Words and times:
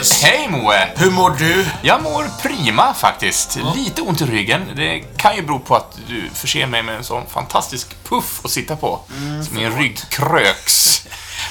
Jens! 0.00 0.22
Hej 0.22 0.48
Moe! 0.48 0.88
Hur 0.96 1.10
mår 1.10 1.30
du? 1.30 1.66
Jag 1.82 2.02
mår 2.02 2.24
prima 2.42 2.94
faktiskt. 2.94 3.58
Lite 3.76 4.02
ont 4.02 4.20
i 4.20 4.24
ryggen. 4.24 4.62
Det 4.76 5.00
kan 5.16 5.36
ju 5.36 5.42
bero 5.42 5.58
på 5.58 5.76
att 5.76 5.98
du 6.08 6.30
förser 6.34 6.66
mig 6.66 6.82
med 6.82 6.96
en 6.96 7.04
sån 7.04 7.26
fantastisk 7.26 7.86
puff 8.08 8.40
att 8.44 8.50
sitta 8.50 8.76
på. 8.76 9.00
Så 9.48 9.54
min 9.54 9.78
rygg 9.78 9.98
kröks. 10.08 11.02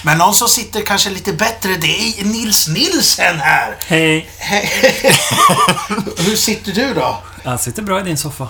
Men 0.03 0.17
någon 0.17 0.33
som 0.33 0.47
sitter 0.49 0.81
kanske 0.81 1.09
lite 1.09 1.33
bättre, 1.33 1.75
det 1.75 2.19
är 2.19 2.25
Nils 2.25 2.67
Nilsen 2.67 3.39
här. 3.39 3.77
Hej. 3.88 4.29
Hur 6.17 6.35
sitter 6.35 6.71
du 6.71 6.93
då? 6.93 7.17
Jag 7.43 7.59
sitter 7.59 7.81
bra 7.81 7.99
i 7.99 8.03
din 8.03 8.17
soffa. 8.17 8.47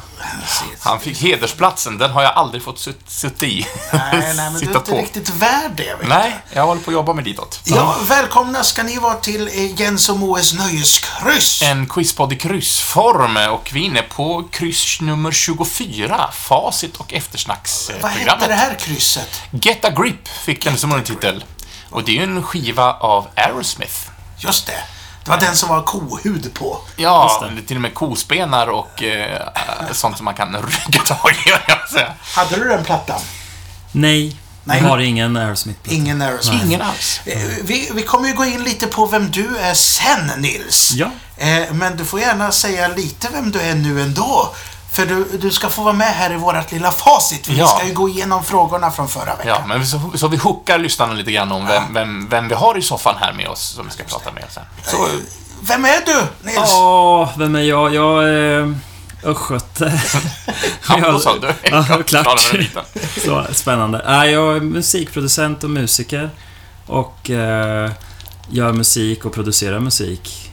Han 0.89 0.99
fick 0.99 1.21
hedersplatsen. 1.21 1.97
Den 1.97 2.11
har 2.11 2.23
jag 2.23 2.33
aldrig 2.33 2.63
fått 2.63 2.79
sitt, 2.79 2.99
sitta 3.09 3.45
i. 3.45 3.67
Nej, 3.93 4.09
nej, 4.13 4.35
men 4.35 4.53
du 4.59 4.59
är 4.59 4.75
inte 4.77 4.91
på. 4.91 4.97
riktigt 4.97 5.29
värd 5.29 5.71
det. 5.75 5.95
Vet. 5.99 6.07
Nej, 6.09 6.35
jag 6.53 6.65
håller 6.65 6.81
på 6.81 6.91
att 6.91 6.93
jobba 6.93 7.13
med 7.13 7.23
ditåt. 7.23 7.61
Ja, 7.63 7.95
välkomna 8.03 8.63
ska 8.63 8.83
ni 8.83 8.97
vara 8.97 9.13
till 9.15 9.47
eh, 9.47 9.81
Jens 9.81 10.09
och 10.09 10.17
Moes 10.19 10.53
nöjeskryss. 10.53 11.61
En 11.61 11.87
quizpodd 11.87 12.33
i 12.33 12.35
kryssform 12.35 13.37
och 13.53 13.69
vi 13.73 13.79
är 13.81 13.85
inne 13.85 14.01
på 14.01 14.43
kryss 14.51 15.01
nummer 15.01 15.31
24, 15.31 16.29
facit 16.33 16.97
och 16.97 17.05
Vad 17.11 17.17
eftersnacksprogrammet. 17.17 18.27
hette 18.27 18.47
det 18.47 18.53
här 18.53 18.75
krysset? 18.79 19.41
Get 19.51 19.85
a 19.85 19.89
Grip 19.89 20.27
fick 20.27 20.63
den 20.63 20.77
som 20.77 20.91
undertitel. 20.91 21.43
Och 21.89 22.03
det 22.03 22.11
är 22.11 22.15
ju 22.15 22.23
en 22.23 22.43
skiva 22.43 22.93
av 22.93 23.27
Aerosmith. 23.35 23.97
Just 24.37 24.65
det. 24.65 24.83
Det 25.29 25.35
var 25.35 25.41
den 25.41 25.55
som 25.55 25.69
var 25.69 25.83
kohud 25.83 26.53
på. 26.53 26.77
Ja, 26.95 27.47
det 27.55 27.61
till 27.67 27.75
och 27.77 27.81
med 27.81 27.93
kospenar 27.93 28.67
och 28.67 29.03
eh, 29.03 29.41
sånt 29.91 30.17
som 30.17 30.25
man 30.25 30.33
kan 30.33 30.53
rygga 30.55 30.99
tag 31.05 31.31
i, 31.31 31.49
säga. 31.93 32.13
Hade 32.35 32.55
du 32.55 32.67
den 32.69 32.83
plattan? 32.83 33.19
Nej, 33.91 34.35
Nej. 34.63 34.79
jag 34.81 34.89
har 34.89 34.97
ingen 34.99 35.37
Aerosmith. 35.37 35.79
Ingen 35.93 36.21
Aerosmith. 36.21 36.65
Ingen 36.65 36.81
alls. 36.81 37.21
Eh, 37.25 37.37
Vi, 37.63 37.89
vi 37.93 38.01
kommer 38.01 38.27
ju 38.27 38.33
gå 38.33 38.45
in 38.45 38.63
lite 38.63 38.87
på 38.87 39.05
vem 39.05 39.31
du 39.31 39.57
är 39.57 39.73
sen, 39.73 40.31
Nils. 40.37 40.91
Ja. 40.95 41.11
Eh, 41.37 41.73
Men 41.73 41.97
du 41.97 42.05
får 42.05 42.19
gärna 42.19 42.51
säga 42.51 42.87
lite 42.87 43.27
vem 43.33 43.51
du 43.51 43.61
är 43.61 43.75
nu 43.75 44.01
ändå. 44.01 44.53
För 44.99 45.05
du, 45.05 45.37
du 45.37 45.51
ska 45.51 45.69
få 45.69 45.83
vara 45.83 45.93
med 45.93 46.07
här 46.13 46.33
i 46.33 46.35
vårt 46.37 46.71
lilla 46.71 46.91
facit. 46.91 47.47
Vi 47.47 47.57
Ja. 47.59 47.67
ska 47.67 47.87
ju 47.87 47.93
gå 47.93 48.09
igenom 48.09 48.43
frågorna 48.43 48.91
från 48.91 49.07
förra 49.07 49.35
veckan. 49.35 49.57
Ja, 49.61 49.65
men 49.67 49.85
så, 49.87 50.01
så 50.15 50.27
vi 50.27 50.37
hookar 50.37 50.77
lyssnarna 50.77 51.13
lite 51.13 51.31
grann 51.31 51.51
om 51.51 51.65
vem, 51.67 51.93
vem, 51.93 52.27
vem 52.29 52.47
vi 52.47 52.55
har 52.55 52.77
i 52.77 52.81
soffan 52.81 53.15
här 53.19 53.33
med 53.33 53.47
oss 53.47 53.61
som 53.61 53.85
vi 53.85 53.91
ska 53.91 54.03
prata 54.03 54.31
med 54.31 54.43
sen. 54.49 54.63
Så, 54.85 55.07
Vem 55.61 55.85
är 55.85 56.05
du, 56.05 56.23
Nils? 56.49 56.71
Åh, 56.73 57.29
vem 57.37 57.55
är 57.55 57.59
jag? 57.61 57.95
Jag 57.95 58.29
är 58.29 58.75
östgöte. 59.23 60.01
ja, 60.89 61.11
då 61.11 61.19
så. 61.19 61.35
Du 61.37 61.53
Ja, 61.63 61.85
lite. 62.53 62.81
Så, 63.25 63.45
spännande. 63.51 64.01
Jag 64.05 64.55
är 64.55 64.59
musikproducent 64.59 65.63
och 65.63 65.69
musiker. 65.69 66.29
Och 66.85 67.29
eh, 67.29 67.91
gör 68.49 68.73
musik 68.73 69.25
och 69.25 69.33
producerar 69.33 69.79
musik. 69.79 70.51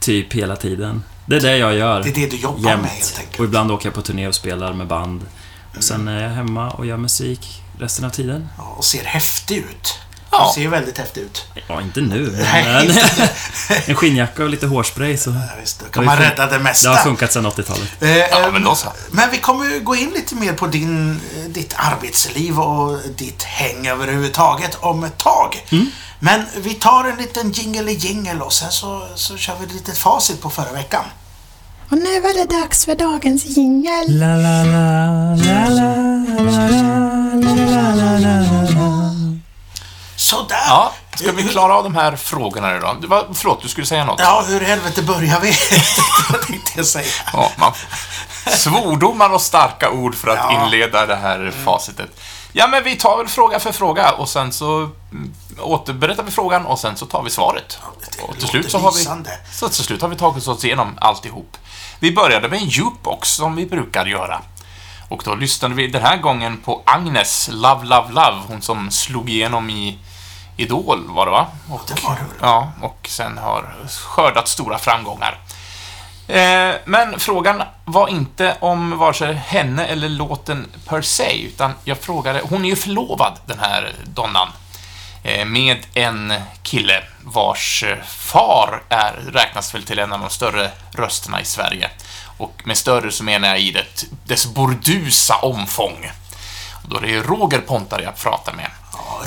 Typ 0.00 0.32
hela 0.32 0.56
tiden. 0.56 1.04
Det 1.26 1.36
är 1.36 1.40
det 1.40 1.56
jag 1.56 1.74
gör. 1.74 2.02
Det 2.02 2.10
är 2.10 2.14
det 2.14 2.26
du 2.26 2.36
jobbar 2.36 2.60
med 2.60 2.70
Jämt. 2.70 2.86
helt 2.86 3.18
enkelt. 3.18 3.38
Och 3.38 3.44
ibland 3.44 3.70
åker 3.72 3.86
jag 3.86 3.94
på 3.94 4.02
turné 4.02 4.28
och 4.28 4.34
spelar 4.34 4.72
med 4.72 4.86
band. 4.86 5.20
Och 5.76 5.84
sen 5.84 6.08
är 6.08 6.22
jag 6.22 6.30
hemma 6.30 6.70
och 6.70 6.86
gör 6.86 6.96
musik 6.96 7.62
resten 7.78 8.04
av 8.04 8.10
tiden. 8.10 8.48
Ja, 8.58 8.74
och 8.78 8.84
ser 8.84 9.04
häftig 9.04 9.56
ut. 9.56 9.98
Ja. 10.32 10.52
Du 10.56 10.62
ser 10.62 10.68
väldigt 10.68 10.98
häftig 10.98 11.20
ut. 11.20 11.44
Ja, 11.68 11.80
inte 11.80 12.00
nu. 12.00 12.36
Nej, 12.52 12.64
Men 12.64 12.84
inte 12.84 13.30
en 13.86 13.94
skinnjacka 13.96 14.42
och 14.42 14.48
lite 14.48 14.66
hårspray 14.66 15.16
så... 15.16 15.30
Ja, 15.30 15.36
visst, 15.60 15.80
då 15.80 15.86
kan 15.86 16.04
man 16.04 16.18
ju 16.18 16.24
rädda 16.24 16.46
det 16.46 16.58
mesta. 16.58 16.88
Det 16.90 16.96
har 16.96 17.02
funkat 17.02 17.32
sedan 17.32 17.46
80-talet. 17.46 18.02
Eh, 18.02 18.16
Ja, 18.16 18.46
eh, 18.46 18.52
men 18.52 18.64
då 18.64 18.74
så. 18.74 18.92
Men 19.10 19.30
vi 19.30 19.38
kommer 19.38 19.64
ju 19.64 19.80
gå 19.80 19.96
in 19.96 20.10
lite 20.10 20.34
mer 20.34 20.52
på 20.52 20.66
din, 20.66 21.10
eh, 21.36 21.44
ditt 21.50 21.74
arbetsliv 21.76 22.60
och 22.60 22.98
ditt 23.16 23.42
häng 23.42 23.86
överhuvudtaget 23.86 24.76
om 24.80 25.04
ett 25.04 25.18
tag. 25.18 25.66
Mm. 25.70 25.86
Men 26.18 26.44
vi 26.56 26.74
tar 26.74 27.04
en 27.04 27.16
liten 27.16 27.52
jingle 27.52 27.92
jingle 27.92 28.40
och 28.40 28.52
sen 28.52 28.70
så, 28.70 29.06
så 29.14 29.36
kör 29.36 29.54
vi 29.60 29.66
lite 29.74 29.92
facit 29.92 30.40
på 30.42 30.50
förra 30.50 30.72
veckan. 30.72 31.04
Och 31.90 31.98
nu 31.98 32.20
var 32.20 32.34
det 32.46 32.60
dags 32.60 32.84
för 32.84 32.94
dagens 32.94 33.44
jingel. 33.44 34.18
La, 34.18 34.26
la, 34.26 34.62
la, 34.64 35.34
la, 35.34 35.68
la, 35.68 35.94
la, 36.38 36.68
la, 37.34 37.94
la, 37.94 38.18
la, 38.18 38.70
la. 38.70 39.21
Sådär! 40.22 40.64
Ja, 40.66 40.92
ska 41.14 41.32
vi 41.32 41.42
klara 41.48 41.74
av 41.74 41.84
de 41.84 41.94
här 41.94 42.16
frågorna 42.16 42.78
då? 42.78 42.96
Det 43.00 43.06
var, 43.06 43.26
förlåt, 43.34 43.62
du 43.62 43.68
skulle 43.68 43.86
säga 43.86 44.04
något? 44.04 44.20
Ja, 44.20 44.44
hur 44.48 44.62
i 44.62 44.64
helvete 44.64 45.02
börjar 45.02 45.40
vi? 45.40 45.48
Det 46.32 46.46
tänkte 46.46 46.72
jag 46.76 46.86
säga. 46.86 47.06
Ja, 47.32 47.50
man, 47.56 47.72
svordomar 48.56 49.30
och 49.30 49.40
starka 49.42 49.90
ord 49.90 50.14
för 50.14 50.28
att 50.28 50.38
Ja. 50.38 50.64
inleda 50.64 51.06
det 51.06 51.16
här 51.16 51.52
facitet. 51.64 52.20
Ja, 52.52 52.66
men 52.66 52.84
vi 52.84 52.96
tar 52.96 53.16
väl 53.18 53.28
fråga 53.28 53.60
för 53.60 53.72
fråga 53.72 54.12
och 54.12 54.28
sen 54.28 54.52
så 54.52 54.76
mm, 54.76 55.34
återberättar 55.60 56.22
vi 56.22 56.30
frågan 56.30 56.66
och 56.66 56.78
sen 56.78 56.96
så 56.96 57.06
tar 57.06 57.22
vi 57.22 57.30
svaret. 57.30 57.78
det 58.16 58.22
Och 58.22 58.38
till 58.38 58.48
slut 58.48 58.70
så 58.70 58.78
har 58.78 58.92
vi, 58.92 59.04
så 59.52 59.68
till 59.68 59.84
slut 59.84 60.02
har 60.02 60.08
vi 60.08 60.16
tagit 60.16 60.48
oss 60.48 60.64
igenom 60.64 60.98
alltihop. 61.00 61.56
Vi 61.98 62.12
började 62.12 62.48
med 62.48 62.58
en 62.58 62.68
jukebox 62.68 63.28
som 63.28 63.56
vi 63.56 63.66
brukar 63.66 64.06
göra. 64.06 64.40
Och 65.08 65.22
då 65.24 65.34
lyssnade 65.34 65.74
vi 65.74 65.86
den 65.86 66.02
här 66.02 66.16
gången 66.16 66.56
på 66.64 66.82
Agnes 66.86 67.48
Love 67.52 67.84
Love 67.84 68.08
Love, 68.08 68.36
hon 68.48 68.62
som 68.62 68.90
slog 68.90 69.30
igenom 69.30 69.70
i 69.70 69.98
Idol 70.62 71.08
var 71.08 71.26
det 71.26 71.32
va? 71.32 71.46
Och, 71.70 71.80
det 71.88 72.02
var 72.04 72.10
det 72.10 72.20
väl. 72.20 72.36
Ja, 72.40 72.72
och 72.80 73.06
sen 73.10 73.38
har 73.38 73.74
skördat 73.88 74.48
stora 74.48 74.78
framgångar. 74.78 75.38
Eh, 76.28 76.74
men 76.84 77.18
frågan 77.18 77.62
var 77.84 78.08
inte 78.08 78.56
om 78.60 78.98
vare 78.98 79.14
sig 79.14 79.34
henne 79.34 79.86
eller 79.86 80.08
låten 80.08 80.66
per 80.88 81.02
se, 81.02 81.42
utan 81.42 81.72
jag 81.84 81.98
frågade, 81.98 82.40
hon 82.44 82.64
är 82.64 82.68
ju 82.68 82.76
förlovad, 82.76 83.38
den 83.46 83.58
här 83.58 83.94
donnan, 84.04 84.48
eh, 85.22 85.44
med 85.44 85.78
en 85.94 86.34
kille 86.62 87.02
vars 87.24 87.84
far 88.06 88.82
är, 88.88 89.12
räknas 89.32 89.74
väl 89.74 89.82
till 89.82 89.98
en 89.98 90.12
av 90.12 90.20
de 90.20 90.30
större 90.30 90.70
rösterna 90.92 91.40
i 91.40 91.44
Sverige. 91.44 91.90
Och 92.38 92.62
med 92.64 92.76
större 92.76 93.10
så 93.10 93.24
menar 93.24 93.48
jag 93.48 93.60
i 93.60 93.70
det, 93.70 94.04
dess 94.24 94.46
bordusa 94.46 95.36
omfång. 95.36 96.10
Och 96.82 96.88
då 96.88 96.96
är 96.96 97.00
det 97.00 97.08
ju 97.08 97.22
Roger 97.22 97.58
Pontare 97.58 98.02
jag 98.02 98.16
pratar 98.16 98.52
med. 98.52 98.70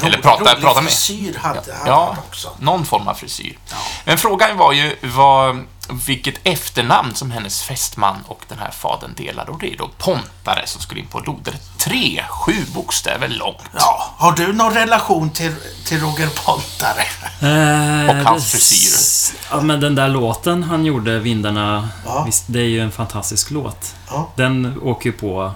Eller 0.03 0.22
pratar, 0.22 0.51
rolig 0.51 0.63
pratar 0.63 0.81
med. 0.81 0.91
frisyr 0.91 1.38
hade 1.41 1.73
han 1.78 1.88
Ja, 1.88 2.16
också. 2.28 2.50
någon 2.59 2.85
form 2.85 3.07
av 3.07 3.13
frisyr. 3.13 3.57
Men 4.06 4.18
frågan 4.18 4.57
var 4.57 4.73
ju 4.73 4.96
vad, 5.01 5.63
vilket 6.06 6.35
efternamn 6.44 7.16
som 7.16 7.31
hennes 7.31 7.63
fästman 7.63 8.23
och 8.28 8.41
den 8.47 8.59
här 8.59 8.72
fadern 8.72 9.13
delade 9.18 9.51
och 9.51 9.59
det 9.59 9.73
är 9.73 9.78
då 9.78 9.90
Pontare 9.97 10.68
som 10.68 10.81
skulle 10.81 11.00
in 11.01 11.07
på 11.07 11.19
loder. 11.19 11.56
Tre, 11.78 12.23
sju 12.29 12.53
bokstäver 12.73 13.28
långt. 13.28 13.57
Ja, 13.78 14.13
har 14.18 14.31
du 14.31 14.53
någon 14.53 14.73
relation 14.73 15.29
till, 15.29 15.56
till 15.85 16.00
Roger 16.02 16.29
Pontare? 16.46 17.02
Eh, 17.41 18.09
Och 18.09 18.16
hans 18.31 18.52
det- 18.52 18.57
frisyr. 18.57 19.38
Ja, 19.52 19.62
men 19.62 19.79
den 19.79 19.96
där 19.96 20.07
låten 20.07 20.63
han 20.63 20.85
gjorde, 20.85 21.19
Vindarna, 21.19 21.90
Ja. 22.06 22.23
visst, 22.25 22.44
det 22.47 22.59
är 22.59 22.63
ju 22.63 22.81
en 22.81 22.91
fantastisk 22.91 23.52
låt. 23.52 23.96
Ja. 24.09 24.29
Den 24.35 24.79
åker 24.84 25.06
ju 25.06 25.12
på 25.12 25.52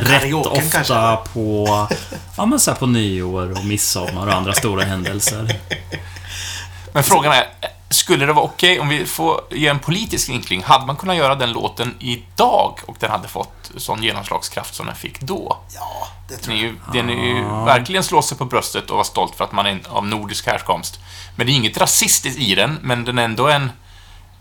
rätt 0.00 0.34
ofta 0.34 0.82
kanske? 0.84 1.32
på, 1.32 1.66
ja, 2.36 2.46
men 2.46 2.60
så 2.60 2.70
här 2.70 2.78
på 2.78 2.86
nyår 2.86 3.50
och 3.50 3.64
midsommar 3.64 4.26
och 4.26 4.32
andra 4.34 4.52
stora 4.52 4.84
händelser. 4.84 5.56
Men 6.92 7.02
frågan 7.02 7.32
är, 7.32 7.46
skulle 7.90 8.26
det 8.26 8.32
vara 8.32 8.44
okej 8.44 8.80
om 8.80 8.88
vi 8.88 9.06
får 9.06 9.40
ge 9.50 9.68
en 9.68 9.78
politisk 9.78 10.28
vinkling? 10.28 10.62
Hade 10.62 10.86
man 10.86 10.96
kunnat 10.96 11.16
göra 11.16 11.34
den 11.34 11.52
låten 11.52 11.94
idag 11.98 12.78
och 12.86 12.96
den 13.00 13.10
hade 13.10 13.28
fått 13.28 13.70
sån 13.76 14.02
genomslagskraft 14.02 14.74
som 14.74 14.86
den 14.86 14.94
fick 14.94 15.20
då? 15.20 15.56
Ja, 15.74 16.08
det 16.28 16.34
Den 16.34 16.42
tror 16.42 16.54
är 16.56 16.58
jag. 16.58 16.66
ju, 16.66 16.76
den 16.92 17.10
är 17.10 17.24
ju 17.26 17.64
verkligen 17.64 18.02
slå 18.02 18.22
sig 18.22 18.38
på 18.38 18.44
bröstet 18.44 18.90
och 18.90 18.96
vara 18.96 19.04
stolt 19.04 19.34
för 19.34 19.44
att 19.44 19.52
man 19.52 19.66
är 19.66 19.80
av 19.88 20.06
nordisk 20.06 20.46
härkomst. 20.46 21.00
Men 21.36 21.46
det 21.46 21.52
är 21.52 21.54
inget 21.54 21.78
rasistiskt 21.78 22.40
i 22.40 22.54
den, 22.54 22.78
men 22.82 23.04
den 23.04 23.18
är 23.18 23.24
ändå 23.24 23.48
en, 23.48 23.70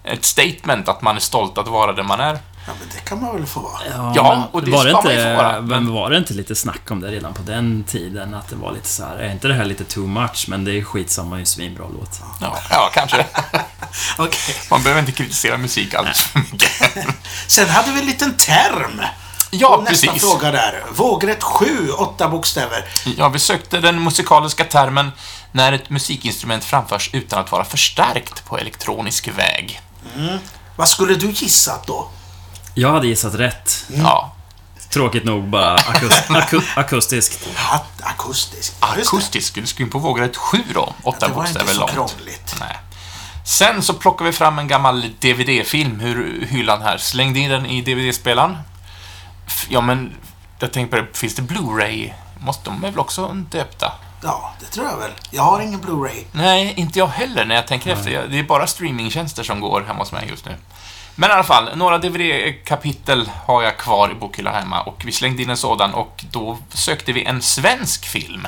ett 0.03 0.25
statement 0.25 0.87
att 0.87 1.01
man 1.01 1.15
är 1.15 1.19
stolt 1.19 1.57
att 1.57 1.67
vara 1.67 1.93
den 1.93 2.07
man 2.07 2.19
är. 2.19 2.39
Ja, 2.67 2.73
men 2.79 2.89
det 2.95 3.09
kan 3.09 3.21
man 3.21 3.35
väl 3.35 3.45
få 3.45 3.59
vara. 3.59 3.81
Ja, 4.15 4.23
men 4.23 4.43
och 4.51 4.63
det 4.63 4.71
var 4.71 4.85
det 4.85 4.91
ska 4.91 5.01
man 5.01 5.11
ju 5.11 5.19
inte, 5.19 5.35
få 5.37 5.43
vara, 5.43 5.61
men- 5.61 5.93
var 5.93 6.09
det 6.09 6.17
inte 6.17 6.33
lite 6.33 6.55
snack 6.55 6.91
om 6.91 7.01
det 7.01 7.07
redan 7.11 7.33
på 7.33 7.41
den 7.41 7.83
tiden? 7.83 8.33
Att 8.33 8.49
det 8.49 8.55
var 8.55 8.71
lite 8.71 8.87
så 8.87 9.03
här, 9.05 9.15
är 9.17 9.31
inte 9.31 9.47
det 9.47 9.53
här 9.53 9.65
lite 9.65 9.83
too 9.83 10.07
much? 10.07 10.45
Men 10.49 10.65
det 10.65 10.71
är 10.79 10.83
skitsamma, 10.83 11.35
det 11.35 11.37
är 11.37 11.39
en 11.39 11.45
svinbra 11.45 11.85
låt. 11.99 12.21
Ja, 12.41 12.57
ja 12.69 12.89
kanske. 12.93 13.25
Okej. 14.17 14.55
Man 14.69 14.83
behöver 14.83 14.99
inte 14.99 15.11
kritisera 15.11 15.57
musik 15.57 15.93
alldeles 15.93 16.21
för 16.21 16.39
mycket. 16.39 16.71
Sen 17.47 17.69
hade 17.69 17.91
vi 17.91 17.99
en 17.99 18.05
liten 18.05 18.33
term. 18.37 19.01
Ja, 19.51 19.75
Och 19.75 19.83
nästa 19.83 20.07
precis. 20.11 20.29
fråga 20.29 20.51
där. 20.51 20.83
Vågrätt 20.95 21.43
7, 21.43 21.91
åtta 21.91 22.27
bokstäver. 22.29 22.85
Ja, 23.17 23.29
vi 23.29 23.39
sökte 23.39 23.79
den 23.79 24.03
musikaliska 24.03 24.63
termen 24.63 25.11
när 25.51 25.71
ett 25.73 25.89
musikinstrument 25.89 26.63
framförs 26.63 27.09
utan 27.13 27.39
att 27.39 27.51
vara 27.51 27.65
förstärkt 27.65 28.45
på 28.45 28.57
elektronisk 28.57 29.27
väg. 29.27 29.81
Vad 30.75 30.89
skulle 30.89 31.15
du 31.15 31.29
gissat 31.31 31.87
då? 31.87 32.09
Jag 32.79 32.91
hade 32.91 33.07
gissat 33.07 33.35
rätt. 33.35 33.85
Ja, 33.89 34.33
Tråkigt 34.89 35.23
nog 35.25 35.43
bara 35.49 35.73
akust, 35.75 36.23
aku, 36.29 36.61
akustiskt. 36.75 37.47
Att, 37.71 38.01
akustisk. 38.03 38.73
Akustisk. 38.79 39.55
Du 39.55 39.65
skulle 39.65 39.89
på 39.89 39.99
vågrätt 39.99 40.37
7 40.37 40.57
då, 40.73 40.93
åtta 41.03 41.27
Det 41.27 41.33
var 41.33 41.47
inte 41.47 41.53
bokstäver 41.53 41.73
så 41.73 41.79
långt. 41.79 41.91
krångligt. 41.91 42.55
Nej. 42.59 42.77
Sen 43.45 43.81
så 43.81 43.93
plockar 43.93 44.25
vi 44.25 44.31
fram 44.31 44.59
en 44.59 44.67
gammal 44.67 45.01
DVD-film, 45.19 45.99
hur 45.99 46.45
hyllan 46.49 46.81
här. 46.81 46.97
Slängde 46.97 47.39
in 47.39 47.49
den 47.49 47.65
i 47.65 47.81
DVD-spelaren. 47.81 48.57
Ja, 49.69 49.81
men 49.81 50.13
jag 50.59 50.73
tänkte 50.73 50.97
på 50.97 51.03
det, 51.03 51.17
finns 51.17 51.35
det 51.35 51.41
Blu-ray? 51.41 52.13
Måste 52.39 52.69
de 52.69 52.83
är 52.83 52.89
väl 52.91 52.99
också 52.99 53.27
döpta? 53.33 53.91
Ja, 54.23 54.53
det 54.59 54.65
tror 54.65 54.85
jag 54.85 54.97
väl. 54.97 55.11
Jag 55.31 55.43
har 55.43 55.59
ingen 55.59 55.81
Blu-ray. 55.81 56.23
Nej, 56.31 56.73
inte 56.77 56.99
jag 56.99 57.07
heller 57.07 57.45
när 57.45 57.55
jag 57.55 57.67
tänker 57.67 57.91
efter. 57.91 58.11
Jag- 58.11 58.31
Det 58.31 58.39
är 58.39 58.43
bara 58.43 58.67
streamingtjänster 58.67 59.43
som 59.43 59.61
går 59.61 59.81
hemma 59.87 59.99
hos 59.99 60.11
mig 60.11 60.27
just 60.29 60.45
nu. 60.45 60.55
Men 61.19 61.29
i 61.29 61.33
alla 61.33 61.43
fall, 61.43 61.69
några 61.77 61.97
DVD-kapitel 61.97 63.29
har 63.45 63.61
jag 63.63 63.77
kvar 63.77 64.11
i 64.11 64.13
bokhyllan 64.13 64.55
hemma 64.55 64.81
och 64.81 65.01
vi 65.05 65.11
slängde 65.11 65.43
in 65.43 65.49
en 65.49 65.57
sådan 65.57 65.93
och 65.93 66.25
då 66.31 66.57
sökte 66.73 67.13
vi 67.13 67.23
en 67.25 67.41
svensk 67.41 68.05
film. 68.05 68.47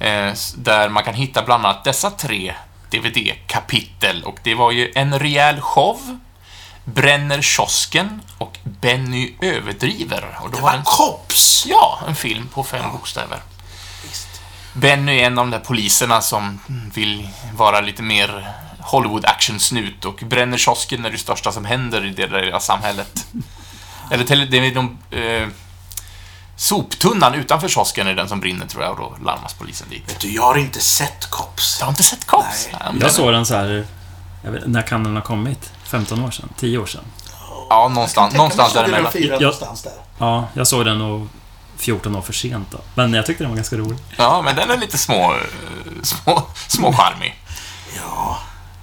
Eh, 0.00 0.26
s- 0.26 0.54
där 0.58 0.88
man 0.88 1.04
kan 1.04 1.14
hitta 1.14 1.42
bland 1.42 1.66
annat 1.66 1.84
dessa 1.84 2.10
tre 2.10 2.54
DVD-kapitel 2.90 4.22
och 4.24 4.38
det 4.42 4.54
var 4.54 4.70
ju 4.70 4.92
En 4.94 5.18
rejäl 5.18 5.60
show, 5.60 6.18
Bränner 6.84 7.42
kiosken 7.42 8.20
och 8.38 8.58
Benny 8.62 9.32
överdriver. 9.40 10.38
Och 10.42 10.50
då 10.50 10.56
Det 10.56 10.62
var 10.62 10.70
var 10.70 10.78
en, 10.78 10.84
Kops! 10.84 11.66
ja, 11.66 11.98
en 12.08 12.14
film 12.16 12.48
på 12.54 12.64
fem 12.64 12.92
bokstäver. 12.92 13.38
Visst. 14.08 14.28
Benny 14.72 15.18
är 15.18 15.26
en 15.26 15.38
av 15.38 15.44
de 15.44 15.50
där 15.50 15.58
poliserna 15.64 16.20
som 16.20 16.60
vill 16.94 17.28
vara 17.56 17.80
lite 17.80 18.02
mer 18.02 18.52
Hollywood 18.84 19.24
action-snut 19.24 20.04
och 20.04 20.14
bränner 20.26 20.58
kiosken 20.58 21.04
är 21.04 21.10
det 21.10 21.18
största 21.18 21.52
som 21.52 21.64
händer 21.64 22.04
i 22.06 22.10
det 22.10 22.26
där 22.26 22.42
lilla 22.44 22.60
samhället. 22.60 23.26
Eller 24.10 24.24
till, 24.24 24.50
det 24.50 24.56
är 24.58 24.74
de, 24.74 24.98
eh, 25.10 25.48
soptunnan 26.56 27.34
utanför 27.34 27.68
kiosken 27.68 28.06
är 28.06 28.14
den 28.14 28.28
som 28.28 28.40
brinner 28.40 28.66
tror 28.66 28.82
jag 28.82 28.92
och 28.92 28.98
då 28.98 29.24
larmas 29.24 29.54
polisen 29.54 29.88
dit. 29.90 30.02
Vet 30.10 30.20
du, 30.20 30.34
jag 30.34 30.42
har 30.42 30.56
inte 30.58 30.80
sett 30.80 31.30
Kops. 31.30 31.76
Jag 31.80 31.86
har 31.86 31.92
inte 31.92 32.02
sett 32.02 32.26
Cops. 32.26 32.68
Nej. 32.72 32.80
Jag 33.00 33.12
såg 33.12 33.32
den 33.32 33.46
så 33.46 33.54
här... 33.54 33.86
Jag 34.44 34.50
vet, 34.52 34.66
när 34.66 34.82
kan 34.82 35.04
den 35.04 35.14
ha 35.16 35.22
kommit? 35.22 35.70
15 35.84 36.24
år 36.24 36.30
sedan? 36.30 36.48
10 36.56 36.78
år 36.78 36.86
sedan? 36.86 37.04
Ja, 37.70 37.88
någonstans, 37.88 38.34
någonstans 38.34 38.72
däremellan. 38.72 39.12
Fyra, 39.12 39.34
Ja. 39.34 39.40
någonstans 39.40 39.82
där. 39.82 39.92
Ja, 40.18 40.48
jag 40.54 40.66
såg 40.66 40.84
den 40.84 40.98
nog 40.98 41.28
14 41.76 42.16
år 42.16 42.22
för 42.22 42.32
sent 42.32 42.68
då. 42.70 42.78
Men 42.94 43.14
jag 43.14 43.26
tyckte 43.26 43.44
den 43.44 43.50
var 43.50 43.56
ganska 43.56 43.76
rolig. 43.76 43.98
Ja, 44.16 44.42
men 44.42 44.56
den 44.56 44.70
är 44.70 44.76
lite 44.78 44.98
små, 44.98 45.32
eh, 45.34 45.38
små, 46.02 46.42
små 46.68 46.92
charmig. 46.92 47.40
Ja. 47.96 48.38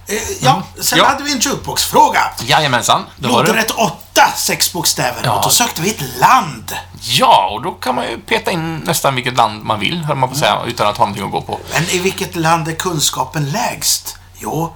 Eh, 0.08 0.16
ja, 0.42 0.64
sen 0.82 0.98
Ja. 1.00 1.06
hade 1.08 1.24
vi 1.24 1.32
en 1.32 1.40
jukebox-fråga. 1.40 2.22
Jajamensan, 2.46 3.06
det... 3.18 3.28
Lodrätt 3.28 3.72
8, 3.72 3.98
sex 4.38 4.74
bokstäver. 4.74 5.22
Ja. 5.24 5.32
Och 5.38 5.44
då 5.44 5.50
sökte 5.50 5.82
vi 5.82 5.90
ett 5.90 6.20
land. 6.20 6.76
Ja, 7.02 7.50
och 7.54 7.62
då 7.62 7.72
kan 7.72 7.96
man 7.96 8.06
ju 8.10 8.18
peta 8.18 8.52
in 8.52 8.78
nästan 8.78 9.16
vilket 9.16 9.38
land 9.38 9.64
man 9.64 9.80
vill, 9.80 9.98
höll 10.04 10.18
man 10.18 10.30
på 10.30 10.34
att 10.34 10.40
säga, 10.40 10.58
utan 10.68 10.88
att 10.88 10.98
ha 10.98 11.06
någonting 11.06 11.26
att 11.26 11.32
gå 11.32 11.42
på. 11.42 11.60
Men 11.74 11.84
i 11.90 12.00
vilket 12.00 12.36
land 12.36 12.68
är 12.68 12.76
kunskapen 12.76 13.52
lägst? 13.52 14.18
Jo, 14.38 14.76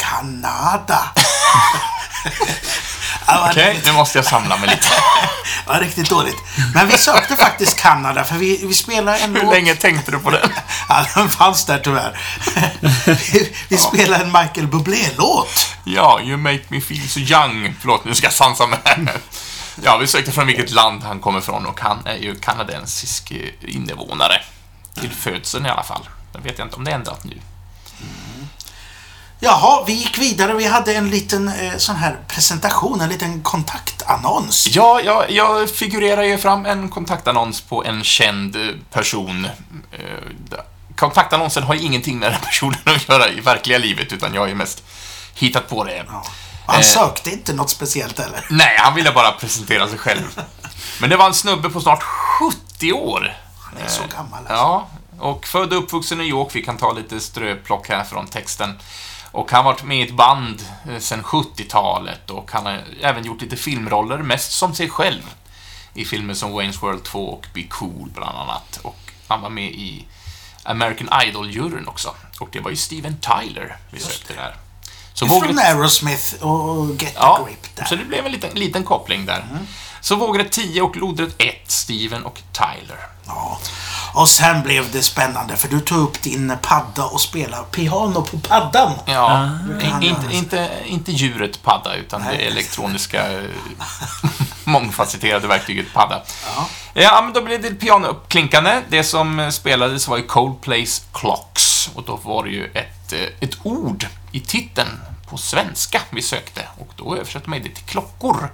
Kanada. 0.00 1.00
ja, 3.26 3.48
Okej, 3.50 3.80
nu 3.84 3.92
måste 3.92 4.18
jag 4.18 4.24
samla 4.24 4.56
mig 4.56 4.68
lite. 4.68 4.86
Det 5.66 5.74
var 5.74 5.80
riktigt 5.80 6.10
dåligt. 6.10 6.36
Men 6.74 6.88
vi 6.88 6.98
sökte 6.98 7.36
faktiskt 7.36 7.76
Kanada 7.76 8.24
för 8.24 8.34
vi, 8.36 8.66
vi 8.66 8.74
spelar 8.74 9.18
en 9.18 9.34
Hur 9.34 9.42
låt... 9.42 9.54
länge 9.54 9.74
tänkte 9.74 10.10
du 10.10 10.18
på 10.18 10.30
den? 10.30 10.50
Ja, 10.88 11.06
den 11.14 11.30
fanns 11.30 11.66
där 11.66 11.78
tyvärr. 11.78 12.18
vi 13.32 13.52
vi 13.68 13.76
spelar 13.78 14.20
en 14.20 14.26
Michael 14.32 14.66
Bublé-låt. 14.66 15.66
Ja, 15.84 16.20
You 16.20 16.36
make 16.36 16.62
me 16.68 16.80
feel 16.80 17.08
so 17.08 17.20
young. 17.20 17.74
Förlåt, 17.80 18.04
nu 18.04 18.14
ska 18.14 18.26
jag 18.26 18.32
sansa 18.32 18.66
mig 18.66 18.78
här. 18.84 19.12
Ja, 19.82 19.96
vi 19.96 20.06
sökte 20.06 20.32
från 20.32 20.46
vilket 20.46 20.70
land 20.70 21.02
han 21.02 21.20
kommer 21.20 21.38
ifrån 21.38 21.66
och 21.66 21.80
han 21.80 22.06
är 22.06 22.16
ju 22.16 22.34
kanadensisk 22.40 23.30
eh, 23.30 23.74
invånare. 23.74 24.42
Till 25.00 25.10
födseln 25.10 25.66
i 25.66 25.68
alla 25.68 25.82
fall. 25.82 26.08
Jag 26.32 26.40
vet 26.40 26.58
inte 26.58 26.76
om 26.76 26.84
det 26.84 26.90
är 26.90 26.94
ändrat 26.94 27.24
nu. 27.24 27.40
Jaha, 29.42 29.84
vi 29.86 29.92
gick 29.92 30.18
vidare. 30.18 30.54
Vi 30.54 30.66
hade 30.66 30.94
en 30.94 31.10
liten 31.10 31.48
eh, 31.48 31.76
sån 31.76 31.96
här 31.96 32.18
presentation, 32.28 33.00
en 33.00 33.08
liten 33.08 33.42
kontaktannons. 33.42 34.68
Ja, 34.70 35.00
jag, 35.04 35.30
jag 35.30 35.70
figurerar 35.70 36.22
ju 36.22 36.38
fram 36.38 36.66
en 36.66 36.88
kontaktannons 36.88 37.60
på 37.60 37.84
en 37.84 38.04
känd 38.04 38.56
eh, 38.56 38.62
person. 38.92 39.44
Eh, 39.92 40.00
Kontaktannonsen 40.96 41.62
har 41.62 41.74
ju 41.74 41.80
ingenting 41.80 42.18
med 42.18 42.32
den 42.32 42.40
personen 42.40 42.78
att 42.84 43.08
göra 43.08 43.28
i 43.28 43.40
verkliga 43.40 43.78
livet, 43.78 44.12
utan 44.12 44.34
jag 44.34 44.40
har 44.40 44.48
ju 44.48 44.54
mest 44.54 44.82
hittat 45.34 45.68
på 45.68 45.84
det. 45.84 46.04
Ja. 46.08 46.24
Han 46.66 46.76
Eh. 46.80 46.82
sökte 46.82 47.30
inte 47.30 47.52
något 47.52 47.70
speciellt 47.70 48.18
heller. 48.18 48.46
Nej, 48.50 48.76
han 48.78 48.94
ville 48.94 49.12
bara 49.12 49.32
presentera 49.32 49.88
sig 49.88 49.98
själv. 49.98 50.40
Men 51.00 51.10
det 51.10 51.16
var 51.16 51.26
en 51.26 51.34
snubbe 51.34 51.70
på 51.70 51.80
snart 51.80 52.02
70 52.02 52.92
år. 52.92 53.36
Han 53.60 53.82
är 53.84 53.88
så 53.88 54.02
gammal. 54.16 54.38
Alltså. 54.38 54.54
Ja, 54.54 54.88
och 55.18 55.46
född 55.46 55.72
och 55.72 55.78
uppvuxen 55.78 56.18
i 56.20 56.22
New 56.24 56.30
York. 56.30 56.48
Vi 56.52 56.62
kan 56.62 56.76
ta 56.76 56.92
lite 56.92 57.20
ströplock 57.20 57.88
här 57.88 58.04
från 58.04 58.26
texten. 58.26 58.78
Och 59.32 59.50
han 59.50 59.64
har 59.64 59.72
varit 59.72 59.82
med 59.84 59.98
i 59.98 60.02
ett 60.02 60.14
band 60.16 60.62
eh, 60.90 60.98
sedan 60.98 61.22
70-talet 61.22 62.30
och 62.30 62.50
han 62.52 62.66
har 62.66 62.84
även 63.02 63.24
gjort 63.24 63.40
lite 63.42 63.56
filmroller, 63.56 64.18
mest 64.18 64.52
som 64.52 64.74
sig 64.74 64.90
själv. 64.90 65.22
I 65.94 66.04
filmer 66.04 66.34
som 66.34 66.60
Wayne's 66.60 66.80
World 66.80 67.02
2 67.04 67.28
och 67.32 67.46
Be 67.54 67.62
Cool, 67.62 68.10
bland 68.14 68.38
annat. 68.38 68.78
Och 68.82 68.98
han 69.28 69.40
var 69.42 69.50
med 69.50 69.64
i 69.72 70.04
American 70.62 71.08
Idol-juryn 71.26 71.86
också. 71.88 72.14
Och 72.40 72.48
det 72.52 72.60
var 72.60 72.70
ju 72.70 72.76
Steven 72.76 73.16
Tyler 73.20 73.76
vi 73.90 74.00
sökte 74.00 74.34
där. 74.34 74.54
Så 75.14 75.26
Från 75.26 75.40
vågade- 75.40 75.62
Aerosmith 75.62 76.34
och 76.44 77.02
Get 77.02 77.12
Ja, 77.16 77.44
Grip 77.48 77.76
där. 77.76 77.84
så 77.84 77.96
det 77.96 78.04
blev 78.04 78.26
en 78.26 78.32
liten, 78.32 78.50
liten 78.58 78.84
koppling 78.84 79.26
där. 79.26 79.44
Så 80.00 80.16
vågrätt 80.16 80.52
10 80.52 80.82
och 80.82 80.96
lodrätt 80.96 81.34
1, 81.38 81.70
Steven 81.70 82.24
och 82.24 82.40
Tyler. 82.52 82.98
Ja. 83.26 83.58
Och 84.14 84.28
sen 84.28 84.62
blev 84.62 84.90
det 84.92 85.02
spännande 85.02 85.56
för 85.56 85.68
du 85.68 85.80
tog 85.80 85.98
upp 85.98 86.22
din 86.22 86.52
padda 86.62 87.04
och 87.04 87.20
spelade 87.20 87.64
piano 87.64 88.22
på 88.22 88.38
paddan. 88.38 88.92
Ja, 89.06 89.28
han 89.82 90.02
inte, 90.02 90.34
inte, 90.36 90.70
inte 90.86 91.12
djuret 91.12 91.62
padda, 91.62 91.94
utan 91.94 92.22
Nej. 92.22 92.36
det 92.36 92.44
elektroniska 92.44 93.32
eh, 93.32 93.44
mångfacetterade 94.64 95.46
verktyget 95.46 95.92
padda. 95.92 96.22
Ja. 96.56 96.68
Ja, 96.94 97.20
men 97.24 97.32
då 97.32 97.42
blev 97.42 97.62
det 97.62 97.70
pianouppklinkande. 97.70 98.82
Det 98.88 99.04
som 99.04 99.52
spelades 99.52 100.08
var 100.08 100.16
ju 100.16 100.22
Coldplays 100.22 101.02
Clocks. 101.12 101.90
Och 101.94 102.02
då 102.02 102.16
var 102.16 102.44
det 102.44 102.50
ju 102.50 102.64
ett, 102.64 103.12
eh, 103.12 103.18
ett 103.40 103.56
ord 103.62 104.06
i 104.32 104.40
titeln 104.40 105.00
på 105.30 105.36
svenska 105.36 106.00
vi 106.10 106.22
sökte. 106.22 106.62
Och 106.78 106.92
då 106.96 107.16
översatte 107.16 107.50
man 107.50 107.62
det 107.62 107.68
till 107.68 107.84
klockor. 107.84 108.50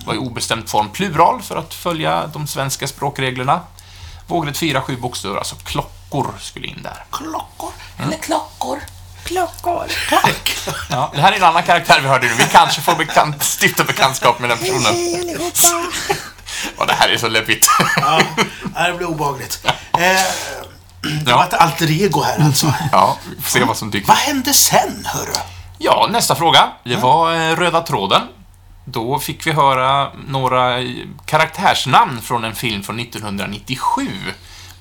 Det 0.00 0.06
var 0.06 0.14
i 0.14 0.18
obestämd 0.18 0.68
form 0.68 0.88
plural 0.88 1.42
för 1.42 1.56
att 1.56 1.74
följa 1.74 2.26
de 2.26 2.46
svenska 2.46 2.86
språkreglerna. 2.86 3.60
Vågrätt 4.30 4.58
4, 4.58 4.80
7 4.82 4.96
bokstäver, 4.96 5.36
alltså 5.36 5.56
klockor 5.56 6.34
skulle 6.40 6.66
in 6.66 6.80
där. 6.82 7.04
Klockor. 7.10 7.72
Mm. 7.98 8.08
Eller 8.10 8.22
klockor. 8.22 8.78
Klockor. 9.24 9.86
Ja, 10.90 11.10
det 11.14 11.20
här 11.20 11.32
är 11.32 11.36
en 11.36 11.42
annan 11.44 11.62
karaktär 11.62 12.00
vi 12.00 12.08
hörde 12.08 12.26
nu. 12.26 12.34
Vi 12.34 12.44
kanske 12.52 12.80
får 12.80 12.94
bekant, 12.94 13.42
stifta 13.60 13.84
bekantskap 13.84 14.38
med 14.38 14.50
den 14.50 14.58
personen. 14.58 14.82
Hej 14.82 15.20
allihopa. 15.20 15.86
Och 16.76 16.86
det 16.86 16.92
här 16.92 17.08
är 17.08 17.16
så 17.18 17.28
läbbigt. 17.28 17.66
Ja, 17.96 18.20
det 18.86 18.92
blir 18.96 19.06
obehagligt. 19.08 19.60
Eh, 19.64 19.70
det 21.24 21.32
var 21.32 21.32
Ja. 21.32 21.44
ett 21.46 21.54
alter 21.54 21.90
ego 21.90 22.22
här 22.22 22.44
alltså. 22.44 22.74
ja, 22.92 23.16
vi 23.36 23.42
får 23.42 23.50
se 23.50 23.64
vad 23.64 23.76
som 23.76 23.90
dyker 23.90 24.08
Vad 24.08 24.16
hände 24.16 24.52
sen, 24.52 25.06
hörru? 25.06 25.32
Ja, 25.78 26.08
nästa 26.10 26.34
fråga. 26.34 26.68
Det 26.84 26.96
var 26.96 27.32
eh, 27.34 27.56
röda 27.56 27.80
tråden. 27.80 28.22
Då 28.92 29.18
fick 29.18 29.46
vi 29.46 29.52
höra 29.52 30.10
några 30.28 30.78
karaktärsnamn 31.26 32.20
från 32.22 32.44
en 32.44 32.54
film 32.54 32.82
från 32.82 33.00
1997. 33.00 34.08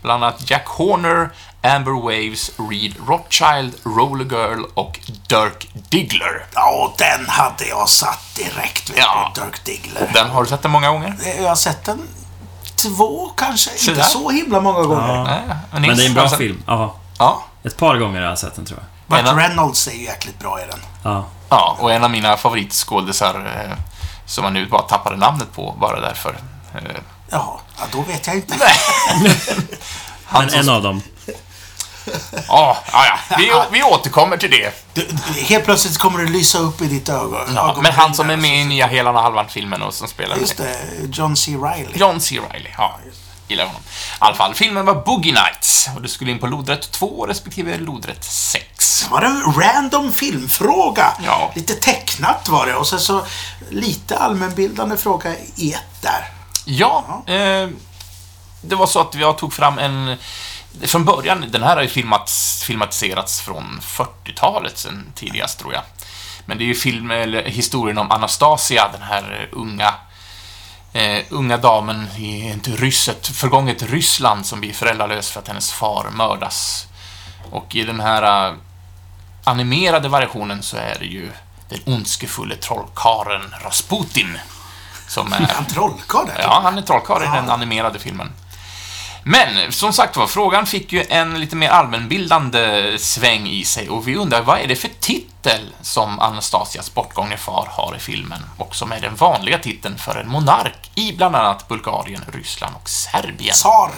Bland 0.02 0.24
annat 0.24 0.50
Jack 0.50 0.68
Horner, 0.68 1.30
Amber 1.64 1.92
Waves, 2.02 2.52
Reed 2.70 2.96
Rothschild, 3.08 3.76
Roller 3.84 4.26
Girl 4.26 4.64
och 4.74 5.00
Dirk 5.28 5.70
Diggler. 5.90 6.46
Ja, 6.54 6.94
den 6.98 7.30
hade 7.30 7.66
jag 7.66 7.90
satt 7.90 8.36
direkt, 8.36 8.90
vet 8.90 8.98
Ja. 8.98 9.32
du, 9.36 9.42
Dirk 9.42 9.64
Diggler. 9.66 10.12
Den 10.14 10.30
har 10.30 10.44
du 10.44 10.50
sett 10.50 10.62
den 10.62 10.72
många 10.72 10.92
gånger? 10.92 11.16
Eh, 11.26 11.42
Jag 11.42 11.50
har 11.50 11.56
sett 11.56 11.86
den 11.86 12.02
två, 12.76 13.32
kanske. 13.38 13.70
Så 13.78 13.90
Inte 13.92 14.02
där. 14.02 14.08
så 14.10 14.30
himla 14.30 14.62
många 14.62 14.82
gånger. 14.84 15.16
Ja. 15.16 15.24
Nej, 15.24 15.42
Men 15.72 15.98
det 15.98 16.04
är 16.04 16.08
en 16.08 16.14
bra 16.14 16.30
film. 16.30 16.64
Ja. 16.68 16.96
Ja, 17.20 17.44
Ett 17.64 17.78
par 17.78 17.98
gånger 17.98 18.22
har 18.22 18.30
jag 18.30 18.40
sett 18.40 18.56
den, 18.56 18.66
tror 18.66 18.80
jag. 18.80 19.24
Burt 19.26 19.38
Reynolds 19.38 19.88
är 19.88 19.92
ju 19.92 20.04
jäkligt 20.04 20.40
bra 20.40 20.62
i 20.62 20.66
den. 20.70 20.80
Ja. 21.04 21.26
ja, 21.50 21.78
och 21.80 21.92
en 21.94 22.04
av 22.04 22.12
mina 22.12 22.38
favoritskådisar 22.38 23.64
eh, 23.66 23.78
som 24.30 24.44
man 24.44 24.54
nu 24.54 24.66
bara 24.66 24.82
tappade 24.82 25.16
namnet 25.18 25.54
på 25.54 25.76
bara 25.80 26.00
därför. 26.02 26.38
Eh, 26.76 26.82
Jaha, 27.30 27.60
ja, 27.78 27.84
då 27.92 28.02
vet 28.02 28.28
jag 28.28 28.36
inte. 28.36 28.56
han 30.26 30.42
Men 30.46 30.50
som- 30.50 30.60
en 30.60 30.70
av 30.70 30.84
dem. 30.84 31.02
Ja, 32.48 32.78
ja, 32.92 33.06
ja. 33.30 33.38
Vi, 33.38 33.52
vi 33.72 33.84
återkommer 33.84 34.38
till 34.38 34.52
det. 34.52 34.74
Du, 34.94 35.08
du, 35.34 35.42
helt 35.42 35.66
plötsligt 35.66 35.98
kommer 35.98 36.24
det 36.24 36.30
lysa 36.30 36.58
upp 36.60 36.82
i 36.82 36.86
ditt 36.88 37.10
ögon. 37.10 37.40
Ja, 37.56 37.78
men 37.82 37.92
han 37.92 38.14
som 38.14 38.30
är 38.30 38.38
med 38.38 38.62
i 38.62 38.66
nya 38.66 38.88
Helan 38.88 39.16
och 39.16 39.22
Halvan-filmen 39.22 39.82
och 39.82 39.94
som 39.94 40.08
spelar 40.08 40.38
Just 40.38 40.58
det, 40.58 40.78
John 41.12 41.36
C. 41.36 41.52
Reilly. 41.58 41.92
John 41.96 42.20
C. 42.22 42.40
Reilly. 42.52 42.70
Ja, 42.78 43.00
gillar 43.50 43.66
honom. 43.66 43.82
I 43.82 44.16
alla 44.20 44.36
fall, 44.36 44.54
filmen 44.56 44.86
var 44.86 44.96
Boogie 44.96 45.34
Nights 45.34 45.90
och 45.96 46.02
du 46.02 46.08
skulle 46.08 46.32
in 46.32 46.40
på 46.40 46.48
lodrätt 46.48 46.92
2 46.92 47.26
respektive 47.26 47.78
lodrätt 47.78 48.24
6. 48.24 49.04
Det 49.04 49.12
var 49.12 49.22
en 49.22 49.54
random 49.54 50.14
filmfråga. 50.14 51.14
Ja. 51.26 51.52
Lite 51.56 51.74
tecknat 51.74 52.50
var 52.50 52.66
det 52.66 52.76
och 52.76 52.88
sen 52.88 53.00
så 53.00 53.26
lite 53.70 54.18
allmänbildande 54.18 54.98
fråga 54.98 55.36
i 55.56 55.74
ett 55.74 56.02
där. 56.02 56.28
Ja, 56.66 57.24
eh, 57.28 57.70
det 58.62 58.76
var 58.76 58.88
så 58.88 59.00
att 59.00 59.16
jag 59.16 59.38
tog 59.38 59.54
fram 59.54 59.78
en... 59.78 60.18
Från 60.82 61.06
början, 61.06 61.46
den 61.52 61.64
här 61.64 61.76
har 61.76 61.84
ju 61.84 61.90
filmats, 61.90 62.64
filmatiserats 62.64 63.42
från 63.42 63.80
40-talet 63.82 64.78
sen 64.78 65.12
tidigast, 65.16 65.60
tror 65.60 65.74
jag. 65.74 65.82
Men 66.46 66.58
det 66.58 66.64
är 66.64 66.66
ju 66.66 66.76
film, 66.76 67.12
eller 67.12 67.44
historien 67.44 67.98
om 67.98 68.12
Anastasia, 68.12 68.90
den 68.94 69.02
här 69.02 69.50
unga 69.52 69.94
eh, 70.94 71.26
unga 71.30 71.58
damen 71.58 72.08
i 72.18 72.50
ett, 72.50 72.68
ryss, 72.68 73.10
ett 73.10 73.28
förgånget 73.28 73.84
Ryssland 73.84 74.46
som 74.46 74.60
blir 74.60 74.74
föräldralös 74.74 75.30
för 75.30 75.40
att 75.40 75.48
hennes 75.48 75.72
far 75.72 76.10
mördas. 76.12 76.88
Och 77.52 77.76
i 77.76 77.84
den 77.84 78.00
här 78.00 78.48
eh, 78.50 78.54
animerade 79.44 80.10
versionen 80.10 80.64
så 80.64 80.78
är 80.78 80.98
det 81.00 81.06
ju 81.06 81.32
den 81.70 81.80
ondskefulle 81.86 82.56
trollkaren 82.56 83.56
Rasputin 83.64 84.40
som 85.08 85.34
är... 85.34 85.40
En 85.58 85.66
trollkarl. 85.66 86.28
Ja, 86.40 86.60
han 86.64 86.78
är 86.78 86.82
trollkarl 86.82 87.24
i 87.24 87.26
den 87.26 87.50
animerade 87.50 88.00
filmen. 88.00 88.32
Men, 89.32 89.72
som 89.72 89.94
sagt 89.94 90.18
var, 90.18 90.28
frågan 90.28 90.66
fick 90.66 90.94
ju 90.94 91.04
en 91.10 91.40
lite 91.40 91.56
mer 91.56 91.70
allmänbildande 91.70 92.94
sväng 93.00 93.48
i 93.48 93.64
sig 93.64 93.90
och 93.90 94.08
vi 94.08 94.16
undrar 94.16 94.42
vad 94.42 94.60
är 94.60 94.68
det 94.68 94.76
för 94.76 94.90
titel 95.00 95.62
som 95.82 96.20
Anastasias 96.20 96.94
bortgångne 96.94 97.38
far 97.38 97.68
har 97.72 97.96
i 97.96 98.00
filmen 98.00 98.40
och 98.58 98.76
som 98.76 98.92
är 98.92 99.02
den 99.02 99.16
vanliga 99.16 99.58
titeln 99.58 99.98
för 99.98 100.16
en 100.16 100.30
monark 100.30 100.92
i 100.96 101.14
bland 101.14 101.36
annat 101.36 101.68
Bulgarien, 101.68 102.22
Ryssland 102.34 102.76
och 102.76 102.90
Serbien. 102.90 103.54
Tsar. 103.54 103.92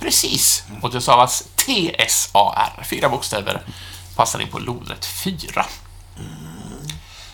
Precis, 0.00 0.64
och 0.82 0.92
det 0.92 1.00
stavas 1.00 1.44
T-S-A-R. 1.56 2.84
Fyra 2.84 3.08
bokstäver 3.08 3.62
passar 4.16 4.40
in 4.40 4.48
på 4.48 4.58
lodrätt 4.58 5.06
4. 5.06 5.66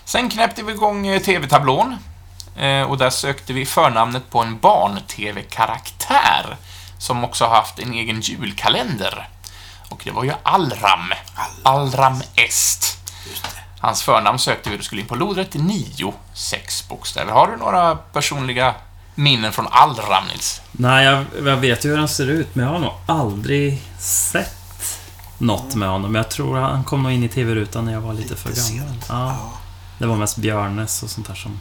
Sen 0.04 0.30
knäppte 0.30 0.62
vi 0.62 0.72
igång 0.72 1.06
eh, 1.06 1.22
TV-tablån 1.22 1.96
eh, 2.56 2.82
och 2.82 2.98
där 2.98 3.10
sökte 3.10 3.52
vi 3.52 3.66
förnamnet 3.66 4.30
på 4.30 4.38
en 4.40 4.58
barn-TV-karaktär 4.58 6.56
som 7.02 7.24
också 7.24 7.44
har 7.44 7.56
haft 7.56 7.78
en 7.78 7.92
egen 7.92 8.20
julkalender. 8.20 9.28
Och 9.88 10.00
det 10.04 10.10
var 10.10 10.24
ju 10.24 10.32
Allram. 10.42 11.12
Allram 11.62 12.22
Est. 12.34 12.98
Hans 13.80 14.02
förnamn 14.02 14.38
sökte 14.38 14.70
vi 14.70 14.78
och 14.78 14.84
skulle 14.84 15.00
in 15.00 15.06
på 15.08 15.14
lodrätt 15.14 15.54
9, 15.54 16.14
sex 16.34 16.88
bokstäver. 16.88 17.32
Har 17.32 17.46
du 17.46 17.56
några 17.56 17.94
personliga 17.96 18.74
minnen 19.14 19.52
från 19.52 19.66
Allram, 19.70 20.24
Nils? 20.28 20.60
Nej, 20.72 21.04
jag, 21.04 21.24
jag 21.46 21.56
vet 21.56 21.84
ju 21.84 21.88
hur 21.88 21.98
han 21.98 22.08
ser 22.08 22.26
ut, 22.26 22.54
men 22.54 22.64
jag 22.66 22.72
har 22.72 22.78
nog 22.78 22.92
aldrig 23.06 23.82
sett 23.98 24.98
något 25.38 25.74
med 25.74 25.88
honom. 25.88 26.14
Jag 26.14 26.30
tror 26.30 26.58
han 26.58 26.84
kom 26.84 27.02
nog 27.02 27.12
in 27.12 27.24
i 27.24 27.28
TV-rutan 27.28 27.84
när 27.84 27.92
jag 27.92 28.00
var 28.00 28.12
lite 28.14 28.36
för 28.36 28.48
Lite 28.48 28.60
gammal. 28.72 28.88
sent. 28.88 29.06
Ja. 29.08 29.26
Ja. 29.28 29.50
Det 29.98 30.06
var 30.06 30.16
mest 30.16 30.36
Björnes 30.36 31.02
och 31.02 31.10
sånt 31.10 31.26
där 31.28 31.34
som... 31.34 31.60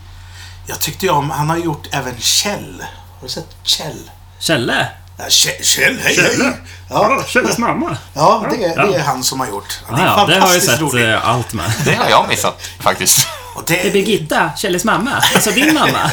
Jag 0.67 0.79
tyckte 0.79 1.05
ju 1.05 1.11
om, 1.11 1.29
han 1.29 1.49
har 1.49 1.57
gjort 1.57 1.87
även 1.91 2.17
Kjell. 2.19 2.83
Har 3.19 3.21
du 3.21 3.29
sett 3.29 3.55
Kjell? 3.63 4.11
Kjelle! 4.39 4.87
Ja, 5.23 5.29
Kjell, 5.29 5.63
Kjell 5.63 5.99
hej 6.03 6.15
hej! 6.15 6.53
Ja, 6.89 7.23
Kjelles 7.27 7.57
mamma! 7.57 7.97
ja 8.13 8.45
det, 8.51 8.65
är, 8.65 8.87
det 8.87 8.95
är 8.95 9.03
han 9.03 9.23
som 9.23 9.39
har 9.39 9.47
gjort. 9.47 9.79
Ja, 9.89 9.95
Ah, 9.95 9.99
ja, 10.05 10.25
det 10.27 10.39
har 10.39 10.53
jag 10.53 10.63
sett 10.63 10.81
roligt. 10.81 11.05
eh, 11.05 11.27
allt 11.29 11.53
med. 11.53 11.73
Det 11.85 11.93
har 11.95 12.09
jag 12.09 12.27
missat, 12.29 12.61
faktiskt. 12.79 13.27
Och 13.55 13.63
Det 13.67 13.79
är 13.79 13.83
det, 13.83 13.89
Birgitta, 13.91 14.51
Kjelles 14.57 14.83
mamma. 14.83 15.11
Alltså 15.35 15.51
din 15.51 15.73
mamma. 15.73 16.11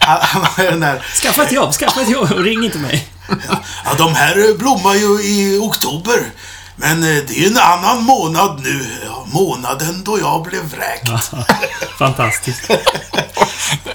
han, 0.00 0.42
har 0.44 0.64
ju 0.64 0.70
den 0.70 0.80
där... 0.80 1.02
Skaffa 1.22 1.42
ett 1.42 1.52
jobb, 1.52 1.72
skaffa 1.74 2.00
ett 2.00 2.10
jobb 2.10 2.32
och 2.32 2.40
ring 2.44 2.64
inte 2.64 2.78
mig. 2.78 3.08
Ja, 3.84 3.94
de 3.98 4.14
här 4.14 4.58
blommar 4.58 4.94
ju 4.94 5.20
i 5.22 5.58
oktober. 5.62 6.24
Men 6.76 6.98
eh, 7.02 7.08
det 7.26 7.30
är 7.30 7.40
ju 7.40 7.46
en 7.46 7.58
annan 7.58 8.02
månad 8.04 8.60
nu. 8.62 8.86
Ja, 9.06 9.26
månaden 9.32 10.04
då 10.04 10.18
jag 10.18 10.42
blev 10.42 10.62
vräkt. 10.64 11.10
Fantastiskt. 11.98 12.70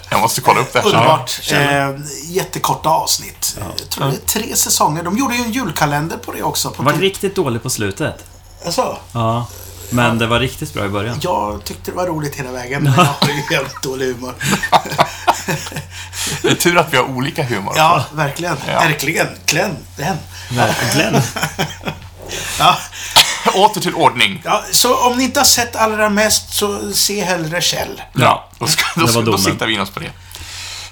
Jag 0.09 0.21
måste 0.21 0.41
kolla 0.41 0.59
upp 0.59 0.73
det. 0.73 0.81
Underbart. 0.81 1.39
Ja, 1.51 1.57
eh, 1.57 1.95
jättekorta 2.23 2.89
avsnitt. 2.89 3.57
Jag 3.79 3.89
tror 3.89 4.05
det 4.05 4.11
är 4.15 4.41
tre 4.41 4.55
säsonger. 4.55 5.03
De 5.03 5.17
gjorde 5.17 5.35
ju 5.35 5.43
en 5.43 5.51
julkalender 5.51 6.17
på 6.17 6.31
det 6.31 6.43
också. 6.43 6.71
På 6.71 6.83
Var 6.83 6.93
riktigt 6.93 7.35
dålig 7.35 7.63
på 7.63 7.69
slutet. 7.69 8.25
alltså, 8.65 8.97
Ja. 9.11 9.47
Men 9.89 10.17
det 10.17 10.27
var 10.27 10.39
riktigt 10.39 10.73
bra 10.73 10.85
i 10.85 10.89
början. 10.89 11.17
jag 11.21 11.63
tyckte 11.63 11.91
det 11.91 11.97
var 11.97 12.05
roligt 12.07 12.35
hela 12.35 12.51
vägen, 12.51 12.83
men 12.83 12.93
jag 12.93 13.03
har 13.03 13.27
ju 13.27 13.43
jävligt 13.51 13.81
dålig 13.83 14.05
humor. 14.05 14.33
Det 16.41 16.49
är 16.49 16.55
tur 16.55 16.77
att 16.77 16.93
vi 16.93 16.97
har 16.97 17.03
olika 17.03 17.43
humor. 17.43 17.73
Ja, 17.77 18.05
verkligen. 18.13 18.57
Ja. 18.67 18.79
Verkligen. 18.79 19.27
Glenn, 19.45 19.77
den. 19.97 20.17
Verkligen. 20.51 21.21
Ja, 22.59 22.77
Åter 23.53 23.81
till 23.81 23.93
ordning. 23.93 24.41
ja, 24.45 24.63
så 24.71 24.95
om 25.07 25.17
ni 25.17 25.23
inte 25.23 25.39
har 25.39 25.45
sett 25.45 25.75
allra 25.75 26.09
mest 26.09 26.53
så 26.53 26.91
se 26.93 27.23
hellre 27.23 27.61
Kjell. 27.61 28.01
Ja. 28.13 28.49
Då, 28.59 28.67
ska, 28.67 28.83
Det 28.95 28.99
då, 29.01 29.05
var 29.07 29.13
då 29.13 29.21
domen. 29.21 29.39
siktar 29.39 29.67
vi 29.67 29.73
in 29.73 29.79
oss 29.81 29.89
på 29.89 29.99
det. 29.99 30.11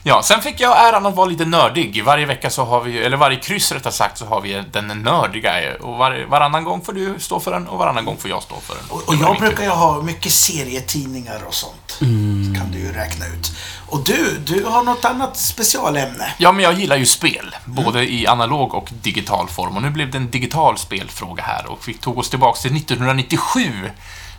Ja, 0.07 0.23
sen 0.23 0.41
fick 0.41 0.59
jag 0.59 0.89
äran 0.89 1.05
att 1.05 1.15
vara 1.15 1.25
lite 1.25 1.45
nördig. 1.45 2.03
Varje 2.03 2.25
vecka 2.25 2.49
så 2.49 2.65
har 2.65 2.81
vi, 2.81 2.97
eller 2.97 3.17
varje 3.17 3.39
kryss 3.39 3.71
rättare 3.71 3.93
sagt, 3.93 4.17
så 4.17 4.25
har 4.25 4.41
vi 4.41 4.63
den 4.71 4.87
nördiga. 4.87 5.51
Och 5.81 5.97
var, 5.97 6.25
varannan 6.29 6.63
gång 6.63 6.81
får 6.81 6.93
du 6.93 7.15
stå 7.19 7.39
för 7.39 7.51
den 7.51 7.67
och 7.67 7.77
varannan 7.77 8.05
gång 8.05 8.17
får 8.17 8.29
jag 8.29 8.43
stå 8.43 8.55
för 8.55 8.75
den. 8.75 8.83
Och, 8.89 9.09
och 9.09 9.15
jag 9.15 9.39
brukar 9.39 9.63
ju 9.63 9.69
ha 9.69 10.01
mycket 10.01 10.31
serietidningar 10.31 11.41
och 11.47 11.53
sånt. 11.53 11.97
Mm. 12.01 12.55
kan 12.55 12.71
du 12.71 12.79
ju 12.79 12.91
räkna 12.91 13.25
ut. 13.25 13.51
Och 13.87 14.03
du, 14.03 14.37
du 14.45 14.63
har 14.63 14.83
något 14.83 15.05
annat 15.05 15.37
specialämne. 15.37 16.33
Ja, 16.37 16.51
men 16.51 16.63
jag 16.63 16.73
gillar 16.73 16.97
ju 16.97 17.05
spel, 17.05 17.55
både 17.65 18.11
i 18.11 18.27
analog 18.27 18.73
och 18.73 18.89
digital 19.01 19.47
form. 19.47 19.75
Och 19.75 19.81
nu 19.81 19.89
blev 19.89 20.11
det 20.11 20.17
en 20.17 20.31
digital 20.31 20.77
spelfråga 20.77 21.43
här 21.43 21.71
och 21.71 21.87
vi 21.87 21.93
tog 21.93 22.17
oss 22.17 22.29
tillbaka 22.29 22.59
till 22.59 22.77
1997 22.77 23.89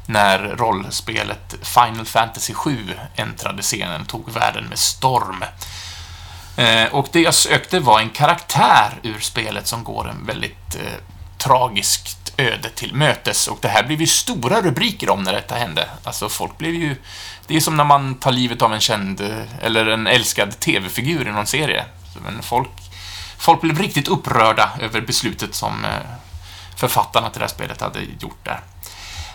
när 0.08 0.38
rollspelet 0.38 1.54
Final 1.62 2.06
Fantasy 2.06 2.54
7 2.54 2.94
äntrade 3.16 3.62
scenen 3.62 4.00
och 4.00 4.08
tog 4.08 4.30
världen 4.30 4.64
med 4.64 4.78
storm. 4.78 5.44
Eh, 6.56 6.94
och 6.94 7.08
det 7.12 7.20
jag 7.20 7.34
sökte 7.34 7.80
var 7.80 8.00
en 8.00 8.10
karaktär 8.10 8.98
ur 9.02 9.18
spelet 9.18 9.66
som 9.66 9.84
går 9.84 10.10
en 10.10 10.26
väldigt 10.26 10.74
eh, 10.74 11.02
tragiskt 11.38 12.32
öde 12.36 12.70
till 12.70 12.94
mötes 12.94 13.48
och 13.48 13.58
det 13.60 13.68
här 13.68 13.82
blev 13.82 14.00
ju 14.00 14.06
stora 14.06 14.60
rubriker 14.60 15.10
om 15.10 15.22
när 15.22 15.32
detta 15.32 15.54
hände. 15.54 15.88
Alltså 16.04 16.28
folk 16.28 16.58
blev 16.58 16.74
ju... 16.74 16.96
Det 17.46 17.56
är 17.56 17.60
som 17.60 17.76
när 17.76 17.84
man 17.84 18.14
tar 18.14 18.32
livet 18.32 18.62
av 18.62 18.74
en 18.74 18.80
känd 18.80 19.20
eh, 19.20 19.64
eller 19.64 19.86
en 19.86 20.06
älskad 20.06 20.60
TV-figur 20.60 21.28
i 21.28 21.32
någon 21.32 21.46
serie. 21.46 21.84
Men 22.24 22.42
folk, 22.42 22.70
folk 23.38 23.60
blev 23.60 23.78
riktigt 23.78 24.08
upprörda 24.08 24.70
över 24.80 25.00
beslutet 25.00 25.54
som 25.54 25.84
eh, 25.84 25.90
författarna 26.76 27.30
till 27.30 27.38
det 27.38 27.44
här 27.44 27.54
spelet 27.54 27.80
hade 27.80 28.00
gjort 28.20 28.44
där. 28.44 28.60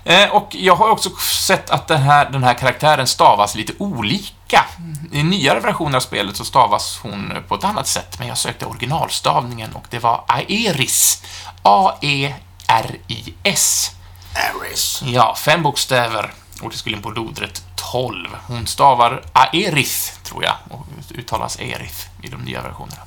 Eh, 0.05 0.29
Och 0.29 0.55
jag 0.55 0.75
har 0.75 0.89
också 0.89 1.09
sett 1.19 1.69
att 1.69 1.87
den 1.87 2.01
här, 2.01 2.29
den 2.29 2.43
här 2.43 2.53
karaktären 2.53 3.07
stavas 3.07 3.55
lite 3.55 3.73
olika. 3.77 4.65
I 5.11 5.23
nyare 5.23 5.59
versioner 5.59 5.95
av 5.97 6.01
spelet 6.01 6.35
så 6.35 6.45
stavas 6.45 6.99
hon 7.03 7.33
på 7.47 7.55
ett 7.55 7.63
annat 7.63 7.87
sätt, 7.87 8.19
men 8.19 8.27
jag 8.27 8.37
sökte 8.37 8.65
originalstavningen 8.65 9.73
och 9.73 9.85
det 9.89 9.99
var 9.99 10.23
Aeris. 10.27 11.23
A-E-R-I-S. 12.67 13.91
Aris. 14.35 15.01
Ja, 15.05 15.35
fem 15.35 15.63
bokstäver. 15.63 16.33
Och 16.61 16.69
det 16.71 16.77
skulle 16.77 16.95
in 16.95 17.01
på 17.01 17.09
lodrätt 17.09 17.63
12. 17.75 18.29
Hon 18.47 18.67
stavar 18.67 19.23
Aerith, 19.33 20.13
tror 20.23 20.43
jag, 20.43 20.55
och 20.69 20.85
uttalas 21.09 21.59
Erith 21.59 22.05
i 22.21 22.27
de 22.27 22.41
nya 22.41 22.61
versionerna. 22.61 23.01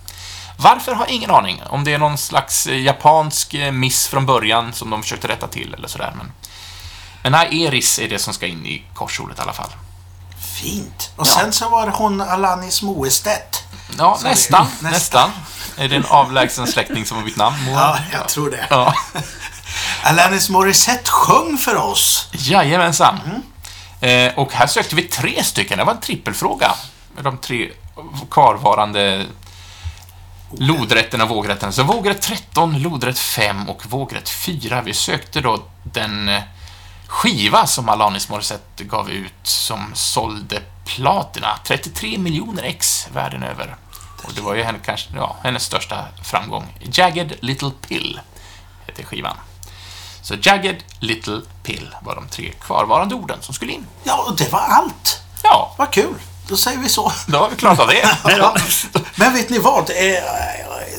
Varför 0.58 0.94
har 0.94 1.06
ingen 1.10 1.30
aning. 1.30 1.62
Om 1.68 1.84
det 1.84 1.92
är 1.94 1.98
någon 1.98 2.18
slags 2.18 2.66
japansk 2.66 3.54
miss 3.72 4.06
från 4.08 4.26
början 4.26 4.72
som 4.72 4.90
de 4.90 5.02
försökte 5.02 5.28
rätta 5.28 5.46
till 5.48 5.74
eller 5.74 5.88
sådär, 5.88 6.12
men... 6.16 6.32
Men 7.26 7.34
Aeris 7.34 7.98
är 7.98 8.08
det 8.08 8.18
som 8.18 8.34
ska 8.34 8.46
in 8.46 8.66
i 8.66 8.82
korsordet 8.94 9.38
i 9.38 9.42
alla 9.42 9.52
fall. 9.52 9.70
Fint. 10.60 11.10
Och 11.16 11.26
Ja. 11.26 11.30
sen 11.40 11.52
så 11.52 11.68
var 11.68 11.86
det 11.86 11.92
hon 11.92 12.20
Alanis 12.20 12.82
Moestedt. 12.82 13.64
Ja, 13.98 14.18
nästan, 14.24 14.66
nästan. 14.80 14.92
nästan. 14.92 15.30
Är 15.76 15.88
det 15.88 15.96
en 15.96 16.04
avlägsen 16.08 16.66
släkting 16.66 17.06
som 17.06 17.16
har 17.16 17.24
bytt 17.24 17.36
namn? 17.36 17.56
Ja, 17.72 17.98
jag 18.12 18.28
tror 18.28 18.50
det. 18.50 18.66
Ja. 18.70 18.94
Alanis 20.02 20.48
Morissette 20.48 21.10
sjöng 21.10 21.58
för 21.58 21.76
oss. 21.76 22.28
Jajamensan. 22.32 23.18
Eh, 24.00 24.32
och 24.38 24.52
här 24.52 24.66
sökte 24.66 24.96
vi 24.96 25.02
tre 25.02 25.44
stycken. 25.44 25.78
Det 25.78 25.84
var 25.84 25.92
en 25.94 26.00
trippelfråga. 26.00 26.74
De 27.22 27.38
tre 27.38 27.70
kvarvarande 28.30 29.26
lodrätterna 30.58 31.24
och 31.24 31.30
vågrätterna. 31.30 31.72
Så 31.72 31.82
vågrätt 31.82 32.22
13, 32.22 32.78
lodrätt 32.82 33.18
5 33.18 33.68
och 33.68 33.86
vågrätt 33.86 34.28
4. 34.28 34.82
Vi 34.82 34.94
sökte 34.94 35.40
då 35.40 35.62
den 35.82 36.28
eh, 36.28 36.42
skiva 37.06 37.66
som 37.66 37.88
Alanis 37.88 38.28
Morissette 38.28 38.84
gav 38.84 39.10
ut 39.10 39.32
som 39.42 39.90
sålde 39.94 40.62
platina. 40.84 41.58
33 41.64 42.18
miljoner 42.18 42.62
ex 42.62 43.08
världen 43.12 43.42
över. 43.42 43.76
Och 44.24 44.32
det 44.34 44.40
var 44.40 44.54
ju 44.54 44.62
henne, 44.62 44.78
kanske, 44.84 45.08
ja, 45.16 45.36
hennes 45.42 45.64
största 45.64 46.04
framgång. 46.22 46.78
Jagged 46.92 47.34
Little 47.40 47.70
Pill 47.88 48.20
heter 48.86 49.04
skivan. 49.04 49.36
Så 50.22 50.34
Jagged 50.42 50.76
Little 51.00 51.40
Pill 51.62 51.94
var 52.02 52.14
de 52.14 52.28
tre 52.28 52.52
kvarvarande 52.60 53.14
orden 53.14 53.38
som 53.42 53.54
skulle 53.54 53.72
in. 53.72 53.86
Ja, 54.04 54.24
och 54.28 54.36
det 54.36 54.52
var 54.52 54.60
allt. 54.60 55.20
Ja, 55.42 55.74
Vad 55.78 55.90
kul. 55.90 56.14
Då 56.48 56.56
säger 56.56 56.78
vi 56.78 56.88
så. 56.88 57.12
då 57.26 57.38
har 57.38 57.50
vi 57.50 57.56
klarat 57.56 57.80
av 57.80 57.86
det. 57.88 58.18
Men 59.14 59.32
vet 59.34 59.50
ni 59.50 59.58
vad? 59.58 59.90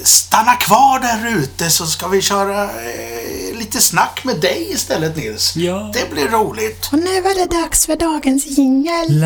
stanna 0.03 0.55
kvar 0.55 0.99
där 0.99 1.37
ute 1.37 1.69
så 1.69 1.85
ska 1.85 2.07
vi 2.07 2.21
köra 2.21 2.63
eh, 2.63 3.57
lite 3.57 3.81
snack 3.81 4.23
med 4.23 4.39
dig 4.39 4.67
istället 4.71 5.15
Nils. 5.15 5.55
Ja. 5.55 5.91
Det 5.93 6.09
blir 6.11 6.27
roligt. 6.27 6.89
Och 6.91 6.99
nu 6.99 7.21
var 7.21 7.39
det 7.39 7.61
dags 7.61 7.85
för 7.85 7.95
dagens 7.95 8.45
jingel. 8.45 9.21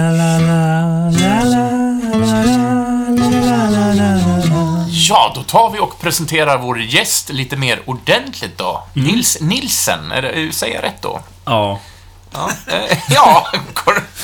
Ja, 5.09 5.31
då 5.35 5.43
tar 5.43 5.71
vi 5.71 5.79
och 5.79 5.99
presenterar 5.99 6.57
vår 6.57 6.81
gäst 6.81 7.29
lite 7.29 7.57
mer 7.57 7.81
ordentligt 7.85 8.57
då. 8.57 8.83
Mm. 8.95 9.07
Nils 9.07 9.37
Nilsen, 9.41 10.13
säger 10.51 10.75
jag 10.75 10.83
rätt 10.83 11.01
då? 11.01 11.21
Ja. 11.45 11.79
Ja, 12.33 12.51
eh, 12.67 12.97
ja 13.09 13.47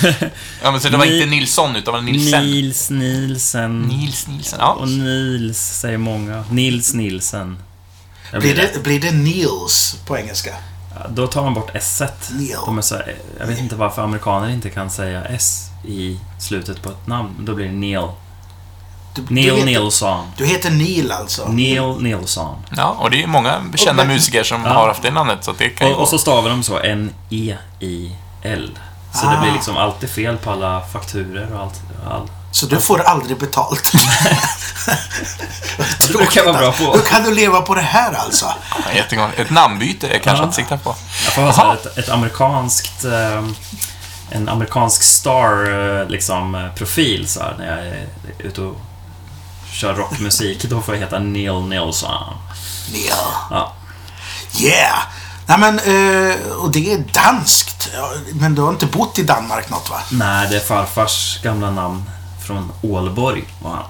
Ja, 0.64 0.72
men 0.72 0.82
så 0.82 0.90
det 0.90 0.98
var 0.98 1.06
inte 1.06 1.26
Nilsson, 1.26 1.76
utan 1.76 1.84
det 1.84 1.92
var 1.92 2.02
Nilsen. 2.02 2.46
Nils 2.46 2.90
Nielsen. 2.90 3.82
Nils 3.82 4.28
Nilsen. 4.28 4.60
Ja. 4.62 4.72
Och 4.74 4.88
Nils 4.88 5.58
säger 5.80 5.98
många. 5.98 6.44
Nils 6.52 6.94
Nielsen. 6.94 7.58
Jag 8.32 8.42
Blir 8.42 8.56
rätt. 8.56 8.74
det, 8.74 8.80
blir 8.80 9.00
det 9.00 9.12
Niels 9.12 9.96
på 10.06 10.18
engelska? 10.18 10.54
Då 11.10 11.28
tar 11.28 11.44
man 11.44 11.54
bort 11.54 11.72
s. 11.74 12.02
De 12.66 12.78
är 12.78 12.82
så 12.82 12.96
här, 12.96 13.16
Jag 13.40 13.48
vet 13.48 13.60
inte 13.60 13.76
varför 13.76 14.02
amerikaner 14.02 14.50
inte 14.50 14.70
kan 14.70 14.90
säga 14.90 15.26
s 15.26 15.70
i 15.88 16.20
slutet 16.40 16.82
på 16.82 16.90
ett 16.90 17.08
namn. 17.08 17.36
Då 17.40 17.56
blir 17.56 17.66
det 17.66 17.72
Neil. 17.72 18.08
Du, 19.17 19.24
du, 19.27 19.33
Neil 19.36 19.55
heter, 19.55 19.65
Nilsson. 19.65 20.31
du 20.38 20.45
heter 20.45 20.71
Neil 20.71 21.12
alltså? 21.12 21.47
Neil 21.47 21.95
Nilsson. 22.00 22.55
ja, 22.77 22.95
och 23.00 23.12
det 23.12 23.24
är 23.24 23.27
många 23.27 23.62
kända 23.75 24.01
Och- 24.03 24.07
musiker 24.07 24.43
som 24.43 24.65
Ja. 24.65 24.74
har 24.74 24.88
haft 24.88 25.01
det 25.01 25.12
namnet, 25.12 25.43
så 25.43 25.53
det 25.57 25.69
kan 25.69 25.91
Och, 25.93 26.01
och 26.01 26.07
så 26.07 26.17
stavar 26.17 26.50
de 26.50 26.63
så 26.63 26.79
N-E-I-L. 26.79 28.79
Så 29.13 29.27
Ah. 29.27 29.31
det 29.31 29.38
blir 29.41 29.51
liksom 29.53 29.77
alltid 29.77 30.09
fel 30.09 30.38
på 30.38 30.51
alla 30.51 30.81
fakturer 30.93 31.53
och 31.53 31.59
allt. 31.62 31.81
All. 32.12 32.27
Så 32.51 32.65
du 32.65 32.81
får 32.81 33.00
aldrig 33.01 33.38
betalt? 33.39 33.91
Det 36.17 36.36
jag 36.36 36.45
vara 36.45 36.57
bra 36.57 36.71
på. 36.71 36.83
Hur 36.97 37.01
kan 37.05 37.24
du 37.24 37.33
leva 37.36 37.62
på 37.62 37.75
det 37.75 37.81
här 37.81 38.13
alltså? 38.13 38.45
Ja, 38.69 38.91
jättegång. 38.95 39.29
Ett 39.38 39.50
namnbyte 39.50 40.07
är 40.07 40.19
kanske 40.19 40.43
Ja. 40.43 40.50
att 40.50 40.55
sikta 40.55 40.77
på. 40.77 40.95
Jag 41.25 41.33
får 41.33 41.41
ha 41.63 41.74
ett, 41.74 41.97
ett 41.97 42.09
amerikanskt... 42.09 43.05
Eh, 43.05 43.43
en 44.31 44.50
amerikansk 44.50 45.03
star 45.03 45.71
eh, 46.01 46.07
liksom, 46.09 46.55
eh, 46.55 46.67
profil 46.75 47.27
så 47.27 47.39
här, 47.39 47.55
när 47.57 47.77
jag 47.77 47.88
är 47.88 48.07
ute 48.39 48.62
och 48.62 48.77
kör 49.77 49.93
rockmusik. 49.93 50.63
Då 50.63 50.81
får 50.81 50.96
jag 50.96 51.01
heta 51.01 51.19
Neil 51.19 51.62
Nilsson. 51.62 52.34
Neil. 52.91 53.12
Ja. 53.50 53.74
Yeah! 54.60 55.00
Nej 55.46 55.60
men, 55.60 55.79
eh, 55.79 56.51
och 56.51 56.72
det 56.72 56.93
är 56.93 57.03
danskt. 57.13 57.89
Men 58.34 58.55
du 58.55 58.62
har 58.62 58.69
inte 58.69 58.86
bott 58.86 59.19
i 59.19 59.24
Danmark 59.24 59.69
något 59.69 59.89
va? 59.89 60.00
Nej, 60.12 60.48
det 60.50 60.55
är 60.55 60.60
farfars 60.60 61.41
gamla 61.43 61.72
namn 61.72 62.03
från 62.46 62.72
Ålborg 62.81 63.43
var 63.62 63.72
han. 63.72 63.86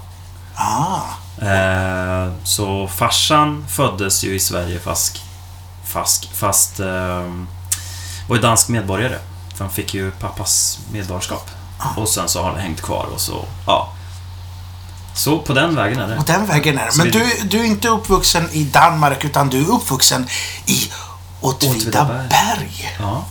Ah. 0.55 1.01
Eh, 1.45 2.31
så 2.43 2.87
farsan 2.87 3.65
föddes 3.69 4.23
ju 4.23 4.35
i 4.35 4.39
Sverige 4.39 4.79
fast, 4.79 5.21
fast, 5.85 6.25
fast 6.25 6.79
eh, 6.79 7.33
var 8.27 8.35
ju 8.35 8.41
dansk 8.41 8.67
medborgare. 8.69 9.17
För 9.55 9.63
han 9.63 9.73
fick 9.73 9.93
ju 9.93 10.11
pappas 10.11 10.79
medborgarskap. 10.91 11.49
Och 11.97 12.09
sen 12.09 12.29
så 12.29 12.43
har 12.43 12.53
det 12.53 12.61
hängt 12.61 12.81
kvar 12.81 13.07
och 13.13 13.21
så, 13.21 13.45
ja. 13.67 13.93
Så 15.17 15.39
på 15.39 15.53
den 15.53 15.75
vägen 15.75 15.99
är 15.99 16.07
det. 16.07 16.17
Och 16.17 16.23
den 16.25 16.45
vägen 16.45 16.77
är 16.77 16.85
det. 16.85 16.97
Men 16.97 17.11
du, 17.11 17.29
du 17.43 17.59
är 17.59 17.63
inte 17.63 17.87
uppvuxen 17.87 18.49
i 18.51 18.63
Danmark 18.63 19.25
utan 19.25 19.49
du 19.49 19.61
är 19.61 19.71
uppvuxen 19.71 20.27
i 20.65 20.91
Åtvidaberg. 21.41 22.95
Ja. 22.99 23.25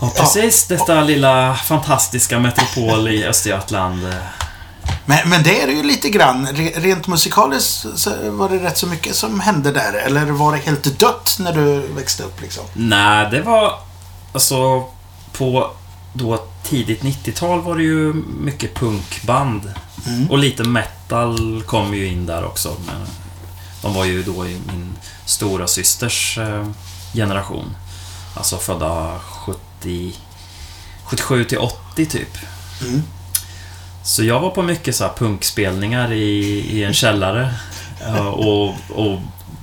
Ja, 0.00 0.12
precis. 0.16 0.66
Detta 0.66 1.00
lilla 1.00 1.54
fantastiska 1.54 2.38
metropol 2.38 3.08
i 3.08 3.24
Östergötland. 3.26 4.04
eh, 4.08 4.14
Men, 5.06 5.28
men 5.28 5.42
det 5.42 5.62
är 5.62 5.66
det 5.66 5.72
ju 5.72 5.82
lite 5.82 6.08
grann. 6.10 6.46
Re- 6.48 6.80
Rent 6.80 7.06
musikaliskt 7.06 7.84
var 8.30 8.48
det 8.48 8.58
rätt 8.58 8.78
så 8.78 8.86
mycket 8.86 9.16
som 9.16 9.40
hände 9.40 9.72
där. 9.72 9.92
Eller 9.92 10.24
var 10.26 10.52
det 10.52 10.58
helt 10.58 10.98
dött 10.98 11.36
när 11.40 11.52
du 11.52 11.80
växte 11.96 12.22
upp 12.22 12.40
liksom? 12.40 12.64
Nej, 12.72 13.28
det 13.30 13.40
var... 13.42 13.78
Alltså, 14.32 14.84
på 15.32 15.70
då 16.12 16.44
tidigt 16.68 17.02
90-tal 17.02 17.62
var 17.62 17.76
det 17.76 17.82
ju 17.82 18.12
mycket 18.40 18.74
punkband. 18.74 19.72
Mm. 20.06 20.30
Och 20.30 20.38
lite 20.38 20.64
metal 20.64 21.62
kom 21.66 21.94
ju 21.94 22.06
in 22.06 22.26
där 22.26 22.44
också. 22.44 22.76
Men 22.86 23.06
de 23.82 23.94
var 23.94 24.04
ju 24.04 24.22
då 24.22 24.46
i 24.46 24.56
min 24.66 24.96
stora 25.24 25.66
systers 25.66 26.38
eh, 26.38 26.66
generation. 27.14 27.76
Alltså 28.34 28.56
födda 28.56 29.18
70... 29.18 30.12
77 31.04 31.44
till 31.44 31.58
80 31.58 32.06
typ. 32.06 32.38
Mm. 32.82 33.02
Så 34.04 34.24
jag 34.24 34.40
var 34.40 34.50
på 34.50 34.62
mycket 34.62 34.96
så 34.96 35.04
här 35.04 35.12
punkspelningar 35.12 36.12
i, 36.12 36.40
i 36.70 36.84
en 36.84 36.94
källare. 36.94 37.54
Ja, 38.00 38.28
och, 38.30 38.74
och 38.88 39.20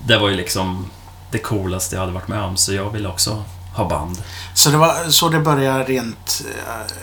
det 0.07 0.17
var 0.17 0.29
ju 0.29 0.35
liksom 0.35 0.85
det 1.31 1.37
coolaste 1.37 1.95
jag 1.95 2.01
hade 2.01 2.13
varit 2.13 2.27
med 2.27 2.41
om. 2.41 2.57
Så 2.57 2.73
jag 2.73 2.91
ville 2.91 3.09
också 3.09 3.43
ha 3.75 3.85
band. 3.89 4.17
Så 4.53 4.69
det 4.69 4.77
var 4.77 5.09
så 5.09 5.29
det 5.29 5.39
började 5.39 5.83
rent... 5.83 6.41
eh, 6.67 6.95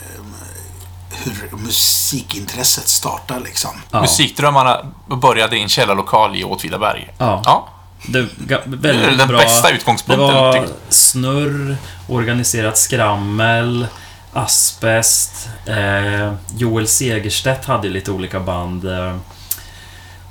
hur 1.24 1.56
musikintresset 1.56 2.88
startade 2.88 3.40
liksom. 3.40 3.70
Ja. 3.90 4.00
Musikdrömmarna 4.00 4.92
började 5.22 5.56
i 5.56 5.62
en 5.62 5.68
källarlokal 5.68 6.37
i 6.37 6.44
Åtvidaberg. 6.44 7.14
Ja. 7.18 7.42
Ja, 7.44 7.68
Det, 8.06 8.18
ga- 8.22 8.62
det 8.66 8.76
väldigt 8.92 9.18
den 9.18 9.28
bra. 9.28 9.38
bästa 9.38 9.68
Det 9.68 9.74
utgångspunkten. 9.74 10.35
var 10.35 10.52
tycker 10.52 10.68
snurr, 10.88 11.76
organiserat 12.08 12.78
skrammel, 12.78 13.87
asbest. 14.32 15.48
Eh, 15.66 16.35
Joel 16.56 16.88
Segerstedt 16.88 17.64
hade 17.64 17.88
lite 17.88 18.11
olika 18.11 18.40
band. 18.40 18.85
Eh, 18.85 19.16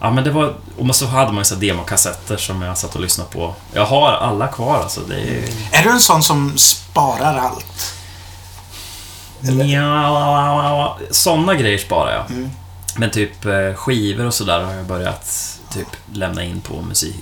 ja, 0.01 0.11
men 0.11 0.23
det 0.23 0.31
var... 0.31 0.53
Och 0.77 0.95
så 0.95 1.05
hade 1.05 1.31
man 1.31 1.37
ju 1.37 1.45
så 1.45 1.55
demokassetter 1.55 2.37
som 2.37 2.61
jag 2.61 2.77
satt 2.77 2.95
och 2.95 3.01
lyssnade 3.01 3.29
på. 3.29 3.55
Jag 3.73 3.85
har 3.85 4.11
alla 4.11 4.47
kvar 4.47 4.77
alltså. 4.77 5.01
Det 5.01 5.15
är... 5.15 5.43
Är 5.71 5.83
du 5.83 5.89
en 5.89 5.99
sån 5.99 6.23
som 6.23 6.57
sparar 6.57 7.37
allt? 7.37 7.95
Ja, 9.67 10.97
sådana 11.11 11.55
grejer 11.55 11.77
sparar 11.77 12.11
jag. 12.11 12.31
Mm. 12.31 12.49
Men 12.95 13.11
typ 13.11 13.45
eh, 13.45 13.73
skivor 13.75 14.25
och 14.25 14.33
sådär 14.33 14.63
har 14.63 14.73
jag 14.73 14.85
börjat 14.85 15.57
typ 15.73 15.87
lämna 16.13 16.43
in 16.43 16.61
på 16.61 16.81
musik, 16.81 17.15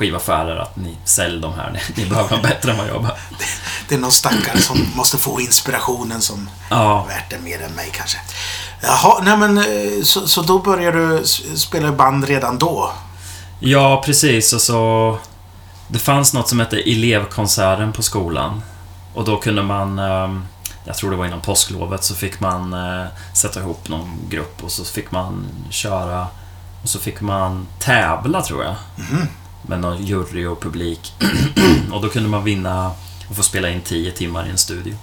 skivaffärer 0.00 0.56
att 0.56 0.76
ni 0.76 0.96
säljer 1.04 1.40
de 1.40 1.54
här. 1.54 1.70
Ni, 1.96 2.02
ni 2.02 2.10
behöver 2.10 2.30
dem 2.30 2.42
bättre 2.42 2.70
än 2.70 2.78
vad 2.78 2.88
jag 2.88 3.02
behöver. 3.02 3.20
Det 3.88 3.94
är 3.94 3.98
någon 3.98 4.12
stackare 4.12 4.58
som 4.58 4.86
måste 4.94 5.18
få 5.18 5.40
inspirationen 5.40 6.20
som 6.20 6.50
Ja, 6.70 7.04
värt 7.08 7.30
det 7.30 7.38
mer 7.38 7.62
än 7.62 7.72
mig 7.72 7.90
kanske. 7.92 8.18
Jaha, 8.82 9.20
nej 9.22 9.36
men 9.36 9.58
eh, 9.58 10.02
så, 10.02 10.28
så 10.28 10.42
då 10.42 10.58
började 10.58 11.18
du 11.18 11.24
spela 11.56 11.88
i 11.88 11.92
band 11.92 12.24
redan 12.24 12.58
då? 12.58 12.92
ja 13.60 14.02
precis. 14.06 14.52
Och 14.52 14.60
så... 14.60 15.18
Det 15.88 15.98
fanns 15.98 16.34
något 16.34 16.48
som 16.48 16.60
hette 16.60 16.76
elevkonserten 16.76 17.92
på 17.92 18.02
skolan. 18.02 18.62
Och 19.14 19.24
då 19.24 19.36
kunde 19.36 19.62
man... 19.62 19.98
ehm, 19.98 20.44
Jag 20.84 20.96
tror 20.96 21.10
det 21.10 21.16
var 21.16 21.26
innan 21.26 21.40
påsklovet 21.40 22.04
så 22.04 22.14
fick 22.14 22.40
man 22.40 22.72
eh, 22.72 23.06
sätta 23.34 23.60
ihop 23.60 23.88
någon 23.88 24.10
grupp 24.28 24.64
och 24.64 24.70
så 24.72 24.84
fick 24.84 25.10
man 25.10 25.46
köra 25.70 26.26
och 26.82 26.88
så 26.88 26.98
fick 26.98 27.20
man 27.20 27.66
tävla 27.78 28.42
tror 28.42 28.64
jag. 28.64 28.74
Mhm. 28.96 29.26
med 29.62 29.80
någon 29.80 30.04
jury 30.04 30.46
och 30.46 30.60
publik. 30.62 31.12
och 31.92 32.02
då 32.02 32.08
kunde 32.08 32.28
man 32.28 32.44
vinna 32.44 32.90
och 33.28 33.36
få 33.36 33.42
spela 33.42 33.68
in 33.70 33.80
10 33.80 34.12
timmar 34.12 34.46
i 34.46 34.50
en 34.50 34.58
studio. 34.58 34.94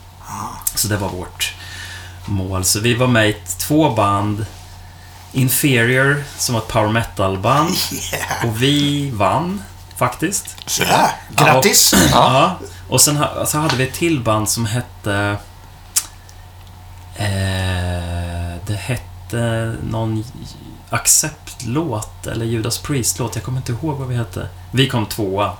Så 0.76 0.88
det 0.88 0.98
var 0.98 1.10
vårt 1.10 1.54
mål. 2.28 2.64
Så 2.64 2.80
vi 2.80 2.94
var 2.94 3.08
med 3.08 3.30
i 3.30 3.36
två 3.58 3.90
band. 3.90 4.46
Inferior, 5.32 6.24
som 6.38 6.54
var 6.56 6.62
ett 6.62 6.68
power 6.68 6.90
metal-band. 6.92 7.70
Yeah. 8.14 8.46
Och 8.46 8.62
vi 8.62 9.10
vann, 9.12 9.64
faktiskt. 9.98 10.56
Så 10.66 10.84
Ja, 10.84 11.10
grattis! 11.36 11.94
Ja. 12.12 12.58
Och 12.90 13.02
sen 13.02 13.18
ha- 13.18 13.46
så 13.46 13.58
hade 13.58 13.76
vi 13.76 13.84
ett 13.88 13.94
till 13.94 14.20
band 14.24 14.50
som 14.50 14.66
hette... 14.66 15.38
Eh, 17.16 18.58
det 18.68 18.76
hette 18.80 19.76
någon 19.90 20.24
Accept-låt 20.90 22.28
eller 22.28 22.46
Judas 22.46 22.78
Priest-låt. 22.78 23.36
Jag 23.36 23.44
kommer 23.44 23.58
inte 23.58 23.72
ihåg 23.72 23.98
vad 23.98 24.08
vi 24.08 24.16
hette. 24.16 24.50
Vi 24.72 24.90
kom 24.90 25.06
tvåa. 25.06 25.54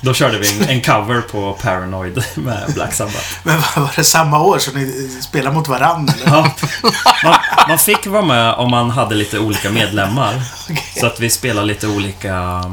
Då 0.00 0.14
körde 0.14 0.38
vi 0.38 0.52
en, 0.62 0.68
en 0.68 0.82
cover 0.82 1.20
på 1.20 1.52
Paranoid 1.62 2.24
med 2.34 2.72
Black 2.74 2.94
Sabbath. 2.94 3.26
Men 3.42 3.60
var 3.76 3.90
det 3.96 4.04
samma 4.04 4.40
år 4.42 4.58
som 4.58 4.74
ni 4.74 5.10
spelade 5.22 5.56
mot 5.56 5.68
varandra? 5.68 6.14
Ja. 6.26 6.50
Man, 7.24 7.34
man 7.68 7.78
fick 7.78 8.06
vara 8.06 8.22
med 8.24 8.54
om 8.54 8.70
man 8.70 8.90
hade 8.90 9.14
lite 9.14 9.38
olika 9.38 9.70
medlemmar. 9.70 10.42
Så 11.00 11.06
att 11.06 11.20
vi 11.20 11.30
spelade 11.30 11.66
lite 11.66 11.86
olika 11.86 12.64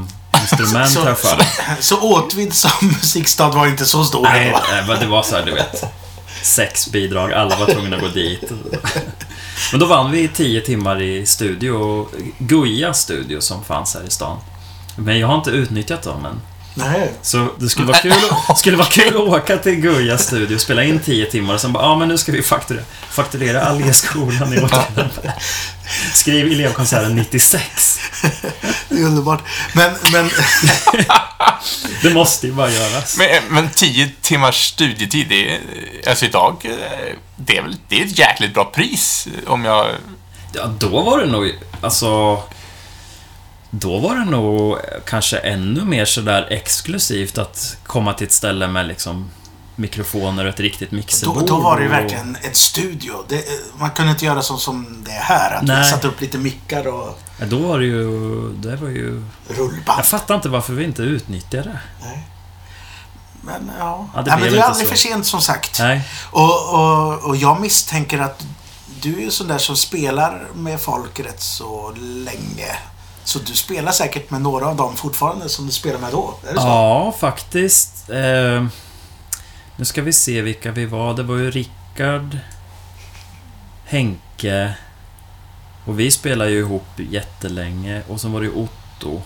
instrument 0.41 0.89
Så- 0.89 0.99
jag 1.05 1.19
för 1.19 1.37
mig. 1.37 1.47
Så 1.79 1.97
Åtvid 1.99 2.53
som 2.53 2.71
musikstad 2.81 3.49
var 3.49 3.67
inte 3.67 3.85
så 3.85 4.03
stor 4.03 4.21
Nej, 4.23 4.47
ändå? 4.47 4.59
nej, 4.71 4.83
men 4.87 4.99
det 4.99 5.05
var 5.05 5.23
så 5.23 5.35
här, 5.35 5.45
du 5.45 5.51
vet. 5.53 5.83
Sex 6.41 6.87
bidrag, 6.91 7.33
alla 7.33 7.55
var 7.55 7.65
tvungna 7.65 7.95
att 7.95 8.01
gå 8.01 8.07
dit. 8.07 8.51
Men 9.71 9.79
då 9.79 9.85
vann 9.85 10.11
vi 10.11 10.27
tio 10.27 10.61
timmar 10.61 11.01
i 11.01 11.25
studio, 11.25 12.07
Guja 12.37 12.93
studio 12.93 13.41
som 13.41 13.63
fanns 13.63 13.93
här 13.95 14.01
i 14.07 14.09
stan. 14.09 14.37
Men 14.95 15.19
jag 15.19 15.27
har 15.27 15.35
inte 15.35 15.49
utnyttjat 15.49 16.01
dem 16.03 16.25
än. 16.25 16.41
Nej. 16.73 17.13
Så 17.21 17.47
det 17.59 17.69
skulle 17.69 17.87
vara 17.87 17.97
kul, 17.97 18.13
skulle 18.57 18.77
vara 18.77 18.87
kul 18.87 19.07
att 19.07 19.15
åka 19.15 19.57
till 19.57 19.75
Guja 19.75 20.17
studio, 20.17 20.57
spela 20.57 20.83
in 20.83 20.99
tio 20.99 21.25
timmar 21.25 21.53
och 21.53 21.61
sen 21.61 21.73
bara, 21.73 21.83
ja 21.83 21.95
men 21.95 22.07
nu 22.07 22.17
ska 22.17 22.31
vi 22.31 22.41
fakturera, 22.41 22.83
fakturera 23.09 23.61
Alléskolan 23.61 24.53
i 24.53 24.57
Åtvidaberg. 24.57 25.31
Skriv 26.13 26.51
elevkonserten 26.51 27.15
96. 27.15 27.99
Det 28.89 28.95
är 28.95 29.05
underbart. 29.05 29.41
Men, 29.73 29.91
men 30.11 30.29
Det 32.01 32.09
måste 32.09 32.47
ju 32.47 32.53
bara 32.53 32.71
göras. 32.71 33.17
Men, 33.17 33.29
men 33.49 33.69
tio 33.69 34.11
timmars 34.21 34.65
studietid, 34.65 35.29
det 35.29 35.55
är, 35.55 35.59
alltså 36.07 36.25
idag, 36.25 36.57
eh, 36.63 37.15
det 37.35 37.57
är 37.57 37.61
väl 37.61 37.75
det 37.87 38.01
är 38.01 38.05
ett 38.05 38.19
jäkligt 38.19 38.53
bra 38.53 38.65
pris 38.65 39.27
om 39.47 39.65
jag... 39.65 39.87
Ja, 40.53 40.65
då 40.79 41.01
var 41.03 41.19
det 41.19 41.25
nog, 41.25 41.51
alltså... 41.81 42.39
Då 43.75 43.99
var 43.99 44.15
det 44.15 44.25
nog 44.25 44.77
kanske 45.05 45.37
ännu 45.37 45.85
mer 45.85 46.05
sådär 46.05 46.47
exklusivt 46.49 47.37
att 47.37 47.77
komma 47.85 48.13
till 48.13 48.27
ett 48.27 48.33
ställe 48.33 48.67
med 48.67 48.87
liksom 48.87 49.29
mikrofoner 49.75 50.43
och 50.45 50.49
ett 50.49 50.59
riktigt 50.59 50.89
Då, 50.89 50.95
mixerbord. 50.95 51.47
då 51.47 51.59
var 51.59 51.77
det 51.77 51.83
ju 51.83 51.89
verkligen 51.89 52.35
ett 52.41 52.55
studio. 52.55 53.13
Det, 53.27 53.43
man 53.79 53.91
kunde 53.91 54.11
inte 54.11 54.25
göra 54.25 54.41
så 54.41 54.57
som 54.57 55.03
det 55.05 55.11
är 55.11 55.21
här. 55.21 55.55
Att 55.55 55.63
vi 55.63 55.67
Nej. 55.67 55.91
satte 55.91 56.07
upp 56.07 56.21
lite 56.21 56.37
mickar 56.37 56.87
och 56.87 57.19
Ja, 57.39 57.45
då 57.45 57.57
var 57.57 57.79
det 57.79 57.85
ju... 57.85 58.49
Det 58.53 58.75
var 58.75 58.89
ju... 58.89 59.23
rullband. 59.47 59.99
Jag 59.99 60.05
fattar 60.05 60.35
inte 60.35 60.49
varför 60.49 60.73
vi 60.73 60.83
inte 60.83 61.01
utnyttjade 61.01 61.63
det. 61.69 61.79
Nej. 62.01 62.27
Men 63.41 63.71
ja. 63.79 64.09
Ja, 64.15 64.21
det 64.21 64.31
Nej, 64.31 64.39
men 64.43 64.53
det 64.53 64.59
är 64.59 64.63
aldrig 64.63 64.87
så. 64.87 64.91
för 64.93 64.99
sent 64.99 65.25
som 65.25 65.41
sagt. 65.41 65.79
Nej. 65.79 66.01
Och, 66.31 66.73
och, 66.73 67.23
och 67.23 67.35
jag 67.35 67.61
misstänker 67.61 68.19
att 68.19 68.45
du 69.01 69.17
är 69.17 69.21
ju 69.21 69.31
sån 69.31 69.47
där 69.47 69.57
som 69.57 69.75
spelar 69.77 70.47
med 70.55 70.81
folk 70.81 71.19
rätt 71.19 71.41
så 71.41 71.93
länge. 71.97 72.75
Så 73.23 73.39
du 73.39 73.53
spelar 73.55 73.91
säkert 73.91 74.29
med 74.29 74.41
några 74.41 74.67
av 74.67 74.75
dem 74.75 74.95
fortfarande 74.95 75.49
som 75.49 75.65
du 75.65 75.71
spelade 75.71 76.01
med 76.01 76.11
då? 76.11 76.33
Är 76.47 76.53
det 76.53 76.61
så? 76.61 76.67
Ja, 76.67 77.15
faktiskt. 77.19 78.09
Eh, 78.09 78.65
nu 79.75 79.85
ska 79.85 80.01
vi 80.01 80.13
se 80.13 80.41
vilka 80.41 80.71
vi 80.71 80.85
var. 80.85 81.13
Det 81.13 81.23
var 81.23 81.35
ju 81.35 81.51
Rickard, 81.51 82.37
Henke 83.85 84.75
och 85.85 85.99
vi 85.99 86.11
spelade 86.11 86.51
ju 86.51 86.59
ihop 86.59 86.87
jättelänge. 86.95 88.01
Och 88.07 88.21
sen 88.21 88.31
var 88.31 88.39
det 88.39 88.45
ju 88.45 88.53
Otto. 88.53 89.21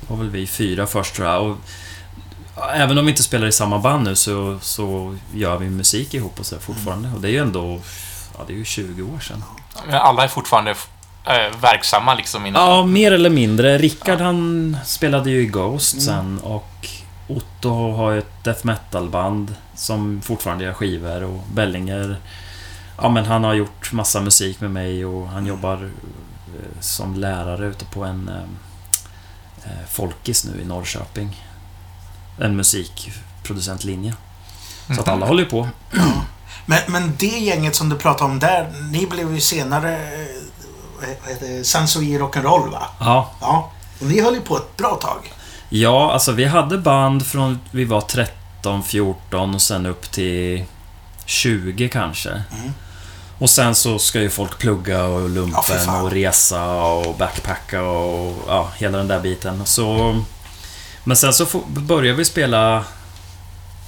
Det 0.00 0.06
var 0.10 0.16
väl 0.16 0.30
vi 0.30 0.46
fyra 0.46 0.86
först 0.86 1.14
tror 1.14 1.28
jag. 1.28 1.50
Och 1.50 1.56
även 2.74 2.98
om 2.98 3.06
vi 3.06 3.10
inte 3.10 3.22
spelar 3.22 3.46
i 3.46 3.52
samma 3.52 3.78
band 3.78 4.04
nu 4.04 4.16
så, 4.16 4.58
så 4.60 5.16
gör 5.34 5.58
vi 5.58 5.70
musik 5.70 6.14
ihop 6.14 6.40
och 6.40 6.46
så 6.46 6.58
fortfarande. 6.58 7.10
Och 7.14 7.20
det 7.20 7.28
är 7.28 7.32
ju 7.32 7.38
ändå... 7.38 7.80
Ja, 8.38 8.44
det 8.46 8.52
är 8.52 8.56
ju 8.56 8.64
20 8.64 9.02
år 9.02 9.20
sedan. 9.20 9.44
Alla 9.90 10.24
är 10.24 10.28
fortfarande 10.28 10.74
eh, 11.24 11.60
verksamma 11.60 12.14
liksom 12.14 12.46
inom... 12.46 12.62
Ja, 12.62 12.86
mer 12.86 13.12
eller 13.12 13.30
mindre. 13.30 13.78
Rickard 13.78 14.20
han 14.20 14.76
spelade 14.84 15.30
ju 15.30 15.42
i 15.42 15.46
Ghost 15.46 15.92
Mm. 15.92 16.04
sen 16.04 16.38
och 16.38 16.88
Otto 17.28 17.92
har 17.92 18.10
ju 18.10 18.18
ett 18.18 18.44
death 18.44 18.66
metal-band 18.66 19.54
som 19.74 20.20
fortfarande 20.22 20.64
gör 20.64 20.72
skivor 20.72 21.22
och 21.22 21.42
Bellinger 21.54 22.16
Ja 23.02 23.08
men 23.08 23.24
han 23.24 23.44
har 23.44 23.54
gjort 23.54 23.92
massa 23.92 24.20
musik 24.20 24.60
med 24.60 24.70
mig 24.70 25.04
och 25.04 25.28
han 25.28 25.46
jobbar 25.46 25.74
eh, 25.82 26.80
som 26.80 27.14
lärare 27.14 27.66
ute 27.66 27.84
på 27.84 28.04
en 28.04 28.28
eh, 28.28 28.42
eh, 29.64 29.86
Folkis 29.90 30.44
nu 30.44 30.60
i 30.62 30.64
Norrköping. 30.64 31.46
En 32.40 32.56
musikproducentlinje. 32.56 34.14
Så 34.94 35.00
att 35.00 35.08
alla 35.08 35.26
håller 35.26 35.42
ju 35.42 35.48
på. 35.48 35.68
Men, 36.66 36.78
men 36.88 37.12
det 37.18 37.26
gänget 37.26 37.76
som 37.76 37.88
du 37.88 37.96
pratade 37.96 38.30
om 38.32 38.38
där, 38.38 38.72
ni 38.90 39.06
blev 39.06 39.34
ju 39.34 39.40
senare 39.40 39.98
vad 41.22 41.30
heter 41.30 41.48
det, 41.48 42.18
Rock'n'Roll 42.18 42.70
va? 42.70 42.82
Ja. 43.00 43.30
Ja. 43.40 43.70
Och 44.00 44.06
ni 44.06 44.20
höll 44.20 44.34
ju 44.34 44.40
på 44.40 44.56
ett 44.56 44.76
bra 44.76 44.94
tag. 44.94 45.32
Ja, 45.68 46.12
alltså 46.12 46.32
vi 46.32 46.44
hade 46.44 46.78
band 46.78 47.26
från 47.26 47.58
vi 47.70 47.84
var 47.84 48.00
13, 48.00 48.82
14 48.82 49.54
och 49.54 49.62
sen 49.62 49.86
upp 49.86 50.10
till 50.10 50.64
20 51.24 51.88
kanske. 51.88 52.30
Mm. 52.30 52.72
Och 53.38 53.50
sen 53.50 53.74
så 53.74 53.98
ska 53.98 54.20
ju 54.20 54.30
folk 54.30 54.58
plugga 54.58 55.04
och 55.04 55.20
Ja, 55.22 55.26
lumpen 55.28 55.62
fan. 55.84 56.04
och 56.04 56.10
resa 56.10 56.72
och 56.72 57.14
backpacka 57.16 57.82
och 57.82 58.44
ja, 58.48 58.70
hela 58.76 58.98
den 58.98 59.08
där 59.08 59.20
biten. 59.20 59.66
Så, 59.66 60.20
men 61.04 61.16
sen 61.16 61.32
så 61.34 61.46
började 61.66 62.18
vi 62.18 62.24
spela 62.24 62.84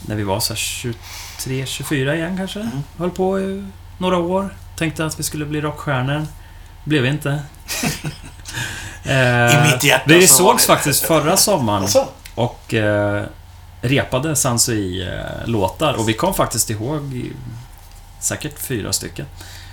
när 0.00 0.16
vi 0.16 0.22
var 0.22 0.40
så 0.40 0.53
här 0.53 0.59
23, 0.59 1.66
24 1.66 2.14
igen 2.16 2.37
kanske. 2.37 2.61
Mm. 2.61 2.83
Höll 2.98 3.11
på 3.11 3.40
i 3.40 3.64
några 3.98 4.18
år. 4.18 4.57
Tänkte 4.77 5.07
att 5.07 5.18
vi 5.18 5.22
skulle 5.22 5.44
bli 5.46 5.61
rockstjärnor. 5.61 6.27
Blev 6.85 7.07
inte. 7.07 7.42
I 9.05 9.09
Eh, 9.09 9.73
mitt 9.73 9.85
hjärta 9.85 10.05
Vi 10.07 10.27
så 10.27 10.35
sågs 10.35 10.66
faktiskt 10.66 11.05
förra 11.05 11.37
sommaren 11.37 11.83
Alltså, 11.83 12.09
och 12.35 12.75
eh, 12.75 13.25
repade 13.81 14.37
Sansui-låtar 14.37 15.94
och 15.94 16.09
vi 16.09 16.12
kom 16.12 16.35
faktiskt 16.35 16.70
ihåg 16.70 17.12
i, 17.14 17.33
säkert 18.20 18.59
fyra 18.61 18.92
stycken. 18.92 19.27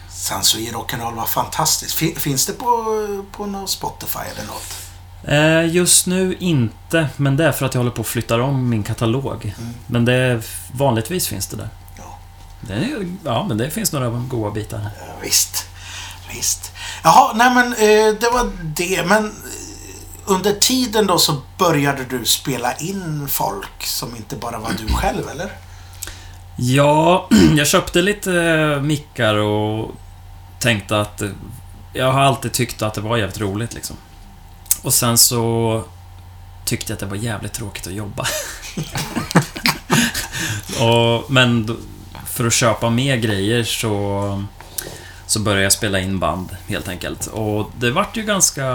Sansui 0.10 0.71
Rock'n'Roll 0.71 1.15
var 1.15 1.26
fantastiskt. 1.26 1.93
Fin- 1.93 2.15
Finns 2.15 2.45
det 2.45 2.54
på, 2.54 2.65
på 3.32 3.45
någon 3.45 3.67
Spotify 3.67 4.19
eller 4.36 4.47
något? 4.47 4.76
Eh, 5.24 5.76
just 5.76 6.08
nu 6.08 6.36
inte, 6.39 7.08
men 7.17 7.38
det 7.38 7.45
är 7.45 7.52
för 7.52 7.65
att 7.65 7.74
jag 7.74 7.80
håller 7.80 7.91
på 7.95 8.02
att 8.02 8.08
flytta 8.08 8.41
om 8.41 8.69
min 8.69 8.84
katalog. 8.84 9.56
Mm. 9.60 9.74
Men 9.88 10.06
det, 10.06 10.41
vanligtvis 10.74 11.28
finns 11.28 11.47
det 11.47 11.58
där. 11.58 11.69
Ja. 11.97 12.17
Det 12.62 12.88
ja, 13.26 13.45
men 13.47 13.58
det 13.58 13.69
finns 13.69 13.91
några 13.91 14.10
goa 14.10 14.52
bitar. 14.52 14.80
Ja, 15.00 15.13
visst. 15.21 15.65
Visst. 16.35 16.71
Jaha, 17.03 17.33
nej 17.35 17.53
men 17.53 17.73
eh, 17.73 18.15
det 18.19 18.29
var 18.33 18.51
det. 18.63 19.05
Men 19.05 19.25
eh, 19.25 19.31
under 20.25 20.53
tiden 20.53 21.07
då 21.07 21.17
så 21.17 21.41
började 21.57 22.05
du 22.05 22.25
spela 22.25 22.73
in 22.73 23.27
folk 23.27 23.85
som 23.85 24.15
inte 24.15 24.35
bara 24.35 24.59
var 24.59 24.71
du 24.79 24.93
själv, 24.93 25.29
eller? 25.29 25.51
Ja, 26.55 27.29
jag 27.57 27.67
köpte 27.67 28.01
lite 28.01 28.33
eh, 28.33 28.81
mickar 28.81 29.35
och 29.35 29.95
tänkte 30.59 31.01
att... 31.01 31.21
Eh, 31.21 31.29
jag 31.93 32.11
har 32.11 32.21
alltid 32.21 32.51
tyckt 32.51 32.81
att 32.81 32.93
det 32.93 33.01
var 33.01 33.17
jävligt 33.17 33.39
roligt 33.39 33.73
liksom. 33.73 33.95
Och 34.81 34.93
sen 34.93 35.17
så 35.17 35.83
tyckte 36.65 36.91
jag 36.91 36.95
att 36.95 36.99
det 36.99 37.05
var 37.05 37.15
jävligt 37.15 37.53
tråkigt 37.53 37.87
att 37.87 37.93
jobba. 37.93 38.27
och, 40.79 41.31
men 41.31 41.77
för 42.25 42.47
att 42.47 42.53
köpa 42.53 42.89
mer 42.89 43.15
grejer 43.15 43.63
så, 43.63 44.43
så 45.31 45.39
började 45.39 45.63
jag 45.63 45.73
spela 45.73 45.99
in 45.99 46.19
band 46.19 46.49
helt 46.67 46.87
enkelt. 46.87 47.27
Och 47.27 47.71
det 47.77 47.91
vart 47.91 48.17
ju 48.17 48.23
ganska, 48.23 48.65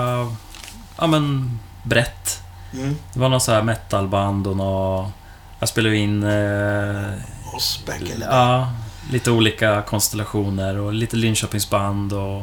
ja 0.99 1.07
men, 1.07 1.59
brett. 1.83 2.43
Mm. 2.73 2.97
Det 3.13 3.21
var 3.21 3.29
någon 3.29 3.41
så 3.41 3.53
här 3.53 3.63
metalband 3.63 4.47
och 4.47 4.57
nå 4.57 5.11
Jag 5.59 5.69
spelade 5.69 5.97
in 5.97 6.23
eh, 6.23 6.31
the 7.87 7.93
day. 7.93 8.17
Ja, 8.21 8.73
lite 9.11 9.31
olika 9.31 9.83
konstellationer 9.83 10.79
och 10.79 10.93
lite 10.93 11.17
Linköpingsband 11.17 12.13
och 12.13 12.43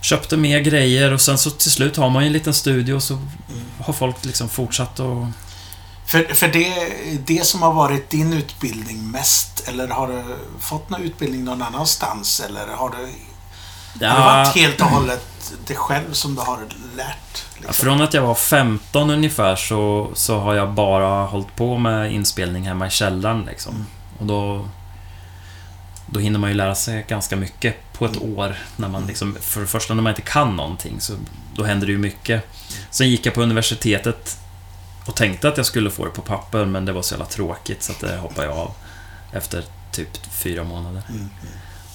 köpte 0.00 0.36
mer 0.36 0.60
grejer 0.60 1.12
och 1.12 1.20
sen 1.20 1.38
så 1.38 1.50
till 1.50 1.70
slut 1.70 1.96
har 1.96 2.10
man 2.10 2.22
ju 2.22 2.26
en 2.26 2.32
liten 2.32 2.54
studio 2.54 3.00
så 3.00 3.18
har 3.80 3.92
folk 3.92 4.24
liksom 4.24 4.48
fortsatt 4.48 5.00
och... 5.00 5.26
För, 6.06 6.34
för 6.34 6.48
det, 6.48 6.90
det 7.26 7.46
som 7.46 7.62
har 7.62 7.72
varit 7.72 8.10
din 8.10 8.32
utbildning 8.32 9.10
mest, 9.10 9.68
eller 9.68 9.88
har 9.88 10.08
du 10.08 10.22
fått 10.60 10.90
någon 10.90 11.02
utbildning 11.02 11.44
någon 11.44 11.62
annanstans? 11.62 12.40
Eller 12.40 12.66
har 12.66 12.90
du, 12.90 12.96
har 14.06 14.14
det 14.16 14.20
varit 14.20 14.56
helt 14.56 14.80
och 14.80 14.86
hållet 14.86 15.52
dig 15.66 15.76
själv 15.76 16.12
som 16.12 16.34
du 16.34 16.40
har 16.40 16.58
lärt? 16.96 17.44
Liksom? 17.54 17.74
Från 17.74 18.00
att 18.00 18.14
jag 18.14 18.22
var 18.22 18.34
15 18.34 19.10
ungefär 19.10 19.56
så, 19.56 20.10
så 20.14 20.38
har 20.38 20.54
jag 20.54 20.72
bara 20.72 21.26
hållit 21.26 21.56
på 21.56 21.78
med 21.78 22.12
inspelning 22.12 22.66
hemma 22.66 22.86
i 22.86 22.90
källaren 22.90 23.44
liksom. 23.44 23.74
Mm. 23.74 23.86
Och 24.18 24.26
då... 24.26 24.68
Då 26.10 26.20
hinner 26.20 26.38
man 26.38 26.50
ju 26.50 26.56
lära 26.56 26.74
sig 26.74 27.04
ganska 27.08 27.36
mycket 27.36 27.92
på 27.92 28.06
ett 28.06 28.22
år. 28.22 28.56
När 28.76 28.88
man 28.88 29.06
liksom, 29.06 29.36
för 29.40 29.60
det 29.60 29.66
första 29.66 29.94
när 29.94 30.02
man 30.02 30.10
inte 30.10 30.22
kan 30.22 30.56
någonting 30.56 31.00
så 31.00 31.12
då 31.54 31.64
händer 31.64 31.86
det 31.86 31.92
ju 31.92 31.98
mycket. 31.98 32.42
Sen 32.90 33.10
gick 33.10 33.26
jag 33.26 33.34
på 33.34 33.42
universitetet 33.42 34.38
och 35.06 35.14
tänkte 35.14 35.48
att 35.48 35.56
jag 35.56 35.66
skulle 35.66 35.90
få 35.90 36.04
det 36.04 36.10
på 36.10 36.22
papper 36.22 36.64
men 36.64 36.84
det 36.84 36.92
var 36.92 37.02
så 37.02 37.14
jävla 37.14 37.26
tråkigt 37.26 37.82
så 37.82 37.92
att 37.92 38.00
det 38.00 38.16
hoppade 38.16 38.46
jag 38.46 38.56
av. 38.56 38.70
Efter 39.32 39.64
typ 39.92 40.32
fyra 40.32 40.64
månader. 40.64 41.02
Mm. 41.08 41.28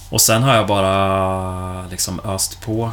Och 0.10 0.22
sen 0.22 0.44
har 0.44 0.56
jag 0.56 0.68
bara 0.68 1.88
liksom 1.88 2.20
öst 2.20 2.62
på 2.62 2.92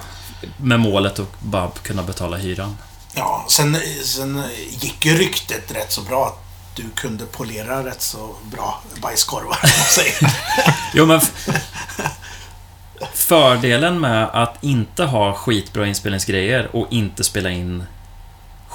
med 0.56 0.80
målet 0.80 1.18
att 1.18 1.40
bara 1.40 1.70
kunna 1.82 2.02
betala 2.02 2.36
hyran. 2.36 2.76
Ja, 3.14 3.46
sen, 3.48 3.76
sen 4.04 4.42
gick 4.70 5.06
ju 5.06 5.18
ryktet 5.18 5.72
rätt 5.74 5.92
så 5.92 6.02
bra 6.02 6.26
att 6.26 6.48
du 6.76 6.90
kunde 6.94 7.24
polera 7.24 7.86
rätt 7.86 8.02
så 8.02 8.34
bra 8.42 8.82
bajskorvar. 9.02 9.58
Jo, 10.94 11.06
men... 11.06 11.20
Fördelen 13.14 14.00
med 14.00 14.28
att 14.32 14.64
inte 14.64 15.04
ha 15.04 15.34
skitbra 15.34 15.86
inspelningsgrejer 15.86 16.76
och 16.76 16.86
inte 16.90 17.24
spela 17.24 17.50
in 17.50 17.84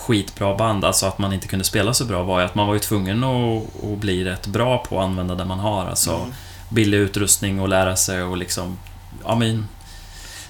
skitbra 0.04 0.56
band, 0.56 0.86
alltså 0.86 1.06
att 1.06 1.18
man 1.18 1.34
inte 1.34 1.48
kunde 1.48 1.66
spela 1.66 1.94
så 1.94 2.06
bra, 2.06 2.24
var 2.24 2.40
ju 2.40 2.46
att 2.46 2.56
man 2.56 2.68
var 2.68 2.74
ju 2.74 2.80
tvungen 2.80 3.24
att, 3.24 3.64
att 3.84 3.98
bli 3.98 4.24
rätt 4.24 4.48
bra 4.48 4.78
på 4.78 5.00
att 5.00 5.06
använda 5.06 5.36
det 5.36 5.46
man 5.46 5.60
har. 5.60 5.86
Alltså 5.86 6.16
Mm. 6.16 6.34
billig 6.70 6.98
utrustning 6.98 7.60
och 7.62 7.70
lära 7.70 7.96
sig 7.96 8.24
och 8.24 8.38
liksom, 8.38 8.78
ja 9.24 9.36
men, 9.36 9.68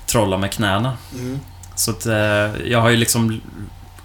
trolla 0.06 0.38
med 0.38 0.52
knäna. 0.52 0.98
Mm. 1.14 1.40
Så 1.76 1.92
att 1.92 2.06
eh, 2.06 2.68
jag 2.72 2.82
har 2.82 2.90
ju 2.90 2.96
liksom 2.96 3.42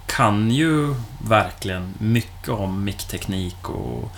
kan 0.06 0.50
ju 0.50 0.94
verkligen 1.28 1.94
mycket 1.98 2.48
om 2.48 2.84
mickteknik 2.84 3.68
och 3.68 4.10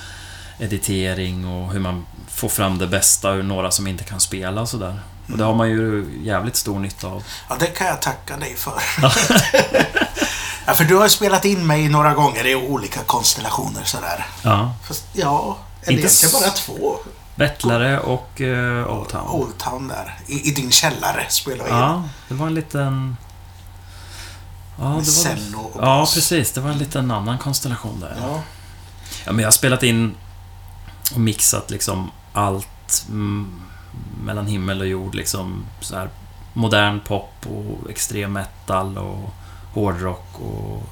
editering 0.59 1.47
och 1.47 1.73
hur 1.73 1.81
man 1.81 2.07
får 2.29 2.49
fram 2.49 2.79
det 2.79 2.87
bästa 2.87 3.31
ur 3.33 3.43
några 3.43 3.71
som 3.71 3.87
inte 3.87 4.05
kan 4.05 4.21
spela 4.21 4.61
och 4.61 4.69
sådär. 4.69 5.01
Och 5.33 5.39
det 5.39 5.45
har 5.45 5.55
man 5.55 5.71
ju 5.71 6.07
jävligt 6.23 6.57
stor 6.57 6.79
nytta 6.79 7.07
av. 7.07 7.23
Ja, 7.49 7.57
det 7.61 7.67
kan 7.67 7.87
jag 7.87 8.03
tacka 8.03 8.37
dig 8.37 8.55
för. 8.57 8.73
ja, 10.67 10.75
för 10.75 10.85
du 10.85 10.97
har 10.97 11.05
ju 11.05 11.11
spelat 11.11 11.45
in 11.45 11.67
mig 11.67 11.89
några 11.89 12.15
gånger 12.15 12.47
i 12.47 12.55
olika 12.55 13.01
konstellationer 13.01 13.85
sådär. 13.85 14.27
Ja. 14.43 14.75
Fast, 14.89 15.05
ja, 15.13 15.59
eller 15.83 15.93
Inte 15.93 16.03
egentligen 16.03 16.41
bara 16.41 16.51
två. 16.51 16.97
Bettlare 17.35 18.01
och 18.01 18.41
uh, 18.41 18.93
Old 18.93 19.09
Town. 19.09 19.29
Old 19.29 19.59
Town 19.59 19.89
där. 19.89 20.19
I, 20.27 20.49
I 20.49 20.53
din 20.53 20.71
källare 20.71 21.27
spelar 21.29 21.65
vi 21.65 21.71
in. 21.71 21.77
Ja, 21.77 22.03
det 22.29 22.35
var 22.35 22.47
en 22.47 22.55
liten... 22.55 23.17
Ja, 24.79 24.85
det 24.85 25.55
var... 25.55 25.71
Ja, 25.87 26.09
precis. 26.15 26.53
Det 26.53 26.61
var 26.61 26.71
en 26.71 26.79
liten 26.79 27.11
annan 27.11 27.39
konstellation 27.39 28.01
där. 28.01 28.17
Ja. 28.21 28.41
Ja, 29.25 29.33
men 29.33 29.39
jag 29.39 29.47
har 29.47 29.53
spelat 29.53 29.83
in 29.83 30.15
och 31.15 31.21
mixat 31.21 31.71
liksom 31.71 32.11
allt 32.33 33.07
mm, 33.09 33.61
mellan 34.25 34.47
himmel 34.47 34.81
och 34.81 34.87
jord. 34.87 35.15
Liksom 35.15 35.65
så 35.81 35.97
här 35.97 36.11
modern 36.53 37.01
pop 37.01 37.33
och 37.47 37.91
extrem 37.91 38.33
metal 38.33 38.99
och 38.99 39.35
hårdrock 39.75 40.27
och 40.41 40.83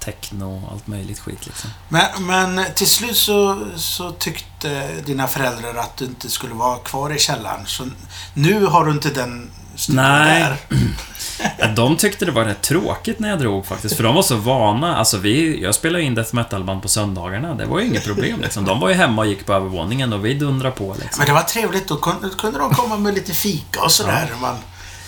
techno 0.00 0.62
och 0.64 0.72
allt 0.72 0.86
möjligt 0.86 1.18
skit 1.18 1.46
liksom. 1.46 1.70
Men, 1.88 2.26
men 2.26 2.64
till 2.74 2.86
slut 2.90 3.16
så, 3.16 3.66
så 3.76 4.10
tyckte 4.10 4.92
dina 5.06 5.26
föräldrar 5.28 5.74
att 5.74 5.96
du 5.96 6.04
inte 6.04 6.30
skulle 6.30 6.54
vara 6.54 6.78
kvar 6.78 7.12
i 7.14 7.18
källaren. 7.18 7.66
Så 7.66 7.84
nu 8.34 8.64
har 8.66 8.84
du 8.84 8.92
inte 8.92 9.10
den 9.10 9.50
Nej. 9.88 10.40
där. 10.42 10.56
Ja, 11.58 11.66
De 11.66 11.96
tyckte 11.96 12.24
det 12.24 12.32
var 12.32 12.44
rätt 12.44 12.62
tråkigt 12.62 13.18
när 13.18 13.28
jag 13.28 13.38
drog 13.38 13.66
faktiskt, 13.66 13.96
för 13.96 14.02
de 14.02 14.14
var 14.14 14.22
så 14.22 14.36
vana. 14.36 14.96
Alltså 14.96 15.18
vi, 15.18 15.62
jag 15.62 15.74
spelade 15.74 16.04
in 16.04 16.14
death 16.14 16.34
metal-band 16.34 16.82
på 16.82 16.88
söndagarna. 16.88 17.54
Det 17.54 17.66
var 17.66 17.80
ju 17.80 17.86
inget 17.86 18.04
problem 18.04 18.40
liksom. 18.40 18.64
De 18.64 18.80
var 18.80 18.88
ju 18.88 18.94
hemma 18.94 19.22
och 19.22 19.28
gick 19.28 19.46
på 19.46 19.52
övervåningen 19.52 20.12
och 20.12 20.24
vi 20.24 20.34
dundrade 20.34 20.76
på 20.76 20.96
liksom. 21.00 21.18
Men 21.18 21.26
det 21.26 21.32
var 21.32 21.42
trevligt. 21.42 21.88
Då 21.88 21.96
kunde, 21.96 22.58
de 22.58 22.70
komma 22.74 22.96
med 22.96 23.14
lite 23.14 23.32
fika 23.34 23.82
och 23.82 23.92
sådär. 23.92 24.28
när 24.32 24.40
Man 24.40 24.56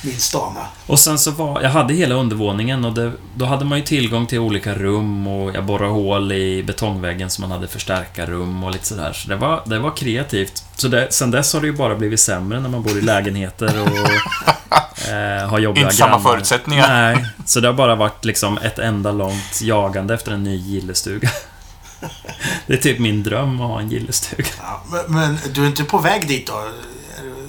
minns 0.07 0.33
dagarna. 0.33 0.67
Och 0.87 0.99
sen 0.99 1.19
så 1.19 1.31
var, 1.31 1.63
jag 1.63 1.71
hade 1.71 1.95
hela 1.95 2.15
undervåningen 2.15 2.85
och 2.85 2.93
det, 2.95 3.13
då 3.35 3.45
hade 3.45 3.65
man 3.65 3.79
ju 3.79 3.85
tillgång 3.85 4.27
till 4.27 4.39
olika 4.39 4.75
rum 4.75 5.27
och 5.27 5.55
jag 5.55 5.65
borrade 5.65 5.91
hål 5.93 6.33
i 6.33 6.63
betongväggen 6.63 7.31
så 7.31 7.41
man 7.41 7.51
hade 7.51 7.69
förstärkarrum 7.69 8.65
och 8.65 8.71
lite 8.73 8.87
sådär. 8.87 9.13
Så 9.13 9.29
det 9.29 9.37
var, 9.37 9.63
det 9.67 9.79
var 9.79 9.97
kreativt. 9.97 10.65
Så 10.77 10.89
det, 10.89 11.13
sen 11.13 11.31
dess 11.31 11.53
har 11.55 11.61
det 11.61 11.67
ju 11.67 11.73
bara 11.73 11.95
blivit 11.95 12.21
sämre 12.21 12.61
när 12.61 12.69
man 12.69 12.83
bor 12.83 12.99
i 12.99 13.01
lägenheter 13.01 13.83
och 13.83 13.89
eh, 15.13 15.49
har 15.49 15.59
jobbiga 15.59 15.85
Inte 15.85 15.97
samma 15.97 16.11
grannar. 16.17 16.31
förutsättningar. 16.31 16.89
Nej, 16.89 17.27
så 17.47 17.61
det 17.61 17.69
har 17.69 17.75
bara 17.75 17.95
varit 17.95 18.25
liksom 18.25 18.59
ett 18.59 18.79
enda 18.79 19.13
långt 19.13 19.61
jagande 19.63 20.15
efter 20.15 20.33
en 20.33 20.43
ny 20.43 20.57
gillestuga. 20.57 21.31
Det 22.67 22.73
är 22.73 22.79
typ 22.79 22.99
min 22.99 23.23
dröm 23.23 23.61
att 23.61 23.69
ha 23.69 23.81
en 23.81 23.89
gillestuga. 23.91 24.49
Ja, 24.59 24.83
men, 24.91 25.15
men 25.17 25.39
du 25.55 25.63
är 25.63 25.67
inte 25.67 25.85
på 25.85 25.99
väg 25.99 26.29
dit 26.29 26.47
då? 26.47 26.53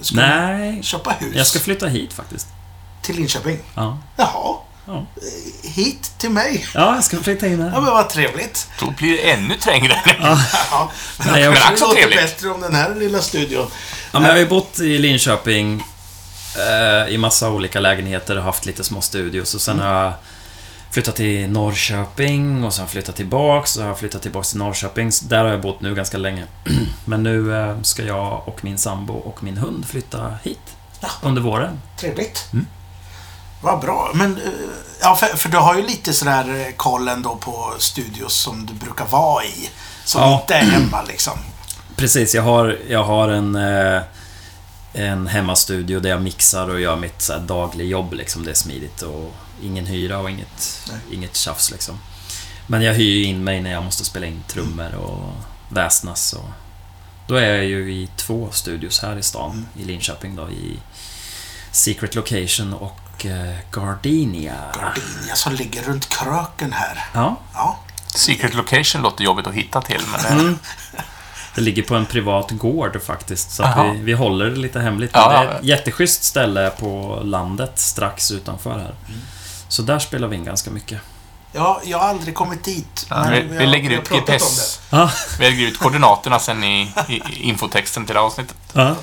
Ska 0.07 0.15
Nej, 0.15 0.83
köpa 0.83 1.11
hus? 1.19 1.35
jag 1.35 1.47
ska 1.47 1.59
flytta 1.59 1.87
hit 1.87 2.13
faktiskt. 2.13 2.47
Till 3.01 3.15
Linköping? 3.15 3.59
Ja, 3.75 3.97
Jaha. 4.17 4.55
Ja. 4.87 5.05
Hit 5.63 6.11
till 6.17 6.29
mig? 6.29 6.67
ja 6.73 6.95
jag 6.95 7.03
ska 7.03 7.17
flytta 7.19 7.47
in 7.47 7.59
Ja, 7.59 7.65
här. 7.65 7.71
men 7.81 7.85
vad 7.85 8.09
trevligt. 8.09 8.67
Då 8.79 8.91
blir 8.91 9.11
det 9.11 9.31
ännu 9.31 9.55
trängre. 9.57 10.01
Ja, 10.19 10.39
men 11.17 11.27
Nej, 11.31 11.41
jag- 11.41 11.53
det 11.53 11.59
Men 11.59 11.73
också 11.73 11.85
låter 11.85 12.09
bättre 12.15 12.49
om 12.49 12.61
den 12.61 12.75
här 12.75 12.95
lilla 12.95 13.21
studion. 13.21 13.67
Ja, 14.11 14.19
men 14.19 14.23
jag 14.23 14.31
har 14.31 14.39
ju 14.39 14.47
bott 14.47 14.79
i 14.79 14.97
Linköping 14.97 15.83
eh, 16.57 17.13
i 17.13 17.17
massa 17.17 17.49
olika 17.49 17.79
lägenheter 17.79 18.37
och 18.37 18.43
haft 18.43 18.65
lite 18.65 18.83
små 18.83 19.01
studios 19.01 19.55
och 19.55 19.61
sen 19.61 19.79
har 19.79 20.03
jag 20.03 20.13
flyttat 20.91 21.15
till 21.15 21.49
Norrköping 21.49 22.63
och 22.63 22.73
sen 22.73 22.87
flyttat 22.87 23.15
tillbaks 23.15 23.77
och 23.77 23.83
har 23.85 23.95
flyttat 23.95 24.21
tillbaks 24.21 24.49
till 24.49 24.57
Norrköping. 24.59 25.11
Där 25.23 25.43
har 25.43 25.51
jag 25.51 25.61
bott 25.61 25.81
nu 25.81 25.95
ganska 25.95 26.17
länge. 26.17 26.43
Men 27.05 27.23
nu 27.23 27.55
eh, 27.59 27.81
ska 27.81 28.03
jag 28.03 28.41
och 28.47 28.63
min 28.63 28.77
sambo 28.77 29.13
och 29.13 29.43
min 29.43 29.57
hund 29.57 29.85
flytta 29.87 30.33
hit 30.43 30.59
Ja. 30.99 31.07
under 31.21 31.41
våren. 31.41 31.81
Trevligt. 31.99 32.45
Mm. 32.53 32.67
Vad 33.61 33.79
bra. 33.79 34.11
Men, 34.13 34.35
eh, 34.37 34.41
ja, 35.01 35.15
för, 35.15 35.27
för 35.37 35.49
du 35.49 35.57
har 35.57 35.75
ju 35.75 35.81
lite 35.87 36.13
sådär 36.13 36.65
eh, 36.67 36.73
koll 36.75 37.07
ändå 37.07 37.35
på 37.35 37.73
studios 37.77 38.33
som 38.33 38.65
du 38.65 38.73
brukar 38.73 39.05
vara 39.05 39.43
i. 39.43 39.69
Som 40.05 40.21
Ja. 40.21 40.41
inte 40.41 40.53
är 40.55 40.63
hemma 40.63 41.01
liksom. 41.07 41.33
Precis, 41.95 42.35
jag 42.35 42.43
har, 42.43 42.77
jag 42.89 43.03
har 43.03 43.29
en, 43.29 43.55
eh, 43.55 44.01
en 44.93 45.27
hemmastudio 45.27 45.99
där 45.99 46.09
jag 46.09 46.21
mixar 46.21 46.67
och 46.69 46.79
gör 46.81 46.95
mitt 46.95 47.21
så 47.21 47.33
här, 47.33 47.39
dagliga 47.39 47.87
jobb. 47.87 48.13
Liksom. 48.13 48.43
Det 48.43 48.51
är 48.51 48.55
smidigt 48.55 49.01
och 49.01 49.33
ingen 49.61 49.85
hyra 49.85 50.17
och 50.19 50.29
inget, 50.29 50.81
Nej. 50.89 50.97
inget 51.11 51.35
tjafs. 51.35 51.71
Liksom. 51.71 51.99
Men 52.67 52.81
jag 52.81 52.93
hyr 52.93 53.15
ju 53.17 53.23
in 53.23 53.43
mig 53.43 53.61
när 53.61 53.71
jag 53.71 53.83
måste 53.83 54.05
spela 54.05 54.25
in 54.27 54.43
trummor 54.47 54.95
och 54.95 55.33
väsnas. 55.69 56.33
Och 56.33 56.49
då 57.27 57.35
är 57.35 57.53
jag 57.55 57.65
ju 57.65 57.93
i 57.93 58.09
två 58.15 58.49
studios 58.51 59.01
här 59.01 59.17
i 59.17 59.23
stan, 59.23 59.51
Mm. 59.51 59.65
i 59.75 59.83
Linköping. 59.83 60.35
Då, 60.35 60.49
I 60.49 60.79
Secret 61.71 62.15
Location 62.15 62.73
och 62.73 63.25
eh, 63.25 63.55
Gardenia. 63.71 64.55
Gardenia 64.73 65.35
som 65.35 65.53
ligger 65.53 65.83
runt 65.83 66.09
kröken 66.09 66.73
här. 66.73 67.05
Ja, 67.13 67.39
Ja. 67.53 67.79
Secret 68.07 68.53
location 68.53 69.01
låter 69.01 69.23
jobbigt 69.23 69.47
att 69.47 69.53
hitta 69.53 69.81
till, 69.81 70.01
men. 70.11 70.39
Mm. 70.39 70.59
Det 71.57 71.63
ligger 71.63 71.83
på 71.83 71.95
en 71.95 72.05
privat 72.05 72.51
gård 72.51 73.01
faktiskt, 73.01 73.51
så 73.51 73.63
vi, 73.93 73.99
vi 74.01 74.13
håller 74.13 74.45
det 74.45 74.55
lite 74.55 74.79
hemligt. 74.79 75.13
Men 75.13 75.21
Ja, 75.21 75.29
det 75.29 75.35
är 75.47 75.59
ett 75.59 75.63
jätteschysst 75.63 76.23
ställe 76.23 76.71
på 76.79 77.21
landet 77.23 77.71
strax 77.75 78.31
utanför 78.31 78.71
här. 78.71 78.95
Mm. 79.07 79.19
Så 79.67 79.81
där 79.81 79.99
spelar 79.99 80.27
vi 80.27 80.35
in 80.35 80.45
ganska 80.45 80.71
mycket. 80.71 80.99
ja, 81.51 81.81
jag 81.85 81.97
har 81.97 82.09
aldrig 82.09 82.35
kommit 82.35 82.63
dit. 82.63 83.05
Ja, 83.09 83.27
vi, 83.31 83.41
vi 83.41 83.65
lägger 83.65 83.89
ut 83.89 84.09
GPS. 84.09 84.79
Ja, 84.89 85.11
Vi 85.39 85.49
lägger 85.49 85.67
ut 85.67 85.79
koordinaterna 85.79 86.39
sen 86.39 86.63
i, 86.63 86.93
i 87.07 87.21
infotexten 87.41 88.05
till 88.05 88.17
avsnittet. 88.17 88.57
ja. 88.73 88.95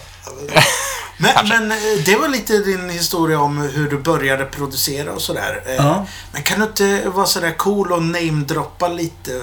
det. 0.48 0.62
Men, 1.16 1.48
men 1.48 1.70
eh, 1.72 1.78
det 2.04 2.16
var 2.16 2.28
lite 2.28 2.58
din 2.58 2.90
historia 2.90 3.40
om 3.40 3.58
hur 3.58 3.90
du 3.90 3.98
började 3.98 4.44
producera 4.44 5.12
och 5.12 5.20
sådär. 5.22 5.62
Ja. 5.78 6.06
Men 6.32 6.42
kan 6.42 6.58
du 6.60 6.64
inte 6.64 7.08
vara 7.08 7.26
sådär 7.26 7.50
cool 7.56 7.92
och 7.92 8.02
namedroppa 8.02 8.88
lite 8.88 9.42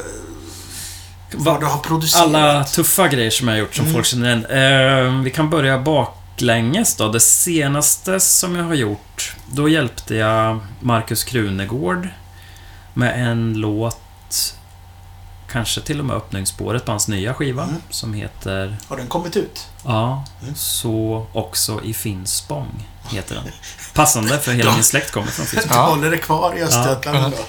vad 1.33 1.59
du 1.59 1.65
har 1.65 1.77
producerat? 1.77 2.23
Alla 2.23 2.63
tuffa 2.63 3.07
grejer 3.07 3.31
som 3.31 3.47
jag 3.47 3.55
har 3.55 3.59
gjort 3.59 3.75
som 3.75 3.85
Mm. 3.85 3.93
folk 3.93 4.05
känner 4.05 4.27
igen. 4.27 4.45
Eh, 5.15 5.21
vi 5.23 5.29
kan 5.31 5.49
börja 5.49 5.79
baklänges 5.79 6.95
då. 6.95 7.09
Det 7.11 7.19
senaste 7.19 8.19
som 8.19 8.55
jag 8.55 8.63
har 8.65 8.73
gjort, 8.73 9.35
då 9.51 9.69
hjälpte 9.69 10.15
jag 10.15 10.59
Markus 10.79 11.23
Krunegård 11.23 12.07
med 12.93 13.31
en 13.31 13.53
låt, 13.53 14.55
kanske 15.51 15.81
till 15.81 15.99
och 15.99 16.05
med 16.05 16.15
öppningsspåret 16.15 16.85
på 16.85 16.91
hans 16.91 17.07
nya 17.07 17.33
skiva, 17.33 17.63
Mm. 17.63 17.75
som 17.89 18.13
heter 18.13 18.77
Har 18.87 18.97
den 18.97 19.07
kommit 19.07 19.37
ut? 19.37 19.67
Ja, 19.85 20.25
Mm. 20.41 20.55
så 20.55 21.25
också 21.33 21.81
i 21.83 21.93
Finspång, 21.93 22.87
heter 23.09 23.35
den. 23.35 23.43
Passande, 23.93 24.39
för 24.39 24.51
hela 24.51 24.71
min 24.75 24.83
släkt 24.83 25.11
kommer 25.11 25.27
från 25.27 25.45
Finspång. 25.45 25.77
Du 25.77 25.83
håller 25.83 26.11
det 26.11 26.17
kvar 26.17 26.57
i 26.57 26.61
Östergötland 26.63 27.33
Ja. 27.37 27.43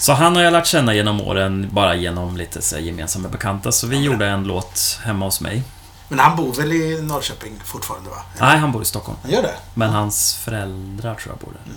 Så 0.00 0.12
han 0.12 0.36
har 0.36 0.42
jag 0.42 0.52
lärt 0.52 0.66
känna 0.66 0.94
genom 0.94 1.20
åren, 1.20 1.68
bara 1.72 1.94
genom 1.94 2.36
lite 2.36 2.62
så 2.62 2.78
gemensamma 2.78 3.28
bekanta. 3.28 3.72
Så 3.72 3.86
vi 3.86 4.00
gjorde 4.00 4.26
en 4.26 4.44
låt 4.44 5.00
hemma 5.04 5.24
hos 5.24 5.40
mig. 5.40 5.62
Men 6.08 6.18
han 6.18 6.36
bor 6.36 6.54
väl 6.54 6.72
i 6.72 7.02
Norrköping 7.02 7.52
fortfarande 7.64 8.10
va? 8.10 8.16
Nej, 8.40 8.58
han 8.58 8.72
bor 8.72 8.82
i 8.82 8.84
Stockholm. 8.84 9.18
Han 9.22 9.30
gör 9.30 9.42
det? 9.42 9.54
Men 9.74 9.90
hans 9.90 10.34
föräldrar 10.34 11.14
tror 11.14 11.34
jag 11.34 11.38
bor 11.38 11.52
där. 11.52 11.74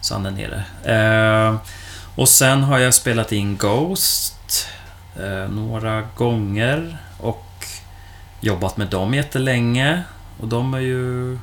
Så 0.00 0.14
han 0.14 0.26
är 0.26 0.30
nere. 0.30 0.64
Eh, 1.48 1.56
och 2.16 2.28
sen 2.28 2.62
har 2.62 2.78
jag 2.78 2.94
spelat 2.94 3.32
in 3.32 3.56
Ghost 3.56 4.68
eh, 5.16 5.50
några 5.50 6.00
gånger 6.00 6.98
och 7.20 7.66
jobbat 8.40 8.76
med 8.76 8.86
dem 8.86 9.14
jättelänge. 9.14 10.02
Och 10.40 10.48
de 10.48 10.74
är 10.74 10.80
ju... 10.80 11.38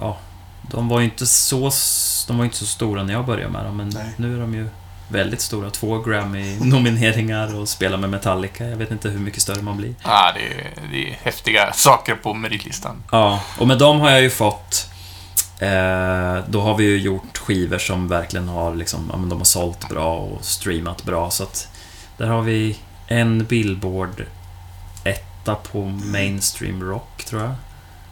Ja, 0.00 0.18
de 0.62 0.88
var 0.88 0.98
ju 0.98 1.04
inte 1.04 1.26
så, 1.26 1.70
de 2.28 2.38
var 2.38 2.44
inte 2.44 2.56
så 2.56 2.66
stora 2.66 3.02
när 3.02 3.12
jag 3.12 3.26
började 3.26 3.52
med 3.52 3.64
dem, 3.64 3.76
men 3.76 3.88
Nej. 3.88 4.14
nu 4.16 4.36
är 4.36 4.40
de 4.40 4.54
ju 4.54 4.68
väldigt 5.10 5.40
stora. 5.40 5.70
Två 5.70 5.98
Grammy-nomineringar 6.02 7.54
och 7.60 7.68
spelar 7.68 7.98
med 7.98 8.10
Metallica. 8.10 8.64
Jag 8.64 8.76
vet 8.76 8.90
inte 8.90 9.08
hur 9.08 9.18
mycket 9.18 9.42
större 9.42 9.62
man 9.62 9.76
blir. 9.76 9.94
Ja, 10.04 10.32
det 10.34 10.40
är, 10.46 10.70
det 10.92 11.08
är 11.10 11.18
häftiga 11.22 11.72
saker 11.72 12.14
på 12.14 12.34
meritlistan. 12.34 13.02
Ja, 13.12 13.40
och 13.58 13.68
med 13.68 13.78
dem 13.78 14.00
har 14.00 14.10
jag 14.10 14.22
ju 14.22 14.30
fått... 14.30 14.86
Eh, 15.58 16.38
då 16.48 16.60
har 16.60 16.76
vi 16.76 16.84
ju 16.84 16.98
gjort 16.98 17.38
skivor 17.38 17.78
som 17.78 18.08
verkligen 18.08 18.48
har 18.48 18.74
liksom, 18.74 19.08
ja, 19.12 19.18
men 19.18 19.28
de 19.28 19.38
har 19.38 19.44
sålt 19.44 19.88
bra 19.88 20.16
och 20.16 20.44
streamat 20.44 21.02
bra. 21.04 21.30
Så 21.30 21.42
att 21.42 21.68
där 22.16 22.26
har 22.26 22.42
vi 22.42 22.78
en 23.06 23.44
Billboard 23.44 24.24
etta 25.04 25.54
på 25.54 25.84
mainstream 25.84 26.82
rock, 26.82 27.24
tror 27.24 27.42
jag. 27.42 27.54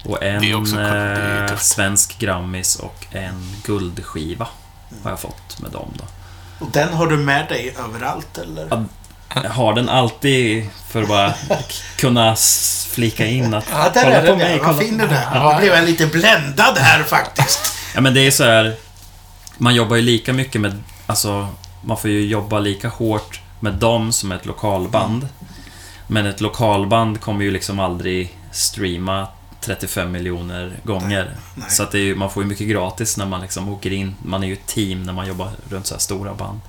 Och 0.04 0.22
en 0.22 0.54
också- 0.54 0.80
eh, 0.80 1.56
svensk 1.56 2.18
Grammis 2.18 2.76
och 2.76 3.06
en 3.10 3.56
guldskiva 3.64 4.48
har 5.02 5.10
jag 5.10 5.20
fått 5.20 5.60
med 5.60 5.70
dem 5.70 5.88
då. 5.98 6.04
Och 6.58 6.70
den 6.70 6.92
har 6.92 7.06
du 7.06 7.16
med 7.16 7.48
dig 7.48 7.74
överallt 7.78 8.38
eller? 8.38 8.66
Ja. 8.70 8.84
Jag 9.42 9.50
har 9.50 9.74
den 9.74 9.88
alltid 9.88 10.68
för 10.88 11.02
att 11.02 11.08
bara 11.08 11.34
kunna 11.96 12.36
flika 12.90 13.26
in 13.26 13.54
att 13.54 13.64
Ja, 13.72 13.90
där 13.94 14.02
kolla 14.02 14.14
är 14.16 14.20
på 14.20 14.26
den 14.26 14.38
mig, 14.38 14.58
kolla 14.58 14.72
Vad 14.72 14.82
fin 14.82 14.96
mig. 14.96 15.06
där. 15.08 15.50
Nu 15.52 15.58
blev 15.60 15.74
jag 15.74 15.84
lite 15.84 16.06
bländad 16.06 16.78
här 16.78 17.02
faktiskt. 17.02 17.74
Ja 17.94 18.00
men 18.00 18.14
det 18.14 18.20
är 18.26 18.30
så 18.30 18.44
här. 18.44 18.74
Man 19.58 19.74
jobbar 19.74 19.96
ju 19.96 20.02
lika 20.02 20.32
mycket 20.32 20.60
med, 20.60 20.82
alltså 21.06 21.48
man 21.82 21.96
får 21.96 22.10
ju 22.10 22.26
jobba 22.26 22.58
lika 22.58 22.88
hårt 22.88 23.40
med 23.60 23.74
dem 23.74 24.12
som 24.12 24.32
ett 24.32 24.46
lokalband. 24.46 25.28
Men 26.06 26.26
ett 26.26 26.40
lokalband 26.40 27.20
kommer 27.20 27.44
ju 27.44 27.50
liksom 27.50 27.80
aldrig 27.80 28.38
streama 28.52 29.26
35 29.68 30.12
miljoner 30.12 30.80
gånger. 30.84 31.36
Nej. 31.54 31.70
Så 31.70 31.82
att 31.82 31.90
det 31.90 31.98
är 31.98 32.02
ju, 32.02 32.14
man 32.14 32.30
får 32.30 32.42
ju 32.42 32.48
mycket 32.48 32.68
gratis 32.68 33.16
när 33.16 33.26
man 33.26 33.40
liksom 33.40 33.68
åker 33.68 33.92
in. 33.92 34.14
Man 34.22 34.42
är 34.42 34.46
ju 34.46 34.52
ett 34.52 34.66
team 34.66 35.02
när 35.02 35.12
man 35.12 35.26
jobbar 35.26 35.50
runt 35.70 35.86
så 35.86 35.94
här 35.94 36.00
stora 36.00 36.34
band. 36.34 36.60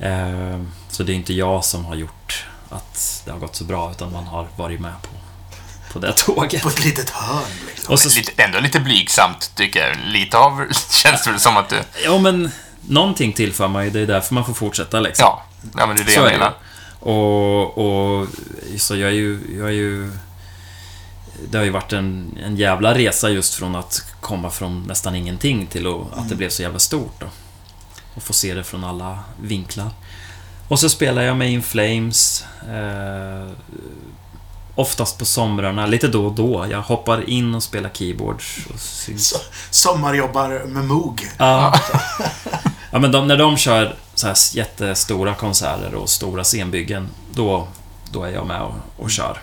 Eh, 0.00 0.60
så 0.90 1.02
det 1.02 1.12
är 1.12 1.14
inte 1.14 1.34
jag 1.34 1.64
som 1.64 1.84
har 1.84 1.94
gjort 1.94 2.46
att 2.68 3.22
det 3.24 3.30
har 3.30 3.38
gått 3.38 3.56
så 3.56 3.64
bra, 3.64 3.90
utan 3.90 4.12
man 4.12 4.24
har 4.24 4.46
varit 4.56 4.80
med 4.80 4.92
på, 5.02 5.08
på 5.92 5.98
det 5.98 6.12
tåget. 6.12 6.62
På 6.62 6.68
ett 6.68 6.84
litet 6.84 7.10
hörn 7.10 7.44
liksom. 7.66 7.92
Och 7.92 8.00
så, 8.00 8.18
Lite, 8.18 8.42
ändå 8.42 8.60
lite 8.60 8.80
blygsamt, 8.80 9.52
tycker 9.54 9.80
jag. 9.80 9.96
Lite 10.06 10.38
av 10.38 10.66
känns 10.90 11.24
det 11.24 11.38
som 11.38 11.56
att 11.56 11.68
du... 11.68 11.82
ja 12.04 12.18
men, 12.18 12.50
någonting 12.80 13.32
tillför 13.32 13.68
man 13.68 13.84
ju, 13.84 13.90
det 13.90 14.00
är 14.00 14.06
därför 14.06 14.34
man 14.34 14.44
får 14.44 14.54
fortsätta 14.54 15.00
liksom. 15.00 15.24
Ja, 15.24 15.42
ja 15.76 15.86
men 15.86 15.96
det 15.96 16.02
är 16.02 16.06
det 16.06 16.12
Så 16.12 16.20
jag 16.20 16.32
menar. 16.32 16.52
Och, 17.00 17.78
och 17.78 18.28
så 18.76 18.96
jag 18.96 19.08
är 19.08 19.14
ju... 19.14 19.40
Jag 19.58 19.68
är 19.68 19.72
ju 19.72 20.10
det 21.50 21.58
har 21.58 21.64
ju 21.64 21.70
varit 21.70 21.92
en, 21.92 22.38
en 22.44 22.56
jävla 22.56 22.94
resa 22.94 23.30
just 23.30 23.54
från 23.54 23.74
att 23.76 24.04
komma 24.20 24.50
från 24.50 24.82
nästan 24.82 25.14
ingenting 25.14 25.66
till 25.66 25.86
att, 25.86 25.94
att 25.94 26.10
det 26.14 26.20
Mm. 26.24 26.36
blev 26.38 26.48
så 26.50 26.62
jävla 26.62 26.78
stort. 26.78 27.20
Då. 27.20 27.26
Och 28.14 28.22
få 28.22 28.32
se 28.32 28.54
det 28.54 28.64
från 28.64 28.84
alla 28.84 29.18
vinklar. 29.42 29.90
Och 30.68 30.80
så 30.80 30.88
spelar 30.88 31.22
jag 31.22 31.36
med 31.36 31.50
In 31.52 31.62
Flames. 31.62 32.44
Eh, 32.68 33.52
oftast 34.74 35.18
på 35.18 35.24
somrarna, 35.24 35.86
lite 35.86 36.08
då 36.08 36.26
och 36.26 36.32
då. 36.32 36.66
Jag 36.70 36.82
hoppar 36.82 37.30
in 37.30 37.54
och 37.54 37.62
spelar 37.62 37.90
keyboards. 37.90 38.58
Och. 38.74 38.80
Så, 39.20 39.38
sommarjobbar 39.70 40.64
med 40.66 40.84
Moog. 40.84 41.28
Ja. 41.38 41.74
ja, 42.90 42.98
men 42.98 43.12
de, 43.12 43.28
när 43.28 43.36
de 43.36 43.56
kör 43.56 43.94
så 44.14 44.26
här 44.26 44.36
jättestora 44.56 45.34
konserter 45.34 45.94
och 45.94 46.08
stora 46.08 46.44
scenbyggen, 46.44 47.08
då, 47.32 47.68
då 48.12 48.22
är 48.24 48.30
jag 48.30 48.46
med 48.46 48.60
och, 48.62 48.74
och 48.96 49.10
kör. 49.10 49.38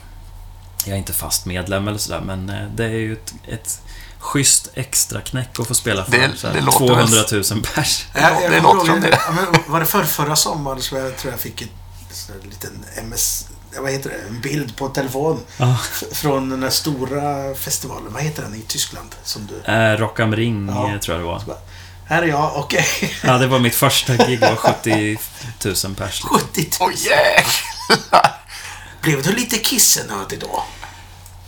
Jag 0.86 0.94
är 0.94 0.98
inte 0.98 1.14
fast 1.14 1.46
medlem 1.46 1.88
eller 1.88 1.98
sådär, 1.98 2.22
men 2.22 2.50
eh, 2.50 2.68
det 2.76 2.84
är 2.86 2.90
ju 2.90 3.14
ett, 3.14 3.34
ett 3.48 3.82
schysst 4.20 4.70
extra 4.74 5.22
knäck 5.22 5.60
att 5.60 5.68
få 5.68 5.76
spela 5.76 6.06
för 6.06 6.12
Det- 6.12 6.32
så 6.38 6.48
här 6.48 6.54
det 6.54 6.62
låter 6.62 6.78
200 6.88 7.06
väl- 7.32 7.44
000 7.52 7.62
pers. 7.76 8.06
Ja, 8.14 8.30
det 8.50 8.62
kommer 8.62 8.62
låter 8.62 8.86
som 8.92 9.02
det. 9.02 9.20
Ja, 9.28 9.32
men 9.32 9.46
var 9.68 9.80
det 9.80 9.86
för 9.86 10.04
förra 10.04 10.36
sommaren 10.36 10.82
så 10.82 10.96
jag 10.96 11.18
tror 11.18 11.34
jag 11.34 11.40
fick 11.40 11.62
ett, 11.62 11.70
här 12.30 12.50
liten 12.50 12.86
MS... 12.98 13.48
Vad 13.80 13.92
heter 13.92 14.10
det? 14.10 14.16
En 14.30 14.42
bild 14.42 14.76
på 14.78 14.88
telefon. 14.90 15.40
Ja. 15.58 15.78
f- 15.82 16.04
Från 16.12 16.50
den 16.50 16.60
där 16.62 16.70
stora 16.70 17.56
festivalen. 17.56 18.14
Vad 18.14 18.22
heter 18.24 18.42
den 18.44 18.56
i 18.56 18.62
Tyskland? 18.68 19.16
Som 19.24 19.48
du... 19.48 19.72
Eh, 19.74 19.98
Rock 19.98 20.20
am 20.20 20.36
Ring, 20.36 20.68
Ja. 20.70 20.94
eh, 20.94 21.00
tror 21.00 21.18
jag 21.18 21.22
det 21.26 21.28
var. 21.48 21.58
Här 22.08 22.22
är 22.24 22.28
jag, 22.28 22.52
okej. 22.56 22.86
Ja, 23.24 23.38
det 23.38 23.48
var 23.48 23.60
mitt 23.60 23.76
första 23.76 24.16
gig, 24.16 24.40
det 24.40 24.50
var 24.50 24.56
70 24.84 25.18
000 25.86 25.96
pers. 25.96 26.22
70 26.22 26.68
000. 26.80 26.90
Åh 26.90 26.92
jäklar! 26.96 28.32
Blev 29.06 29.24
du 29.24 29.34
lite 29.36 29.58
kissenödig 29.58 30.40
då? 30.40 30.64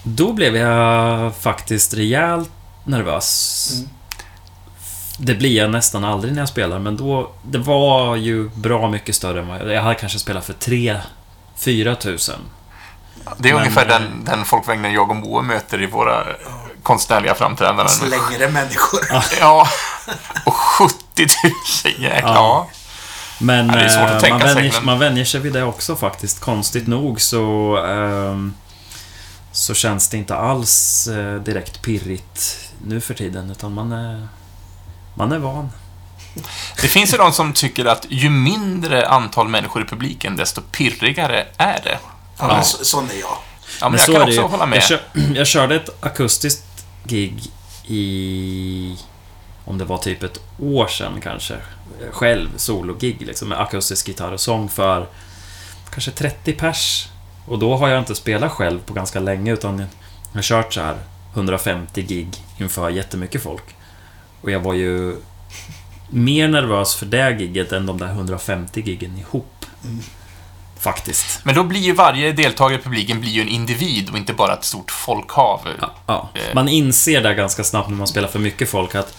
Då 0.03 0.33
blev 0.33 0.55
jag 0.55 1.35
faktiskt 1.35 1.93
rejält 1.93 2.51
nervös. 2.83 3.69
Mm. 3.75 3.89
Det 5.19 5.35
blir 5.35 5.57
jag 5.57 5.71
nästan 5.71 6.03
aldrig 6.03 6.33
när 6.33 6.41
jag 6.41 6.49
spelar, 6.49 6.79
men 6.79 6.97
då... 6.97 7.31
Det 7.43 7.57
var 7.57 8.15
ju 8.15 8.49
bra 8.49 8.89
mycket 8.89 9.15
större 9.15 9.39
än 9.39 9.47
vad 9.47 9.59
jag... 9.59 9.73
Jag 9.73 9.81
hade 9.81 9.95
kanske 9.95 10.19
spelat 10.19 10.45
för 10.45 10.53
3 10.53 10.97
4 11.57 11.95
tusen. 11.95 12.39
Det 13.37 13.49
är 13.49 13.53
Men, 13.53 13.61
ungefär 13.61 13.85
eh, 13.85 13.87
den, 13.87 14.23
den 14.25 14.45
folkmängden 14.45 14.93
jag 14.93 15.09
och 15.09 15.15
Moe 15.15 15.41
möter 15.41 15.81
i 15.81 15.85
våra 15.85 16.23
konstnärliga 16.83 17.35
framträdanden. 17.35 17.85
Är 17.85 18.49
människor. 18.49 18.99
Ja. 19.39 19.67
Och 20.45 20.53
70 20.53 20.95
000 21.83 21.93
jäklar. 22.03 22.33
Ja. 22.33 22.69
Men 23.39 23.67
Ja, 23.67 23.75
det 23.75 23.81
är 23.81 23.89
svårt 23.89 24.03
att 24.09 24.11
eh, 24.11 24.19
tänka 24.19 24.37
man, 24.37 24.47
sig, 24.47 24.55
vänjer, 24.55 24.73
men- 24.73 24.85
man 24.85 24.99
vänjer 24.99 25.25
sig 25.25 25.39
vid 25.41 25.53
det 25.53 25.63
också 25.63 25.95
faktiskt. 25.95 26.39
Konstigt 26.39 26.87
nog 26.87 27.21
så... 27.21 27.77
ehm, 27.85 28.53
så 29.51 29.73
känns 29.73 30.09
det 30.09 30.17
inte 30.17 30.35
alls 30.35 31.07
eh, 31.07 31.35
direkt 31.41 31.81
pirrigt 31.81 32.57
nu 32.85 33.01
för 33.01 33.13
tiden, 33.13 33.51
utan 33.51 33.73
man 33.73 33.91
är... 33.91 34.27
Man 35.15 35.31
är 35.31 35.37
van. 35.39 35.69
Det 36.81 36.87
finns 36.87 37.13
ju 37.13 37.17
de 37.17 37.33
som 37.33 37.53
tycker 37.53 37.85
att 37.85 38.05
ju 38.09 38.29
mindre 38.29 39.07
antal 39.07 39.47
människor 39.47 39.81
i 39.81 39.85
publiken, 39.85 40.35
desto 40.35 40.61
pirrigare 40.61 41.45
är 41.57 41.79
det. 41.83 41.97
Ja, 42.39 42.47
men 42.47 42.63
så, 42.63 42.85
sån 42.85 43.09
är 43.09 43.19
jag. 43.19 43.37
Ja, 43.81 43.89
men, 43.89 43.91
Men 43.91 43.99
jag 43.99 44.05
så 44.05 44.13
kan 44.13 44.21
också 44.21 44.33
ju. 44.33 44.41
hålla 44.41 44.65
med. 44.65 44.77
Jag, 44.77 44.83
kör, 44.83 44.99
jag 45.35 45.47
körde 45.47 45.75
ett 45.75 45.89
akustiskt 46.03 46.85
gig 47.03 47.51
i... 47.87 48.97
Om 49.67 49.77
det 49.77 49.85
var 49.85 49.97
typ 49.97 50.23
ett 50.23 50.39
år 50.59 50.87
sedan 50.87 51.21
kanske. 51.21 51.55
Själv, 52.11 52.49
sologig 52.57 53.21
liksom, 53.21 53.49
med 53.49 53.61
akustisk 53.61 54.07
gitarr 54.07 54.31
och 54.31 54.39
sång 54.39 54.69
för 54.69 55.07
kanske 55.89 56.11
30 56.11 56.53
pers. 56.53 57.07
Och 57.47 57.59
då 57.59 57.77
har 57.77 57.89
jag 57.89 57.99
inte 57.99 58.15
spelat 58.15 58.51
själv 58.51 58.79
på 58.79 58.93
ganska 58.93 59.19
länge 59.19 59.53
utan 59.53 59.79
jag 59.79 59.87
har 60.33 60.41
kört 60.41 60.73
så 60.73 60.81
här 60.81 60.95
150 61.33 62.01
gig 62.01 62.27
inför 62.57 62.89
jättemycket 62.89 63.43
folk. 63.43 63.75
Och 64.41 64.51
jag 64.51 64.59
var 64.59 64.73
ju 64.73 65.15
mer 66.09 66.47
nervös 66.47 66.95
för 66.95 67.05
det 67.05 67.39
gigget 67.39 67.71
än 67.71 67.85
de 67.85 67.97
där 67.97 68.07
150 68.07 68.81
giggen 68.81 69.17
ihop. 69.17 69.65
Mm. 69.83 69.99
Faktiskt. 70.79 71.45
Men 71.45 71.55
då 71.55 71.63
blir 71.63 71.79
ju 71.79 71.93
varje 71.93 72.31
deltagare 72.31 72.79
i 72.79 72.83
publiken 72.83 73.21
blir 73.21 73.31
ju 73.31 73.41
en 73.41 73.47
individ 73.47 74.09
och 74.09 74.17
inte 74.17 74.33
bara 74.33 74.53
ett 74.53 74.63
stort 74.63 74.91
folkhav. 74.91 75.61
Ja, 75.81 75.93
ja. 76.05 76.29
Man 76.53 76.67
inser 76.67 77.21
där 77.21 77.33
ganska 77.33 77.63
snabbt 77.63 77.89
när 77.89 77.97
man 77.97 78.07
spelar 78.07 78.27
för 78.27 78.39
mycket 78.39 78.69
folk 78.69 78.95
att 78.95 79.17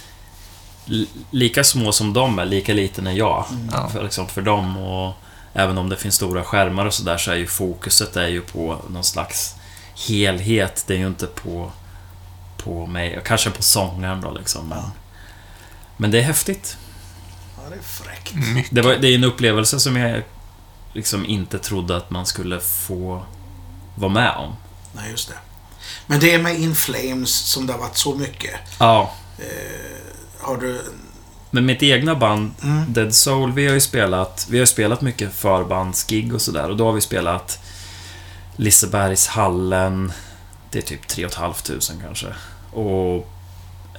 lika 1.30 1.64
små 1.64 1.92
som 1.92 2.12
de 2.12 2.38
är, 2.38 2.44
lika 2.44 2.74
liten 2.74 3.06
är 3.06 3.12
jag. 3.12 3.44
Ja. 3.72 3.88
För, 3.88 4.02
liksom, 4.02 4.28
för 4.28 4.42
dem 4.42 4.76
och 4.76 5.14
även 5.52 5.78
om 5.78 5.88
det 5.88 5.96
finns 5.96 6.14
stora 6.14 6.44
skärmar 6.44 6.86
och 6.86 6.94
sådär 6.94 7.18
så 7.18 7.30
är 7.30 7.36
ju 7.36 7.46
fokuset 7.46 8.16
är 8.16 8.26
ju 8.28 8.40
på 8.40 8.78
någon 8.90 9.04
slags 9.04 9.54
helhet. 10.08 10.84
Det 10.86 10.94
är 10.94 10.98
ju 10.98 11.06
inte 11.06 11.26
på, 11.26 11.70
på 12.56 12.86
mig, 12.86 13.20
kanske 13.24 13.50
på 13.50 13.62
sångaren 13.62 14.20
då 14.20 14.30
liksom. 14.32 14.68
Men, 14.68 14.78
Ja. 14.78 14.90
men 15.96 16.10
det 16.10 16.18
är 16.18 16.22
häftigt. 16.22 16.76
Ja, 17.56 17.62
det 17.70 17.76
är 17.76 17.82
fräckt. 17.82 18.34
Mycket. 18.54 18.74
Det, 18.74 18.82
var, 18.82 18.94
det 18.96 19.08
är 19.08 19.14
en 19.14 19.24
upplevelse 19.24 19.80
som 19.80 19.96
jag 19.96 20.22
liksom 20.92 21.26
inte 21.26 21.58
trodde 21.58 21.96
att 21.96 22.10
man 22.10 22.26
skulle 22.26 22.60
få 22.60 23.24
vara 23.94 24.12
med 24.12 24.30
om. 24.36 24.56
Nej, 24.92 25.10
just 25.10 25.28
det. 25.28 25.34
Men 26.06 26.20
det 26.20 26.34
är 26.34 26.38
med 26.42 26.60
In 26.60 26.74
Flames 26.74 27.30
som 27.34 27.66
det 27.66 27.72
har 27.72 27.80
varit 27.80 27.96
så 27.96 28.14
mycket. 28.14 28.54
Ja, 28.78 29.14
Eh, 29.40 29.97
har 30.48 30.56
du... 30.56 30.82
Men 31.50 31.66
mitt 31.66 31.82
egna 31.82 32.14
band, 32.14 32.50
Mm. 32.62 32.92
Dead 32.92 33.14
Soul, 33.14 33.52
vi 33.52 33.66
har 33.66 33.74
ju 33.74 33.80
spelat, 33.80 34.46
vi 34.50 34.58
har 34.58 34.66
spelat 34.66 35.00
mycket 35.00 35.32
förbandsgig 35.32 36.34
och 36.34 36.42
sådär. 36.42 36.70
Och 36.70 36.76
då 36.76 36.84
har 36.84 36.92
vi 36.92 37.00
spelat 37.00 37.58
Lisebergshallen, 38.56 40.12
det 40.70 40.78
är 40.78 40.82
typ 40.82 41.08
3 41.08 41.28
500 41.28 41.54
kanske. 42.02 42.26
Och 42.72 43.28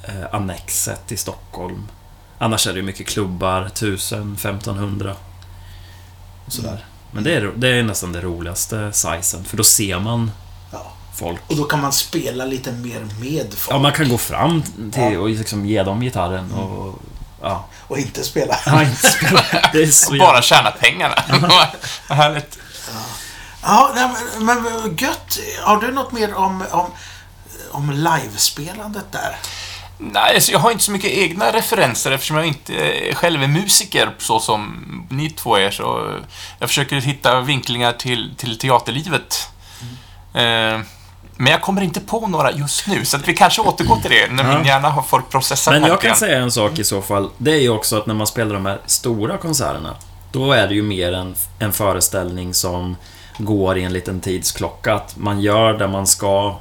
eh, 0.04 0.26
Annexet 0.32 1.12
i 1.12 1.18
Stockholm. 1.18 1.88
Annars 2.38 2.68
är 2.68 2.74
det 2.74 2.80
ju 2.80 2.86
mycket 2.86 3.08
klubbar, 3.08 3.66
1000, 3.66 4.34
1500. 4.34 5.16
Och 6.46 6.54
sådär. 6.54 6.70
Mm. 6.70 6.82
Men 7.12 7.24
det 7.24 7.34
är, 7.36 7.52
det 7.56 7.68
är 7.68 7.84
nästan 7.84 8.12
det 8.12 8.22
roligaste 8.22 8.92
sizen, 8.94 9.44
för 9.44 9.58
då 9.58 9.64
ser 9.64 10.00
man. 10.00 10.32
Folk. 11.20 11.40
Och 11.48 11.56
då 11.56 11.64
kan 11.64 11.82
man 11.82 11.94
spela 11.94 12.46
lite 12.46 12.72
mer 12.72 13.00
med 13.20 13.54
folk. 13.54 13.76
Ja, 13.76 13.80
man 13.80 13.92
kan 13.92 14.10
gå 14.10 14.18
fram 14.18 14.64
till 14.64 15.14
Ja. 15.14 15.20
och 15.20 15.30
liksom 15.30 15.66
ge 15.66 15.84
dem 15.84 16.02
gitarren 16.02 16.52
och... 16.52 17.00
Ja. 17.42 17.66
Och 17.88 17.98
inte 17.98 18.24
spela. 18.24 18.56
Ja, 18.66 18.84
inte 18.84 19.12
spela. 19.12 19.44
Det 19.74 19.82
är 19.84 19.88
så 19.88 20.12
Och 20.12 20.18
bara 20.20 20.42
tjäna 20.42 20.72
pengarna. 20.72 21.16
Vad 22.10 22.18
härligt. 22.18 22.60
Ja, 23.64 23.92
nej, 23.96 24.10
men, 24.40 24.46
men 24.46 24.98
gött. 24.98 25.40
Har 25.62 25.78
du 25.82 25.92
något 25.92 26.12
mer 26.12 26.34
om, 26.34 26.64
om, 26.72 26.86
om 27.72 27.92
livespelandet 27.92 29.12
där? 29.12 29.36
Nej, 29.98 30.36
alltså 30.36 30.52
jag 30.52 30.60
har 30.60 30.72
inte 30.72 30.84
så 30.84 30.92
mycket 30.92 31.12
egna 31.12 31.52
referenser 31.54 32.12
eftersom 32.12 32.38
jag 32.38 32.46
inte 32.46 32.76
eh, 32.76 33.16
själv 33.16 33.44
är 33.44 33.48
musiker 33.48 34.16
så 34.18 34.40
som 34.40 34.84
ni 35.10 35.30
två 35.30 35.56
är. 35.56 35.72
Så 35.72 36.16
jag 36.60 36.70
försöker 36.70 36.96
hitta 36.96 37.42
vinklingar 37.42 37.92
till, 37.94 38.34
till 38.38 38.58
teaterlivet. 38.58 39.50
Eh, 40.34 40.80
men 41.42 41.52
jag 41.52 41.62
kommer 41.62 41.82
inte 41.82 42.00
på 42.00 42.28
några 42.28 42.52
just 42.52 42.88
nu, 42.88 43.06
så 43.06 43.18
att 43.18 43.28
vi 43.28 43.34
kanske 43.36 43.62
återgår 43.62 43.96
till 43.96 44.12
det 44.12 44.32
när 44.34 44.44
Ja. 44.52 44.58
min 44.58 44.66
hjärna 44.68 44.90
har 44.90 45.02
fått 45.02 45.30
processa 45.30 45.72
Men 45.72 45.82
jag 45.82 45.90
tanken. 45.90 46.10
kan 46.10 46.18
säga 46.20 46.38
en 46.40 46.52
sak 46.52 46.80
i 46.80 46.84
så 46.84 47.02
fall. 47.02 47.30
Det 47.38 47.52
är 47.52 47.60
ju 47.62 47.70
också 47.70 47.98
att 47.98 48.06
när 48.06 48.14
man 48.16 48.28
spelar 48.28 48.54
de 48.54 48.66
här 48.66 48.80
stora 48.86 49.38
konserterna, 49.38 49.96
då 50.32 50.52
är 50.52 50.68
det 50.68 50.74
ju 50.74 50.82
mer 50.84 51.14
en, 51.14 51.36
en 51.60 51.74
föreställning 51.74 52.54
som 52.54 52.96
går 53.38 53.78
i 53.78 53.84
en 53.84 53.94
liten 53.94 54.20
tidsklocka. 54.22 54.94
Att 54.94 55.18
man 55.18 55.42
gör 55.42 55.74
det 55.74 55.88
man 55.88 56.08
ska 56.08 56.56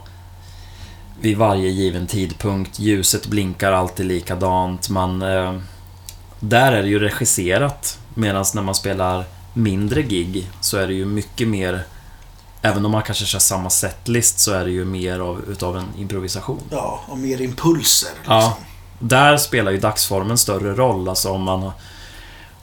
vid 1.20 1.36
varje 1.38 1.68
given 1.68 2.06
tidpunkt. 2.06 2.78
Ljuset 2.78 3.26
blinkar 3.26 3.72
alltid 3.72 4.06
likadant. 4.06 4.88
Man, 4.88 5.22
eh, 5.22 5.54
där 6.40 6.72
är 6.72 6.82
det 6.82 6.88
ju 6.88 6.98
regisserat. 6.98 7.98
Medan 8.14 8.44
när 8.54 8.62
man 8.62 8.74
spelar 8.74 9.24
mindre 9.52 10.02
gig 10.02 10.50
så 10.60 10.76
är 10.76 10.86
det 10.86 10.94
ju 10.94 11.04
mycket 11.04 11.48
mer 11.48 11.82
Även 12.62 12.84
om 12.84 12.92
man 12.92 13.02
kanske 13.02 13.24
kör 13.24 13.38
samma 13.38 13.70
setlist 13.70 14.38
så 14.38 14.52
är 14.52 14.64
det 14.64 14.70
ju 14.70 14.84
mer 14.84 15.20
av, 15.20 15.44
utav 15.48 15.76
en 15.76 15.88
improvisation. 15.98 16.62
Ja, 16.70 17.00
och 17.08 17.18
mer 17.18 17.40
impulser. 17.40 18.10
Liksom. 18.16 18.34
Ja. 18.34 18.56
Där 18.98 19.36
spelar 19.36 19.72
ju 19.72 19.78
dagsformen 19.78 20.38
större 20.38 20.74
roll. 20.74 21.08
Alltså 21.08 21.30
om 21.30 21.42
man... 21.42 21.70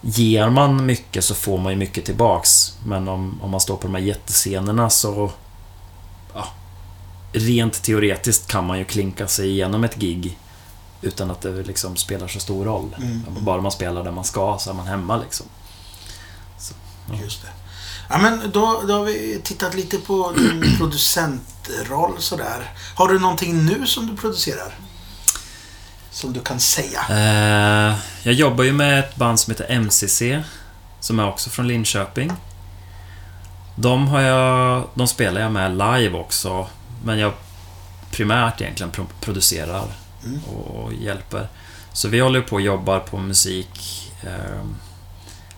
Ger 0.01 0.49
man 0.49 0.85
mycket 0.85 1.25
så 1.25 1.35
får 1.35 1.57
man 1.57 1.71
ju 1.71 1.77
mycket 1.77 2.05
tillbaks. 2.05 2.77
Men 2.85 3.07
om, 3.07 3.41
om 3.41 3.51
man 3.51 3.59
står 3.59 3.75
på 3.77 3.87
de 3.87 3.95
här 3.95 4.01
jättescenerna 4.01 4.89
så... 4.89 5.31
Ja, 6.33 6.47
rent 7.31 7.83
teoretiskt 7.83 8.47
kan 8.47 8.65
man 8.65 8.77
ju 8.77 8.85
klinka 8.85 9.27
sig 9.27 9.49
igenom 9.49 9.83
ett 9.83 9.95
gig 9.95 10.37
utan 11.01 11.31
att 11.31 11.41
det 11.41 11.63
liksom 11.63 11.95
spelar 11.95 12.27
så 12.27 12.39
stor 12.39 12.65
roll. 12.65 12.95
Mm. 12.97 13.23
Bara 13.39 13.61
man 13.61 13.71
spelar 13.71 14.03
där 14.03 14.11
man 14.11 14.23
ska 14.23 14.57
så 14.59 14.69
är 14.69 14.73
man 14.73 14.87
hemma 14.87 15.17
liksom. 15.17 15.45
Just 17.23 17.41
det. 17.41 17.49
Ja, 18.09 18.17
men 18.17 18.51
då, 18.51 18.83
då 18.87 18.93
har 18.93 19.03
vi 19.05 19.41
tittat 19.43 19.73
lite 19.75 19.97
på 19.97 20.31
din 20.37 20.75
producentroll 20.77 22.15
sådär. 22.21 22.71
Har 22.95 23.07
du 23.07 23.19
någonting 23.19 23.65
nu 23.65 23.87
som 23.87 24.07
du 24.07 24.15
producerar? 24.17 24.73
Som 26.11 26.33
du 26.33 26.39
kan 26.39 26.59
säga? 26.59 26.99
Eh, 27.09 27.97
jag 28.23 28.33
jobbar 28.33 28.63
ju 28.63 28.71
med 28.73 28.99
ett 28.99 29.15
band 29.15 29.39
som 29.39 29.51
heter 29.51 29.69
MCC. 29.79 30.21
Som 30.99 31.19
är 31.19 31.27
också 31.27 31.49
från 31.49 31.67
Linköping. 31.67 32.31
De 33.75 34.07
har 34.07 34.21
jag... 34.21 34.83
De 34.93 35.07
spelar 35.07 35.41
jag 35.41 35.51
med 35.51 35.71
live 35.71 36.17
också. 36.19 36.67
Men 37.03 37.19
jag 37.19 37.33
primärt 38.11 38.61
egentligen 38.61 38.91
pro- 38.91 39.07
producerar 39.21 39.83
Mm. 40.25 40.43
och 40.43 40.93
hjälper. 40.93 41.47
Så 41.93 42.07
vi 42.07 42.19
håller 42.19 42.41
på 42.41 42.55
och 42.55 42.61
jobbar 42.61 42.99
på 42.99 43.17
musik 43.17 44.11
eh, 44.23 44.65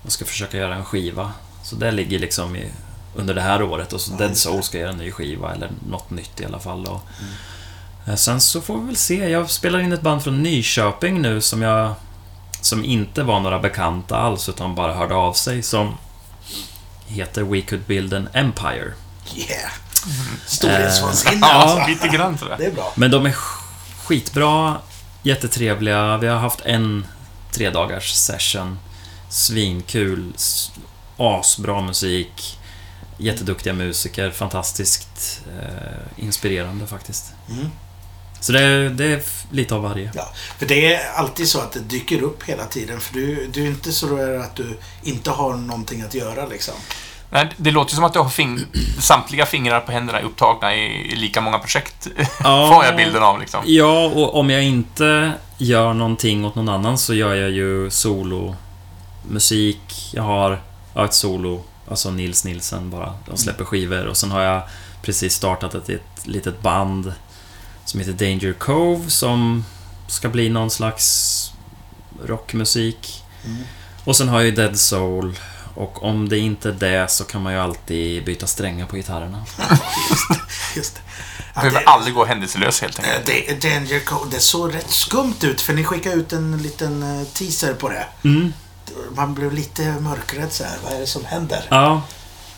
och 0.05 0.11
ska 0.11 0.25
försöka 0.25 0.57
göra 0.57 0.75
en 0.75 0.85
skiva. 0.85 1.31
Så 1.69 1.75
det 1.75 1.91
ligger 1.91 2.19
liksom 2.19 2.55
i, 2.55 2.69
under 3.15 3.33
det 3.33 3.41
här 3.41 3.61
året 3.63 3.93
och 3.93 4.01
så 4.01 4.11
Ja, 4.11 4.17
Dead. 4.17 4.37
Soul 4.37 4.63
ska 4.63 4.77
göra 4.77 4.89
en 4.91 4.97
ny 4.97 5.11
skiva 5.11 5.53
eller 5.53 5.69
något 5.89 6.09
nytt 6.09 6.39
i 6.41 6.45
alla 6.45 6.59
fall. 6.59 6.85
Och, 6.85 7.01
Mm. 7.19 7.31
eh, 8.05 8.15
Sen 8.15 8.41
så 8.41 8.61
får 8.61 8.77
vi 8.79 8.85
väl 8.85 8.95
se. 8.95 9.29
Jag 9.29 9.49
spelar 9.49 9.79
in 9.79 9.93
ett 9.93 10.01
band 10.01 10.23
från 10.23 10.43
Nyköping 10.43 11.21
nu 11.21 11.41
som 11.41 11.61
jag 11.61 11.93
som 12.61 12.85
inte 12.85 13.23
var 13.23 13.39
några 13.39 13.59
bekanta 13.59 14.17
alls 14.17 14.49
utan 14.49 14.75
bara 14.75 14.93
hörde 14.93 15.15
av 15.15 15.33
sig 15.33 15.63
som 15.63 15.97
heter 17.07 17.43
We 17.43 17.61
Could 17.61 17.81
Build 17.87 18.13
an 18.13 18.29
Empire. 18.33 18.93
Yeah! 19.35 19.71
Mm. 20.05 20.37
Storhetsvansinne 20.45 21.47
Eh, 21.47 21.55
alltså. 21.55 21.77
Ja, 21.79 21.87
lite 21.87 22.07
grann 22.07 22.37
sådär. 22.37 22.55
Det 22.59 22.65
är 22.65 22.71
bra. 22.71 22.93
Men 22.95 23.11
de 23.11 23.25
är 23.25 23.29
sk- 23.31 23.63
skitbra, 24.05 24.77
jättetrevliga. 25.23 26.17
Vi 26.17 26.27
har 26.27 26.37
haft 26.37 26.61
en 26.61 27.05
tredagars 27.51 28.11
session. 28.13 28.79
Svinkul, 29.29 30.33
asbra 31.17 31.81
musik, 31.81 32.59
jätteduktiga 33.17 33.73
musiker, 33.73 34.31
fantastiskt 34.31 35.41
eh, 35.59 36.23
inspirerande 36.23 36.87
faktiskt. 36.87 37.33
Mm. 37.49 37.69
Så 38.39 38.51
det 38.51 38.61
är, 38.61 38.89
det 38.89 39.05
är 39.05 39.21
lite 39.51 39.75
av 39.75 39.81
varje. 39.81 40.11
Ja, 40.15 40.29
för 40.57 40.65
det 40.65 40.93
är 40.93 41.11
alltid 41.15 41.47
så 41.47 41.59
att 41.59 41.71
det 41.71 41.79
dyker 41.79 42.21
upp 42.21 42.43
hela 42.43 42.65
tiden. 42.65 42.99
För 42.99 43.13
du, 43.13 43.47
du 43.53 43.63
är 43.63 43.67
inte 43.67 43.91
så 43.91 44.37
att 44.41 44.55
du 44.55 44.77
inte 45.03 45.31
har 45.31 45.53
någonting 45.53 46.01
att 46.01 46.13
göra 46.13 46.45
liksom. 46.45 46.73
Nej, 47.29 47.49
det 47.57 47.71
låter 47.71 47.95
som 47.95 48.03
att 48.03 48.13
du 48.13 48.19
har 48.19 48.29
fing 48.29 48.59
samtliga 48.99 49.45
fingrar 49.45 49.79
på 49.79 49.91
händerna 49.91 50.19
upptagna 50.19 50.75
i, 50.75 51.11
i 51.11 51.15
lika 51.15 51.41
många 51.41 51.59
projekt. 51.59 52.07
Ja. 52.43 52.69
Får 52.73 52.85
jag 52.85 52.95
bilden 52.95 53.23
av 53.23 53.39
liksom. 53.39 53.63
Ja, 53.65 54.05
och 54.05 54.35
om 54.35 54.49
jag 54.49 54.63
inte 54.63 55.31
gör 55.57 55.93
någonting 55.93 56.45
åt 56.45 56.55
någon 56.55 56.69
annan 56.69 56.97
så 56.97 57.13
gör 57.13 57.35
jag 57.35 57.49
ju 57.49 57.89
solo 57.89 58.55
musik. 59.29 60.11
Jag 60.13 60.23
har 60.23 60.61
ja, 60.97 61.05
ett 61.05 61.13
solo, 61.13 61.63
alltså 61.87 62.11
Nils 62.11 62.43
Nilsen 62.43 62.89
bara. 62.89 63.13
De 63.25 63.37
släpper 63.37 63.65
skivor 63.65 64.05
och 64.05 64.17
sen 64.17 64.31
har 64.31 64.41
jag 64.41 64.61
precis 65.01 65.33
startat 65.33 65.75
ett, 65.75 65.89
ett 65.89 66.27
litet 66.27 66.61
band 66.61 67.13
som 67.85 67.99
heter 67.99 68.13
Danger 68.13 68.53
Cove 68.53 69.09
som 69.09 69.65
ska 70.07 70.29
bli 70.29 70.49
någon 70.49 70.69
slags 70.69 71.51
rockmusik. 72.25 73.23
Mm. 73.45 73.63
Och 74.03 74.15
sen 74.15 74.29
har 74.29 74.37
jag 74.37 74.45
ju 74.45 74.51
Dead 74.51 74.79
Soul 74.79 75.39
och 75.75 76.03
om 76.03 76.29
det 76.29 76.37
inte 76.37 76.69
är 76.69 76.73
det 76.73 77.07
så 77.11 77.23
kan 77.23 77.41
man 77.41 77.53
ju 77.53 77.59
alltid 77.59 78.25
byta 78.25 78.47
strängar 78.47 78.85
på 78.85 78.95
gitarrerna. 78.95 79.45
Just 80.75 80.95
det. 80.95 81.01
Ja, 81.53 81.61
Behöver 81.61 81.79
det, 81.79 81.85
aldrig 81.85 82.13
gå 82.15 82.25
händelselös 82.25 82.81
helt 82.81 82.99
eh, 82.99 83.05
enkelt. 83.05 83.25
det, 83.61 83.69
Danger 83.69 83.99
Code, 83.99 84.31
det 84.31 84.39
såg 84.39 84.75
rätt 84.75 84.89
skumt 84.89 85.43
ut 85.43 85.61
för 85.61 85.73
ni 85.73 85.83
skickade 85.83 86.15
ut 86.15 86.33
en 86.33 86.57
liten 86.57 87.03
eh, 87.03 87.27
teaser 87.27 87.73
på 87.73 87.89
det. 87.89 88.05
Mm. 88.23 88.53
Man 89.15 89.33
blev 89.33 89.53
lite 89.53 89.99
mörkrädd 89.99 90.51
så 90.51 90.63
här. 90.63 90.77
Vad 90.83 90.93
är 90.93 90.99
det 90.99 91.07
som 91.07 91.25
händer? 91.25 91.63
Ja. 91.69 92.01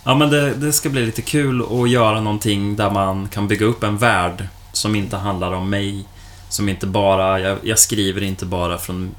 Ja, 0.04 0.16
men 0.16 0.30
det, 0.30 0.54
det 0.54 0.74
ska 0.74 0.90
bli 0.90 1.06
lite 1.06 1.22
kul 1.22 1.62
att 1.62 1.90
göra 1.90 2.22
någonting 2.22 2.76
där 2.76 2.92
man 2.92 3.28
kan 3.28 3.48
bygga 3.48 3.66
upp 3.66 3.84
en 3.84 3.98
värld 3.98 4.48
som 4.72 4.96
inte 4.96 5.18
handlar 5.18 5.52
om 5.52 5.70
mig. 5.70 6.06
Som 6.50 6.70
inte 6.70 6.88
bara... 6.88 7.40
Jag, 7.40 7.58
jag 7.64 7.80
skriver 7.80 8.24
inte 8.24 8.46
bara 8.46 8.78
från, 8.78 9.16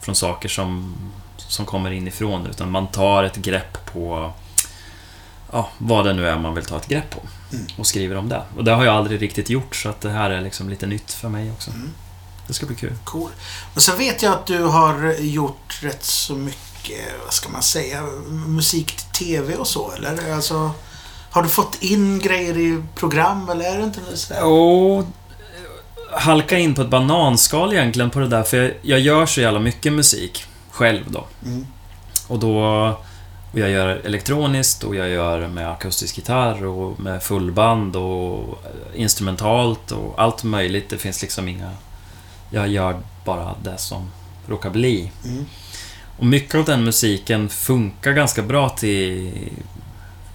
från 0.00 0.14
saker 0.14 0.48
som, 0.48 0.94
som 1.36 1.66
kommer 1.66 1.90
inifrån, 1.90 2.46
utan 2.46 2.70
man 2.70 2.86
tar 2.86 3.24
ett 3.24 3.36
grepp 3.36 3.92
på 3.92 4.32
ja, 5.52 5.68
vad 5.78 6.04
det 6.04 6.12
nu 6.12 6.28
är 6.28 6.38
man 6.38 6.54
vill 6.54 6.64
ta 6.64 6.76
ett 6.76 6.88
grepp 6.88 7.10
på. 7.10 7.20
Mm. 7.52 7.66
Och 7.78 7.86
skriver 7.86 8.16
om 8.16 8.28
det. 8.28 8.42
Och 8.56 8.64
det 8.64 8.72
har 8.72 8.84
jag 8.84 8.94
aldrig 8.94 9.22
riktigt 9.22 9.50
gjort, 9.50 9.76
så 9.76 9.88
att 9.88 10.00
det 10.00 10.10
här 10.10 10.30
är 10.30 10.40
liksom 10.40 10.68
lite 10.68 10.86
nytt 10.86 11.12
för 11.12 11.28
mig 11.28 11.50
också. 11.50 11.70
Mm. 11.70 11.90
Det 12.46 12.52
ska 12.52 12.66
bli 12.66 12.76
kul. 12.76 12.92
Cool. 13.04 13.30
Och 13.74 13.82
så 13.82 13.96
vet 13.96 14.22
jag 14.22 14.32
att 14.32 14.46
du 14.46 14.62
har 14.62 15.14
gjort 15.20 15.78
rätt 15.82 16.04
så 16.04 16.34
mycket, 16.34 17.00
vad 17.24 17.32
ska 17.32 17.48
man 17.48 17.62
säga, 17.62 18.02
musik 18.46 18.96
till 18.96 19.26
TV 19.26 19.56
och 19.56 19.66
så, 19.66 19.92
eller? 19.92 20.34
Alltså, 20.34 20.70
har 21.30 21.42
du 21.42 21.48
fått 21.48 21.82
in 21.82 22.18
grejer 22.18 22.58
i 22.58 22.82
program, 22.94 23.48
eller 23.48 23.64
är 23.64 23.78
det 23.78 23.84
inte 23.84 24.16
sådär? 24.16 24.44
Och 24.44 25.04
halka 26.12 26.58
in 26.58 26.74
på 26.74 26.82
ett 26.82 26.88
bananskal 26.88 27.72
egentligen 27.72 28.10
på 28.10 28.18
det 28.18 28.28
där, 28.28 28.42
för 28.42 28.56
jag, 28.56 28.74
jag 28.82 29.00
gör 29.00 29.26
så 29.26 29.40
jävla 29.40 29.60
mycket 29.60 29.92
musik 29.92 30.44
själv 30.70 31.04
då. 31.10 31.26
Mm. 31.44 31.66
Och 32.28 32.38
då... 32.38 32.96
Och 33.52 33.58
jag 33.58 33.70
gör 33.70 33.86
elektroniskt 33.88 34.84
och 34.84 34.96
jag 34.96 35.08
gör 35.08 35.48
med 35.48 35.70
akustisk 35.70 36.16
gitarr 36.16 36.64
och 36.64 37.00
med 37.00 37.22
fullband 37.22 37.96
och 37.96 38.62
instrumentalt 38.94 39.92
och 39.92 40.14
allt 40.16 40.44
möjligt. 40.44 40.90
Det 40.90 40.98
finns 40.98 41.22
liksom 41.22 41.48
inga... 41.48 41.70
Jag 42.52 42.68
gör 42.68 43.00
bara 43.24 43.54
det 43.64 43.78
som 43.78 44.10
råkar 44.48 44.70
bli. 44.70 45.10
Mm. 45.24 45.46
Och 46.18 46.26
mycket 46.26 46.54
av 46.54 46.64
den 46.64 46.84
musiken 46.84 47.48
funkar 47.48 48.12
ganska 48.12 48.42
bra 48.42 48.68
till 48.68 49.32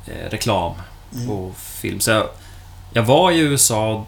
eh, 0.08 0.30
reklam 0.30 0.74
Mm. 1.16 1.30
och 1.30 1.58
film. 1.58 2.00
Så 2.00 2.12
jag, 2.12 2.28
jag 2.94 3.04
var 3.04 3.32
i 3.32 3.40
USA 3.40 4.06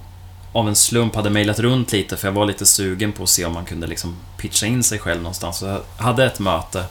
av 0.54 0.68
en 0.68 0.76
slump, 0.76 1.16
hade 1.16 1.30
mejlat 1.30 1.60
runt 1.60 1.92
lite 1.92 2.18
för 2.18 2.28
jag 2.28 2.34
var 2.34 2.46
lite 2.46 2.66
sugen 2.66 3.12
på 3.12 3.24
att 3.24 3.30
se 3.30 3.46
om 3.46 3.54
man 3.54 3.66
kunde 3.66 3.88
liksom 3.88 4.16
pitcha 4.38 4.66
in 4.66 4.84
sig 4.84 5.00
själv 5.00 5.22
någonstans. 5.22 5.58
Så 5.58 5.66
jag 5.66 5.82
hade 5.98 6.26
ett 6.26 6.40
möte 6.40 6.86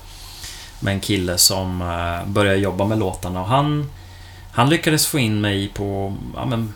med 0.81 0.95
en 0.95 1.01
kille 1.01 1.39
som 1.39 1.83
eh, 1.83 2.31
började 2.33 2.59
jobba 2.59 2.85
med 2.85 2.99
låtarna 2.99 3.41
och 3.41 3.49
han, 3.49 3.91
han 4.53 4.71
lyckades 4.71 5.07
få 5.07 5.19
in 5.19 5.41
mig 5.41 5.69
på 5.69 6.17
ja, 6.37 6.45
men, 6.47 6.73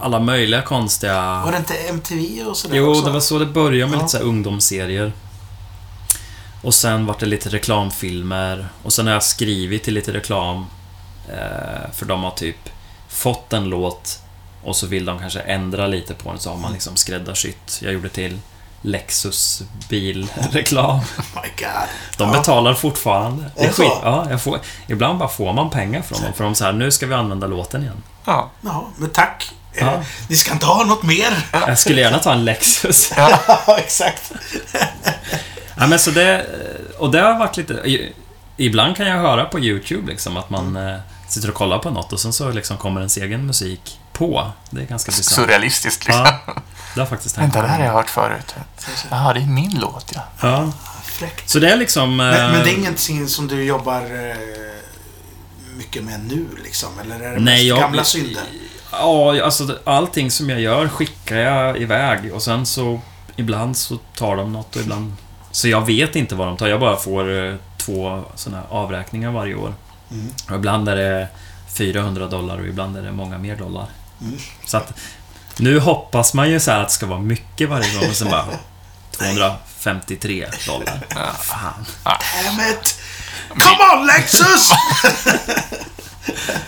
alla 0.00 0.18
möjliga 0.20 0.62
konstiga... 0.62 1.42
Var 1.44 1.52
det 1.52 1.58
inte 1.58 1.74
MTV 1.74 2.44
och 2.44 2.56
sådär 2.56 2.76
Jo, 2.76 2.90
också? 2.90 3.02
det 3.04 3.10
var 3.10 3.20
så 3.20 3.38
det 3.38 3.46
började 3.46 3.90
med 3.90 3.98
Ja. 3.98 4.02
lite 4.02 4.18
så 4.18 4.24
ungdomsserier. 4.24 5.12
Och 6.62 6.74
sen 6.74 7.06
var 7.06 7.16
det 7.20 7.26
lite 7.26 7.48
reklamfilmer. 7.48 8.68
Och 8.82 8.92
sen 8.92 9.06
har 9.06 9.12
jag 9.14 9.22
skrivit 9.22 9.82
till 9.84 9.94
lite 9.94 10.12
reklam. 10.12 10.66
Eh, 11.28 11.90
för 11.94 12.06
de 12.06 12.22
har 12.22 12.30
typ 12.30 12.68
fått 13.08 13.52
en 13.52 13.64
låt 13.64 14.18
och 14.64 14.76
så 14.76 14.86
vill 14.86 15.04
de 15.04 15.18
kanske 15.18 15.40
ändra 15.40 15.86
lite 15.86 16.14
på 16.14 16.30
den 16.30 16.38
så 16.40 16.50
har 16.50 16.56
man 16.56 16.72
liksom 16.72 16.96
skräddarsytt. 16.96 17.78
Jag 17.82 17.92
gjorde 17.92 18.08
till 18.08 18.38
Lexus 18.82 19.62
bilreklam. 19.88 20.98
Oh 21.18 21.42
my 21.42 21.48
god. 21.58 21.88
De 22.18 22.28
Ja. 22.32 22.38
betalar 22.38 22.74
fortfarande. 22.74 23.50
Är 23.56 23.66
det 23.66 23.72
så? 23.72 23.82
Ja, 23.82 24.26
jag 24.30 24.42
får, 24.42 24.58
ibland 24.86 25.18
bara 25.18 25.28
får 25.28 25.52
man 25.52 25.70
pengar 25.70 26.02
från 26.02 26.22
dem. 26.22 26.32
För 26.32 26.44
de 26.44 26.54
säger 26.54 26.72
nu 26.72 26.90
ska 26.90 27.06
vi 27.06 27.14
använda 27.14 27.46
låten 27.46 27.82
igen. 27.82 28.02
Ja. 28.24 28.50
Ja, 28.60 28.88
men 28.96 29.10
tack. 29.10 29.52
Eh, 29.74 29.86
Ja. 29.86 30.02
Ni 30.28 30.36
ska 30.36 30.52
inte 30.52 30.66
ha 30.66 30.84
något 30.84 31.02
mer? 31.02 31.46
Jag 31.52 31.78
skulle 31.78 32.00
gärna 32.00 32.18
ta 32.18 32.32
en 32.32 32.44
Lexus. 32.44 33.12
Ja, 33.16 33.38
exakt. 33.78 34.32
Ja, 35.76 35.86
men 35.86 35.98
så 35.98 36.10
det, 36.10 36.46
och 36.98 37.10
det 37.10 37.20
har 37.20 37.38
varit 37.38 37.56
lite... 37.56 37.82
Ibland 38.56 38.96
kan 38.96 39.06
jag 39.06 39.16
höra 39.18 39.44
på 39.44 39.58
YouTube 39.60 40.10
liksom 40.10 40.36
att 40.36 40.50
man 40.50 40.76
eh, 40.76 40.96
sitter 41.28 41.48
och 41.48 41.54
kollar 41.54 41.78
på 41.78 41.90
något 41.90 42.12
och 42.12 42.20
sen 42.20 42.32
så 42.32 42.50
liksom 42.50 42.76
kommer 42.76 43.00
ens 43.00 43.16
egen 43.16 43.46
musik 43.46 44.00
på. 44.12 44.50
Det 44.70 44.80
är 44.80 44.86
ganska 44.86 45.10
bisarrt. 45.10 45.34
Surrealistiskt 45.34 46.06
liksom. 46.06 46.24
Ja, 46.46 46.54
det 46.94 47.00
har 47.00 47.06
faktiskt 47.06 47.36
hänt. 47.36 47.54
Vänta, 47.54 47.62
det 47.62 47.68
här 47.72 47.78
har 47.78 47.86
jag 47.86 47.92
hört 47.92 48.10
förut. 48.10 48.54
Jaha, 49.10 49.32
det 49.34 49.40
är 49.40 49.46
min 49.46 49.78
låt 49.80 50.12
ja. 50.14 50.20
Ja. 50.40 50.72
Fräckt. 51.04 51.50
Så 51.50 51.58
det 51.58 51.70
är 51.72 51.76
liksom... 51.76 52.16
Men, 52.16 52.34
eh, 52.34 52.52
men 52.52 52.62
det 52.64 52.70
är 52.70 52.74
ingenting 52.78 53.28
som 53.28 53.48
du 53.48 53.64
jobbar 53.64 54.00
eh, 54.00 54.36
mycket 55.76 56.04
med 56.04 56.20
nu 56.24 56.46
liksom? 56.64 56.88
Eller 57.00 57.20
är 57.20 57.32
det 57.32 57.40
Nej, 57.40 57.54
mest 57.54 57.64
jag- 57.64 57.78
gamla 57.80 58.04
synder? 58.04 58.42
Ja, 58.92 59.42
alltså 59.44 59.78
allting 59.84 60.30
som 60.30 60.50
jag 60.50 60.60
gör 60.60 60.88
skickar 60.88 61.36
jag 61.36 61.78
iväg 61.78 62.34
och 62.34 62.42
sen 62.42 62.66
så 62.66 63.00
ibland 63.36 63.76
så 63.76 63.96
tar 64.16 64.36
de 64.36 64.52
något 64.52 64.76
och 64.76 64.82
ibland... 64.82 65.16
Så 65.50 65.68
jag 65.68 65.86
vet 65.86 66.16
inte 66.16 66.34
vad 66.34 66.46
de 66.46 66.56
tar. 66.56 66.66
Jag 66.68 66.80
bara 66.80 66.96
får 66.96 67.44
eh, 67.46 67.54
två 67.78 68.24
såna 68.34 68.56
här 68.56 68.66
avräkningar 68.68 69.30
varje 69.30 69.54
år. 69.54 69.74
Mm. 70.10 70.26
Och 70.50 70.56
ibland 70.56 70.88
är 70.88 70.96
det 70.96 71.28
400 71.74 72.26
dollar 72.26 72.58
och 72.58 72.66
ibland 72.66 72.96
är 72.96 73.02
det 73.02 73.12
många 73.12 73.38
mer 73.38 73.56
dollar. 73.56 73.86
Mm. 74.20 74.38
Så 74.66 74.76
att 74.76 74.92
nu 75.58 75.78
hoppas 75.80 76.34
man 76.34 76.50
ju 76.50 76.60
så 76.60 76.70
här 76.70 76.80
att 76.80 76.88
det 76.88 76.94
ska 76.94 77.06
vara 77.06 77.20
mycket 77.20 77.68
varje 77.68 77.94
gång 78.00 78.08
och 78.10 78.16
sen 78.16 78.30
bara 78.30 78.46
253 79.10 80.46
dollar. 80.66 81.00
Fan. 81.40 81.86
Damn 82.04 82.70
it! 82.72 82.98
Come 83.48 84.00
on 84.00 84.06
Lexus! 84.06 84.70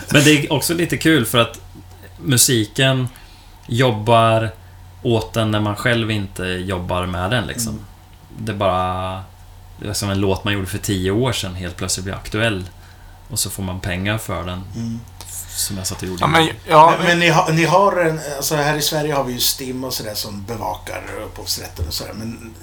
Men 0.11 0.23
det 0.23 0.31
är 0.31 0.53
också 0.53 0.73
lite 0.73 0.97
kul 0.97 1.25
för 1.25 1.37
att 1.37 1.59
musiken 2.21 3.07
jobbar 3.67 4.51
åt 5.03 5.33
den 5.33 5.51
när 5.51 5.59
man 5.59 5.75
själv 5.75 6.11
inte 6.11 6.43
jobbar 6.43 7.05
med 7.05 7.31
den 7.31 7.47
liksom. 7.47 7.73
Mm. 7.73 7.85
Det 8.37 8.51
är 8.51 8.55
bara... 8.55 9.23
Det 9.79 9.89
är 9.89 9.93
som 9.93 10.09
en 10.09 10.19
låt 10.19 10.43
man 10.43 10.53
gjorde 10.53 10.67
för 10.67 10.77
tio 10.77 11.11
år 11.11 11.31
sedan 11.31 11.55
helt 11.55 11.75
plötsligt 11.75 12.03
blir 12.03 12.15
aktuell. 12.15 12.69
Och 13.29 13.39
så 13.39 13.49
får 13.49 13.63
man 13.63 13.79
pengar 13.79 14.17
för 14.17 14.43
den. 14.43 14.63
Mm. 14.75 14.99
Som 15.49 15.77
jag 15.77 15.87
satt 15.87 16.01
och 16.01 16.07
gjorde. 16.07 16.21
Ja, 16.21 16.27
men, 16.27 16.49
ja, 16.67 16.93
Men, 16.97 17.07
men 17.07 17.19
ni, 17.19 17.29
har, 17.29 17.53
ni 17.53 17.65
har 17.65 17.97
en, 17.97 18.19
alltså 18.37 18.55
här 18.55 18.77
i 18.77 18.81
Sverige 18.81 19.13
har 19.13 19.23
vi 19.23 19.33
ju 19.33 19.39
STIM 19.39 19.83
och 19.83 19.93
sådär 19.93 20.13
som 20.13 20.45
bevakar 20.45 21.03
upphovsrätten 21.25 21.87
och 21.87 21.93
sådär. 21.93 22.13
Men 22.13 22.53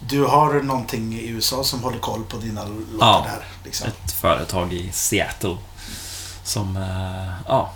du 0.00 0.24
har 0.24 0.62
någonting 0.62 1.14
i 1.14 1.28
USA 1.28 1.64
som 1.64 1.82
håller 1.82 1.98
koll 1.98 2.24
på 2.24 2.36
dina 2.36 2.64
låtar 2.64 2.84
Ja. 3.00 3.26
där. 3.26 3.44
Liksom. 3.64 3.88
Ett 3.88 4.12
företag 4.12 4.72
i 4.72 4.90
Seattle. 4.92 5.56
Som, 6.44 6.76
eh, 6.76 7.32
ja. 7.48 7.70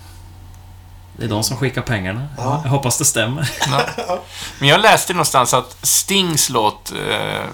Det 1.17 1.25
är 1.25 1.29
de 1.29 1.45
som 1.45 1.57
skickar 1.57 1.83
pengarna. 1.83 2.29
Ja. 2.37 2.61
Jag 2.65 2.71
hoppas 2.71 2.99
det 2.99 3.05
stämmer. 3.05 3.51
Ja. 3.71 4.21
Men 4.59 4.69
jag 4.69 4.81
läste 4.81 5.13
någonstans 5.13 5.55
att 5.55 5.77
Stings 5.83 6.51
låt 6.51 6.93
eh, 6.93 7.47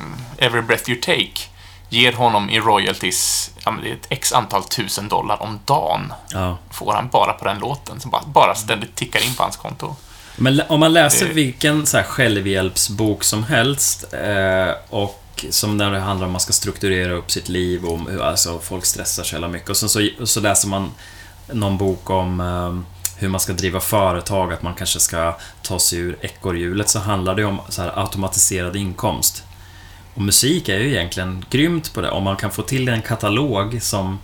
Every 0.46 0.62
Breath 0.62 0.90
You 0.90 1.00
Take 1.00 1.40
ger 1.88 2.12
honom 2.12 2.50
i 2.50 2.60
royalties, 2.60 3.50
ett 3.92 4.06
x 4.08 4.32
antal 4.32 4.64
tusen 4.64 5.08
dollar 5.08 5.42
om 5.42 5.60
dagen. 5.64 6.12
Ja. 6.32 6.58
Får 6.70 6.92
han 6.92 7.08
bara 7.08 7.32
på 7.32 7.44
den 7.44 7.58
låten, 7.58 8.00
som 8.00 8.10
bara, 8.10 8.22
bara 8.26 8.54
ständigt 8.54 8.94
tickar 8.94 9.24
in 9.26 9.34
på 9.34 9.42
hans 9.42 9.56
konto. 9.56 9.96
Men 10.36 10.62
om 10.68 10.80
man 10.80 10.92
läser 10.92 11.28
vilken 11.28 11.86
så 11.86 11.96
här 11.96 12.04
självhjälpsbok 12.04 13.24
som 13.24 13.44
helst 13.44 14.14
eh, 14.14 14.74
och 14.88 15.44
som 15.50 15.76
när 15.76 15.90
det 15.90 15.98
handlar 15.98 16.26
om 16.26 16.30
att 16.30 16.32
man 16.32 16.40
ska 16.40 16.52
strukturera 16.52 17.12
upp 17.12 17.30
sitt 17.30 17.48
liv 17.48 17.84
och 17.84 18.10
hur 18.10 18.22
alltså, 18.22 18.58
folk 18.58 18.84
stressar 18.84 19.24
så 19.24 19.34
jävla 19.34 19.48
mycket. 19.48 19.70
Och 19.70 19.76
sen 19.76 19.88
så, 19.88 20.08
så 20.24 20.40
läser 20.40 20.68
man 20.68 20.90
någon 21.52 21.78
bok 21.78 22.10
om 22.10 22.40
eh, 22.40 22.94
hur 23.16 23.28
man 23.28 23.40
ska 23.40 23.52
driva 23.52 23.80
företag, 23.80 24.52
att 24.52 24.62
man 24.62 24.74
kanske 24.74 25.00
ska 25.00 25.36
ta 25.62 25.78
sig 25.78 25.98
ur 25.98 26.18
ekorrhjulet, 26.20 26.88
så 26.88 26.98
handlar 26.98 27.34
det 27.34 27.44
om 27.44 27.60
så 27.68 27.82
här 27.82 27.92
automatiserad 28.02 28.76
inkomst. 28.76 29.44
Och 30.14 30.22
musik 30.22 30.68
är 30.68 30.78
ju 30.78 30.90
egentligen 30.90 31.44
grymt 31.50 31.94
på 31.94 32.00
det. 32.00 32.10
Om 32.10 32.24
man 32.24 32.36
kan 32.36 32.50
få 32.50 32.62
till 32.62 32.88
en 32.88 33.02
katalog 33.02 33.82
som, 33.82 34.18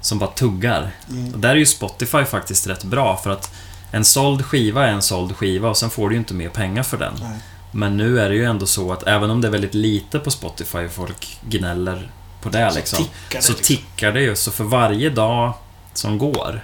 som 0.00 0.18
bara 0.18 0.30
tuggar. 0.30 0.90
Mm. 1.10 1.34
Och 1.34 1.38
där 1.38 1.48
är 1.48 1.54
ju 1.56 1.66
Spotify 1.66 2.24
faktiskt 2.24 2.66
rätt 2.66 2.84
bra 2.84 3.16
för 3.16 3.30
att 3.30 3.54
en 3.90 4.04
såld 4.04 4.44
skiva 4.44 4.86
är 4.86 4.92
en 4.92 5.02
såld 5.02 5.36
skiva 5.36 5.68
och 5.68 5.76
sen 5.76 5.90
får 5.90 6.08
du 6.08 6.14
ju 6.14 6.18
inte 6.18 6.34
mer 6.34 6.48
pengar 6.48 6.82
för 6.82 6.96
den. 6.96 7.12
Nej. 7.20 7.38
Men 7.72 7.96
nu 7.96 8.20
är 8.20 8.28
det 8.28 8.34
ju 8.34 8.44
ändå 8.44 8.66
så 8.66 8.92
att 8.92 9.06
även 9.06 9.30
om 9.30 9.40
det 9.40 9.48
är 9.48 9.52
väldigt 9.52 9.74
lite 9.74 10.18
på 10.18 10.30
Spotify 10.30 10.78
och 10.78 10.90
folk 10.92 11.38
gnäller 11.48 12.10
på 12.42 12.48
det 12.48 12.70
Så 12.70 12.76
liksom. 12.76 13.04
tickar 13.04 13.38
det, 13.38 13.42
så 13.42 13.52
liksom. 13.52 13.66
tickar 13.76 14.12
det 14.12 14.20
ju. 14.20 14.36
Så 14.36 14.50
för 14.50 14.64
varje 14.64 15.10
dag 15.10 15.52
som 15.94 16.18
går 16.18 16.60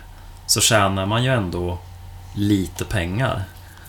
så 0.47 0.61
tjänar 0.61 1.07
man 1.07 1.25
ju 1.25 1.33
ändå 1.33 1.79
lite 2.35 2.85
pengar. 2.85 3.45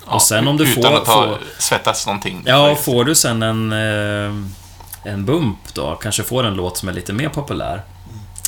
Och 0.06 0.22
sen 0.22 0.48
om 0.48 0.58
du 0.58 0.64
utan 0.72 0.84
får- 0.84 0.98
att 1.02 1.08
ha 1.08 1.24
får- 1.24 1.38
svettats 1.60 2.06
någonting. 2.08 2.42
Ja, 2.46 2.72
och 2.72 2.78
får 2.80 3.06
du 3.06 3.16
sen 3.16 3.44
en, 3.44 3.72
eh, 3.74 5.12
en 5.14 5.26
bump 5.26 5.58
då, 5.74 5.96
kanske 5.96 6.24
får 6.24 6.44
en 6.44 6.54
låt 6.54 6.78
som 6.78 6.90
är 6.90 6.94
lite 6.94 7.14
mer 7.14 7.30
populär, 7.30 7.82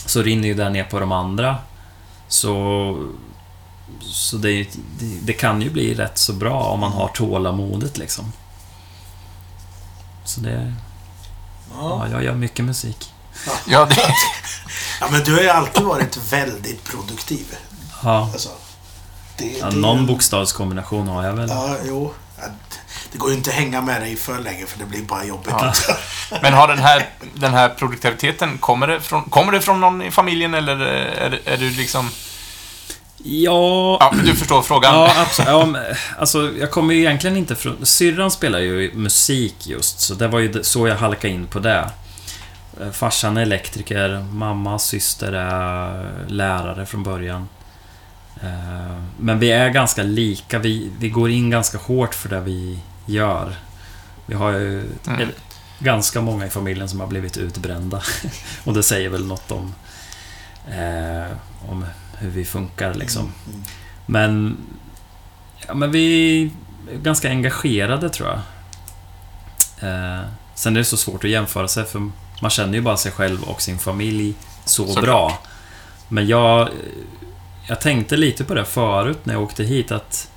så 0.05 0.21
rinner 0.21 0.47
ju 0.47 0.53
det 0.53 0.69
ner 0.69 0.83
på 0.83 0.99
de 0.99 1.11
andra. 1.11 1.55
Så, 2.27 2.53
så 4.01 4.37
det, 4.37 4.63
det, 4.99 5.19
det 5.21 5.33
kan 5.33 5.61
ju 5.61 5.69
bli 5.69 5.93
rätt 5.93 6.17
så 6.17 6.33
bra 6.33 6.63
om 6.63 6.79
man 6.79 6.91
har 6.91 7.07
tålamodet 7.07 7.97
liksom. 7.97 8.33
Så 10.25 10.41
det... 10.41 10.73
Ja. 11.77 12.07
Ja, 12.07 12.07
jag 12.11 12.23
gör 12.23 12.33
mycket 12.35 12.65
musik. 12.65 13.13
Ja, 13.67 13.85
det, 13.85 13.95
ja, 15.01 15.07
men 15.11 15.23
du 15.23 15.33
har 15.33 15.41
ju 15.41 15.49
alltid 15.49 15.83
varit 15.83 16.17
väldigt 16.33 16.83
produktiv. 16.83 17.55
Ja, 18.03 18.29
Alltså, 18.33 18.49
det, 19.37 19.45
ja 19.57 19.69
det- 19.69 19.75
någon 19.77 20.05
bokstavskombination 20.05 21.07
har 21.07 21.25
jag 21.25 21.33
väl. 21.33 21.49
Ja, 21.49 21.75
jo. 21.87 22.13
Ja, 22.37 22.43
Det 23.11 23.17
går 23.17 23.29
ju 23.29 23.35
inte 23.35 23.49
att 23.49 23.55
hänga 23.55 23.81
med 23.81 24.01
dig 24.01 24.15
för 24.15 24.39
länge 24.39 24.65
för 24.65 24.79
det 24.79 24.85
blir 24.85 25.01
bara 25.03 25.25
jobbigt. 25.25 25.49
Ja. 25.59 25.73
men 26.41 26.53
har 26.53 26.67
den 26.67 26.79
här, 26.79 27.09
den 27.33 27.53
här 27.53 27.69
produktiviteten, 27.69 28.57
kommer 28.57 28.87
det, 28.87 29.01
från, 29.01 29.23
kommer 29.23 29.51
det 29.51 29.61
från 29.61 29.79
någon 29.81 30.01
i 30.01 30.11
familjen 30.11 30.53
eller 30.53 30.79
är, 30.79 31.41
är 31.45 31.57
du 31.57 31.69
liksom... 31.69 32.09
Ja, 33.23 33.97
Ja, 34.01 34.13
du 34.25 34.35
förstår 34.35 34.61
frågan. 34.61 34.93
Ja, 34.93 35.11
absolut. 35.17 35.49
Ja, 35.49 35.65
men, 35.65 35.81
alltså, 36.17 36.51
jag 36.59 36.71
kommer 36.71 36.93
ju 36.93 36.99
egentligen 36.99 37.37
inte 37.37 37.55
från... 37.55 37.85
Syrran 37.85 38.31
spelar 38.31 38.59
ju 38.59 38.91
musik 38.93 39.67
just, 39.67 39.99
så 39.99 40.13
det 40.13 40.27
var 40.27 40.39
ju 40.39 40.63
så 40.63 40.87
jag 40.87 40.95
halkade 40.95 41.33
in 41.33 41.47
på 41.47 41.59
det. 41.59 41.89
Eh, 42.81 42.91
Farsan 42.91 43.37
är 43.37 43.41
elektriker, 43.41 44.25
mamma, 44.31 44.79
syster 44.79 45.31
är 45.33 46.05
lärare 46.27 46.85
från 46.85 47.03
början. 47.03 47.47
Eh, 48.43 49.03
Men 49.19 49.39
vi 49.39 49.51
är 49.51 49.69
ganska 49.69 50.03
lika, 50.03 50.59
vi, 50.59 50.91
vi 50.99 51.09
går 51.09 51.29
in 51.29 51.49
ganska 51.49 51.77
hårt 51.77 52.15
för 52.15 52.29
det 52.29 52.39
vi 52.39 52.79
gör. 53.05 53.55
Vi 54.25 54.35
har 54.35 54.51
ju 54.51 54.83
Mm. 55.07 55.29
ganska 55.79 56.21
många 56.21 56.45
i 56.45 56.49
familjen 56.49 56.89
som 56.89 56.99
har 56.99 57.07
blivit 57.07 57.37
utbrända. 57.37 58.01
Och 58.63 58.73
det 58.73 58.83
säger 58.83 59.09
väl 59.09 59.25
något 59.27 59.51
om, 59.51 59.73
eh, 60.71 61.31
om 61.69 61.85
hur 62.19 62.29
vi 62.29 62.45
funkar 62.45 62.93
liksom. 62.93 63.23
Mm. 63.23 63.61
Men, 64.05 64.57
ja, 65.67 65.73
men 65.73 65.91
vi 65.91 66.43
är 66.43 66.49
ganska 66.97 67.29
engagerade 67.29 68.09
tror 68.09 68.29
jag. 68.29 68.39
Eh, 69.89 70.21
sen 70.55 70.75
är 70.75 70.79
det 70.79 70.85
så 70.85 70.97
svårt 70.97 71.23
att 71.23 71.29
jämföra 71.29 71.67
sig 71.67 71.85
för 71.85 72.11
man 72.41 72.51
känner 72.51 72.73
ju 72.73 72.81
bara 72.81 72.97
sig 72.97 73.11
själv 73.11 73.43
och 73.43 73.61
sin 73.61 73.79
familj 73.79 74.33
så 74.65 74.85
Såklart. 74.87 75.05
bra. 75.05 75.39
Men 76.07 76.27
jag, 76.27 76.69
jag 77.67 77.81
tänkte 77.81 78.17
lite 78.17 78.43
på 78.43 78.53
det 78.53 78.65
förut 78.65 79.19
när 79.23 79.33
jag 79.33 79.43
åkte 79.43 79.63
hit 79.63 79.91
att 79.91 80.31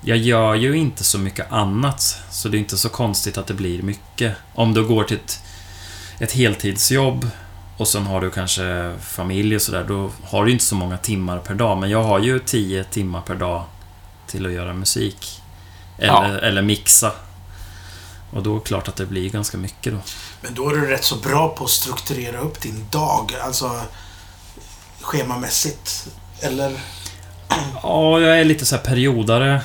jag 0.00 0.18
gör 0.18 0.54
ju 0.54 0.76
inte 0.76 1.04
så 1.04 1.18
mycket 1.18 1.52
annat, 1.52 2.20
så 2.30 2.48
det 2.48 2.56
är 2.56 2.58
inte 2.58 2.76
så 2.76 2.88
konstigt 2.88 3.38
att 3.38 3.46
det 3.46 3.54
blir 3.54 3.82
mycket. 3.82 4.36
Om 4.54 4.74
du 4.74 4.84
går 4.84 5.04
till 5.04 5.16
ett, 5.16 5.42
ett 6.18 6.32
heltidsjobb 6.32 7.30
och 7.76 7.88
sen 7.88 8.06
har 8.06 8.20
du 8.20 8.30
kanske 8.30 8.94
familj 9.00 9.56
och 9.56 9.62
sådär, 9.62 9.84
då 9.88 10.10
har 10.24 10.44
du 10.44 10.52
inte 10.52 10.64
så 10.64 10.74
många 10.74 10.96
timmar 10.98 11.38
per 11.38 11.54
dag. 11.54 11.78
Men 11.78 11.90
jag 11.90 12.02
har 12.02 12.18
ju 12.18 12.38
10 12.38 12.84
timmar 12.84 13.20
per 13.20 13.34
dag 13.34 13.64
till 14.26 14.46
att 14.46 14.52
göra 14.52 14.72
musik. 14.72 15.40
Eller, 15.98 16.32
Ja. 16.34 16.38
eller 16.38 16.62
mixa. 16.62 17.12
Och 18.30 18.42
då 18.42 18.50
är 18.56 18.58
det 18.58 18.64
klart 18.64 18.88
att 18.88 18.96
det 18.96 19.06
blir 19.06 19.30
ganska 19.30 19.58
mycket 19.58 19.92
då. 19.92 19.98
Men 20.40 20.54
då 20.54 20.68
är 20.70 20.74
du 20.74 20.86
rätt 20.86 21.04
så 21.04 21.16
bra 21.16 21.48
på 21.48 21.64
att 21.64 21.70
strukturera 21.70 22.38
upp 22.40 22.60
din 22.60 22.86
dag. 22.90 23.32
Alltså 23.42 23.80
schemamässigt. 25.00 26.08
Eller? 26.40 26.72
Ja, 27.82 28.20
jag 28.20 28.40
är 28.40 28.44
lite 28.44 28.66
så 28.66 28.76
här 28.76 28.82
periodare. 28.82 29.60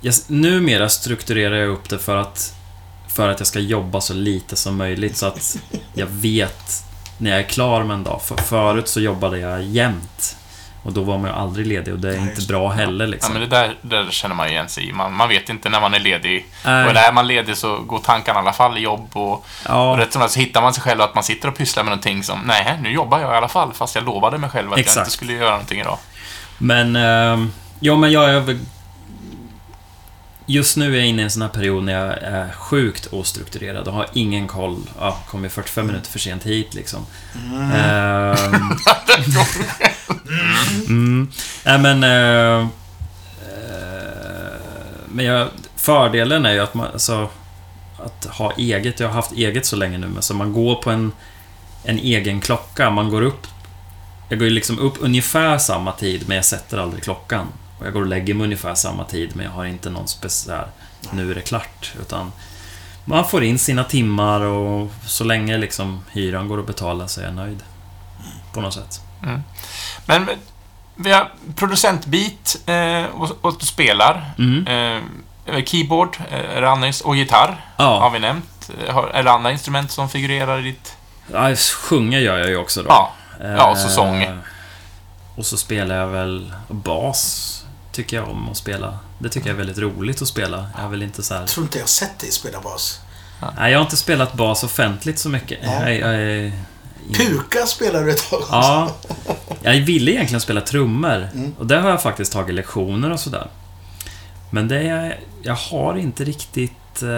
Jag, 0.00 0.14
numera 0.26 0.88
strukturerar 0.88 1.56
jag 1.56 1.68
upp 1.68 1.88
det 1.88 1.98
för 1.98 2.16
att, 2.16 2.54
för 3.08 3.28
att 3.28 3.40
jag 3.40 3.46
ska 3.46 3.58
jobba 3.58 4.00
så 4.00 4.14
lite 4.14 4.56
som 4.56 4.76
möjligt 4.76 5.16
så 5.16 5.26
att 5.26 5.58
jag 5.94 6.06
vet 6.06 6.84
när 7.18 7.30
jag 7.30 7.38
är 7.40 7.44
klar 7.44 7.84
med 7.84 7.94
en 7.94 8.04
dag. 8.04 8.22
För, 8.22 8.36
förut 8.36 8.88
så 8.88 9.00
jobbade 9.00 9.38
jag 9.38 9.62
jämt. 9.62 10.34
Och 10.82 10.92
då 10.92 11.02
var 11.02 11.18
man 11.18 11.30
ju 11.30 11.36
aldrig 11.36 11.66
ledig 11.66 11.94
och 11.94 12.00
det 12.00 12.08
är 12.14 12.20
Nej, 12.20 12.28
inte 12.30 12.46
bra 12.46 12.68
heller 12.68 13.04
Ja, 13.04 13.10
liksom. 13.10 13.32
men 13.32 13.42
det 13.42 13.48
där, 13.48 13.74
det 13.82 13.96
där 13.96 14.10
känner 14.10 14.34
man 14.34 14.46
ju 14.46 14.52
igen 14.52 14.68
sig 14.68 14.88
i. 14.88 14.92
Man, 14.92 15.12
man 15.14 15.28
vet 15.28 15.48
inte 15.48 15.68
när 15.68 15.80
man 15.80 15.94
är 15.94 15.98
ledig. 16.00 16.46
Nej. 16.64 16.86
Och 16.88 16.94
när 16.94 17.12
man 17.12 17.24
är 17.24 17.28
ledig 17.28 17.56
så 17.56 17.76
går 17.78 17.98
tankarna 17.98 18.38
i 18.38 18.42
alla 18.42 18.52
fall 18.52 18.78
i 18.78 18.80
jobb 18.80 19.08
och, 19.12 19.32
och 19.32 19.44
Ja, 19.68 19.96
rätt 19.98 20.12
som 20.12 20.22
det 20.22 20.28
så 20.28 20.40
hittar 20.40 20.62
man 20.62 20.74
sig 20.74 20.82
själv 20.82 21.00
att 21.00 21.14
man 21.14 21.24
sitter 21.24 21.48
och 21.48 21.56
pysslar 21.56 21.82
med 21.84 21.90
någonting 21.90 22.22
som, 22.22 22.40
nej, 22.46 22.78
nu 22.82 22.92
jobbar 22.92 23.18
jag 23.20 23.32
i 23.34 23.36
alla 23.36 23.48
fall, 23.48 23.72
fast 23.72 23.94
jag 23.94 24.04
lovade 24.04 24.38
mig 24.38 24.50
själv 24.50 24.72
att 24.72 24.78
jag 24.78 24.80
Exakt. 24.80 24.98
inte 24.98 25.10
skulle 25.10 25.32
göra 25.32 25.50
någonting 25.50 25.80
idag. 25.80 25.98
men... 26.58 26.96
ehm, 26.96 27.52
ja, 27.80 27.96
men 27.96 28.12
jag 28.12 28.30
är. 28.30 28.58
Just 30.50 30.76
nu 30.76 30.94
är 30.94 30.98
jag 30.98 31.06
inne 31.06 31.22
i 31.22 31.24
en 31.24 31.30
sån 31.30 31.42
här 31.42 31.48
period 31.48 31.84
när 31.84 31.92
jag 31.92 32.18
är 32.22 32.52
sjukt 32.52 33.06
ostrukturerad 33.12 33.88
och 33.88 33.94
har 33.94 34.06
ingen 34.12 34.46
koll. 34.46 34.76
Ja, 34.98 35.18
kommer 35.26 35.48
45 35.48 35.86
minuter 35.86 36.10
för 36.10 36.18
sent 36.18 36.46
hit 36.46 36.74
liksom. 36.74 37.06
Ehm, 37.74 38.54
mm. 40.88 41.28
Nej 41.64 41.78
men... 41.78 42.04
eh, 42.04 42.66
men 45.08 45.24
jag, 45.24 45.48
fördelen 45.76 46.46
är 46.46 46.52
ju 46.52 46.60
att 46.60 46.74
man... 46.74 46.86
Alltså, 46.92 47.28
att 47.98 48.24
ha 48.24 48.52
eget. 48.52 49.00
Jag 49.00 49.08
har 49.08 49.14
haft 49.14 49.32
eget 49.32 49.66
så 49.66 49.76
länge 49.76 49.98
nu, 49.98 50.06
men 50.06 50.22
så 50.22 50.34
man 50.34 50.52
går 50.52 50.74
på 50.74 50.90
en, 50.90 51.12
en 51.84 51.98
egen 51.98 52.40
klocka. 52.40 52.90
Man 52.90 53.10
går 53.10 53.22
upp... 53.22 53.46
Jag 54.28 54.38
går 54.38 54.48
ju 54.48 54.54
liksom 54.54 54.78
upp 54.78 54.94
ungefär 55.00 55.58
samma 55.58 55.92
tid, 55.92 56.24
men 56.26 56.36
jag 56.36 56.44
sätter 56.44 56.78
aldrig 56.78 57.02
klockan. 57.02 57.46
Och 57.78 57.86
jag 57.86 57.92
går 57.92 58.00
och 58.00 58.06
lägger 58.06 58.34
mig 58.34 58.44
ungefär 58.44 58.74
samma 58.74 59.04
tid, 59.04 59.36
men 59.36 59.44
jag 59.44 59.52
har 59.52 59.64
inte 59.64 59.90
någon 59.90 60.08
speciell... 60.08 60.64
Nu 61.10 61.30
är 61.30 61.34
det 61.34 61.40
klart, 61.40 61.92
utan... 62.00 62.32
Man 63.04 63.24
får 63.28 63.44
in 63.44 63.58
sina 63.58 63.84
timmar 63.84 64.40
och 64.40 64.90
så 65.06 65.24
länge 65.24 65.58
liksom 65.58 66.04
hyran 66.12 66.48
går 66.48 66.60
att 66.60 66.66
betala 66.66 67.08
så 67.08 67.20
är 67.20 67.24
jag 67.24 67.34
nöjd. 67.34 67.62
På 68.52 68.60
något 68.60 68.74
sätt. 68.74 69.00
Men 70.06 70.28
vi 70.94 71.12
har 71.12 71.30
producentbit 71.56 72.60
eh, 72.66 73.04
och, 73.04 73.30
och 73.40 73.56
du 73.60 73.66
spelar. 73.66 74.30
Mm. 74.38 74.66
Eh, 75.46 75.64
keyboard 75.64 76.16
eh, 76.30 76.94
och 77.04 77.16
gitarr 77.16 77.64
har 77.76 77.84
Ja, 77.86 78.08
vi 78.08 78.18
nämnt. 78.18 78.70
Eh, 78.86 78.94
har- 78.94 79.08
Är 79.08 79.22
det 79.22 79.30
andra 79.30 79.52
instrument 79.52 79.90
som 79.90 80.08
figurerar 80.08 80.58
i 80.58 80.62
ditt... 80.62 80.96
ja, 81.32 81.56
sjunga 81.56 82.18
gör 82.18 82.38
jag 82.38 82.48
ju 82.48 82.56
också 82.56 82.82
då. 82.82 82.88
Ja, 82.88 83.12
Ja, 83.40 83.70
och 83.70 83.78
så 83.78 83.86
Eh, 83.86 83.92
sång. 83.94 84.40
Och 85.36 85.46
så 85.46 85.56
spelar 85.56 85.94
jag 85.96 86.06
väl 86.06 86.52
bas, 86.68 87.64
tycker 87.98 88.16
jag 88.16 88.28
om 88.28 88.48
att 88.48 88.56
spela. 88.56 88.98
Det 89.18 89.28
tycker 89.28 89.48
jag 89.48 89.54
är 89.54 89.58
väldigt 89.58 89.78
roligt 89.78 90.22
att 90.22 90.28
spela. 90.28 90.66
Jag 90.76 90.84
är 90.84 90.88
väl 90.88 91.02
inte 91.02 91.22
så 91.22 91.34
här... 91.34 91.40
Jag 91.40 91.48
tror 91.48 91.64
inte 91.64 91.78
jag 91.78 91.82
har 91.82 91.88
sett 91.88 92.18
dig 92.18 92.30
spela 92.30 92.60
bas. 92.60 93.00
Nej, 93.56 93.72
jag 93.72 93.78
har 93.78 93.84
inte 93.84 93.96
spelat 93.96 94.32
bas 94.32 94.64
offentligt 94.64 95.18
så 95.18 95.28
mycket. 95.28 95.58
Ja. 95.62 95.90
Jag, 95.90 96.20
jag, 96.22 96.52
Puka 97.16 97.66
spelar 97.66 98.04
du 98.04 98.10
ett 98.10 98.30
tag 98.30 98.40
också. 98.40 98.52
Ja. 98.52 98.94
Jag 99.62 99.74
ville 99.74 100.10
egentligen 100.10 100.40
spela 100.40 100.60
trummor. 100.60 101.28
Mm. 101.34 101.54
Och 101.58 101.66
där 101.66 101.80
har 101.80 101.90
jag 101.90 102.02
faktiskt 102.02 102.32
tagit 102.32 102.54
lektioner 102.54 103.12
och 103.12 103.20
sådär. 103.20 103.48
Men 104.50 104.68
det 104.68 104.78
är, 104.78 105.20
jag 105.42 105.54
har 105.54 105.96
inte 105.96 106.24
riktigt 106.24 107.02
eh, 107.02 107.08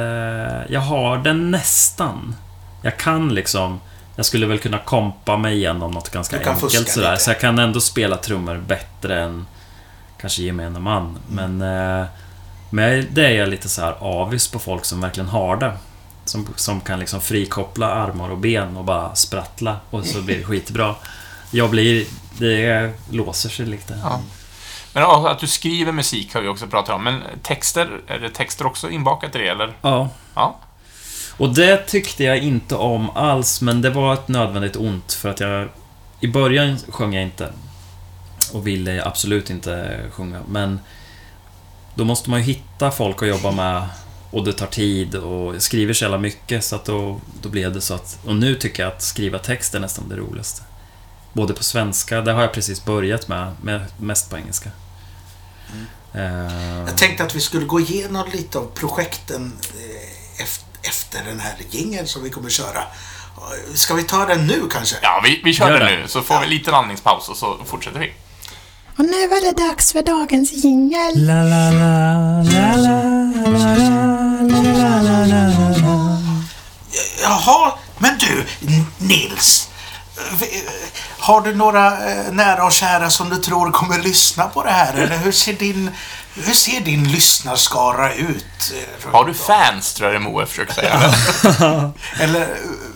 jag 0.68 0.81
har 0.81 1.18
den 1.18 1.51
nästan. 1.51 2.35
Jag 2.83 2.97
kan 2.97 3.35
liksom... 3.35 3.81
Jag 4.16 4.26
skulle 4.26 4.47
väl 4.47 4.59
kunna 4.59 4.78
kompa 4.78 5.37
mig 5.37 5.57
igenom 5.57 5.91
något 5.91 6.11
ganska 6.11 6.37
enkelt 6.37 6.89
sådär. 6.89 7.11
lite. 7.11 7.24
Så 7.24 7.31
jag 7.31 7.41
kan 7.41 7.59
ändå 7.59 7.81
spela 7.81 8.16
trummor 8.16 8.57
bättre 8.66 9.22
än 9.22 9.47
kanske 10.21 10.43
gemene 10.43 10.81
man. 10.81 11.18
Men, 11.29 11.62
eh, 11.62 12.07
men 12.71 13.07
det 13.11 13.27
är 13.27 13.31
jag 13.31 13.49
lite 13.49 13.68
så 13.68 13.83
här 13.83 13.97
avis 14.01 14.49
på 14.49 14.59
folk 14.59 14.85
som 14.85 15.01
verkligen 15.01 15.29
har 15.29 15.57
det. 15.57 15.73
Som, 16.25 16.49
som 16.57 16.81
kan 16.81 16.99
liksom 16.99 17.21
frikoppla 17.21 17.87
armar 17.87 18.31
och 18.31 18.39
ben 18.39 18.77
och 18.77 18.85
bara 18.85 19.14
sprattla 19.14 19.77
och 19.91 20.07
så 20.07 20.23
blir 20.23 20.39
det 20.39 20.45
skitbra. 20.45 20.95
Jag 21.51 21.71
blir... 21.71 22.07
Det 22.39 22.93
låser 23.11 23.49
sig 23.49 23.66
lite. 23.66 23.99
Ja. 24.03 24.21
Men 24.93 25.03
att 25.03 25.39
du 25.39 25.47
skriver 25.47 25.93
musik 25.93 26.35
har 26.35 26.41
vi 26.41 26.49
också 26.49 26.66
pratat 26.66 26.95
om, 26.95 27.05
men 27.05 27.23
texter, 27.43 28.01
är 28.07 28.18
det 28.18 28.31
texter 28.31 28.66
också 28.66 28.91
inbakat 28.91 29.37
i 29.37 29.39
det, 29.39 29.49
eller? 29.49 29.73
Ja. 29.83 30.09
Ja. 30.35 30.59
Och 31.37 31.55
det 31.55 31.77
tyckte 31.77 32.25
jag 32.25 32.39
inte 32.39 32.77
om 32.77 33.11
alls, 33.11 33.61
men 33.61 33.83
det 33.83 33.91
var 33.91 34.14
ett 34.14 34.29
nödvändigt 34.29 34.77
ont 34.77 35.12
för 35.12 35.29
att 35.29 35.41
jag... 35.41 35.68
I 36.21 36.29
början 36.29 36.79
sjöng 36.89 37.14
jag 37.14 37.23
inte. 37.23 37.53
Och 38.53 38.67
ville 38.67 39.05
absolut 39.05 39.51
inte 39.51 40.01
sjunga, 40.13 40.41
men... 40.49 40.81
Då 41.95 42.05
måste 42.05 42.31
man 42.31 42.39
ju 42.41 42.45
hitta 42.45 42.91
folk 42.91 43.23
att 43.23 43.29
jobba 43.29 43.51
med 43.51 43.89
och 44.31 44.45
det 44.45 44.53
tar 44.53 44.67
tid 44.67 45.15
och 45.15 45.55
jag 45.55 45.63
skriver 45.63 45.95
så 45.95 46.05
jävla 46.05 46.19
mycket 46.19 46.65
så 46.65 46.77
att 46.77 46.85
då, 46.85 47.21
då 47.43 47.49
blev 47.49 47.73
det 47.73 47.81
så 47.81 47.95
att... 47.95 48.19
Och 48.25 48.37
nu 48.37 48.55
tycker 48.55 48.83
jag 48.83 48.93
att 48.93 49.03
skriva 49.03 49.39
text 49.39 49.75
är 49.75 49.81
nästan 49.81 50.09
det 50.09 50.17
roligaste. 50.17 50.63
Både 51.33 51.55
på 51.55 51.65
svenska, 51.65 52.21
det 52.21 52.33
har 52.33 52.41
jag 52.43 52.53
precis 52.53 52.85
börjat 52.85 53.29
med, 53.29 53.53
med 53.63 53.85
mest 53.99 54.31
på 54.31 54.37
engelska. 54.37 54.71
Eh, 56.15 56.79
Jag 56.87 56.97
tänkte 56.97 57.25
att 57.25 57.35
vi 57.35 57.41
skulle 57.41 57.67
gå 57.67 57.81
igenom 57.81 58.25
lite 58.33 58.59
av 58.59 58.71
projekten 58.75 59.53
eh, 59.75 60.45
ef- 60.45 60.65
efter 60.83 61.25
den 61.25 61.41
här 61.41 61.55
jingeln 61.71 62.07
som 62.07 62.23
vi 62.23 62.31
kommer 62.31 62.51
köra. 62.51 62.83
Ska 63.75 63.95
vi 63.95 64.03
ta 64.03 64.27
den 64.27 64.47
nu 64.47 64.63
kanske? 64.73 64.97
Ja, 65.03 65.21
vi, 65.25 65.41
vi 65.45 65.55
kör 65.55 65.81
det. 65.81 65.85
nu, 65.85 66.09
så 66.09 66.23
får 66.23 66.39
vi 66.39 66.45
en 66.45 66.51
liten 66.51 66.75
andningspaus 66.75 67.29
och 67.29 67.37
så 67.37 67.59
fortsätter 67.65 67.99
vi. 68.01 68.13
Och 69.01 69.07
nu 69.07 69.29
var 69.29 69.41
det 69.41 69.69
dags 69.69 69.93
för 69.93 70.03
dagens 70.03 70.53
jingel. 70.53 71.13
La 71.27 71.43
la 71.43 71.71
la, 71.71 72.43
la 72.43 72.77
la 72.77 73.03
la 73.45 73.75
la 73.75 74.63
la 74.73 75.03
la 75.03 75.27
la 75.27 75.47
la 75.73 76.19
Jaha, 77.23 77.73
men 77.99 78.19
du 78.19 78.47
Nils. 78.99 79.69
Har 81.19 81.41
du 81.41 81.55
några 81.55 81.87
eh, 82.11 82.33
nära 82.33 82.65
och 82.65 82.73
kära 82.73 83.11
som 83.11 83.29
du 83.31 83.37
tror 83.37 83.71
kommer 83.71 83.99
lyssna 83.99 84.45
på 84.49 84.63
det 84.65 84.71
här? 84.71 84.95
Eller 84.95 85.17
hur 85.17 85.33
ser 85.33 85.53
din, 85.53 85.91
hur 86.35 86.55
ser 86.55 86.81
din 86.81 87.05
lyssnarskara 87.13 88.15
ut? 88.15 88.73
eh, 89.05 89.13
Har 89.13 89.25
du 89.25 89.35
fans, 89.35 89.95
tror 89.95 90.13
jag 90.13 90.23
Moe 90.23 90.47
försöker 90.47 90.75
säga. 90.75 91.15
Eller, 92.21 92.41
eh, 92.41 92.47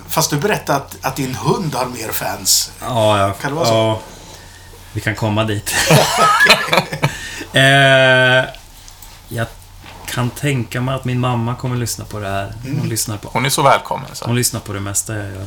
fast 0.08 0.30
du 0.30 0.36
berättade 0.36 0.78
att, 0.78 0.96
att 1.02 1.16
din 1.16 1.34
hund 1.34 1.74
har 1.74 1.86
mer 1.86 2.12
fans. 2.12 2.70
Ja, 2.80 3.18
ja. 3.18 3.32
Kan 3.32 3.50
det 3.50 3.56
vara 3.56 3.66
så? 3.66 3.72
Ja, 3.74 4.00
vi 4.94 5.00
kan 5.00 5.14
komma 5.14 5.44
dit. 5.44 5.74
eh, 7.52 8.44
jag 9.28 9.46
kan 10.06 10.30
tänka 10.30 10.80
mig 10.80 10.94
att 10.94 11.04
min 11.04 11.20
mamma 11.20 11.54
kommer 11.54 11.76
lyssna 11.76 12.04
på 12.04 12.18
det 12.18 12.28
här. 12.28 12.52
Hon, 12.62 12.72
Mm. 12.72 12.88
lyssnar, 12.88 13.16
på, 13.16 13.28
Hon 13.32 13.44
är 13.46 13.50
så 13.50 13.62
välkommen. 13.62 14.06
Så. 14.12 14.24
hon 14.26 14.36
lyssnar 14.36 14.60
på 14.60 14.72
det 14.72 14.80
mesta 14.80 15.14
jag 15.16 15.26
gör. 15.34 15.46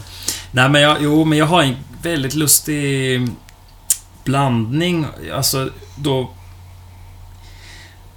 Nej, 0.51 0.69
men 0.69 0.81
jag, 0.81 0.97
jo, 1.01 1.25
men 1.25 1.37
jag 1.37 1.45
har 1.45 1.63
en 1.63 1.75
väldigt 2.01 2.33
lustig 2.33 3.27
blandning. 4.23 5.05
Alltså, 5.33 5.69
då... 5.95 6.29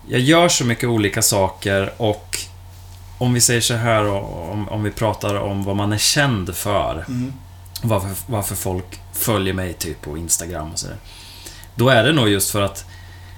Jag 0.08 0.20
gör 0.20 0.48
så 0.48 0.64
mycket 0.64 0.88
olika 0.88 1.22
saker 1.22 1.92
och 1.96 2.38
om 3.18 3.32
vi 3.34 3.40
säger 3.40 3.60
så 3.60 3.74
här, 3.74 4.06
om, 4.08 4.68
om 4.68 4.82
vi 4.82 4.90
pratar 4.90 5.34
om 5.34 5.64
vad 5.64 5.76
man 5.76 5.92
är 5.92 5.98
känd 5.98 6.56
för 6.56 7.04
Mm. 7.08 7.32
varför, 7.82 8.10
varför 8.26 8.54
folk 8.54 9.00
följer 9.14 9.54
mig 9.54 9.72
typ 9.74 10.02
på 10.02 10.16
Instagram 10.18 10.70
och 10.72 10.78
sådär. 10.78 10.96
Då 11.80 11.88
är 11.88 12.04
det 12.04 12.12
nog 12.12 12.28
just 12.28 12.50
för 12.50 12.62
att 12.62 12.84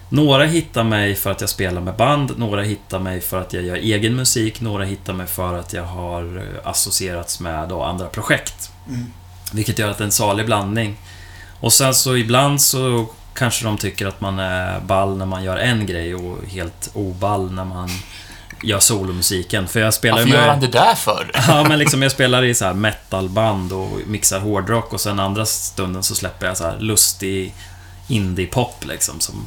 några 0.09 0.45
hittar 0.45 0.85
mig 0.85 1.15
för 1.15 1.31
att 1.31 1.41
jag 1.41 1.51
spelar 1.51 1.81
med 1.81 1.97
band, 1.97 2.39
några 2.39 2.63
hittar 2.63 2.99
mig 2.99 3.21
för 3.21 3.41
att 3.41 3.53
jag 3.53 3.63
gör 3.63 3.77
egen 3.77 4.17
musik, 4.17 4.61
några 4.61 4.85
hittar 4.85 5.13
mig 5.13 5.27
för 5.27 5.59
att 5.59 5.73
jag 5.73 5.85
har 5.85 6.37
eh, 6.37 6.69
associerats 6.69 7.41
med 7.41 7.73
andra 7.73 8.07
projekt. 8.07 8.71
Mm. 8.89 9.13
Vilket 9.53 9.79
gör 9.79 9.91
att 9.91 9.99
det 9.99 10.03
är 10.05 10.07
en 10.07 10.13
salig 10.13 10.47
blandning. 10.47 10.97
Och 11.61 11.73
sen 11.73 11.95
så 11.95 12.17
ibland 12.17 12.61
så 12.61 13.07
kanske 13.35 13.65
de 13.65 13.79
tycker 13.79 14.07
att 14.07 14.21
man 14.21 14.39
är 14.39 14.81
ball 14.81 15.17
när 15.17 15.27
man 15.27 15.45
gör 15.45 15.57
en 15.57 15.87
grej 15.87 16.15
och 16.15 16.39
helt 16.49 16.91
oball 16.95 17.53
när 17.53 17.65
man 17.65 17.89
gör 18.63 18.79
solomusiken. 18.79 19.69
För 19.69 19.81
jag 19.81 19.95
spelar 19.95 20.17
Varför 20.17 20.31
med... 20.31 20.39
gör 20.39 20.49
han 20.49 20.61
det 20.61 20.67
där 20.67 20.95
för? 20.95 21.31
Ja, 21.49 21.65
men 21.69 21.79
liksom 21.79 22.03
jag 22.03 22.13
spelar 22.13 22.45
i 22.45 22.55
så 22.55 22.65
här 22.65 22.75
metalband 22.75 23.73
och 23.73 23.89
mixar 24.07 24.41
hårdrock 24.41 24.93
och 24.93 25.01
sen 25.01 25.21
andra 25.21 25.47
stunden 25.47 26.03
så 26.03 26.15
släpper 26.15 26.47
jag 26.47 26.57
så 26.57 26.65
här 26.65 26.79
lustig 26.79 27.55
indie-pop 28.13 28.85
liksom 28.85 29.21
som... 29.21 29.47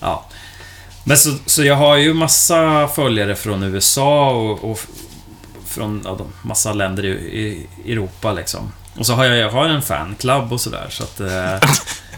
Ja. 0.00 0.24
Men 1.04 1.16
så, 1.16 1.36
så 1.46 1.64
jag 1.64 1.76
har 1.76 1.96
ju 1.96 2.14
massa 2.14 2.88
följare 2.88 3.36
från 3.36 3.62
USA 3.62 4.30
och, 4.30 4.70
och 4.70 4.80
från 5.66 6.02
ja, 6.04 6.18
massa 6.42 6.72
länder 6.72 7.04
i, 7.04 7.08
i 7.82 7.92
Europa 7.92 8.32
liksom. 8.32 8.72
Och 8.98 9.06
så 9.06 9.14
har 9.14 9.24
jag, 9.24 9.36
jag 9.36 9.50
har 9.50 9.64
en 9.64 9.82
fanclub 9.82 10.52
och 10.52 10.60
sådär 10.60 10.86
så 10.90 11.02
att... 11.02 11.20
Eh, 11.20 11.70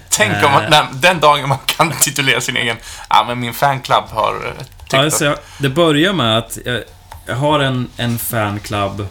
Tänk 0.08 0.32
om 0.32 0.44
Eh. 0.44 0.52
man, 0.52 0.70
när, 0.70 0.86
den 0.92 1.20
dagen 1.20 1.48
man 1.48 1.58
kan 1.66 1.92
titulera 2.00 2.40
sin 2.40 2.56
egen... 2.56 2.76
Ja, 3.08 3.24
men 3.28 3.40
min 3.40 3.54
fanclub 3.54 4.04
har 4.10 4.34
eh, 4.46 4.64
tyckt 4.78 4.92
Ja, 4.92 5.04
alltså 5.04 5.24
jag, 5.24 5.38
det 5.58 5.68
börjar 5.68 6.12
med 6.12 6.38
att 6.38 6.58
jag, 6.64 6.82
jag 7.26 7.36
har 7.36 7.60
en, 7.60 7.88
en 7.96 8.18
fanclub 8.18 9.06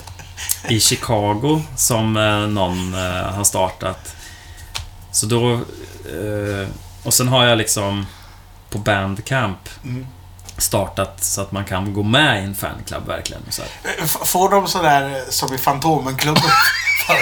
i 0.69 0.79
Chicago 0.79 1.61
som 1.75 2.17
eh, 2.17 2.39
någon 2.39 2.93
eh, 2.93 3.33
har 3.33 3.43
startat. 3.43 4.15
Så 5.11 5.25
då... 5.25 5.59
Eh, 6.09 6.67
och 7.03 7.13
sen 7.13 7.27
har 7.27 7.45
jag 7.45 7.57
liksom 7.57 8.05
på 8.69 8.77
Bandcamp 8.77 9.69
Mm. 9.83 10.07
startat 10.57 11.23
så 11.23 11.41
att 11.41 11.51
man 11.51 11.65
kan 11.65 11.93
gå 11.93 12.03
med 12.03 12.41
i 12.41 12.43
en 12.45 12.55
fanclub 12.55 13.07
verkligen. 13.07 13.41
Så 13.49 13.61
här. 13.61 13.71
F- 14.03 14.17
Får 14.25 14.49
de 14.49 14.67
sådär 14.67 15.09
eh, 15.15 15.29
som 15.29 15.53
i 15.53 15.57
Fantomenklubben 15.57 16.43
för 17.07 17.15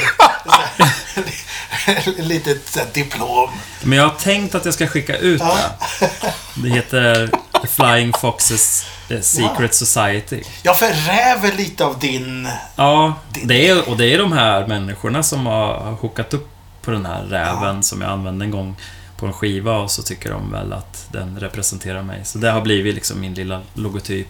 litet 2.21 2.67
så 2.69 2.79
här, 2.79 2.87
diplom? 2.93 3.49
Men 3.81 3.97
jag 3.97 4.07
har 4.07 4.15
tänkt 4.15 4.55
att 4.55 4.65
jag 4.65 4.73
ska 4.73 4.87
skicka 4.87 5.17
ut 5.17 5.41
Ja. 5.41 5.57
det. 5.99 6.09
Det 6.55 6.69
heter 6.69 7.29
Flying 7.67 8.13
Foxes 8.13 8.85
eh, 9.09 9.19
Secret 9.21 9.75
Society. 9.75 10.43
Jag 10.63 10.79
förräver 10.79 11.51
lite 11.51 11.85
av 11.85 11.99
din... 11.99 12.47
Ja, 12.75 13.13
det 13.43 13.69
är, 13.69 13.89
och 13.89 13.97
det 13.97 14.13
är 14.13 14.17
de 14.17 14.31
här 14.31 14.67
människorna 14.67 15.23
som 15.23 15.45
har 15.45 15.73
har 15.73 15.91
hookat 15.91 16.33
upp 16.33 16.49
på 16.83 16.91
den 16.91 17.05
här 17.05 17.23
räven 17.23 17.83
som 17.83 18.01
jag 18.01 18.11
använde 18.11 18.45
en 18.45 18.51
gång 18.51 18.75
på 19.17 19.25
en 19.25 19.33
skiva 19.33 19.77
och 19.77 19.91
så 19.91 20.01
tycker 20.03 20.31
de 20.31 20.51
väl 20.51 20.73
att 20.73 21.07
den 21.11 21.39
representerar 21.39 22.01
mig. 22.01 22.21
Så 22.23 22.37
det 22.37 22.51
har 22.51 22.61
blivit 22.61 22.95
liksom 22.95 23.19
min 23.21 23.33
lilla 23.33 23.61
logotyp. 23.73 24.27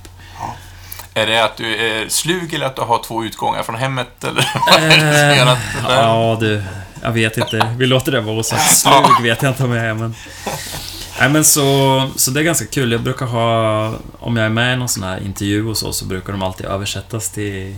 Är 1.14 1.28
det 1.28 1.44
att 1.44 1.58
du 1.58 1.76
är 1.76 2.10
slug 2.10 2.54
eller 2.54 2.66
att 2.66 2.76
du 2.76 2.82
har 2.82 3.04
två 3.04 3.24
utgångar 3.24 3.64
från 3.64 3.76
hemmet? 3.76 4.24
Eller 4.24 4.50
vad 4.72 4.84
är 4.84 4.88
det 4.90 5.20
som 5.20 5.38
gör 5.38 5.54
att 5.54 5.60
det 5.76 5.88
där... 5.88 6.00
Eh, 6.00 6.06
Ja, 6.06 6.38
du. 6.40 6.64
Jag 7.02 7.12
vet 7.12 7.38
inte. 7.38 7.76
Vi 7.78 7.86
låter 7.86 8.12
det 8.12 8.22
vara 8.22 8.36
osagt. 8.36 8.78
Slug 8.78 9.22
vet 9.24 9.42
jag 9.42 9.52
inte 9.52 9.64
om 9.64 9.72
jag 9.72 9.86
är, 9.86 9.94
men... 9.94 10.16
Nej, 11.20 11.30
men 11.30 11.44
så, 11.46 12.10
så 12.16 12.32
det 12.32 12.40
är 12.40 12.44
ganska 12.44 12.66
kul. 12.66 12.92
Jag 12.92 13.02
brukar 13.02 13.26
ha... 13.26 13.86
Om 14.20 14.38
jag 14.38 14.46
är 14.46 14.50
med 14.50 14.74
i 14.74 14.78
någon 14.78 14.90
sån 14.90 15.04
här 15.04 15.24
intervju 15.26 15.68
och 15.68 15.78
så, 15.78 15.94
så 15.94 16.06
brukar 16.06 16.34
de 16.34 16.44
alltid 16.44 16.66
översättas 16.66 17.30
till... 17.30 17.76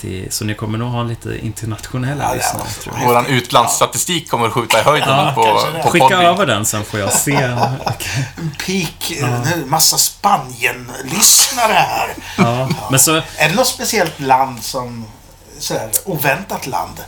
till 0.00 0.26
så 0.32 0.44
ni 0.44 0.54
kommer 0.54 0.78
nog 0.78 0.88
ha 0.92 1.02
lite 1.02 1.38
internationella 1.46 2.24
Ja, 2.24 2.34
lyssnare, 2.34 2.68
tror. 2.82 3.06
Våran 3.06 3.26
utlandsstatistik 3.26 4.30
kommer 4.30 4.46
att 4.46 4.52
skjuta 4.52 4.80
i 4.80 4.82
höjden 4.82 5.08
Ja, 5.08 5.32
på, 5.34 5.42
på 5.82 5.88
Skicka 5.90 6.04
Podbean. 6.08 6.24
över 6.34 6.46
den 6.46 6.64
sen 6.66 6.84
får 6.84 7.00
jag 7.00 7.12
se. 7.12 7.34
En 7.34 8.50
peak, 8.66 9.10
en 9.20 9.70
massa 9.70 9.98
Spanien-lyssnare 9.98 11.72
här. 11.72 12.08
Ja, 12.38 12.68
men 12.90 13.00
så... 13.00 13.16
Är 13.16 13.48
det 13.48 13.54
något 13.54 13.66
speciellt 13.66 14.20
land 14.20 14.62
som... 14.62 15.04
Sådär, 15.58 15.90
oväntat 16.04 16.66
land? 16.66 17.00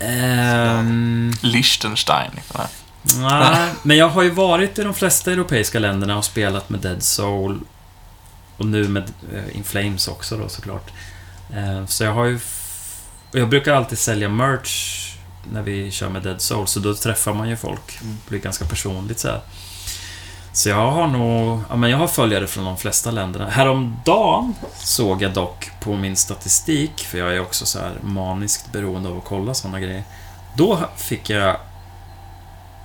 ehm, 0.00 1.32
Liechtenstein. 1.42 2.30
liksom. 2.34 2.60
nej, 3.22 3.68
men 3.82 3.96
jag 3.96 4.08
har 4.08 4.22
ju 4.22 4.30
varit 4.30 4.78
i 4.78 4.82
de 4.82 4.94
flesta 4.94 5.32
europeiska 5.32 5.78
länderna 5.78 6.18
och 6.18 6.24
spelat 6.24 6.68
med 6.68 6.80
Dead 6.80 7.02
Soul. 7.02 7.60
Och 8.56 8.66
nu 8.66 8.88
med 8.88 9.02
eh, 9.34 9.56
In 9.56 9.64
Flames 9.64 10.08
också 10.08 10.36
då 10.36 10.48
såklart. 10.48 10.90
Eh, 11.54 11.86
så 11.86 12.04
jag 12.04 12.12
har 12.12 12.24
ju... 12.24 12.40
jag 13.32 13.48
brukar 13.48 13.74
alltid 13.74 13.98
sälja 13.98 14.28
merch 14.28 15.04
när 15.52 15.62
vi 15.62 15.90
kör 15.90 16.08
med 16.08 16.22
Dead 16.22 16.40
Soul, 16.40 16.66
så 16.66 16.80
då 16.80 16.94
träffar 16.94 17.34
man 17.34 17.48
ju 17.48 17.56
folk. 17.56 17.98
Mm. 18.02 18.18
Det 18.24 18.28
blir 18.30 18.40
ganska 18.40 18.64
personligt 18.64 19.18
så 19.18 19.28
här. 19.28 19.40
Så 20.52 20.68
jag 20.68 20.90
har 20.90 21.06
nog... 21.06 21.60
Ja, 21.70 21.76
men 21.76 21.90
jag 21.90 21.98
har 21.98 22.08
följare 22.08 22.46
från 22.46 22.64
de 22.64 22.76
flesta 22.76 23.10
länderna. 23.10 23.50
Häromdagen 23.50 24.54
såg 24.74 25.22
jag 25.22 25.32
dock 25.32 25.70
på 25.80 25.96
min 25.96 26.16
statistik, 26.16 27.00
för 27.00 27.18
jag 27.18 27.36
är 27.36 27.40
också 27.40 27.66
så 27.66 27.78
här 27.78 27.92
maniskt 28.02 28.72
beroende 28.72 29.08
av 29.08 29.18
att 29.18 29.24
kolla 29.24 29.54
såna 29.54 29.80
grejer. 29.80 30.04
Då 30.54 30.78
fick 30.96 31.30
jag... 31.30 31.56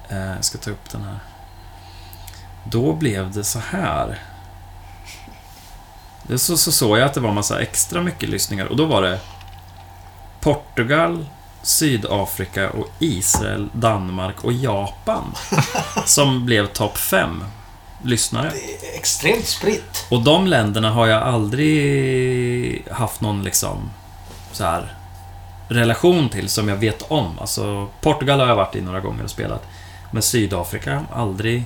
Eh, 0.09 0.36
jag 0.36 0.45
ska 0.45 0.57
ta 0.57 0.72
upp 0.72 0.89
den 0.91 1.03
här. 1.03 1.20
Då 2.64 2.93
blev 2.93 3.32
det 3.32 3.43
så 3.43 3.59
här. 3.59 4.20
Det 6.28 6.39
så, 6.39 6.57
så 6.57 6.71
såg 6.71 6.97
jag 6.97 7.05
att 7.05 7.13
det 7.13 7.19
var 7.19 7.32
massa 7.32 7.61
extra 7.61 8.01
mycket 8.01 8.30
lyssningar 8.30 8.65
och 8.65 8.78
då 8.78 8.86
var 8.86 9.01
det 9.01 9.19
Portugal, 10.39 11.26
Sydafrika 11.61 12.69
och 12.69 12.88
Israel, 12.99 13.69
Danmark 13.74 14.43
och 14.43 14.53
Japan 14.53 15.36
som 16.05 16.45
blev 16.45 16.67
topp 16.67 16.97
5 16.97 17.43
lyssnare. 18.03 18.51
Det 18.53 18.88
är 18.88 18.97
extremt 18.97 19.47
spritt. 19.47 20.05
Och 20.09 20.24
de 20.24 20.47
länderna 20.47 20.89
har 20.91 21.07
jag 21.07 21.24
aldrig 21.24 22.88
haft 22.91 23.21
någon 23.21 23.43
liksom 23.43 23.89
så 24.51 24.63
här 24.63 24.95
relation 25.67 26.30
till 26.30 26.49
som 26.49 26.69
jag 26.69 26.76
vet 26.76 27.01
om. 27.01 27.39
Alltså 27.39 27.88
Portugal 28.01 28.39
har 28.39 28.47
jag 28.47 28.55
varit 28.55 28.76
i 28.76 28.82
några 28.82 28.99
gånger 28.99 29.24
och 29.24 29.30
spelat. 29.30 29.63
Men 30.11 30.21
Sydafrika, 30.21 31.05
aldrig. 31.13 31.63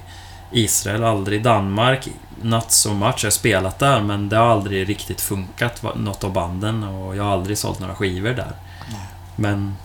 Israel, 0.52 1.04
aldrig. 1.04 1.43
Danmark, 1.43 2.08
not 2.41 2.72
so 2.72 2.93
much. 2.93 3.16
Jag 3.18 3.26
har 3.26 3.32
spelat 3.32 3.80
där 3.80 4.02
men 4.02 4.30
det 4.30 4.38
har 4.38 4.48
aldrig 4.48 4.89
riktigt 4.89 5.22
funkat, 5.22 5.84
något 5.95 6.24
av 6.24 6.34
banden. 6.34 6.84
Och 6.84 7.16
jag 7.16 7.24
har 7.24 7.32
aldrig 7.32 7.58
sålt 7.58 7.80
några 7.80 7.95
skivor 7.95 8.30
där. 8.34 8.52
Men 9.36 9.76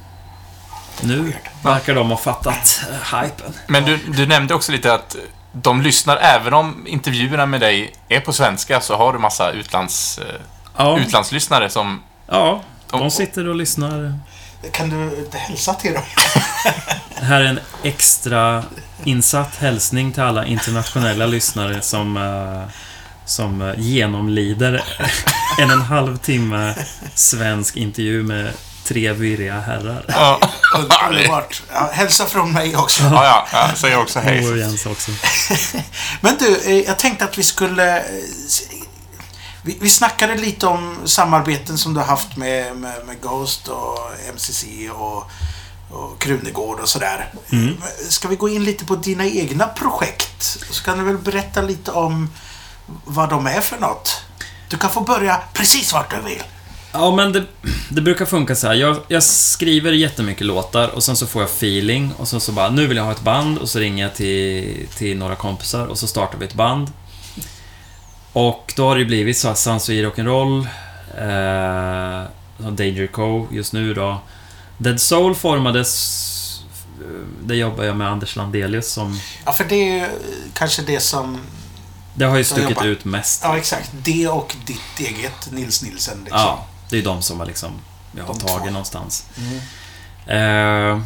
nu 1.01 1.33
verkar 1.63 1.95
de 1.95 2.11
ha 2.11 2.17
fattat 2.17 2.81
eh, 2.91 3.21
hypen. 3.21 3.53
Men 3.67 3.85
du, 3.85 3.97
du 3.97 4.27
nämnde 4.27 4.55
också 4.55 4.73
lite 4.73 4.95
att 4.95 5.17
de 5.53 5.83
lyssnar, 5.83 6.17
även 6.17 6.55
om 6.55 6.87
intervjuerna 6.87 7.47
med 7.47 7.61
dig 7.61 7.95
är 8.09 8.21
på 8.21 8.33
svenska, 8.33 8.81
så 8.81 8.97
har 8.97 9.13
du 9.13 9.19
massa 9.19 9.51
utlands, 9.51 10.19
eh, 10.19 10.41
Ja, 10.77 10.99
utlandslyssnare 10.99 11.71
som... 11.71 12.03
ja, 12.27 12.61
de 12.91 13.11
sitter 13.11 13.49
och 13.49 13.55
lyssnar. 13.55 14.19
Kan 14.71 14.89
du 14.89 15.19
inte 15.19 15.39
hälsa 15.39 15.75
till 15.75 15.93
dem? 15.93 16.03
Här 17.15 17.41
är 17.41 17.45
en 17.45 17.61
extra 17.83 18.65
insatt 19.05 19.57
hälsning 19.57 20.13
till 20.13 20.23
alla 20.23 20.47
internationella 20.47 21.27
lyssnare 21.27 21.83
som, 21.83 22.17
eh, 22.17 22.75
som 23.25 23.63
eh, 23.63 23.75
genomlider 23.79 24.85
en 25.59 25.71
och 25.71 25.77
en 25.77 25.83
halv 25.83 26.17
timme 26.17 26.75
svensk 27.15 27.77
intervju 27.77 28.23
med 28.23 28.53
tre 28.85 29.13
virriga 29.13 29.61
herrar. 29.61 30.05
Ja, 30.09 30.41
Underbart. 31.09 31.63
Ja, 31.73 31.91
hälsa 31.93 32.27
från 32.27 32.53
mig 32.53 32.77
också. 32.77 33.03
ja, 33.03 33.47
ja, 33.53 33.69
jag 33.69 33.79
säger 33.79 33.99
också 33.99 34.19
hej. 34.19 34.51
Och 34.51 34.59
Jens 34.59 34.87
också. 34.87 35.11
Men 36.21 36.37
du, 36.39 36.61
eh, 36.65 36.87
jag 36.87 36.99
tänkte 36.99 37.25
att 37.25 37.39
vi 37.39 37.43
skulle... 37.43 38.05
Vi, 39.63 39.79
vi 39.81 39.89
snackade 39.89 40.37
lite 40.37 40.67
om 40.67 40.97
samarbeten 41.05 41.79
som 41.79 41.95
du 41.95 42.01
har 42.01 42.07
haft 42.07 42.37
med, 42.37 42.77
med, 42.77 43.07
med 43.07 43.21
Ghost 43.21 43.69
och 43.69 43.99
MCC 44.33 44.65
och, 44.93 45.31
och 45.91 46.19
Krunegård 46.19 46.81
och 46.81 46.89
sådär. 46.89 47.33
Mm. 47.53 47.75
Ska 48.09 48.29
vi 48.29 48.37
gå 48.37 48.49
in 48.49 48.65
lite 48.65 48.85
på 48.85 48.97
dina 48.97 49.27
egna 49.27 49.67
projekt? 49.67 50.43
Så 50.71 50.85
kan 50.85 50.99
du 50.99 51.05
väl 51.05 51.19
berätta 51.19 51.63
lite 51.63 51.91
om 51.91 52.31
vad 53.05 53.29
de 53.29 53.47
är 53.47 53.61
för 53.61 53.79
något? 53.79 54.23
Du 54.69 54.77
kan 54.77 54.91
få 54.91 55.01
börja 55.01 55.41
precis 55.53 55.93
vart 55.93 56.11
du 56.11 56.29
vill. 56.29 56.43
Ja, 56.93 57.17
men 57.17 57.33
det, 57.33 57.45
det 57.89 58.01
brukar 58.01 58.27
funka 58.27 58.57
så 58.57 58.67
här. 58.67 58.75
Jag, 58.75 58.97
jag 59.09 59.23
skriver 59.23 59.93
jättemycket 59.93 60.47
låtar 60.47 60.89
och 60.89 61.05
sen 61.05 61.17
så 61.17 61.27
får 61.27 61.43
jag 61.43 61.51
feeling 61.51 62.13
och 62.19 62.29
sen 62.29 62.41
så 62.41 62.53
bara, 62.53 62.71
nu 62.71 62.87
vill 62.87 62.97
jag 62.97 63.05
ha 63.05 63.13
ett 63.13 63.23
band 63.23 63.59
och 63.59 63.69
så 63.69 63.79
ringer 63.79 64.05
jag 64.05 64.15
till, 64.15 64.87
till 64.97 65.19
några 65.19 65.37
kompisar 65.37 65.87
och 65.87 65.99
så 65.99 66.07
startar 66.07 66.39
vi 66.39 66.45
ett 66.45 66.55
band. 66.55 66.91
Och 68.33 68.73
då 68.77 68.89
har 68.89 68.95
det 68.95 69.01
ju 69.01 69.07
blivit 69.07 69.39
så 69.39 69.49
här 69.49 69.55
Sansui 69.55 70.05
Rock'n'Roll, 70.05 70.67
eh, 71.19 72.29
Danger 72.71 73.07
Co 73.07 73.47
just 73.51 73.73
nu 73.73 73.95
då. 73.95 74.21
Dead 74.79 75.01
Soul 75.01 75.35
formades, 75.35 76.63
eh, 77.01 77.07
det 77.45 77.55
jobbar 77.57 77.85
jag 77.85 77.97
med 77.97 78.09
Anders 78.09 78.37
Landelius 78.37 78.93
som, 78.93 79.21
Ja, 79.47 79.53
för 79.53 79.65
det 79.65 79.75
är 79.75 79.95
ju 80.01 80.09
kanske 80.55 80.83
det 80.83 81.01
som... 81.01 81.41
det 82.15 82.25
har 82.25 82.37
ju 82.39 82.45
stuckit 82.45 82.71
jobbar- 82.71 82.85
ut 82.87 83.05
mest. 83.05 83.41
Ja, 83.45 83.57
exakt. 83.59 83.91
Det 83.93 84.29
och 84.29 84.57
ditt 84.67 85.01
eget 85.09 85.51
Nils 85.53 85.83
Nilsen. 85.83 86.19
Liksom. 86.25 86.41
Ja, 86.41 86.67
det 86.89 86.97
är 86.97 86.99
ju 86.99 87.05
de 87.05 87.23
som 87.23 87.39
har 87.41 87.47
liksom, 87.47 87.71
jag 88.17 88.25
har 88.25 88.35
De 88.35 88.41
tagit 88.41 88.63
två. 88.65 88.71
någonstans. 88.71 89.27
Mm. 90.27 90.97
Eh, 90.97 91.03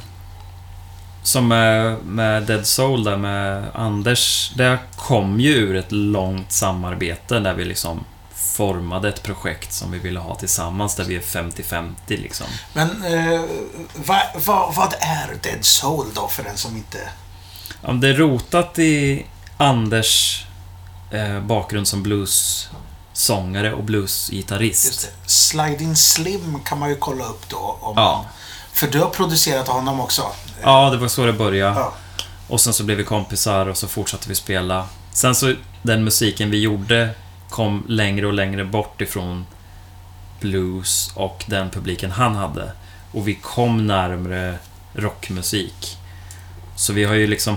som 1.26 1.48
med, 1.48 1.96
med 2.04 2.42
Dead 2.42 2.66
Soul 2.66 3.04
där 3.04 3.16
med 3.16 3.64
Anders, 3.74 4.52
det 4.56 4.78
kom 4.96 5.40
ju 5.40 5.50
ur 5.54 5.76
ett 5.76 5.92
långt 5.92 6.52
samarbete 6.52 7.40
där 7.40 7.54
vi 7.54 7.64
liksom 7.64 8.04
formade 8.34 9.08
ett 9.08 9.22
projekt 9.22 9.72
som 9.72 9.92
vi 9.92 9.98
ville 9.98 10.20
ha 10.20 10.34
tillsammans 10.34 10.94
där 10.94 11.04
vi 11.04 11.16
är 11.16 11.20
50-50 11.20 11.92
liksom. 12.06 12.46
Men 12.72 13.04
eh, 13.04 13.40
vad, 13.94 14.22
vad, 14.44 14.74
vad 14.74 14.94
är 15.00 15.38
Dead 15.42 15.64
Soul 15.64 16.06
då 16.14 16.28
för 16.28 16.44
den 16.44 16.56
som 16.56 16.76
inte... 16.76 16.98
Ja, 17.82 17.92
det 17.92 18.08
är 18.08 18.14
rotat 18.14 18.78
i 18.78 19.26
Anders 19.56 20.44
eh, 21.10 21.40
bakgrund 21.40 21.88
som 21.88 22.02
bluessångare 22.02 23.72
och 23.72 23.84
bluesgitarrist. 23.84 25.10
Sliding 25.26 25.96
Slim 25.96 26.60
kan 26.64 26.78
man 26.78 26.88
ju 26.88 26.96
kolla 26.96 27.24
upp 27.24 27.48
då. 27.48 27.78
Om, 27.80 27.94
Ja. 27.96 28.24
För 28.76 28.86
du 28.86 28.98
har 29.00 29.10
producerat 29.10 29.68
honom 29.68 30.00
också. 30.00 30.22
Ja, 30.62 30.90
det 30.90 30.96
var 30.96 31.08
så 31.08 31.26
det 31.26 31.32
började. 31.32 31.80
Ja. 31.80 31.94
Och 32.48 32.60
sen 32.60 32.72
så 32.72 32.84
blev 32.84 32.98
vi 32.98 33.04
kompisar 33.04 33.66
och 33.66 33.76
så 33.76 33.88
fortsatte 33.88 34.28
vi 34.28 34.34
spela. 34.34 34.86
Sen 35.12 35.34
så, 35.34 35.54
den 35.82 36.04
musiken 36.04 36.50
vi 36.50 36.60
gjorde 36.60 37.10
kom 37.50 37.84
längre 37.88 38.26
och 38.26 38.32
längre 38.32 38.64
bort 38.64 39.00
ifrån 39.00 39.46
blues 40.40 41.12
och 41.14 41.44
den 41.46 41.70
publiken 41.70 42.10
han 42.10 42.34
hade. 42.34 42.72
Och 43.12 43.28
vi 43.28 43.34
kom 43.34 43.86
närmre 43.86 44.58
rockmusik. 44.94 45.98
Så 46.76 46.92
vi 46.92 47.04
har 47.04 47.14
ju 47.14 47.26
liksom, 47.26 47.56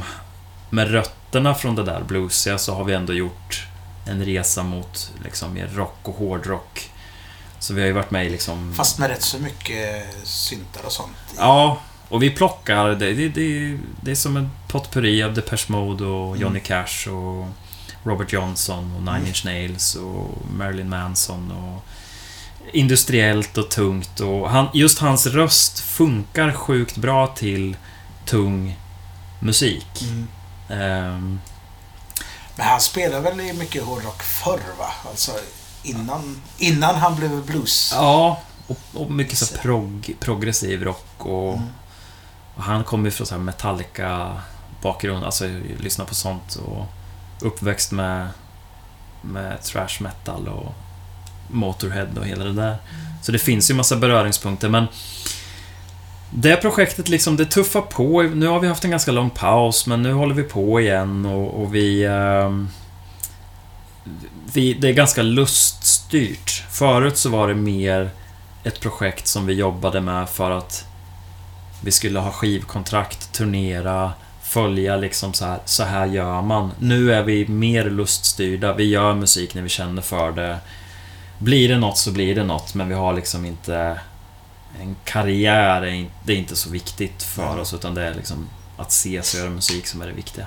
med 0.69 0.91
rötterna 0.91 1.55
från 1.55 1.75
det 1.75 1.83
där 1.83 2.01
bluesiga 2.01 2.57
så 2.57 2.75
har 2.75 2.83
vi 2.83 2.93
ändå 2.93 3.13
gjort 3.13 3.67
en 4.05 4.25
resa 4.25 4.63
mot 4.63 5.11
liksom 5.23 5.53
mer 5.53 5.67
rock 5.67 5.99
och 6.03 6.15
hårdrock. 6.15 6.89
Så 7.59 7.73
vi 7.73 7.81
har 7.81 7.87
ju 7.87 7.93
varit 7.93 8.11
med 8.11 8.25
i 8.25 8.29
liksom... 8.29 8.73
Fast 8.73 8.99
med 8.99 9.09
rätt 9.09 9.21
så 9.21 9.39
mycket 9.39 10.05
syntar 10.23 10.85
och 10.85 10.91
sånt. 10.91 11.17
Ja, 11.37 11.81
och 12.09 12.23
vi 12.23 12.29
plockar. 12.29 12.89
Det, 12.89 13.13
det, 13.13 13.29
det, 13.29 13.77
det 14.01 14.11
är 14.11 14.15
som 14.15 14.37
en 14.37 14.49
potpurri 14.67 15.23
av 15.23 15.33
Depeche 15.33 15.65
Mode 15.67 16.05
och 16.05 16.37
Johnny 16.37 16.59
Cash 16.59 17.09
och 17.09 17.47
Robert 18.03 18.33
Johnson 18.33 18.95
och 18.95 19.13
Nine 19.13 19.27
Inch 19.27 19.45
Nails 19.45 19.95
och 19.95 20.37
Marilyn 20.53 20.89
Manson 20.89 21.51
och 21.51 21.85
industriellt 22.73 23.57
och 23.57 23.69
tungt 23.69 24.19
och 24.19 24.49
han, 24.49 24.67
just 24.73 24.99
hans 24.99 25.25
röst 25.25 25.79
funkar 25.79 26.51
sjukt 26.51 26.97
bra 26.97 27.27
till 27.27 27.77
tung 28.25 28.79
musik. 29.39 30.01
Mm. 30.01 30.27
Ehm, 30.69 31.39
Men 32.55 32.67
han 32.67 32.81
spelar 32.81 33.21
väl 33.21 33.35
mycket 33.35 33.83
hårdrock 33.83 34.23
förr 34.23 34.61
va? 34.79 34.91
Alltså 35.09 35.31
innan, 35.83 36.41
innan 36.57 36.95
han 36.95 37.15
blev 37.15 37.45
blues. 37.45 37.91
ja, 37.95 38.39
och, 38.67 38.77
och 38.93 39.11
mycket 39.11 39.37
så 39.37 39.57
prog, 39.57 40.13
progressiv 40.19 40.83
rock 40.83 41.05
och, 41.17 41.53
Mm. 41.53 41.67
och 42.55 42.63
han 42.63 42.83
kommer 42.83 43.05
ju 43.05 43.11
från 43.11 43.27
så 43.27 43.35
här 43.35 43.41
Metallica-bakgrund, 43.41 45.25
alltså 45.25 45.45
lyssna 45.79 46.05
på 46.05 46.15
sånt 46.15 46.55
och 46.55 46.85
uppväxt 47.41 47.91
med, 47.91 48.27
med 49.21 49.61
thrash 49.63 50.01
metal 50.03 50.47
och 50.47 50.73
Motorhead 51.51 52.07
och 52.19 52.25
hela 52.25 52.43
det 52.45 52.53
där. 52.53 52.77
Så 53.21 53.31
det 53.31 53.39
finns 53.39 53.69
ju 53.69 53.73
massa 53.73 53.95
beröringspunkter, 53.95 54.69
men 54.69 54.85
det 56.31 56.55
projektet 56.55 57.09
liksom, 57.09 57.37
det 57.37 57.45
tuffar 57.45 57.81
på. 57.81 58.21
Nu 58.21 58.47
har 58.47 58.59
vi 58.59 58.67
haft 58.67 58.83
en 58.83 58.91
ganska 58.91 59.11
lång 59.11 59.29
paus, 59.29 59.85
men 59.87 60.01
nu 60.03 60.13
håller 60.13 60.35
vi 60.35 60.43
på 60.43 60.81
igen 60.81 61.25
och, 61.25 61.61
och 61.61 61.75
vi... 61.75 62.05
ehm, 62.05 62.69
vi... 64.53 64.73
Det 64.73 64.89
är 64.89 64.93
ganska 64.93 65.21
luststyrt. 65.21 66.63
Förut 66.69 67.17
så 67.17 67.29
var 67.29 67.47
det 67.47 67.55
mer 67.55 68.09
ett 68.63 68.79
projekt 68.79 69.27
som 69.27 69.45
vi 69.45 69.53
jobbade 69.53 70.01
med 70.01 70.29
för 70.29 70.51
att 70.51 70.85
vi 71.83 71.91
skulle 71.91 72.19
ha 72.19 72.31
skivkontrakt, 72.31 73.31
turnera, 73.31 74.13
följa 74.43 74.97
liksom 74.97 75.33
så 75.33 75.45
här, 75.45 75.59
så 75.65 75.83
här 75.83 76.05
gör 76.05 76.41
man. 76.41 76.71
Nu 76.79 77.13
är 77.13 77.23
vi 77.23 77.47
mer 77.47 77.89
luststyrda, 77.89 78.73
vi 78.73 78.83
gör 78.83 79.13
musik 79.13 79.53
när 79.53 79.61
vi 79.61 79.69
känner 79.69 80.01
för 80.01 80.31
det. 80.31 80.59
Blir 81.37 81.69
det 81.69 81.77
något 81.77 81.97
så 81.97 82.11
blir 82.11 82.35
det 82.35 82.43
något, 82.43 82.73
men 82.73 82.89
vi 82.89 82.95
har 82.95 83.13
liksom 83.13 83.45
inte... 83.45 83.99
En 84.81 84.95
karriär 85.03 85.81
är 85.81 86.09
det 86.23 86.33
är 86.33 86.37
inte 86.37 86.55
så 86.55 86.69
viktigt 86.69 87.23
för 87.23 87.59
oss, 87.59 87.73
utan 87.73 87.93
det 87.93 88.03
är 88.03 88.13
liksom 88.13 88.49
att 88.77 88.91
ses 88.91 89.33
och 89.33 89.39
göra 89.39 89.49
musik 89.49 89.87
som 89.87 90.01
är 90.01 90.07
det 90.07 90.13
viktiga. 90.13 90.45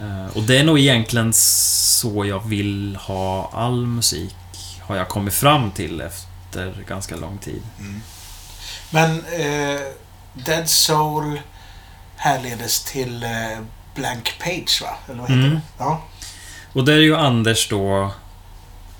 Eh, 0.00 0.36
Och 0.36 0.42
det 0.42 0.58
är 0.58 0.64
nog 0.64 0.78
egentligen 0.78 1.32
så 1.32 2.24
jag 2.26 2.46
vill 2.48 2.96
ha 3.00 3.50
all 3.54 3.86
musik, 3.86 4.34
har 4.80 4.96
jag 4.96 5.08
kommit 5.08 5.34
fram 5.34 5.70
till 5.70 6.00
efter 6.00 6.84
ganska 6.88 7.16
lång 7.16 7.38
tid. 7.38 7.62
Mm. 7.78 8.02
Men 8.90 9.24
eh, 9.24 9.80
Dead 10.34 10.68
Soul 10.68 11.40
härledes 12.16 12.84
till 12.84 13.22
eh, 13.22 13.30
Blank 13.94 14.34
Page 14.38 14.82
va? 14.82 14.94
Eller 15.08 15.20
vad 15.20 15.30
heter 15.30 15.42
Mm. 15.42 15.54
det? 15.54 15.60
Ja. 15.78 16.02
Och 16.72 16.84
det 16.84 16.92
är 16.92 16.98
ju 16.98 17.16
Anders 17.16 17.68
då, 17.68 18.10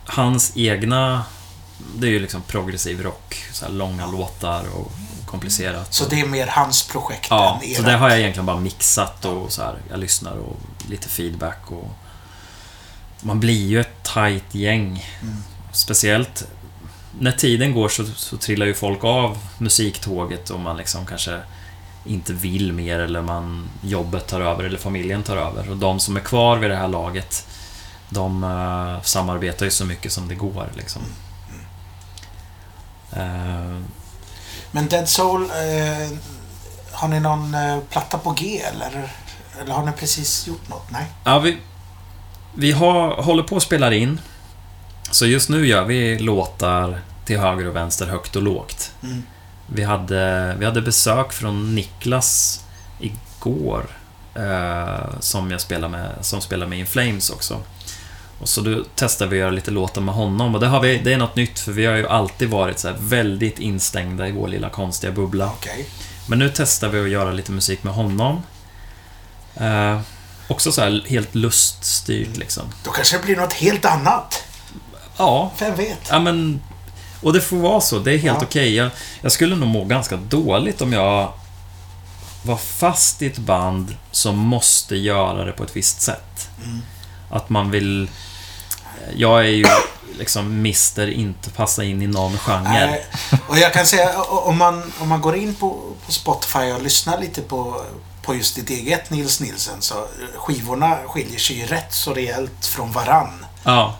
hans 0.06 0.52
egna... 0.56 1.24
Det 1.96 2.06
är 2.06 2.10
ju 2.10 2.18
liksom 2.20 2.42
progressiv 2.42 3.02
rock, 3.02 3.44
så 3.52 3.68
långa 3.68 4.06
låtar 4.06 4.64
och 4.76 4.92
komplicerat. 5.26 5.94
Så 5.94 6.04
det 6.04 6.20
är 6.20 6.26
mer 6.26 6.46
hans 6.46 6.88
projekt 6.88 7.26
Ja, 7.30 7.60
än 7.62 7.74
så 7.74 7.80
ert. 7.80 7.86
det 7.86 7.92
har 7.96 8.08
jag 8.10 8.18
egentligen 8.18 8.46
bara 8.46 8.60
mixat 8.60 9.24
och 9.24 9.52
så 9.52 9.62
här, 9.62 9.78
jag 9.90 9.98
lyssnar 10.00 10.32
och 10.32 10.56
lite 10.90 11.08
feedback 11.08 11.70
och... 11.70 11.90
man 13.20 13.40
blir 13.40 13.66
ju 13.66 13.80
ett 13.80 14.02
tight 14.02 14.54
gäng. 14.54 15.04
Speciellt 15.72 16.46
när 17.18 17.32
tiden 17.32 17.74
går 17.74 17.88
så, 17.88 18.06
så 18.06 18.36
trillar 18.36 18.66
ju 18.66 18.74
folk 18.74 19.04
av 19.04 19.38
musiktåget 19.58 20.50
och 20.50 20.60
man 20.60 20.76
liksom 20.76 21.06
kanske 21.06 21.40
inte 22.04 22.32
vill 22.32 22.72
mer 22.72 22.98
eller 22.98 23.22
man, 23.22 23.70
jobbet 23.82 24.26
tar 24.26 24.40
över 24.40 24.64
eller 24.64 24.78
familjen 24.78 25.22
tar 25.22 25.36
över. 25.36 25.70
Och 25.70 25.76
de 25.76 26.00
som 26.00 26.16
är 26.16 26.20
kvar 26.20 26.56
vid 26.56 26.70
det 26.70 26.76
här 26.76 26.88
laget, 26.88 27.46
de 28.08 28.44
eh, 28.44 29.02
samarbetar 29.02 29.64
ju 29.64 29.70
så 29.70 29.84
mycket 29.84 30.12
som 30.12 30.28
det 30.28 30.34
går 30.34 30.68
liksom. 30.74 31.02
Eh, 33.12 33.80
Men 34.70 34.88
Dead 34.88 35.08
Soul, 35.08 35.42
eh, 35.42 36.18
har 36.92 37.08
ni 37.08 37.20
någon 37.20 37.56
platta 37.90 38.18
på 38.18 38.30
G 38.30 38.60
eller? 38.60 39.12
Eller 39.60 39.74
har 39.74 39.86
ni 39.86 39.92
precis 39.92 40.46
gjort 40.46 40.68
något? 40.68 40.90
Nej? 40.90 41.06
Ja, 41.24 41.38
vi, 41.38 41.56
vi 42.54 42.72
har, 42.72 43.22
håller 43.22 43.42
på 43.42 43.56
att 43.56 43.62
spela 43.62 43.94
in. 43.94 44.20
Så 45.10 45.26
just 45.26 45.48
nu 45.48 45.66
gör 45.66 45.84
vi 45.84 46.18
låtar 46.18 47.00
till 47.24 47.38
höger 47.38 47.68
och 47.68 47.76
vänster, 47.76 48.06
högt 48.06 48.36
och 48.36 48.42
lågt. 48.42 48.92
Mm. 49.02 49.22
Vi 49.66 49.82
hade, 49.82 50.54
vi 50.58 50.64
hade 50.64 50.82
besök 50.82 51.32
från 51.32 51.74
Niklas 51.74 52.64
igår. 53.00 53.86
Eh, 54.34 55.20
som 55.20 55.50
jag 55.50 55.60
spelar 55.60 55.88
med, 55.88 56.10
som 56.20 56.40
spelar 56.40 56.66
med 56.66 56.78
In 56.78 56.86
Flames 56.86 57.30
också. 57.30 57.60
Och 58.38 58.48
så 58.48 58.60
då 58.60 58.84
testade 58.94 59.30
vi 59.30 59.36
att 59.36 59.40
göra 59.40 59.50
lite 59.50 59.70
låtar 59.70 60.00
med 60.00 60.14
honom 60.14 60.54
och 60.54 60.60
det, 60.60 60.66
har 60.66 60.80
vi, 60.80 60.98
det 60.98 61.12
är 61.12 61.18
något 61.18 61.36
nytt 61.36 61.58
för 61.58 61.72
vi 61.72 61.86
har 61.86 61.96
ju 61.96 62.08
alltid 62.08 62.50
varit 62.50 62.78
så 62.78 62.92
väldigt 63.00 63.58
instängda 63.58 64.28
i 64.28 64.32
vår 64.32 64.48
lilla 64.48 64.70
konstiga 64.70 65.12
bubbla. 65.12 65.46
Okej. 65.46 65.86
Men 66.26 66.38
nu 66.38 66.52
testar 66.54 66.88
vi 66.88 67.00
att 67.00 67.08
göra 67.08 67.32
lite 67.32 67.52
musik 67.52 67.82
med 67.82 67.94
honom. 67.94 68.42
Eh, 69.56 70.00
också 70.48 70.72
så 70.72 70.80
här 70.80 71.04
helt 71.08 71.34
luststyrt 71.34 72.36
liksom. 72.36 72.62
Då 72.84 72.90
kanske 72.90 73.16
det 73.16 73.22
blir 73.24 73.36
något 73.36 73.52
helt 73.52 73.84
annat. 73.84 74.42
Ja, 75.16 75.52
Vem 75.58 75.76
vet? 75.76 75.98
ja 76.10 76.18
men... 76.18 76.60
Och 77.22 77.32
det 77.32 77.40
får 77.40 77.56
vara 77.56 77.80
så, 77.80 77.98
det 77.98 78.12
är 78.12 78.18
helt 78.18 78.38
Ja. 78.40 78.46
okej. 78.46 78.74
Jag, 78.74 78.90
jag 79.20 79.32
skulle 79.32 79.56
nog 79.56 79.68
må 79.68 79.84
ganska 79.84 80.16
dåligt 80.16 80.80
om 80.80 80.92
jag 80.92 81.32
var 82.42 82.56
fast 82.56 83.22
i 83.22 83.26
ett 83.26 83.38
band 83.38 83.96
som 84.10 84.38
måste 84.38 84.96
göra 84.96 85.44
det 85.44 85.52
på 85.52 85.64
ett 85.64 85.76
visst 85.76 86.00
sätt. 86.02 86.48
Mm. 86.64 86.80
Att 87.30 87.48
man 87.48 87.70
vill... 87.70 88.08
Jag 89.16 89.40
är 89.40 89.48
ju 89.48 89.66
liksom 90.18 90.62
mister 90.62 91.06
inte 91.10 91.50
passa 91.50 91.84
in 91.84 92.02
i 92.02 92.06
någon 92.06 92.38
genre. 92.38 92.62
Nej, 92.62 93.06
och 93.48 93.58
jag 93.58 93.72
kan 93.72 93.86
säga, 93.86 94.22
om 94.22 94.58
man, 94.58 94.92
om 94.98 95.08
man 95.08 95.20
går 95.20 95.36
in 95.36 95.54
på, 95.54 95.80
på 96.06 96.12
Spotify 96.12 96.72
och 96.72 96.82
lyssnar 96.82 97.18
lite 97.20 97.40
på, 97.42 97.82
på 98.22 98.34
just 98.34 98.56
ditt 98.56 98.70
eget 98.70 99.10
Nils 99.10 99.40
Nilsen 99.40 99.80
så 99.82 100.06
skivorna 100.36 100.96
skiljer 101.06 101.38
sig 101.38 101.56
ju 101.56 101.66
rätt 101.66 101.92
så 101.92 102.14
rejält 102.14 102.66
från 102.66 102.92
varann. 102.92 103.44
Ja, 103.64 103.98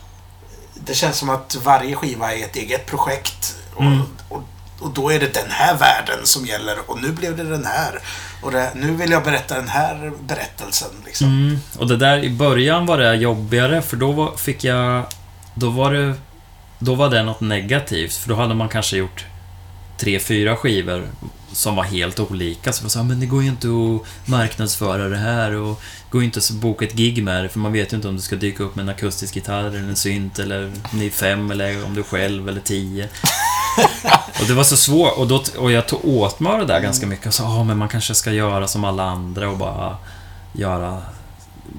Det 0.75 0.93
känns 0.93 1.17
som 1.17 1.29
att 1.29 1.55
varje 1.63 1.95
skiva 1.95 2.33
är 2.33 2.43
ett 2.43 2.55
eget 2.55 2.85
projekt. 2.85 3.55
Och, 3.75 3.81
Mm. 3.81 4.01
och, 4.29 4.43
och 4.79 4.89
då 4.93 5.09
är 5.11 5.19
det 5.19 5.33
den 5.33 5.49
här 5.51 5.77
världen 5.77 6.19
som 6.25 6.45
gäller 6.45 6.77
och 6.89 7.01
nu 7.01 7.11
blev 7.11 7.37
det 7.37 7.43
den 7.43 7.65
här. 7.65 7.99
Och 8.41 8.51
det, 8.51 8.71
nu 8.75 8.91
vill 8.95 9.11
jag 9.11 9.23
berätta 9.23 9.55
den 9.55 9.67
här 9.69 10.11
berättelsen. 10.23 10.89
Liksom. 11.05 11.27
Mm, 11.27 11.59
och 11.77 11.87
det 11.87 11.97
där 11.97 12.23
i 12.23 12.29
början 12.29 12.85
var 12.85 12.97
det 12.97 13.15
jobbigare 13.15 13.81
för 13.81 13.97
då 13.97 14.11
var, 14.11 14.37
fick 14.37 14.63
jag... 14.63 15.05
Då 15.53 15.69
var 15.69 15.93
det... 15.93 16.13
Då 16.79 16.95
var 16.95 17.09
det 17.09 17.23
något 17.23 17.41
negativt 17.41 18.13
för 18.15 18.29
då 18.29 18.35
hade 18.35 18.53
man 18.53 18.69
kanske 18.69 18.97
gjort 18.97 19.25
tre, 19.97 20.19
fyra 20.19 20.55
skivor 20.55 21.07
som 21.51 21.75
var 21.75 21.83
helt 21.83 22.19
olika. 22.19 22.73
Så 22.73 22.83
man 22.83 22.89
sa, 22.89 23.03
men 23.03 23.19
det 23.19 23.25
går 23.25 23.43
ju 23.43 23.49
inte 23.49 23.67
att 23.67 24.29
marknadsföra 24.29 25.09
det 25.09 25.17
här 25.17 25.55
och 25.55 25.81
går 26.09 26.21
ju 26.21 26.25
inte 26.25 26.39
att 26.39 26.51
boka 26.51 26.85
ett 26.85 26.93
gig 26.93 27.23
med 27.23 27.43
det 27.43 27.49
för 27.49 27.59
man 27.59 27.73
vet 27.73 27.93
ju 27.93 27.95
inte 27.95 28.07
om 28.07 28.15
du 28.15 28.21
ska 28.21 28.35
dyka 28.35 28.63
upp 28.63 28.75
med 28.75 28.83
en 28.83 28.89
akustisk 28.89 29.35
gitarr 29.35 29.63
eller 29.63 29.79
en 29.79 29.95
synt 29.95 30.39
eller 30.39 30.65
om 30.91 30.99
ni 30.99 31.05
är 31.05 31.09
fem 31.09 31.51
eller 31.51 31.85
om 31.85 31.93
du 31.93 31.99
är 31.99 32.05
själv 32.05 32.49
eller 32.49 32.61
tio. 32.61 33.09
Och 34.41 34.47
det 34.47 34.53
var 34.53 34.63
så 34.63 34.77
svårt 34.77 35.17
och, 35.17 35.27
då, 35.27 35.43
och 35.57 35.71
jag 35.71 35.87
tog 35.87 36.05
åt 36.05 36.39
mig 36.39 36.59
det 36.59 36.65
där 36.65 36.79
ganska 36.79 37.07
mycket 37.07 37.27
och 37.27 37.33
sa, 37.33 37.63
men 37.63 37.77
man 37.77 37.89
kanske 37.89 38.15
ska 38.15 38.31
göra 38.31 38.67
som 38.67 38.83
alla 38.83 39.03
andra 39.03 39.49
och 39.49 39.57
bara 39.57 39.97
göra 40.53 41.01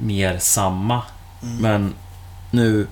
mer 0.03 0.39
samma. 0.39 1.03
Mm. 1.43 1.57
Men 1.57 1.95
nu 2.51 2.87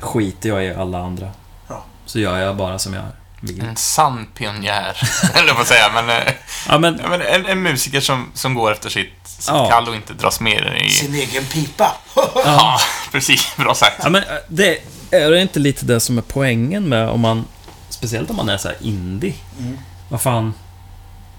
skiter 0.00 0.48
jag 0.48 0.64
i 0.64 0.74
alla 0.74 0.98
andra. 0.98 1.30
Ja. 1.68 1.84
Så 2.06 2.18
gör 2.18 2.38
jag 2.38 2.56
bara 2.56 2.78
som 2.78 2.94
jag 2.94 3.02
vill. 3.02 3.23
En 3.60 3.76
sann 3.76 4.26
pionjär, 4.34 4.96
eller 5.34 5.54
vad 5.54 5.66
säga, 5.66 5.90
men, 5.94 6.10
eh, 6.10 6.32
Ja, 6.68 6.78
men 6.78 7.00
ja, 7.02 7.08
men 7.08 7.20
en, 7.20 7.46
en 7.46 7.62
musiker 7.62 8.00
som, 8.00 8.30
som 8.34 8.54
går 8.54 8.72
efter 8.72 8.88
sitt, 8.90 9.12
sitt 9.24 9.48
Ja. 9.48 9.70
kall 9.70 9.88
och 9.88 9.94
inte 9.94 10.12
dras 10.12 10.40
med 10.40 10.80
i... 10.86 10.90
Sin 10.90 11.14
egen 11.14 11.44
pipa. 11.44 11.96
Ja, 12.44 12.80
precis. 13.12 13.56
Bra 13.56 13.74
sagt. 13.74 14.00
Ja, 14.02 14.08
men 14.10 14.22
äh, 14.22 14.28
det 14.48 14.78
är 15.10 15.30
det 15.30 15.42
inte 15.42 15.58
lite 15.58 15.84
det 15.84 16.00
som 16.00 16.18
är 16.18 16.22
poängen 16.22 16.88
med 16.88 17.08
om 17.08 17.20
man... 17.20 17.44
Speciellt 17.88 18.30
om 18.30 18.36
man 18.36 18.48
är 18.48 18.58
så 18.58 18.68
här 18.68 18.76
indie. 18.80 19.34
Mm. 19.58 19.78
Vad 20.08 20.20
fan... 20.22 20.54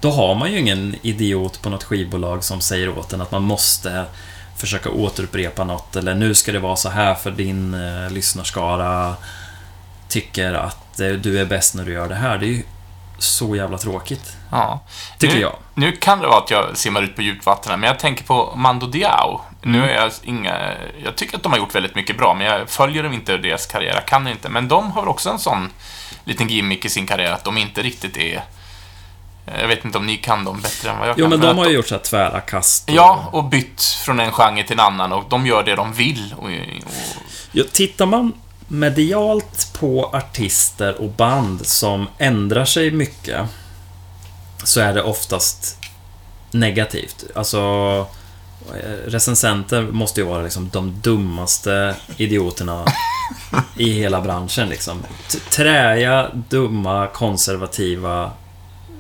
Då 0.02 0.12
har 0.12 0.36
man 0.36 0.52
ju 0.52 0.60
ingen 0.60 0.96
idiot 1.02 1.62
på 1.62 1.70
något 1.70 1.84
skivbolag 1.84 2.44
som 2.44 2.62
säger 2.62 3.00
åt 3.00 3.14
en 3.14 3.22
att 3.22 3.32
man 3.32 3.44
måste 3.44 4.06
försöka 4.58 4.90
återupprepa 4.90 5.64
något 5.64 5.96
eller 5.96 6.16
nu 6.16 6.36
ska 6.36 6.52
det 6.52 6.60
vara 6.60 6.76
så 6.76 6.90
här 6.90 7.16
för 7.16 7.32
din 7.32 7.74
eh, 7.74 8.10
lyssnarskara 8.12 9.16
tycker 10.10 10.54
att 10.54 10.98
du 10.98 11.40
är 11.40 11.46
bäst 11.46 11.76
när 11.76 11.84
du 11.86 11.92
gör 11.94 12.10
det 12.10 12.16
här. 12.16 12.38
Det 12.38 12.46
är 12.46 12.48
ju 12.50 12.64
så 13.20 13.56
jävla 13.56 13.78
tråkigt, 13.78 14.34
Ja. 14.52 14.80
tycker 15.18 15.36
nu, 15.36 15.42
jag. 15.42 15.56
Nu 15.74 15.92
kan 15.92 16.20
det 16.20 16.28
vara 16.28 16.38
att 16.38 16.52
jag 16.52 16.78
simmar 16.78 17.02
ut 17.02 17.16
på 17.16 17.22
djupt 17.22 17.46
vatten 17.46 17.80
men 17.80 17.88
jag 17.88 18.00
tänker 18.00 18.24
på 18.24 18.54
Mando 18.56 18.88
Diao. 18.88 19.42
Nu 19.62 19.78
Mm. 19.78 19.90
är 19.90 19.94
jag 19.94 20.12
inga... 20.24 20.74
Jag 21.04 21.16
tycker 21.16 21.38
att 21.38 21.44
de 21.44 21.52
har 21.52 21.60
gjort 21.60 21.76
väldigt 21.76 21.96
mycket 21.96 22.18
bra, 22.18 22.34
men 22.34 22.48
jag 22.48 22.70
följer 22.70 23.04
dem 23.04 23.14
inte 23.14 23.38
deras 23.38 23.66
karriär. 23.66 23.94
Jag 23.94 24.06
kan 24.06 24.28
inte. 24.28 24.50
Men 24.50 24.68
de 24.68 24.92
har 24.92 25.02
väl 25.02 25.10
också 25.10 25.30
en 25.30 25.40
sån 25.40 25.70
liten 26.26 26.48
gimmick 26.48 26.86
i 26.86 26.90
sin 26.90 27.08
karriär, 27.08 27.32
att 27.32 27.44
de 27.44 27.58
inte 27.58 27.82
riktigt 27.84 28.18
är... 28.18 28.44
Jag 29.62 29.68
vet 29.68 29.86
inte 29.86 29.98
om 29.98 30.06
ni 30.06 30.18
kan 30.18 30.44
dem 30.46 30.62
bättre 30.62 30.90
än 30.92 31.00
vad 31.00 31.10
jag 31.10 31.16
Jo, 31.20 31.24
kan. 31.24 31.30
men 31.30 31.40
för 31.42 31.48
de 31.48 31.58
har 31.58 31.66
ju 31.66 31.72
gjort 31.76 31.88
så 31.88 31.96
här 31.96 32.02
tvära 32.02 32.42
kast. 32.42 32.90
och- 32.90 32.96
Ja, 32.96 33.30
och 33.32 33.44
bytt 33.44 33.84
från 33.84 34.20
en 34.20 34.32
genre 34.32 34.64
till 34.64 34.74
en 34.80 34.86
annan 34.86 35.14
och 35.14 35.24
de 35.30 35.46
gör 35.48 35.64
det 35.64 35.76
de 35.76 35.94
vill. 35.94 36.36
Och, 36.38 36.44
och, 36.44 36.50
Ja, 37.52 37.64
tittar 37.74 38.06
man 38.06 38.34
medialt 38.68 39.74
på 39.80 40.06
artister 40.06 41.02
och 41.02 41.10
band 41.10 41.66
som 41.66 42.08
ändrar 42.18 42.66
sig 42.66 42.92
mycket 42.92 43.48
så 44.64 44.80
är 44.80 44.94
det 44.94 45.02
oftast 45.04 45.78
negativt. 46.52 47.26
Alltså 47.36 47.60
eh, 48.74 49.10
recensenter 49.10 49.82
måste 49.82 50.22
ju 50.22 50.28
vara 50.28 50.44
liksom 50.44 50.70
de 50.74 51.00
dummaste 51.02 51.96
idioterna 52.18 52.86
i 53.78 53.94
hela 53.94 54.22
branschen 54.22 54.70
liksom. 54.70 55.04
Träiga, 55.52 56.32
dumma, 56.50 57.08
konservativa 57.08 58.32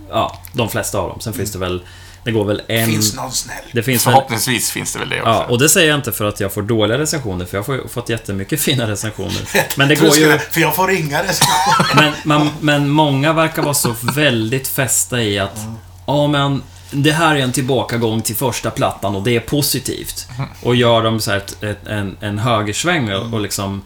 Ja, 0.09 0.39
de 0.53 0.69
flesta 0.69 0.99
av 0.99 1.09
dem. 1.09 1.19
Sen 1.19 1.33
finns 1.33 1.51
det 1.51 1.59
väl 1.59 1.81
det 2.25 2.31
går 2.31 2.45
väl 2.45 2.61
en... 2.67 2.87
Finns 2.87 3.15
någon 3.15 3.31
snäll. 3.31 3.63
Det 3.71 3.83
finns 3.83 4.03
förhoppningsvis 4.03 4.71
finns 4.71 4.93
det 4.93 4.99
väl 4.99 5.09
det 5.09 5.21
också. 5.21 5.31
Ja, 5.31 5.45
och 5.49 5.59
det 5.59 5.69
säger 5.69 5.89
jag 5.89 5.97
inte 5.97 6.11
för 6.11 6.25
att 6.25 6.39
jag 6.39 6.53
får 6.53 6.61
dåliga 6.61 6.97
recensioner, 6.97 7.45
för 7.45 7.57
jag 7.57 7.63
har 7.63 7.87
fått 7.87 8.09
jättemycket 8.09 8.61
fina 8.61 8.87
recensioner. 8.87 9.77
Men 9.77 9.87
det 9.87 9.95
går 10.01 10.17
ju... 10.17 10.37
För 10.37 10.61
jag 10.61 10.75
får 10.75 10.87
ringa 10.87 11.23
det. 11.23 11.33
Men, 11.95 12.13
man, 12.23 12.49
men 12.59 12.89
många 12.89 13.33
verkar 13.33 13.61
vara 13.61 13.73
så 13.73 13.95
väldigt 14.15 14.67
fästa 14.67 15.21
i 15.21 15.39
att 15.39 15.59
Ja, 16.05 16.27
men 16.27 16.63
det 16.91 17.11
här 17.11 17.35
är 17.35 17.39
en 17.39 17.51
tillbakagång 17.51 18.21
till 18.21 18.35
första 18.35 18.71
plattan 18.71 19.15
och 19.15 19.23
det 19.23 19.35
är 19.35 19.39
positivt. 19.39 20.27
Och 20.63 20.75
gör 20.75 21.03
de 21.03 21.19
så 21.19 21.31
här 21.31 21.37
ett, 21.37 21.63
ett, 21.63 21.87
en, 21.87 22.17
en 22.19 22.39
högersväng 22.39 23.13
och, 23.13 23.33
och 23.33 23.39
liksom 23.39 23.81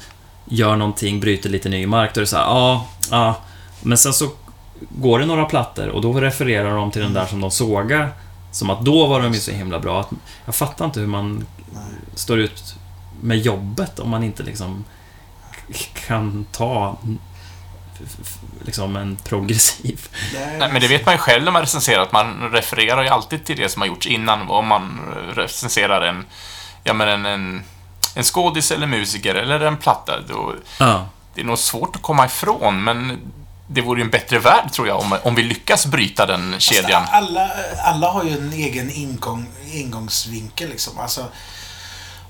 gör 0.46 0.76
någonting, 0.76 1.20
bryter 1.20 1.50
lite 1.50 1.70
ny 1.70 1.88
mark. 1.88 2.14
Då 2.14 2.20
är 2.20 2.22
det 2.22 2.28
så 2.28 2.36
här, 2.38 2.44
ja, 2.44 2.88
ja. 3.12 3.42
Men 3.82 3.98
sen 3.98 4.14
så 4.14 4.30
går 4.80 5.20
det 5.20 5.26
några 5.26 5.46
plattor 5.46 5.88
och 5.88 6.02
då 6.02 6.14
refererar 6.14 6.76
de 6.76 6.92
till 6.92 7.02
den 7.02 7.14
där 7.14 7.26
som 7.26 7.42
de 7.42 7.52
sågar. 7.52 8.12
Som 8.52 8.70
att 8.70 8.82
då 8.86 9.08
var 9.08 9.22
de 9.22 9.34
ju 9.34 9.40
så 9.40 9.52
himla 9.52 9.80
bra. 9.80 10.00
Att, 10.02 10.10
jag 10.46 10.56
fattar 10.56 10.86
inte 10.86 11.00
hur 11.00 11.08
man 11.08 11.46
står 12.16 12.40
ut 12.40 12.76
med 13.22 13.38
jobbet 13.38 14.00
om 14.00 14.10
man 14.10 14.24
inte 14.24 14.44
liksom 14.44 14.84
kan 16.08 16.46
ta 16.52 16.98
liksom 18.66 18.96
en 18.96 19.16
progressiv... 19.16 20.08
Nej, 20.34 20.70
men 20.72 20.82
det 20.82 20.88
vet 20.88 21.06
man 21.06 21.14
ju 21.16 21.20
själv 21.20 21.44
när 21.44 21.52
man 21.52 21.62
recenserar, 21.62 22.02
att 22.02 22.12
man 22.12 22.52
refererar 22.52 23.04
ju 23.04 23.10
alltid 23.10 23.46
till 23.46 23.58
det 23.58 23.70
som 23.70 23.82
har 23.82 23.88
gjorts 23.88 24.08
innan. 24.08 24.50
Om 24.50 24.68
man 24.68 25.00
recenserar 25.36 26.02
en, 26.02 26.26
ja 26.84 26.94
men 26.94 27.08
en, 27.10 27.26
en, 27.26 27.64
en 28.16 28.24
skådis 28.24 28.72
eller 28.72 28.88
musiker 28.88 29.36
eller 29.36 29.60
en 29.60 29.78
platta. 29.78 30.14
Då, 30.28 30.56
Ja. 30.80 31.06
det 31.36 31.42
är 31.42 31.46
nog 31.46 31.60
svårt 31.60 31.96
att 31.96 32.02
komma 32.02 32.26
ifrån, 32.26 32.84
men 32.84 33.18
det 33.72 33.82
vore 33.82 34.00
ju 34.00 34.04
en 34.04 34.10
bättre 34.10 34.40
värld, 34.40 34.72
tror 34.72 34.88
jag, 34.88 35.00
om, 35.00 35.18
om 35.24 35.36
vi 35.36 35.44
lyckas 35.44 35.86
bryta 35.86 36.26
den 36.26 36.56
kedjan. 36.60 37.04
Alla, 37.12 37.52
alla 37.84 38.10
har 38.12 38.24
ju 38.24 38.32
en 38.32 38.54
egen 38.54 38.92
ingång, 38.92 39.48
ingångsvinkel 39.72 40.70
liksom. 40.70 41.00
Alltså, 41.00 41.26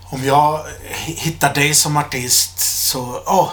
om 0.04 0.26
jag 0.26 0.66
hittar 1.06 1.54
dig 1.54 1.74
som 1.74 1.98
artist 1.98 2.60
så... 2.60 3.22
Åh, 3.26 3.50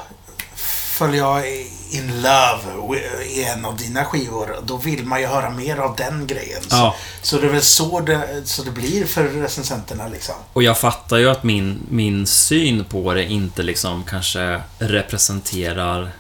föll 0.98 1.14
jag 1.14 1.46
in 1.90 2.22
love 2.22 2.98
i 3.26 3.44
en 3.44 3.64
av 3.64 3.76
dina 3.76 4.04
skivor. 4.04 4.56
Då 4.64 4.76
vill 4.76 5.04
man 5.04 5.20
ju 5.20 5.26
höra 5.26 5.50
mer 5.50 5.76
av 5.76 5.96
den 5.96 6.26
grejen. 6.26 6.62
Så, 6.62 6.76
Ja. 6.76 6.94
så 7.22 7.38
det 7.38 7.46
är 7.46 7.50
väl 7.50 7.62
så 7.62 8.00
det, 8.00 8.42
så 8.44 8.62
det 8.62 8.70
blir 8.70 9.06
för 9.06 9.24
recensenterna 9.24 10.08
liksom. 10.08 10.34
Och 10.52 10.62
jag 10.62 10.78
fattar 10.78 11.16
ju 11.16 11.30
att 11.30 11.42
min, 11.42 11.86
min 11.90 12.26
syn 12.26 12.84
på 12.84 13.14
det 13.14 13.24
inte 13.24 13.62
liksom 13.62 14.04
kanske 14.04 14.60
representerar 14.78 16.10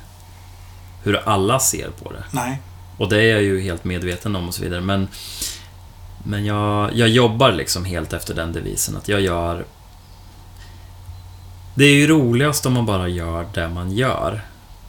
hur 1.06 1.28
alla 1.28 1.58
ser 1.58 1.90
på 1.90 2.12
det. 2.12 2.24
Nej. 2.30 2.58
Och 2.98 3.08
det 3.08 3.16
är 3.22 3.32
jag 3.32 3.42
ju 3.42 3.60
helt 3.60 3.84
medveten 3.84 4.36
om 4.36 4.48
och 4.48 4.54
så 4.54 4.62
vidare. 4.62 4.80
Men, 4.80 5.08
men 6.24 6.44
jag, 6.44 6.94
jag 6.94 7.08
jobbar 7.08 7.52
liksom 7.52 7.84
helt 7.84 8.12
efter 8.12 8.34
den 8.34 8.52
devisen 8.52 8.96
att 8.96 9.08
jag 9.08 9.20
gör... 9.20 9.64
Det 11.74 11.84
är 11.84 11.94
ju 11.94 12.06
roligast 12.06 12.66
om 12.66 12.72
man 12.72 12.86
bara 12.86 13.08
gör 13.08 13.46
det 13.54 13.68
man 13.68 13.92
gör. 13.92 14.44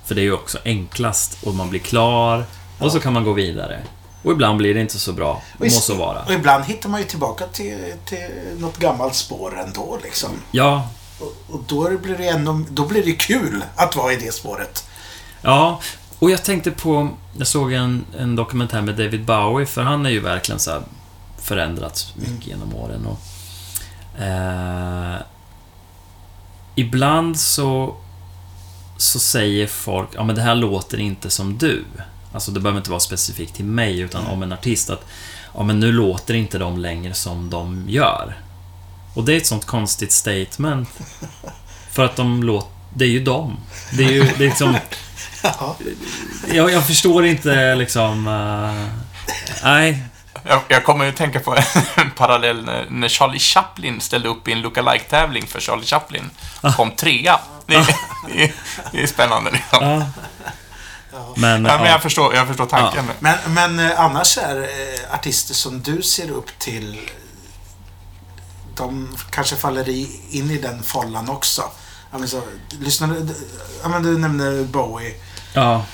För 0.06 0.16
det 0.16 0.22
är 0.22 0.24
ju 0.24 0.34
också 0.34 0.58
enklast 0.66 1.38
och 1.44 1.54
man 1.56 1.70
blir 1.70 1.80
klar 1.80 2.46
och 2.80 2.92
så 2.92 3.00
kan 3.00 3.14
man 3.14 3.24
gå 3.24 3.34
vidare. 3.34 3.80
Och 4.24 4.32
ibland 4.32 4.58
blir 4.58 4.74
det 4.74 4.82
inte 4.82 5.00
så 5.00 5.14
bra. 5.14 5.42
Och 5.60 5.66
Må 5.66 5.70
så 5.70 5.96
vara. 5.96 6.22
Och 6.22 6.34
ibland 6.34 6.64
hittar 6.66 6.90
man 6.90 7.02
ju 7.02 7.08
tillbaka 7.08 7.46
till, 7.46 7.94
till 8.06 8.30
något 8.58 8.78
gammalt 8.78 9.16
spår 9.16 9.60
ändå 9.60 10.00
liksom. 10.04 10.30
Ja, 10.52 10.90
Och, 11.20 11.36
och 11.48 11.64
då 11.68 11.98
blir 11.98 12.18
det 12.18 12.28
ändå, 12.28 12.64
då 12.70 12.86
blir 12.86 13.04
det 13.04 13.14
kul 13.14 13.64
att 13.76 13.96
vara 13.96 14.14
i 14.14 14.16
det 14.16 14.34
spåret. 14.34 14.88
Ja, 15.42 15.80
och 16.20 16.32
jag 16.32 16.44
tänkte 16.44 16.72
på... 16.72 17.10
Jag 17.38 17.48
såg 17.48 17.74
en, 17.74 18.06
en 18.18 18.36
dokumentär 18.36 18.82
med 18.82 18.96
David 18.96 19.26
Bowie, 19.26 19.66
för 19.66 19.82
han 19.82 20.06
är 20.06 20.10
ju 20.10 20.20
verkligen 20.20 20.60
så 20.60 20.72
här 20.72 20.82
förändrats 21.38 22.14
mycket 22.16 22.48
genom 22.48 22.76
åren. 22.76 23.06
Och, 23.06 23.20
eh, 24.22 25.16
ibland 26.76 27.40
så, 27.40 27.96
så 28.98 29.20
säger 29.20 29.68
folk, 29.68 30.10
ja 30.14 30.24
men 30.24 30.36
det 30.36 30.42
här 30.42 30.56
låter 30.56 31.00
inte 31.00 31.30
som 31.30 31.58
du. 31.58 31.84
Alltså 32.34 32.52
det 32.52 32.60
behöver 32.60 32.78
inte 32.78 32.90
vara 32.90 33.00
specifikt 33.00 33.56
till 33.56 33.66
mig, 33.66 34.00
utan 34.00 34.28
om 34.28 34.44
en 34.44 34.52
artist 34.52 34.90
att 34.90 35.06
ja 35.54 35.64
men 35.64 35.80
nu 35.80 35.92
låter 35.92 36.34
inte 36.34 36.58
de 36.58 36.78
längre 36.78 37.14
som 37.14 37.50
de 37.50 37.86
gör. 37.88 38.38
Och 39.14 39.26
det 39.26 39.34
är 39.34 39.38
ett 39.38 39.48
sånt 39.48 39.66
konstigt 39.66 40.12
statement. 40.12 40.90
För 41.92 42.06
att 42.06 42.16
de 42.16 42.44
låter... 42.44 42.70
Det 42.94 43.06
är 43.06 43.10
ju 43.10 43.24
dem. 43.24 43.58
Det 43.98 44.04
är 44.04 44.12
ju 44.12 44.24
det 44.24 44.46
är 44.46 44.50
liksom... 44.50 44.78
Ja. 45.44 45.76
Jag, 46.52 46.72
jag 46.72 46.88
förstår 46.88 47.26
inte 47.26 47.76
liksom... 47.76 48.28
eh, 48.28 48.86
nej. 49.64 50.04
Jag, 50.44 50.62
jag 50.68 50.84
kommer 50.84 51.06
ju 51.06 51.12
tänka 51.12 51.40
på 51.40 51.56
en 51.96 52.12
parallell 52.12 52.66
när, 52.66 52.86
när 52.90 53.08
Charlie 53.08 53.40
Chaplin 53.40 54.02
ställde 54.02 54.30
upp 54.30 54.48
i 54.48 54.52
en 54.52 54.62
lookalike-tävling 54.62 55.48
för 55.48 55.60
Charlie 55.60 55.86
Chaplin. 55.86 56.30
Kom 56.76 56.92
trea. 56.92 57.40
Det, 57.66 57.76
är- 57.76 57.96
det, 58.28 58.44
är- 58.44 58.54
det 58.92 59.04
är 59.04 59.08
spännande 59.08 59.52
liksom. 59.52 59.80
Ja. 59.82 60.04
Men, 61.36 61.66
Ja, 61.66 61.78
men 61.78 61.86
ja. 61.86 61.88
jag, 61.92 62.02
förstår, 62.02 62.36
jag 62.36 62.48
förstår 62.48 62.66
tanken. 62.66 63.06
Men, 63.20 63.38
men 63.48 63.80
eh, 63.80 64.00
annars 64.00 64.38
är 64.38 64.60
eh, 64.62 65.14
artister 65.16 65.54
som 65.54 65.82
du 65.82 66.02
ser 66.02 66.32
upp 66.32 66.60
till 66.60 67.10
de 68.76 69.18
kanske 69.32 69.56
faller 69.56 69.90
in 70.36 70.52
i 70.52 70.58
den 70.62 70.84
follan 70.84 71.30
också. 71.30 71.64
Ja, 72.12 72.18
men 72.18 72.28
så, 72.28 72.42
lyssnar 72.80 73.08
du... 73.08 73.28
Ja, 73.84 73.90
men 73.90 74.04
du 74.04 74.18
nämnde 74.18 74.64
Bowie. 74.64 75.14
ja. 75.54 75.86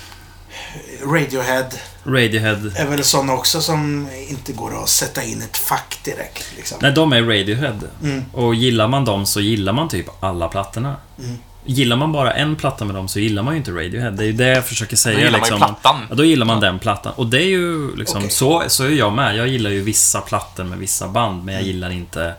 Radiohead 1.06 1.70
Radiohead. 2.06 2.60
är 2.76 2.88
väl 2.88 3.04
sådana 3.04 3.34
också 3.34 3.62
som 3.62 4.10
inte 4.30 4.54
går 4.54 4.84
att 4.84 4.90
sätta 4.90 5.24
in 5.24 5.42
ett 5.42 5.58
fack 5.58 6.00
direkt. 6.04 6.46
Liksom. 6.56 6.78
Nej, 6.82 6.92
de 6.92 7.14
är 7.14 7.22
Radiohead. 7.22 7.80
Mm. 8.04 8.26
Och 8.34 8.56
gillar 8.56 8.88
man 8.88 9.06
dem 9.06 9.26
så 9.26 9.42
gillar 9.42 9.74
man 9.74 9.90
typ 9.90 10.06
alla 10.20 10.48
plattorna. 10.48 10.96
Mm. 11.20 11.38
Gillar 11.66 11.96
man 11.96 12.12
bara 12.12 12.34
en 12.34 12.56
platta 12.56 12.86
med 12.86 12.96
dem 12.96 13.08
så 13.08 13.20
gillar 13.20 13.44
man 13.44 13.54
ju 13.54 13.58
inte 13.58 13.72
Radiohead. 13.72 14.12
Det 14.12 14.24
är 14.24 14.28
ju 14.28 14.34
det 14.34 14.48
jag 14.48 14.66
försöker 14.66 14.96
säga. 14.96 15.16
Då 15.16 15.26
gillar 15.26 15.40
man 15.40 15.48
ju 15.48 15.54
liksom. 15.54 15.58
plattan. 15.58 16.06
Ja, 16.10 16.16
då 16.16 16.24
gillar 16.26 16.46
man 16.46 16.60
den 16.60 16.80
plattan. 16.80 17.14
Och 17.16 17.28
det 17.28 17.38
är 17.42 17.48
ju 17.48 17.96
liksom, 17.96 18.18
Okej. 18.18 18.32
så, 18.32 18.64
så 18.68 18.84
är 18.84 18.90
jag 18.90 19.14
med. 19.14 19.36
Jag 19.36 19.48
gillar 19.48 19.70
ju 19.70 19.82
vissa 19.82 20.22
plattor 20.22 20.64
med 20.64 20.78
vissa 20.78 21.08
band, 21.08 21.46
men 21.46 21.56
jag 21.56 21.64
gillar 21.64 21.90
inte 21.90 22.34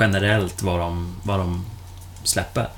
generellt 0.00 0.62
vad 0.62 0.78
de, 0.78 1.16
vad 1.22 1.38
de 1.38 1.64
släpper. 2.24 2.68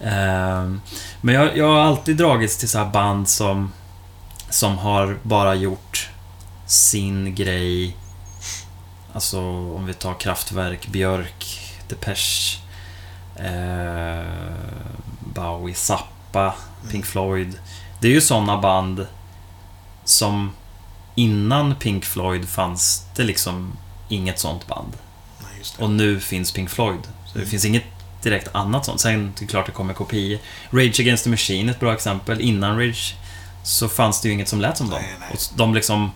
Ehm, 0.00 0.80
men 1.20 1.34
jag, 1.34 1.56
jag 1.56 1.68
har 1.68 1.80
alltid 1.80 2.16
dragits 2.16 2.56
till 2.56 2.68
så 2.68 2.78
här 2.78 2.90
band 2.90 3.28
som, 3.28 3.72
som 4.50 4.78
har 4.78 5.18
bara 5.22 5.54
gjort 5.54 6.10
sin 6.66 7.34
grej. 7.34 7.96
Alltså 9.12 9.40
om 9.76 9.86
vi 9.86 9.94
tar 9.94 10.14
Kraftwerk, 10.14 10.88
Björk, 10.88 11.60
Depeche, 11.88 12.58
eh, 13.36 14.24
Bowie, 15.20 15.74
Zappa, 15.74 16.54
Pink 16.90 17.06
Floyd. 17.06 17.58
Det 18.00 18.08
är 18.08 18.12
ju 18.12 18.20
såna 18.20 18.58
band 18.58 19.06
som 20.04 20.52
innan 21.14 21.74
Pink 21.74 22.04
Floyd 22.04 22.48
fanns 22.48 23.06
det 23.16 23.24
liksom 23.24 23.72
inget 24.08 24.38
sånt 24.38 24.66
band. 24.66 24.92
Nej. 25.42 25.62
Och 25.78 25.90
nu 25.90 26.20
finns 26.20 26.52
Pink 26.52 26.70
Floyd. 26.70 27.00
Så 27.26 27.38
det 27.38 27.46
finns 27.46 27.64
inget 27.64 27.84
direkt 28.22 28.54
annat 28.54 28.84
sånt. 28.84 29.00
Sen 29.00 29.32
det 29.38 29.44
är 29.44 29.48
klart 29.48 29.66
det 29.66 29.72
kommer 29.72 29.94
kopior. 29.94 30.38
Rage 30.70 31.00
Against 31.00 31.24
the 31.24 31.30
Machine 31.30 31.68
är 31.68 31.72
ett 31.72 31.80
bra 31.80 31.92
exempel. 31.92 32.40
Innan 32.40 32.78
Rage 32.80 33.14
så 33.62 33.88
fanns 33.88 34.20
det 34.20 34.28
ju 34.28 34.34
inget 34.34 34.48
som 34.48 34.60
lät 34.60 34.76
som 34.76 34.90
dem. 34.90 34.98
Nej, 35.02 35.16
nej. 35.20 35.28
Och 35.32 35.38
de 35.56 35.74
liksom... 35.74 36.10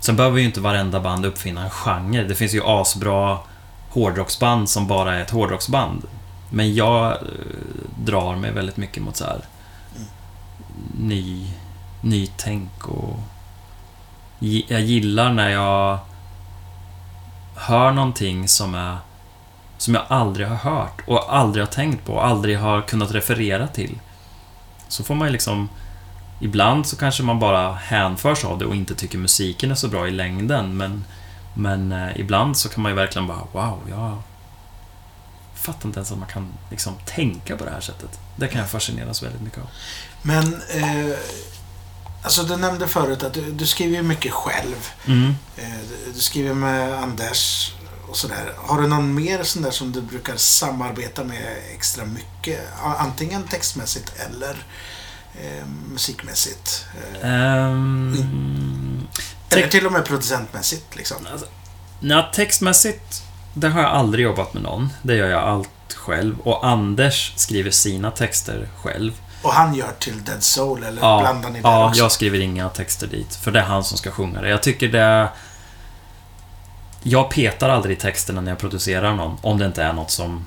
Sen 0.00 0.16
behöver 0.16 0.38
ju 0.38 0.44
inte 0.44 0.60
varenda 0.60 1.00
band 1.00 1.26
uppfinna 1.26 1.64
en 1.64 1.70
genre. 1.70 2.24
Det 2.24 2.34
finns 2.34 2.54
ju 2.54 2.62
asbra 2.64 3.38
hårdrocksband 3.90 4.70
som 4.70 4.86
bara 4.86 5.14
är 5.14 5.22
ett 5.22 5.30
hårdrocksband. 5.30 6.04
Men 6.50 6.74
jag 6.74 7.12
eh, 7.12 7.18
drar 8.04 8.36
mig 8.36 8.52
väldigt 8.52 8.76
mycket 8.76 9.02
mot 9.02 9.16
så 9.16 9.24
här 9.24 9.40
ny, 10.98 11.46
nytänk 12.00 12.88
och... 12.88 13.18
Jag 14.68 14.80
gillar 14.80 15.32
när 15.32 15.48
jag 15.48 15.98
hör 17.54 17.92
någonting 17.92 18.48
som 18.48 18.74
är 18.74 18.96
som 19.80 19.94
jag 19.94 20.04
aldrig 20.08 20.46
har 20.46 20.56
hört 20.56 21.02
och 21.06 21.34
aldrig 21.36 21.64
har 21.64 21.72
tänkt 21.72 22.04
på 22.04 22.12
och 22.12 22.26
aldrig 22.26 22.58
har 22.58 22.82
kunnat 22.82 23.10
referera 23.10 23.66
till. 23.66 23.98
Så 24.88 25.04
får 25.04 25.14
man 25.14 25.28
ju 25.28 25.32
liksom... 25.32 25.68
Ibland 26.40 26.86
så 26.86 26.96
kanske 26.96 27.22
man 27.22 27.38
bara 27.38 27.72
hänförs 27.74 28.44
av 28.44 28.58
det 28.58 28.64
och 28.64 28.76
inte 28.76 28.94
tycker 28.94 29.18
musiken 29.18 29.70
är 29.70 29.74
så 29.74 29.88
bra 29.88 30.08
i 30.08 30.10
längden, 30.10 30.76
men... 30.76 31.04
Men 31.54 31.92
eh, 31.92 32.20
ibland 32.20 32.56
så 32.56 32.68
kan 32.68 32.82
man 32.82 32.92
ju 32.92 32.96
verkligen 32.96 33.26
bara 33.26 33.46
Wow, 33.52 33.80
jag 33.90 34.22
fattar 35.54 35.86
inte 35.86 35.98
ens 35.98 36.12
att 36.12 36.18
man 36.18 36.28
kan 36.28 36.52
liksom 36.70 36.94
tänka 37.04 37.56
på 37.56 37.64
det 37.64 37.70
här 37.70 37.80
sättet. 37.80 38.20
Det 38.36 38.48
kan 38.48 38.60
jag 38.60 38.70
fascineras 38.70 39.22
väldigt 39.22 39.42
mycket 39.42 39.58
av. 39.58 39.68
Men, 40.22 40.54
eh, 40.54 41.16
alltså 42.22 42.42
du 42.42 42.56
nämnde 42.56 42.88
förut 42.88 43.22
att 43.22 43.34
du, 43.34 43.52
du 43.52 43.66
skriver 43.66 43.96
ju 43.96 44.02
mycket 44.02 44.32
själv. 44.32 44.90
Mm. 45.06 45.34
Eh, 45.56 45.64
du 46.14 46.20
skriver 46.20 46.54
med 46.54 46.94
Anders 46.94 47.72
och 48.10 48.16
sådär. 48.16 48.52
Har 48.56 48.82
du 48.82 48.88
någon 48.88 49.14
mer 49.14 49.42
sån 49.42 49.62
där 49.62 49.70
som 49.70 49.92
du 49.92 50.00
brukar 50.00 50.36
samarbeta 50.36 51.24
med 51.24 51.56
extra 51.74 52.04
mycket? 52.04 52.60
Antingen 52.82 53.42
textmässigt 53.42 54.12
eller 54.18 54.56
eh, 55.34 55.66
musikmässigt. 55.92 56.84
Ehm, 57.22 59.06
eller 59.50 59.68
till 59.68 59.86
och 59.86 59.92
med 59.92 60.04
producentmässigt 60.04 60.96
liksom. 60.96 61.16
Nej, 62.00 62.28
textmässigt, 62.34 63.22
det 63.54 63.68
har 63.68 63.82
jag 63.82 63.90
aldrig 63.90 64.24
jobbat 64.24 64.54
med 64.54 64.62
någon. 64.62 64.92
Det 65.02 65.14
gör 65.16 65.28
jag 65.28 65.42
allt 65.42 65.94
själv. 65.96 66.40
Och 66.40 66.66
Anders 66.66 67.32
skriver 67.36 67.70
sina 67.70 68.10
texter 68.10 68.68
själv. 68.82 69.12
Och 69.42 69.52
han 69.52 69.74
gör 69.74 69.92
till 69.98 70.24
Dead 70.24 70.42
Soul 70.42 70.82
eller 70.84 71.02
Ja, 71.02 71.20
blandar 71.20 71.50
ni 71.50 71.60
där 71.60 71.68
ja 71.70 71.88
också? 71.88 72.00
jag 72.02 72.12
skriver 72.12 72.40
inga 72.40 72.68
texter 72.68 73.06
dit. 73.06 73.34
För 73.34 73.50
det 73.50 73.58
är 73.60 73.64
han 73.64 73.84
som 73.84 73.98
ska 73.98 74.10
sjunga 74.10 74.40
det. 74.40 74.48
Jag 74.48 74.62
tycker 74.62 74.88
det... 74.88 75.28
Jag 77.02 77.30
petar 77.30 77.68
aldrig 77.68 77.96
i 77.96 78.00
texterna 78.00 78.40
när 78.40 78.50
jag 78.50 78.58
producerar 78.58 79.14
någon. 79.14 79.36
Om 79.40 79.58
det 79.58 79.66
inte 79.66 79.82
är 79.82 79.92
något 79.92 80.10
som 80.10 80.46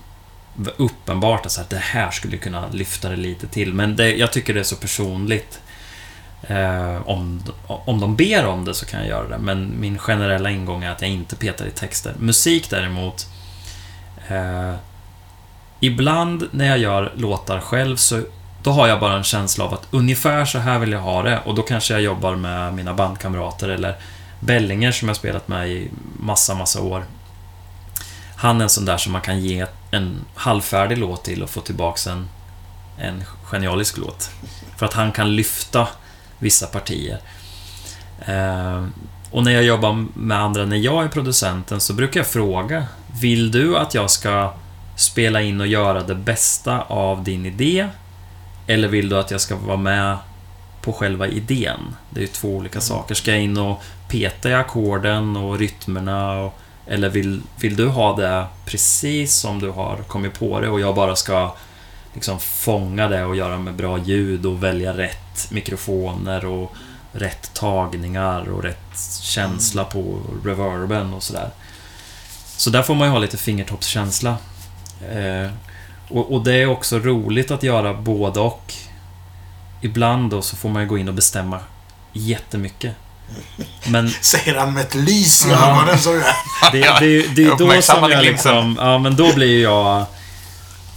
uppenbart 0.77 1.45
är 1.45 1.49
så 1.49 1.61
att 1.61 1.69
det 1.69 1.77
här 1.77 2.11
skulle 2.11 2.37
kunna 2.37 2.69
lyfta 2.71 3.09
det 3.09 3.15
lite 3.15 3.47
till. 3.47 3.73
Men 3.73 3.95
det, 3.95 4.15
jag 4.15 4.31
tycker 4.31 4.53
det 4.53 4.59
är 4.59 4.63
så 4.63 4.75
personligt. 4.75 5.59
Eh, 6.47 7.09
om, 7.09 7.43
om 7.67 7.99
de 7.99 8.15
ber 8.15 8.45
om 8.45 8.65
det 8.65 8.73
så 8.73 8.85
kan 8.85 8.99
jag 8.99 9.09
göra 9.09 9.27
det. 9.27 9.37
Men 9.37 9.79
min 9.79 9.97
generella 9.97 10.51
ingång 10.51 10.83
är 10.83 10.91
att 10.91 11.01
jag 11.01 11.11
inte 11.11 11.35
petar 11.35 11.65
i 11.65 11.71
texter. 11.71 12.13
Musik 12.19 12.69
däremot. 12.69 13.27
Eh, 14.27 14.73
ibland 15.79 16.47
när 16.51 16.65
jag 16.65 16.77
gör 16.77 17.11
låtar 17.15 17.59
själv 17.59 17.95
så 17.95 18.21
då 18.63 18.71
har 18.71 18.87
jag 18.87 18.99
bara 18.99 19.17
en 19.17 19.23
känsla 19.23 19.65
av 19.65 19.73
att 19.73 19.87
ungefär 19.91 20.45
så 20.45 20.59
här 20.59 20.79
vill 20.79 20.91
jag 20.91 20.99
ha 20.99 21.23
det 21.23 21.39
och 21.45 21.55
då 21.55 21.61
kanske 21.61 21.93
jag 21.93 22.01
jobbar 22.01 22.35
med 22.35 22.73
mina 22.73 22.93
bandkamrater 22.93 23.69
eller 23.69 23.95
Bellinger 24.45 24.91
som 24.91 25.07
jag 25.07 25.17
spelat 25.17 25.47
med 25.47 25.69
i 25.69 25.89
massa, 26.19 26.55
massa 26.55 26.81
år. 26.81 27.05
Han 28.35 28.59
är 28.59 28.63
en 28.63 28.69
sån 28.69 28.85
där 28.85 28.97
som 28.97 29.11
man 29.11 29.21
kan 29.21 29.39
ge 29.39 29.65
en 29.91 30.25
halvfärdig 30.35 30.97
låt 30.97 31.23
till 31.23 31.43
och 31.43 31.49
få 31.49 31.61
tillbaks 31.61 32.07
en, 32.07 32.29
en 32.97 33.23
genialisk 33.43 33.97
låt. 33.97 34.31
För 34.77 34.85
att 34.85 34.93
han 34.93 35.11
kan 35.11 35.35
lyfta 35.35 35.87
vissa 36.39 36.67
partier. 36.67 37.19
Eh, 38.25 38.85
och 39.31 39.43
när 39.43 39.51
jag 39.51 39.63
jobbar 39.63 40.05
med 40.13 40.39
andra, 40.39 40.65
när 40.65 40.77
jag 40.77 41.03
är 41.03 41.07
producenten, 41.07 41.79
så 41.79 41.93
brukar 41.93 42.19
jag 42.19 42.27
fråga 42.27 42.87
Vill 43.21 43.51
du 43.51 43.77
att 43.77 43.93
jag 43.93 44.09
ska 44.09 44.53
spela 44.95 45.41
in 45.41 45.61
och 45.61 45.67
göra 45.67 46.03
det 46.03 46.15
bästa 46.15 46.81
av 46.81 47.23
din 47.23 47.45
idé? 47.45 47.87
Eller 48.67 48.87
vill 48.87 49.09
du 49.09 49.17
att 49.17 49.31
jag 49.31 49.41
ska 49.41 49.55
vara 49.55 49.77
med 49.77 50.17
på 50.83 50.93
själva 50.93 51.27
idén? 51.27 51.95
Det 52.09 52.19
är 52.19 52.21
ju 52.21 52.27
två 52.27 52.49
olika 52.49 52.81
saker. 52.81 53.15
Ska 53.15 53.31
jag 53.31 53.41
in 53.41 53.57
och 53.57 53.81
peta 54.07 54.49
i 54.49 54.53
ackorden 54.53 55.37
och 55.37 55.59
rytmerna? 55.59 56.39
Och, 56.39 56.59
eller 56.87 57.09
vill, 57.09 57.41
vill 57.59 57.75
du 57.75 57.87
ha 57.87 58.15
det 58.15 58.45
precis 58.65 59.35
som 59.35 59.59
du 59.59 59.69
har 59.69 59.97
kommit 59.97 60.39
på 60.39 60.59
det 60.59 60.69
och 60.69 60.79
jag 60.79 60.95
bara 60.95 61.15
ska 61.15 61.55
liksom 62.13 62.39
fånga 62.39 63.07
det 63.07 63.25
och 63.25 63.35
göra 63.35 63.57
med 63.57 63.73
bra 63.73 63.97
ljud 63.97 64.45
och 64.45 64.63
välja 64.63 64.97
rätt 64.97 65.51
mikrofoner 65.51 66.45
och 66.45 66.75
rätt 67.11 67.53
tagningar 67.53 68.49
och 68.49 68.63
rätt 68.63 68.99
känsla 69.21 69.83
på 69.83 70.19
reverben 70.45 71.13
och 71.13 71.23
sådär. 71.23 71.49
Så 72.57 72.69
där 72.69 72.81
får 72.81 72.95
man 72.95 73.07
ju 73.07 73.11
ha 73.11 73.19
lite 73.19 73.37
fingertoppskänsla. 73.37 74.37
Eh, 75.11 75.51
och, 76.09 76.33
och 76.33 76.43
det 76.43 76.53
är 76.53 76.65
också 76.65 76.99
roligt 76.99 77.51
att 77.51 77.63
göra 77.63 77.93
både 77.93 78.39
och. 78.39 78.73
Ibland 79.83 80.29
då 80.31 80.41
så 80.41 80.55
får 80.55 80.69
man 80.69 80.81
ju 80.81 80.87
gå 80.87 80.97
in 80.97 81.07
och 81.07 81.13
bestämma 81.13 81.59
jättemycket. 82.13 82.95
Men 83.87 84.09
Säger 84.21 84.57
han 84.57 84.73
med 84.73 84.81
ett 84.81 84.95
lys 84.95 85.45
i 85.45 85.49
Ja. 85.49 85.71
ögonen. 85.71 85.99
Så 85.99 86.13
det, 86.13 86.23
det, 86.71 86.99
det, 86.99 87.35
det 87.35 87.43
är 87.43 87.57
då 87.75 87.81
som 87.81 88.11
jag 88.11 88.23
liksom... 88.23 88.77
Ja, 88.79 88.97
men 88.97 89.15
då 89.15 89.33
blir 89.33 89.63
jag... 89.63 90.05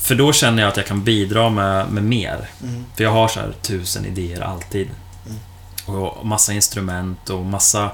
För 0.01 0.14
då 0.14 0.32
känner 0.32 0.62
jag 0.62 0.68
att 0.68 0.76
jag 0.76 0.87
kan 0.87 1.05
bidra 1.05 1.51
med, 1.51 1.89
med 1.91 2.05
mer. 2.05 2.49
Mm. 2.62 2.84
För 2.97 3.05
jag 3.05 3.11
har 3.11 3.28
så 3.28 3.41
här 3.41 3.53
tusen 3.62 4.07
idéer 4.07 4.41
alltid. 4.41 4.91
Och 5.87 6.26
massa 6.26 6.53
instrument 6.53 7.30
och 7.30 7.45
massa 7.45 7.91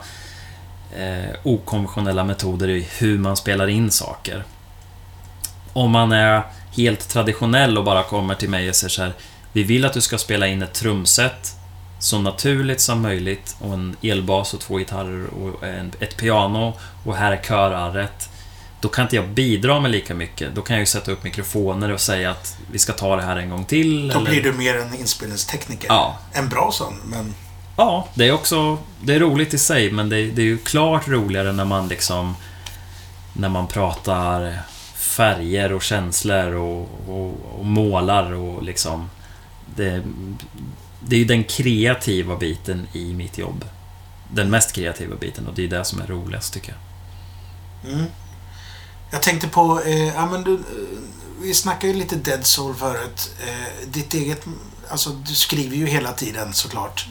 eh, 0.97 1.37
okonventionella 1.43 2.25
metoder 2.25 2.69
i 2.69 2.89
hur 2.99 3.19
man 3.19 3.37
spelar 3.37 3.69
in 3.69 3.91
saker. 3.91 4.45
Om 5.73 5.91
man 5.91 6.13
är 6.13 6.43
helt 6.77 7.09
traditionell 7.09 7.79
och 7.79 7.85
bara 7.85 8.03
kommer 8.03 8.35
till 8.35 8.49
mig 8.51 8.69
och 8.69 8.75
säger 8.75 8.91
så 8.91 9.03
här 9.03 9.13
Vi 9.53 9.63
vill 9.63 9.85
att 9.85 9.93
du 9.93 10.01
ska 10.01 10.19
spela 10.19 10.47
in 10.47 10.63
ett 10.63 10.73
trumset 10.73 11.57
så 11.99 12.19
naturligt 12.19 12.81
som 12.81 13.03
möjligt 13.03 13.57
och 13.61 13.75
en 13.75 13.97
elbas 14.03 14.55
och 14.55 14.61
två 14.61 14.79
gitarrer 14.79 15.27
och 15.27 15.65
en, 15.65 15.93
ett 16.01 16.17
piano 16.17 16.73
och 17.05 17.17
här 17.17 17.33
är 17.33 17.43
körarret. 17.43 18.29
Då 18.81 18.89
kan 18.89 19.03
inte 19.05 19.17
jag 19.17 19.29
bidra 19.29 19.81
med 19.81 19.91
lika 19.91 20.15
mycket. 20.15 20.55
Då 20.55 20.63
kan 20.63 20.77
jag 20.77 20.81
ju 20.81 20.87
sätta 20.87 21.13
upp 21.13 21.25
mikrofoner 21.25 21.93
och 21.93 22.01
säga 22.01 22.31
att 22.31 22.57
vi 22.73 22.79
ska 22.79 22.93
ta 22.93 23.17
det 23.17 23.23
här 23.23 23.37
en 23.37 23.51
gång 23.51 23.65
till. 23.65 24.09
Då 24.09 24.19
eller- 24.19 24.31
blir 24.31 24.43
du 24.43 24.53
mer 24.53 24.77
en 24.77 24.95
inspelningstekniker. 24.95 25.87
Ja, 25.89 26.19
En 26.33 26.49
bra 26.49 26.71
sån, 26.73 26.95
men... 27.05 27.35
Ja, 27.77 28.09
det 28.15 28.29
är 28.29 28.33
också... 28.33 28.79
Det 29.03 29.15
är 29.15 29.21
roligt 29.21 29.55
i 29.55 29.59
sig, 29.59 29.91
men 29.91 30.09
det, 30.09 30.27
det 30.27 30.43
är 30.43 30.47
ju 30.47 30.59
klart 30.59 31.09
roligare 31.09 31.53
när 31.53 31.65
man 31.65 31.89
liksom... 31.89 32.37
När 33.33 33.49
man 33.49 33.67
pratar 33.67 34.59
färger 34.95 35.73
och 35.73 35.83
känslor 35.83 36.55
och, 36.55 36.89
och, 37.09 37.59
och 37.59 37.65
målar 37.65 38.33
och 38.33 38.63
liksom... 38.63 39.11
Det, 39.77 40.03
det 41.01 41.17
är 41.17 41.21
ju 41.21 41.25
den 41.25 41.45
kreativa 41.45 42.37
biten 42.37 42.87
i 42.93 43.15
mitt 43.15 43.39
jobb. 43.39 43.65
Den 44.33 44.51
mest 44.51 44.73
kreativa 44.73 45.17
biten 45.17 45.47
och 45.47 45.55
det 45.55 45.65
är 45.65 45.69
det 45.69 45.85
som 45.85 46.01
är 46.01 46.07
roligast 46.07 46.55
tycker 46.55 46.75
jag. 46.75 47.93
Mm. 47.93 48.07
Jag 49.11 49.23
tänkte 49.23 49.49
på, 49.49 49.81
eh, 49.87 50.07
ja 50.07 50.27
men 50.27 50.45
du, 50.45 50.55
eh, 50.55 50.61
vi 51.43 51.55
snackade 51.55 51.93
ju 51.93 51.99
lite 51.99 52.17
Dead 52.17 52.47
Soul 52.47 52.75
förut. 52.75 53.31
Eh, 53.47 53.89
ditt 53.89 54.15
eget, 54.15 54.47
alltså 54.89 55.11
du 55.11 55.35
skriver 55.35 55.77
ju 55.77 55.87
hela 55.87 56.13
tiden 56.13 56.53
såklart. 56.53 57.07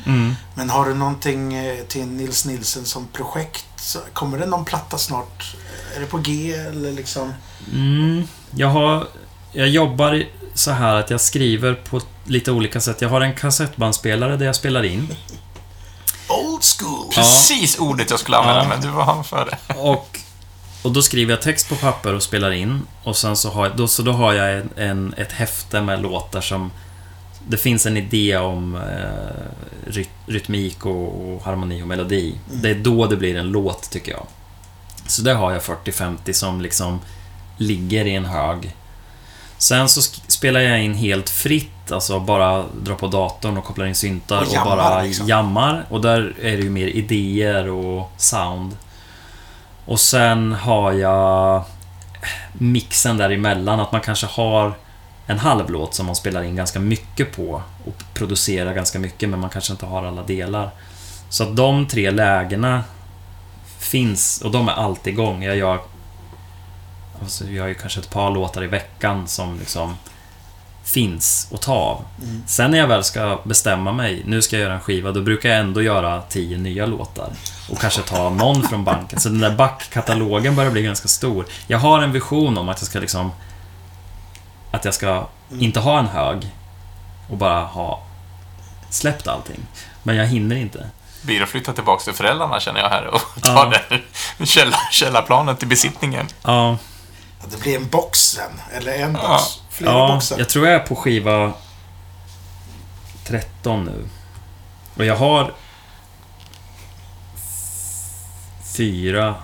Men 0.55 0.69
har 0.69 0.85
du 0.85 0.93
någonting 0.93 1.53
eh, 1.53 1.83
till 1.85 2.05
Nils 2.05 2.45
Nilsen 2.45 2.85
som 2.85 3.07
projekt? 3.07 3.97
Kommer 4.13 4.39
det 4.39 4.45
någon 4.45 4.65
platta 4.65 4.97
snart? 4.97 5.55
Är 5.95 5.99
det 5.99 6.05
på 6.05 6.17
G 6.17 6.53
eller 6.53 6.91
liksom? 6.91 7.33
Mm, 7.73 8.23
jag 8.55 8.67
har... 8.67 9.07
Jag 9.53 9.69
jobbar 9.69 10.23
så 10.53 10.71
här 10.71 10.95
att 10.95 11.09
jag 11.09 11.21
skriver 11.21 11.73
på 11.73 12.01
lite 12.25 12.51
olika 12.51 12.81
sätt. 12.81 13.01
Jag 13.01 13.09
har 13.09 13.21
en 13.21 13.35
kassettbandspelare 13.35 14.37
där 14.37 14.45
jag 14.45 14.55
spelar 14.55 14.83
in. 14.83 15.07
Old 16.29 16.63
school! 16.63 17.11
Precis 17.15 17.79
ordet 17.79 18.09
jag 18.09 18.19
skulle 18.19 18.37
använda, 18.37 18.61
Ja. 18.63 18.67
men 18.69 18.81
du 18.81 18.87
var 18.87 19.03
han 19.03 19.23
före. 19.23 19.57
Och, 19.77 20.19
och 20.81 20.91
då 20.91 21.01
skriver 21.01 21.33
jag 21.33 21.41
text 21.41 21.69
på 21.69 21.75
papper 21.75 22.13
och 22.13 22.23
spelar 22.23 22.51
in. 22.51 22.81
Och 23.03 23.17
sen 23.17 23.35
så 23.37 23.49
har, 23.49 23.65
jag- 23.67 23.77
då, 23.77 23.87
så 23.87 24.01
då 24.03 24.11
har 24.11 24.33
jag 24.33 24.53
en, 24.57 24.69
en, 24.75 25.13
ett 25.17 25.31
häfte 25.31 25.81
med 25.81 26.01
låtar 26.01 26.41
som... 26.41 26.71
Det 27.47 27.57
finns 27.57 27.85
en 27.85 27.97
idé 27.97 28.37
om 28.37 28.75
eh, 28.75 29.91
ry, 29.91 30.05
rytmik 30.25 30.85
och, 30.85 31.33
och 31.33 31.43
harmoni 31.43 31.83
och 31.83 31.87
melodi. 31.87 32.35
Det 32.51 32.69
är 32.69 32.75
då 32.75 33.07
det 33.07 33.15
blir 33.17 33.35
en 33.35 33.47
låt, 33.47 33.89
tycker 33.89 34.11
jag. 34.11 34.25
Så 35.07 35.21
där 35.21 35.35
har 35.35 35.51
jag 35.51 35.61
40-50 35.61 36.33
som 36.33 36.61
liksom 36.61 36.99
ligger 37.57 38.05
i 38.05 38.15
en 38.15 38.25
hög. 38.25 38.75
Sen 39.61 39.89
så 39.89 40.01
spelar 40.27 40.59
jag 40.59 40.83
in 40.83 40.93
helt 40.93 41.29
fritt, 41.29 41.91
alltså 41.91 42.19
bara 42.19 42.63
drar 42.83 42.95
på 42.95 43.07
datorn 43.07 43.57
och 43.57 43.63
kopplar 43.63 43.85
in 43.85 43.95
syntar 43.95 44.41
Och 44.41 44.47
och, 44.47 44.53
jammar, 44.53 44.77
bara 44.77 45.01
liksom. 45.01 45.27
jammar. 45.27 45.85
Och 45.89 46.01
där 46.01 46.33
är 46.41 46.57
det 46.57 46.63
ju 46.63 46.69
mer 46.69 46.87
idéer 46.87 47.69
och 47.69 48.11
sound. 48.17 48.77
Och 49.85 49.99
sen 49.99 50.51
har 50.53 50.91
jag 50.91 51.63
mixen 52.53 53.17
däremellan, 53.17 53.79
att 53.79 53.91
man 53.91 54.01
kanske 54.01 54.25
har 54.25 54.73
en 55.27 55.39
halv 55.39 55.69
låt 55.69 55.95
som 55.95 56.05
man 56.05 56.15
spelar 56.15 56.43
in 56.43 56.55
ganska 56.55 56.79
mycket 56.79 57.35
på 57.35 57.61
och 57.85 58.03
producerar 58.13 58.73
ganska 58.73 58.99
mycket, 58.99 59.29
men 59.29 59.39
man 59.39 59.49
kanske 59.49 59.73
inte 59.73 59.85
har 59.85 60.03
alla 60.03 60.23
delar. 60.23 60.69
Så 61.29 61.43
att 61.43 61.55
de 61.55 61.87
tre 61.87 62.11
lägena 62.11 62.83
finns, 63.79 64.41
och 64.41 64.51
de 64.51 64.67
är 64.67 64.73
alltid 64.73 65.13
igång. 65.13 65.43
Jag 65.43 65.57
gör, 65.57 65.79
alltså 67.21 67.43
jag 67.43 67.53
gör 67.53 67.67
ju 67.67 67.73
kanske 67.73 67.99
ett 67.99 68.09
par 68.09 68.31
låtar 68.31 68.63
i 68.63 68.67
veckan 68.67 69.27
som 69.27 69.59
liksom 69.59 69.95
finns 70.83 71.47
att 71.53 71.61
ta 71.61 71.73
av. 71.73 72.05
Mm. 72.23 72.43
Sen 72.47 72.71
när 72.71 72.77
jag 72.77 72.87
väl 72.87 73.03
ska 73.03 73.39
bestämma 73.43 73.91
mig, 73.91 74.23
nu 74.25 74.41
ska 74.41 74.55
jag 74.55 74.63
göra 74.63 74.73
en 74.73 74.79
skiva, 74.81 75.11
då 75.11 75.21
brukar 75.21 75.49
jag 75.49 75.59
ändå 75.59 75.81
göra 75.81 76.21
tio 76.21 76.57
nya 76.57 76.85
låtar. 76.85 77.29
Och 77.69 77.79
kanske 77.79 78.01
ta 78.01 78.29
någon 78.29 78.63
från 78.63 78.83
banken. 78.83 79.19
Så 79.19 79.29
den 79.29 79.39
där 79.39 79.55
backkatalogen 79.55 80.55
börjar 80.55 80.71
bli 80.71 80.81
ganska 80.81 81.07
stor. 81.07 81.45
Jag 81.67 81.77
har 81.77 82.01
en 82.01 82.11
vision 82.11 82.57
om 82.57 82.69
att 82.69 82.81
jag 82.81 82.87
ska 82.87 82.99
liksom... 82.99 83.31
Att 84.71 84.85
jag 84.85 84.93
ska 84.93 85.27
inte 85.59 85.79
ha 85.79 85.99
en 85.99 86.07
hög 86.07 86.47
och 87.29 87.37
bara 87.37 87.63
ha 87.63 88.03
släppt 88.89 89.27
allting. 89.27 89.59
Men 90.03 90.15
jag 90.15 90.25
hinner 90.25 90.55
inte. 90.55 90.89
Blir 91.21 91.43
att 91.43 91.49
flytta 91.49 91.73
tillbaka 91.73 92.03
till 92.03 92.13
föräldrarna, 92.13 92.59
känner 92.59 92.79
jag 92.79 92.89
här, 92.89 93.07
och 93.07 93.21
ta 93.41 93.71
Ja. 93.71 93.97
det 94.37 94.45
källa, 94.45 94.77
källarplanet 94.91 95.59
till 95.59 95.67
besittningen. 95.67 96.27
Ja, 96.43 96.77
Ja, 97.41 97.47
Det 97.51 97.61
blir 97.61 97.75
en 97.75 97.87
box 97.89 98.19
sen. 98.19 98.61
Eller 98.73 98.93
en 98.93 99.13
box. 99.13 99.23
Ja. 99.25 99.41
Flera 99.69 99.91
ja 99.91 100.13
boxar. 100.13 100.39
jag 100.39 100.49
tror 100.49 100.67
jag 100.67 100.75
är 100.75 100.79
på 100.87 100.95
skiva 100.95 101.53
13 103.23 103.85
nu. 103.85 104.07
Och 104.97 105.05
jag 105.05 105.15
har 105.15 105.53
fyra 108.77 109.35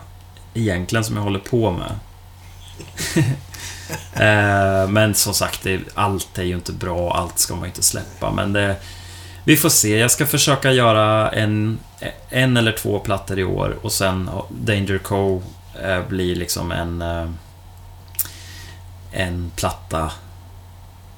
egentligen 0.53 1.03
som 1.03 1.15
jag 1.15 1.23
håller 1.23 1.39
på 1.39 1.71
med. 1.71 1.91
Eh, 4.13 4.87
men 4.89 5.15
som 5.15 5.33
sagt, 5.33 5.67
allt 5.93 6.37
är 6.37 6.43
ju 6.43 6.55
inte 6.55 6.71
bra, 6.71 7.13
allt 7.13 7.39
ska 7.39 7.53
man 7.53 7.63
ju 7.63 7.67
inte 7.67 7.83
släppa. 7.83 8.31
Men 8.31 8.53
det, 8.53 8.75
vi 9.43 9.57
får 9.57 9.69
se. 9.69 9.97
Jag 9.97 10.11
ska 10.11 10.25
försöka 10.25 10.71
göra 10.71 11.31
en, 11.31 11.79
en 12.29 12.57
eller 12.57 12.71
två 12.71 12.99
plattor 12.99 13.39
i 13.39 13.43
år 13.43 13.77
och 13.81 13.91
sen 13.91 14.29
Danger 14.49 14.97
Co 14.97 15.41
eh, 15.83 16.01
blir 16.07 16.35
liksom 16.35 16.71
en, 16.71 17.01
eh, 17.01 17.29
en 19.11 19.51
platta 19.55 20.11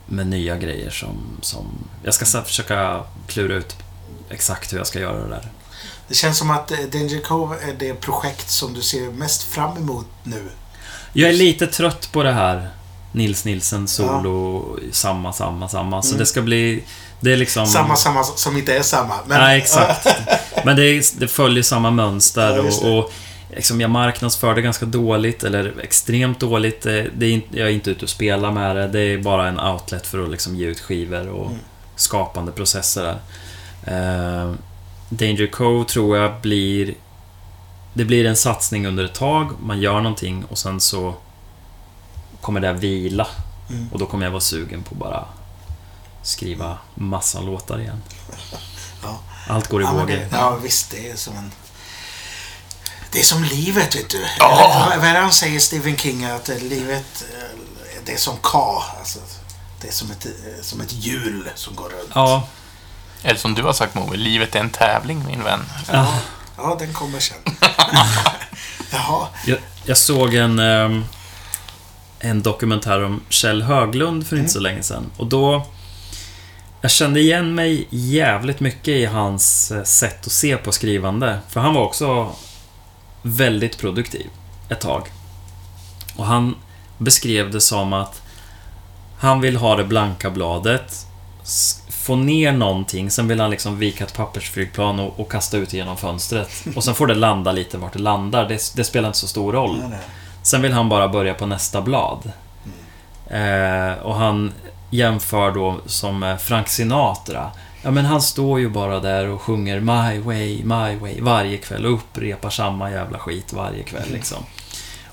med 0.06 0.28
nya 0.28 0.58
grejer 0.58 0.90
som, 0.90 1.18
som... 1.42 1.66
Jag 2.04 2.14
ska 2.14 2.26
försöka 2.26 3.04
klura 3.28 3.56
ut 3.56 3.76
exakt 4.30 4.74
hur 4.74 4.78
jag 4.78 4.88
ska 4.88 5.00
göra 5.00 5.20
det 5.24 5.30
där. 5.30 5.48
Det 6.08 6.16
känns 6.16 6.38
som 6.38 6.52
att 6.52 6.72
eh, 6.72 6.78
Danger 6.78 7.22
Cove 7.22 7.56
är 7.56 7.74
det 7.80 7.94
projekt 7.94 8.50
som 8.50 8.74
du 8.74 8.82
ser 8.82 9.12
mest 9.12 9.44
fram 9.44 9.78
emot 9.78 10.08
nu. 10.24 10.50
Jag 11.14 11.30
är 11.30 11.34
lite 11.34 11.68
trött 11.68 12.12
på 12.12 12.24
det 12.24 12.32
här 12.32 12.70
Nils 13.12 13.46
Nilsen 13.46 13.88
solo, 13.88 14.66
samma, 14.92 15.34
samma, 15.34 15.70
samma. 15.70 16.02
Så 16.02 16.08
Mm. 16.10 16.20
det 16.20 16.26
ska 16.26 16.42
bli... 16.42 16.84
Det 17.20 17.34
är 17.34 17.38
liksom... 17.38 17.68
Samma, 17.68 17.96
samma 17.96 18.24
som 18.24 18.58
inte 18.58 18.78
är 18.78 18.82
samma. 18.82 19.16
Men, 19.26 19.40
Nej, 19.40 19.58
exakt. 19.62 20.08
Men 20.66 20.76
det, 20.76 20.84
är, 20.84 21.20
det 21.20 21.28
följer 21.28 21.64
samma 21.64 21.92
mönster 21.92 22.58
Ja, 22.58 22.88
och, 22.88 22.98
och 22.98 23.12
liksom 23.50 23.82
jag 23.82 23.90
marknadsför 23.90 24.56
det 24.56 24.62
ganska 24.62 24.86
dåligt, 24.86 25.44
eller 25.44 25.80
extremt 25.80 26.40
dåligt. 26.40 26.82
Det, 26.82 27.10
det 27.18 27.26
är 27.26 27.42
jag 27.52 27.68
är 27.68 27.72
inte 27.72 27.92
ute 27.92 28.06
och 28.06 28.10
spelar 28.10 28.52
med 28.52 28.76
det. 28.76 28.88
Det 28.88 29.00
är 29.02 29.18
bara 29.18 29.48
en 29.48 29.60
outlet 29.60 30.08
för 30.08 30.24
att 30.24 30.30
liksom 30.30 30.56
ge 30.56 30.66
ut 30.66 30.80
skivor 30.80 31.28
och 31.28 31.46
Mm. 31.48 31.60
skapande 31.96 32.52
processer. 32.52 33.20
Eh, 33.84 34.54
Danger 35.10 35.48
Co 35.52 35.84
tror 35.84 36.18
jag 36.18 36.42
blir... 36.42 36.94
Det 37.94 38.06
blir 38.06 38.26
en 38.26 38.36
satsning 38.36 38.88
under 38.88 39.04
ett 39.06 39.14
tag, 39.14 39.52
man 39.64 39.80
gör 39.80 39.96
någonting 40.02 40.46
och 40.50 40.58
sen 40.58 40.80
så 40.80 41.14
kommer 42.42 42.60
det 42.60 42.70
att 42.70 42.80
vila. 42.80 43.28
Mm. 43.70 43.90
Och 43.94 44.00
då 44.00 44.06
kommer 44.06 44.26
jag 44.26 44.32
vara 44.32 44.42
sugen 44.42 44.84
på 44.84 44.96
bara 44.96 45.26
skriva 46.24 46.78
massa 46.96 47.42
låtar 47.42 47.80
igen. 47.80 48.02
Ja. 49.04 49.20
Allt 49.48 49.68
går 49.68 49.82
i 49.82 49.86
Ja, 49.86 49.92
vågor. 49.94 50.20
ja, 50.32 50.58
visst. 50.64 50.92
Det 50.92 51.10
är 51.10 51.16
som 51.16 51.38
en... 51.38 51.52
Det 53.12 53.20
är 53.20 53.24
som 53.24 53.44
livet, 53.44 53.96
vet 53.96 54.10
du. 54.10 54.26
Ja. 54.40 54.88
Vad 54.98 55.06
är 55.06 55.14
det 55.14 55.20
han 55.20 55.32
säger, 55.32 55.60
Stephen 55.60 55.98
King? 55.98 56.26
Att 56.26 56.50
eh, 56.50 56.58
livet, 56.58 57.26
eh, 57.34 57.58
det 58.06 58.14
är 58.14 58.18
som 58.18 58.38
K. 58.38 58.84
Alltså, 59.00 59.20
Det 59.82 59.88
är 59.88 59.92
som 59.92 60.12
ett, 60.12 60.26
eh, 60.26 60.62
som 60.62 60.82
ett 60.82 60.94
hjul 60.94 61.50
som 61.56 61.76
går 61.76 61.90
runt. 61.90 62.12
Ja, 62.14 62.48
Eller 63.24 63.40
som 63.40 63.56
du 63.56 63.64
har 63.64 63.74
sagt 63.74 63.96
Moe, 63.96 64.18
livet 64.18 64.56
är 64.56 64.60
en 64.60 64.70
tävling 64.70 65.26
min 65.28 65.44
vän. 65.44 65.60
Ja, 65.92 66.20
ja 66.58 66.76
den 66.80 66.94
kommer 66.94 67.20
sen. 67.20 67.38
Jaha. 68.92 69.28
Jag, 69.46 69.58
jag 69.86 69.98
såg 69.98 70.34
en, 70.34 70.60
ehm, 70.60 71.06
en 72.20 72.42
dokumentär 72.42 73.04
om 73.04 73.22
Kjell 73.30 73.62
Höglund 73.62 74.28
för 74.28 74.38
inte 74.38 74.52
så 74.52 74.60
länge 74.60 74.84
sedan. 74.84 75.12
Och 75.18 75.28
då... 75.28 75.66
Jag 76.82 76.92
kände 76.92 77.20
igen 77.20 77.56
mig 77.56 77.88
jävligt 77.90 78.60
mycket 78.60 78.88
i 78.88 79.06
hans 79.06 79.74
sätt 79.86 80.26
att 80.26 80.32
se 80.32 80.58
på 80.58 80.72
skrivande. 80.72 81.40
För 81.50 81.60
han 81.60 81.74
var 81.74 81.82
också 81.82 82.36
väldigt 83.22 83.78
produktiv 83.78 84.30
ett 84.70 84.82
tag. 84.82 85.08
Och 86.16 86.26
han 86.26 86.56
beskrev 86.98 87.52
det 87.52 87.62
som 87.62 87.94
att 87.94 88.22
han 89.20 89.42
vill 89.42 89.58
ha 89.58 89.76
det 89.76 89.84
blanka 89.84 90.30
bladet, 90.30 91.08
få 91.90 92.16
ner 92.16 92.52
någonting, 92.52 93.12
sen 93.12 93.28
vill 93.28 93.40
han 93.40 93.50
liksom 93.50 93.80
vika 93.80 94.04
ett 94.04 94.14
pappersflygplan 94.14 95.00
och, 95.00 95.20
och 95.20 95.32
kasta 95.32 95.58
ut 95.58 95.74
genom 95.74 95.98
fönstret. 95.98 96.50
Och 96.76 96.84
sen 96.84 96.96
får 96.96 97.08
det 97.08 97.16
landa 97.16 97.52
lite 97.52 97.78
vart 97.78 97.94
det 97.94 98.00
landar. 98.00 98.48
Det, 98.50 98.74
det 98.76 98.84
spelar 98.84 99.10
inte 99.10 99.20
så 99.20 99.28
stor 99.28 99.54
roll. 99.54 99.84
Sen 100.44 100.62
vill 100.62 100.74
han 100.74 100.90
bara 100.90 101.08
börja 101.08 101.34
på 101.34 101.46
nästa 101.46 101.82
blad. 101.82 102.32
Eh, 103.28 103.94
och 104.02 104.16
han 104.16 104.54
jämför 104.90 105.52
då 105.52 105.80
som 105.86 106.24
eh, 106.24 106.38
Frank 106.38 106.68
Sinatra. 106.68 107.52
Ja, 107.82 107.92
men 107.92 108.06
han 108.06 108.22
står 108.22 108.60
ju 108.60 108.70
bara 108.70 109.00
där 109.00 109.28
och 109.28 109.42
sjunger 109.42 109.80
My 109.80 110.20
way, 110.20 110.64
my 110.64 110.96
way 110.96 111.22
varje 111.22 111.58
kväll 111.58 111.86
och 111.86 111.94
upprepar 111.94 112.50
samma 112.50 112.92
jävla 112.92 113.20
skit 113.20 113.54
varje 113.54 113.84
kväll 113.84 114.12
liksom. 114.12 114.44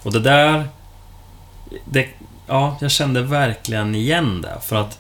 Och 0.02 0.12
det 0.12 0.20
där... 0.20 0.68
Det, 1.84 2.08
ja, 2.46 2.76
jag 2.80 2.90
kände 2.90 3.22
verkligen 3.22 3.94
igen 3.94 4.42
det. 4.42 4.58
För 4.62 4.76
att, 4.76 4.98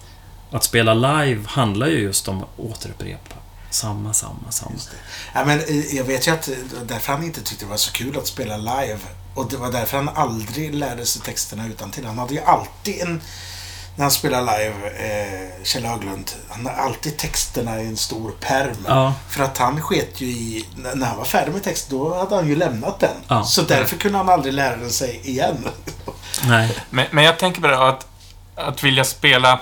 att 0.50 0.64
spela 0.64 0.94
live 0.94 1.42
handlar 1.46 1.86
ju 1.86 1.98
just 1.98 2.28
om 2.28 2.42
att 2.42 2.48
återupprepa. 2.56 3.36
Samma, 3.70 4.12
samma, 4.12 4.50
samma. 4.50 4.74
Ja, 5.34 5.44
men 5.44 5.58
eh, 5.58 5.96
jag 5.96 6.04
vet 6.04 6.26
ju 6.26 6.30
att 6.30 6.42
det 6.42 6.76
var 6.78 6.84
därför 6.84 7.12
han 7.12 7.24
inte 7.24 7.42
tyckte 7.42 7.64
det 7.64 7.68
var 7.68 7.76
så 7.76 7.92
kul 7.92 8.18
att 8.18 8.26
spela 8.26 8.56
live. 8.56 8.98
Och 9.34 9.50
det 9.50 9.56
var 9.56 9.72
därför 9.72 9.96
han 9.96 10.08
aldrig 10.08 10.74
lärde 10.74 11.06
sig 11.06 11.22
texterna 11.22 11.66
utan 11.66 11.90
till. 11.90 12.04
Han 12.06 12.18
hade 12.18 12.34
ju 12.34 12.40
alltid 12.40 13.00
en... 13.00 13.20
När 13.96 14.04
han 14.04 14.10
spelade 14.10 14.58
live, 14.58 14.86
eh, 14.86 15.64
Kjell 15.64 15.84
Höglund, 15.84 16.30
han 16.48 16.66
har 16.66 16.72
alltid 16.72 17.16
texterna 17.16 17.80
i 17.80 17.86
en 17.86 17.96
stor 17.96 18.30
perm. 18.40 18.76
Ja. 18.88 19.14
För 19.28 19.44
att 19.44 19.58
han 19.58 19.80
sket 19.80 20.20
ju 20.20 20.26
i... 20.26 20.66
När 20.76 20.94
när 20.94 21.06
han 21.06 21.16
var 21.16 21.24
färdig 21.24 21.52
med 21.52 21.62
texten, 21.62 21.98
då 21.98 22.18
hade 22.18 22.34
han 22.34 22.48
ju 22.48 22.56
lämnat 22.56 23.00
den. 23.00 23.16
Ja. 23.28 23.44
Så 23.44 23.62
därför 23.62 23.96
kunde 23.96 24.18
han 24.18 24.28
aldrig 24.28 24.54
lära 24.54 24.76
den 24.76 24.90
sig 24.90 25.20
igen. 25.24 25.68
Nej. 26.48 26.78
Men, 26.90 27.06
men 27.10 27.24
jag 27.24 27.38
tänker 27.38 27.60
på 27.60 27.66
det 27.66 27.88
att, 27.88 28.06
att 28.54 28.84
vilja 28.84 29.04
spela... 29.04 29.60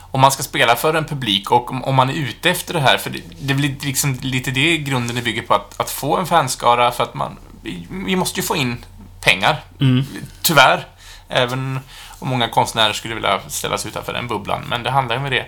Om 0.00 0.20
man 0.20 0.30
ska 0.30 0.42
spela 0.42 0.76
för 0.76 0.94
en 0.94 1.04
publik 1.04 1.50
och 1.50 1.70
om, 1.70 1.84
om 1.84 1.94
man 1.94 2.10
är 2.10 2.14
ute 2.14 2.50
efter 2.50 2.74
det 2.74 2.80
här, 2.80 2.98
för 2.98 3.10
det, 3.10 3.20
det 3.40 3.54
blir 3.54 3.76
liksom 3.80 4.18
lite 4.22 4.50
det 4.50 4.76
grunden 4.78 5.16
det 5.16 5.22
bygger 5.22 5.42
på, 5.42 5.54
att, 5.54 5.80
att 5.80 5.90
få 5.90 6.16
en 6.16 6.26
fanskara 6.26 6.92
för 6.92 7.02
att 7.02 7.14
man... 7.14 7.38
Vi, 7.62 7.86
vi 7.90 8.16
måste 8.16 8.40
ju 8.40 8.46
få 8.46 8.56
in 8.56 8.84
pengar. 9.20 9.64
Mm. 9.80 10.04
Tyvärr. 10.42 10.86
Även 11.28 11.80
om 12.24 12.30
många 12.30 12.48
konstnärer 12.48 12.92
skulle 12.92 13.14
vilja 13.14 13.40
ställa 13.48 13.78
sig 13.78 13.90
utanför 13.90 14.12
den 14.12 14.28
bubblan, 14.28 14.64
men 14.68 14.82
det 14.82 14.90
handlar 14.90 15.16
ju 15.16 15.24
om 15.24 15.30
det. 15.30 15.46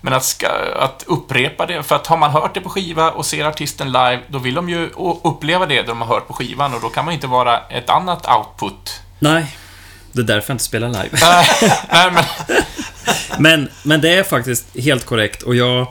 Men 0.00 0.12
att, 0.12 0.24
ska, 0.24 0.46
att 0.78 1.04
upprepa 1.06 1.66
det, 1.66 1.82
för 1.82 1.96
att 1.96 2.06
har 2.06 2.16
man 2.16 2.30
hört 2.30 2.54
det 2.54 2.60
på 2.60 2.68
skiva 2.68 3.10
och 3.10 3.26
ser 3.26 3.44
artisten 3.44 3.86
live, 3.86 4.20
då 4.28 4.38
vill 4.38 4.54
de 4.54 4.68
ju 4.68 4.90
uppleva 5.22 5.66
det 5.66 5.82
de 5.82 6.00
har 6.00 6.08
hört 6.08 6.26
på 6.26 6.32
skivan 6.32 6.74
och 6.74 6.80
då 6.80 6.88
kan 6.88 7.04
man 7.04 7.14
inte 7.14 7.26
vara 7.26 7.58
ett 7.58 7.90
annat 7.90 8.26
output. 8.28 9.00
Nej. 9.18 9.56
Det 10.12 10.20
är 10.20 10.24
därför 10.24 10.50
jag 10.50 10.54
inte 10.54 10.64
spelar 10.64 10.88
live. 10.88 11.18
Nej, 11.20 11.46
nej 11.90 12.10
men... 12.10 12.24
Men, 13.38 13.68
men 13.82 14.00
det 14.00 14.14
är 14.14 14.22
faktiskt 14.22 14.78
helt 14.78 15.06
korrekt 15.06 15.42
och 15.42 15.54
jag 15.54 15.86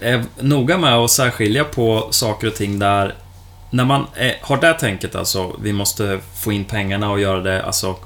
är 0.00 0.24
noga 0.40 0.78
med 0.78 0.94
att 0.94 1.10
särskilja 1.10 1.64
på 1.64 2.08
saker 2.10 2.46
och 2.46 2.54
ting 2.54 2.78
där 2.78 3.14
när 3.70 3.84
man 3.84 4.06
är, 4.14 4.36
har 4.40 4.56
det 4.56 4.74
tänket 4.74 5.14
alltså, 5.14 5.56
vi 5.62 5.72
måste 5.72 6.20
få 6.42 6.52
in 6.52 6.64
pengarna 6.64 7.10
och 7.10 7.20
göra 7.20 7.40
det, 7.40 7.62
alltså 7.62 7.96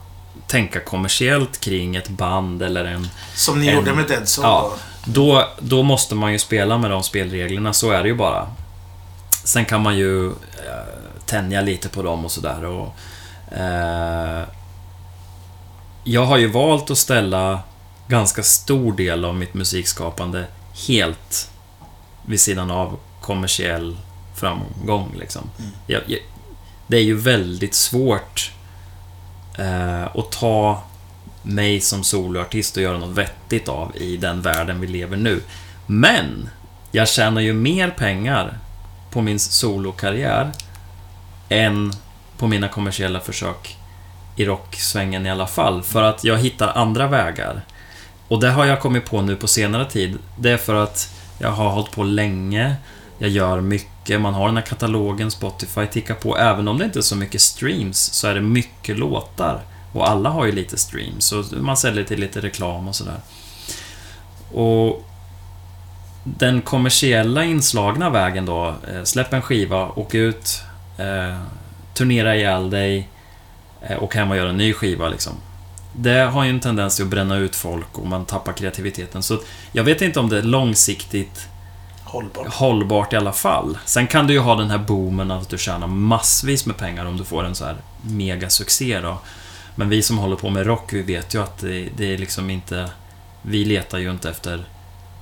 tänka 0.46 0.80
kommersiellt 0.80 1.60
kring 1.60 1.96
ett 1.96 2.08
band 2.08 2.62
eller 2.62 2.84
en... 2.84 3.08
Som 3.34 3.60
ni 3.60 3.68
En- 3.68 3.74
gjorde 3.74 3.94
med 3.94 4.08
Dead 4.08 4.28
Soul 4.28 4.44
Ja, 4.46 4.72
då. 5.04 5.48
då, 5.60 5.82
måste 5.82 6.14
man 6.14 6.32
ju 6.32 6.38
spela 6.38 6.78
med 6.78 6.90
de 6.90 7.02
spelreglerna, 7.02 7.72
så 7.72 7.90
är 7.90 8.02
det 8.02 8.08
ju 8.08 8.14
bara. 8.14 8.46
Sen 9.44 9.64
kan 9.64 9.82
man 9.82 9.96
ju 9.96 10.26
eh, 10.28 10.34
tänja 11.26 11.60
lite 11.60 11.88
på 11.88 12.02
dem 12.02 12.24
och 12.24 12.30
sådär 12.32 12.64
och... 12.64 12.94
Eh, 13.56 14.42
jag 16.04 16.24
har 16.26 16.36
ju 16.38 16.46
valt 16.50 16.90
att 16.90 16.98
ställa 16.98 17.60
ganska 18.08 18.42
stor 18.42 18.92
del 18.92 19.24
av 19.24 19.34
mitt 19.34 19.54
musikskapande 19.54 20.44
helt 20.88 21.50
vid 22.26 22.40
sidan 22.40 22.70
av 22.70 22.98
kommersiell 23.20 23.96
framgång 24.34 25.14
liksom. 25.18 25.50
Jag, 25.86 26.02
jag, 26.06 26.20
det 26.86 26.96
är 26.96 27.02
ju 27.02 27.16
väldigt 27.16 27.74
svårt 27.74 28.52
eh, 29.58 30.04
och 30.04 30.30
ta 30.30 30.82
mig 31.42 31.80
som 31.80 32.04
soloartist 32.04 32.76
och 32.76 32.82
göra 32.82 32.98
något 32.98 33.18
vettigt 33.18 33.68
av 33.68 33.96
i 33.96 34.16
den 34.16 34.42
världen 34.42 34.80
vi 34.80 34.86
lever 34.86 35.16
nu. 35.16 35.42
Men 35.86 36.48
jag 36.92 37.08
tjänar 37.08 37.40
ju 37.40 37.52
mer 37.52 37.90
pengar 37.90 38.58
på 39.10 39.20
min 39.20 39.38
solokarriär 39.38 40.52
än 41.48 41.92
på 42.38 42.46
mina 42.46 42.68
kommersiella 42.68 43.20
försök 43.20 43.76
i 44.36 44.44
rocksvängen 44.44 45.26
i 45.26 45.30
alla 45.30 45.46
fall. 45.46 45.82
För 45.82 46.02
att 46.02 46.24
jag 46.24 46.38
hittar 46.38 46.68
andra 46.68 47.06
vägar. 47.06 47.60
Och 48.28 48.40
det 48.40 48.50
har 48.50 48.64
jag 48.64 48.80
kommit 48.80 49.04
på 49.04 49.22
nu 49.22 49.36
på 49.36 49.48
senare 49.48 49.84
tid. 49.84 50.18
Det 50.38 50.50
är 50.50 50.56
för 50.56 50.74
att 50.74 51.14
jag 51.38 51.50
har 51.50 51.70
hållit 51.70 51.90
på 51.90 52.02
länge. 52.02 52.76
Jag 53.18 53.30
gör 53.30 53.60
mycket. 53.60 53.93
Man 54.08 54.34
har 54.34 54.46
den 54.46 54.56
här 54.56 54.64
katalogen, 54.64 55.30
Spotify 55.30 55.86
tickar 55.86 56.14
på. 56.14 56.38
Även 56.38 56.68
om 56.68 56.78
det 56.78 56.84
inte 56.84 56.98
är 56.98 57.02
så 57.02 57.16
mycket 57.16 57.40
streams 57.40 57.98
så 57.98 58.26
är 58.26 58.34
det 58.34 58.40
mycket 58.40 58.98
låtar. 58.98 59.60
Och 59.92 60.10
alla 60.10 60.30
har 60.30 60.46
ju 60.46 60.52
lite 60.52 60.76
streams. 60.78 61.24
Så 61.24 61.44
man 61.60 61.76
säljer 61.76 62.04
till 62.04 62.20
lite 62.20 62.40
reklam 62.40 62.88
och 62.88 62.94
sådär. 62.94 63.20
Och 64.52 65.04
den 66.24 66.62
kommersiella 66.62 67.44
inslagna 67.44 68.10
vägen 68.10 68.46
då. 68.46 68.74
Eh, 68.88 69.02
släpp 69.04 69.32
en 69.32 69.42
skiva, 69.42 69.88
åk 69.88 70.14
ut, 70.14 70.62
eh, 70.98 71.40
turnera 71.94 72.36
ihjäl 72.36 72.70
dig, 72.70 73.08
eh, 73.82 74.10
hem 74.10 74.30
och 74.30 74.36
gör 74.36 74.46
en 74.46 74.56
ny 74.56 74.72
skiva 74.72 75.08
liksom. 75.08 75.32
Det 75.96 76.18
har 76.20 76.44
ju 76.44 76.50
en 76.50 76.60
tendens 76.60 76.96
till 76.96 77.04
att 77.04 77.10
bränna 77.10 77.36
ut 77.36 77.56
folk 77.56 77.98
och 77.98 78.06
man 78.06 78.24
tappar 78.24 78.52
kreativiteten. 78.52 79.22
Så 79.22 79.38
jag 79.72 79.84
vet 79.84 80.02
inte 80.02 80.20
om 80.20 80.28
det 80.28 80.38
är 80.38 80.42
långsiktigt 80.42 81.48
hållbart. 82.14 82.54
hållbart 82.54 83.12
i 83.12 83.16
alla 83.16 83.32
fall. 83.32 83.78
Sen 83.84 84.06
kan 84.06 84.26
du 84.26 84.32
ju 84.32 84.38
ha 84.38 84.54
den 84.54 84.70
här 84.70 84.78
boomen 84.78 85.30
att 85.30 85.48
du 85.48 85.58
tjänar 85.58 85.86
massvis 85.86 86.66
med 86.66 86.76
pengar 86.76 87.06
om 87.06 87.16
du 87.16 87.24
får 87.24 87.44
en 87.44 87.54
så 87.54 87.64
här 87.64 87.76
megasuccé 88.02 89.00
då. 89.00 89.18
Men 89.74 89.88
vi 89.88 90.02
som 90.02 90.18
håller 90.18 90.36
på 90.36 90.50
med 90.50 90.66
rock, 90.66 90.92
vi 90.92 91.02
vet 91.02 91.34
ju 91.34 91.42
att 91.42 91.58
det, 91.58 91.88
det 91.96 92.14
är 92.14 92.18
liksom 92.18 92.50
inte... 92.50 92.90
Vi 93.42 93.64
letar 93.64 93.98
ju 93.98 94.10
inte 94.10 94.30
efter 94.30 94.64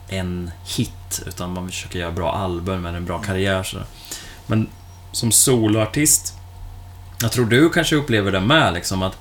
en 0.08 0.50
hit, 0.76 1.22
utan 1.26 1.52
man 1.52 1.68
försöker 1.68 1.98
göra 1.98 2.12
bra 2.12 2.32
album 2.32 2.82
med 2.82 2.94
en 2.94 3.04
bra 3.04 3.18
karriär. 3.18 3.62
Så. 3.62 3.78
Men 4.46 4.68
som 5.12 5.32
soloartist, 5.32 6.34
jag 7.20 7.32
tror 7.32 7.46
du 7.46 7.70
kanske 7.70 7.96
upplever 7.96 8.32
det 8.32 8.40
med, 8.40 8.74
liksom 8.74 9.02
att... 9.02 9.18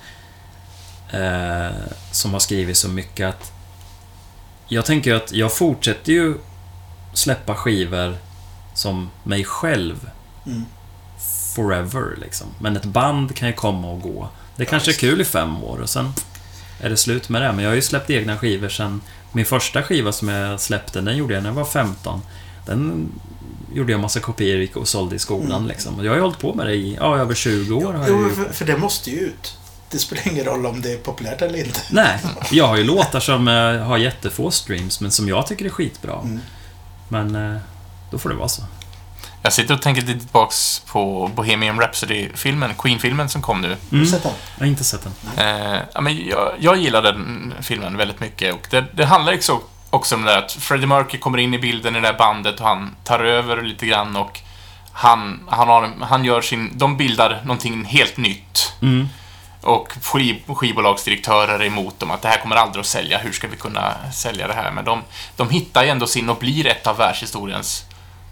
Eh, 1.12 1.76
som 2.12 2.34
har 2.34 2.40
skrivit 2.40 2.78
så 2.78 2.90
mycket 2.90 3.30
att... 3.30 3.52
Jag 4.68 4.86
tänker 4.86 5.12
ju 5.12 5.18
att 5.18 5.32
jag 5.32 5.54
fortsätter 5.54 6.14
ju 6.14 6.36
släppa 7.14 7.56
skivor 7.56 8.18
som 8.74 9.10
mig 9.24 9.44
själv 9.44 10.10
Mm. 10.46 10.66
forever 11.56 12.16
liksom. 12.22 12.48
Men 12.60 12.78
ett 12.78 12.86
band 12.86 13.36
kan 13.36 13.48
ju 13.48 13.54
komma 13.54 13.92
och 13.92 14.02
gå. 14.02 14.30
Det 14.56 14.66
kanske 14.66 14.86
är 14.90 14.92
visst. 14.92 15.00
kul 15.00 15.22
i 15.22 15.26
fem 15.26 15.64
år 15.64 15.78
och 15.82 15.90
sen 15.90 16.14
är 16.82 16.90
det 16.90 16.98
slut 16.98 17.30
med 17.30 17.42
det. 17.42 17.52
Men 17.52 17.64
jag 17.64 17.72
har 17.72 17.76
ju 17.76 17.82
släppt 17.82 18.10
egna 18.10 18.38
skivor 18.38 18.70
sen... 18.70 19.02
Min 19.34 19.46
första 19.46 19.84
skiva 19.84 20.12
som 20.12 20.28
jag 20.28 20.60
släppte, 20.60 21.02
den 21.02 21.18
gjorde 21.18 21.34
jag 21.34 21.44
när 21.44 21.50
jag 21.50 21.56
var 21.56 21.66
15. 21.66 22.22
Den 22.66 23.10
gjorde 23.74 23.92
jag 23.92 24.02
massa 24.02 24.20
kopior 24.20 24.68
och 24.78 24.88
sålde 24.88 25.16
i 25.16 25.20
skolan 25.20 25.52
Mm. 25.52 25.68
liksom. 25.68 26.00
Och 26.00 26.06
jag 26.06 26.12
har 26.12 26.16
ju 26.16 26.22
hållit 26.22 26.40
på 26.40 26.54
med 26.54 26.66
det 26.66 26.74
i 26.76 26.96
ja, 27.00 27.18
över 27.18 27.34
20 27.36 27.76
år. 27.76 27.94
Har 27.94 28.08
jag 28.08 28.10
Jo, 28.10 28.28
ju... 28.30 28.36
för, 28.36 28.54
för 28.54 28.66
det 28.66 28.78
måste 28.78 29.10
ju 29.10 29.18
ut. 29.18 29.58
Det 29.90 29.98
spelar 29.98 30.28
ingen 30.32 30.46
roll 30.46 30.66
om 30.66 30.82
det 30.82 30.92
är 30.94 30.98
populärt 30.98 31.42
eller 31.42 31.60
inte. 31.66 31.80
Nej, 31.92 32.20
jag 32.52 32.68
har 32.68 32.78
ju 32.78 32.84
låtar 32.84 33.20
som 33.20 33.48
eh, 33.48 33.78
har 33.88 33.98
jättefå 33.98 34.52
streams, 34.52 35.02
men 35.02 35.12
som 35.12 35.28
jag 35.30 35.48
tycker 35.48 35.66
är 35.66 35.70
skitbra. 35.70 36.20
Mm. 36.24 36.40
Men 37.12 37.36
eh, 37.54 37.58
då 38.12 38.18
får 38.18 38.30
det 38.30 38.36
vara 38.36 38.48
så. 38.48 38.62
Jag 39.44 39.54
sitter 39.54 39.74
och 39.74 39.82
tänker 39.82 40.02
lite 40.02 40.20
tillbaks 40.20 40.80
på 40.80 41.32
Bohemian 41.36 41.80
Rhapsody-filmen, 41.80 42.74
Queen-filmen 42.78 43.30
som 43.30 43.42
kom 43.42 43.62
nu. 43.62 43.68
Har 43.70 43.78
du 43.90 43.96
Mm. 43.98 44.08
sett 44.10 44.24
den? 44.24 44.32
Jag 44.56 44.62
har 44.66 44.68
inte 44.68 44.84
sett 44.84 45.02
den. 45.04 45.14
Eh, 45.46 45.80
ja, 45.94 46.02
men 46.02 46.26
jag, 46.28 46.52
jag 46.60 46.78
gillar 46.78 47.02
den 47.02 47.54
filmen 47.62 47.98
väldigt 47.98 48.20
mycket 48.20 48.54
och 48.54 48.68
det, 48.72 48.86
det 48.94 49.06
handlar 49.06 49.34
också, 49.34 49.60
också 49.90 50.16
om 50.16 50.22
det 50.26 50.32
där 50.32 50.38
att 50.38 50.52
Freddie 50.52 50.86
Mercury 50.88 51.20
kommer 51.20 51.38
in 51.38 51.54
i 51.54 51.60
bilden 51.60 51.96
i 51.96 52.00
det 52.02 52.08
där 52.08 52.18
bandet 52.18 52.60
och 52.60 52.66
han 52.68 52.96
tar 53.04 53.20
över 53.20 53.62
lite 53.62 53.86
grann 53.86 54.16
och 54.16 54.40
han, 54.94 55.40
han, 55.50 55.68
har, 55.68 55.92
han 56.02 56.26
gör 56.26 56.42
sin... 56.42 56.70
De 56.74 56.98
bildar 56.98 57.42
någonting 57.44 57.86
helt 57.86 58.18
nytt. 58.18 58.74
Mm. 58.82 59.10
Och 59.62 59.94
skiv, 60.02 60.42
skivbolagsdirektörer 60.48 61.60
är 61.60 61.66
emot 61.66 62.00
dem, 62.00 62.12
att 62.12 62.22
det 62.22 62.28
här 62.28 62.38
kommer 62.42 62.56
aldrig 62.56 62.82
att 62.82 62.88
sälja, 62.88 63.18
hur 63.18 63.32
ska 63.32 63.48
vi 63.48 63.58
kunna 63.58 63.94
sälja 64.14 64.48
det 64.48 64.54
här? 64.54 64.72
Men 64.72 64.86
de, 64.86 65.02
de 65.36 65.50
hittar 65.50 65.84
ju 65.84 65.90
ändå 65.90 66.08
sin 66.08 66.30
och 66.30 66.38
blir 66.38 66.68
ett 66.68 66.88
av 66.88 66.98
världshistoriens 66.98 67.86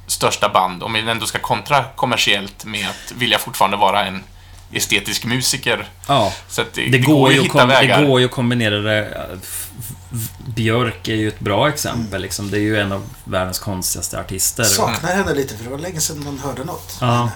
största 0.07 0.49
band, 0.49 0.84
om 0.84 0.93
vi 0.93 1.10
ändå 1.10 1.26
ska 1.26 1.39
kontra 1.39 1.84
kommersiellt 1.95 2.65
med 2.65 2.88
att 2.89 3.11
vilja 3.11 3.38
fortfarande 3.38 3.77
vara 3.77 4.06
en 4.06 4.23
estetisk 4.72 5.26
musiker. 5.26 5.88
Ja. 6.07 6.34
Så 6.49 6.61
att 6.61 6.73
det, 6.73 6.89
Det, 6.89 6.97
går, 6.99 7.31
ju 7.31 7.39
att 7.39 7.45
hitta 7.45 7.60
kom, 7.60 7.68
vägar. 7.69 8.01
det 8.01 8.07
går 8.07 8.19
ju 8.19 8.26
att 8.26 8.31
kombinera 8.31 8.80
det. 8.80 9.27
Björk 10.56 11.07
är 11.07 11.15
ju 11.15 11.27
ett 11.27 11.39
bra 11.39 11.69
exempel. 11.69 12.22
Liksom. 12.22 12.51
Det 12.51 12.57
är 12.57 12.61
ju 12.61 12.80
en 12.80 12.91
av 12.91 13.03
världens 13.23 13.60
konstigaste 13.60 14.19
artister. 14.19 14.64
Saknar 14.64 15.15
henne 15.15 15.34
lite 15.34 15.57
för 15.57 15.64
det 15.64 15.69
var 15.69 15.77
länge 15.77 15.99
sedan 15.99 16.23
man 16.23 16.39
hörde 16.39 16.64
något. 16.64 16.97
Ja. 17.01 17.30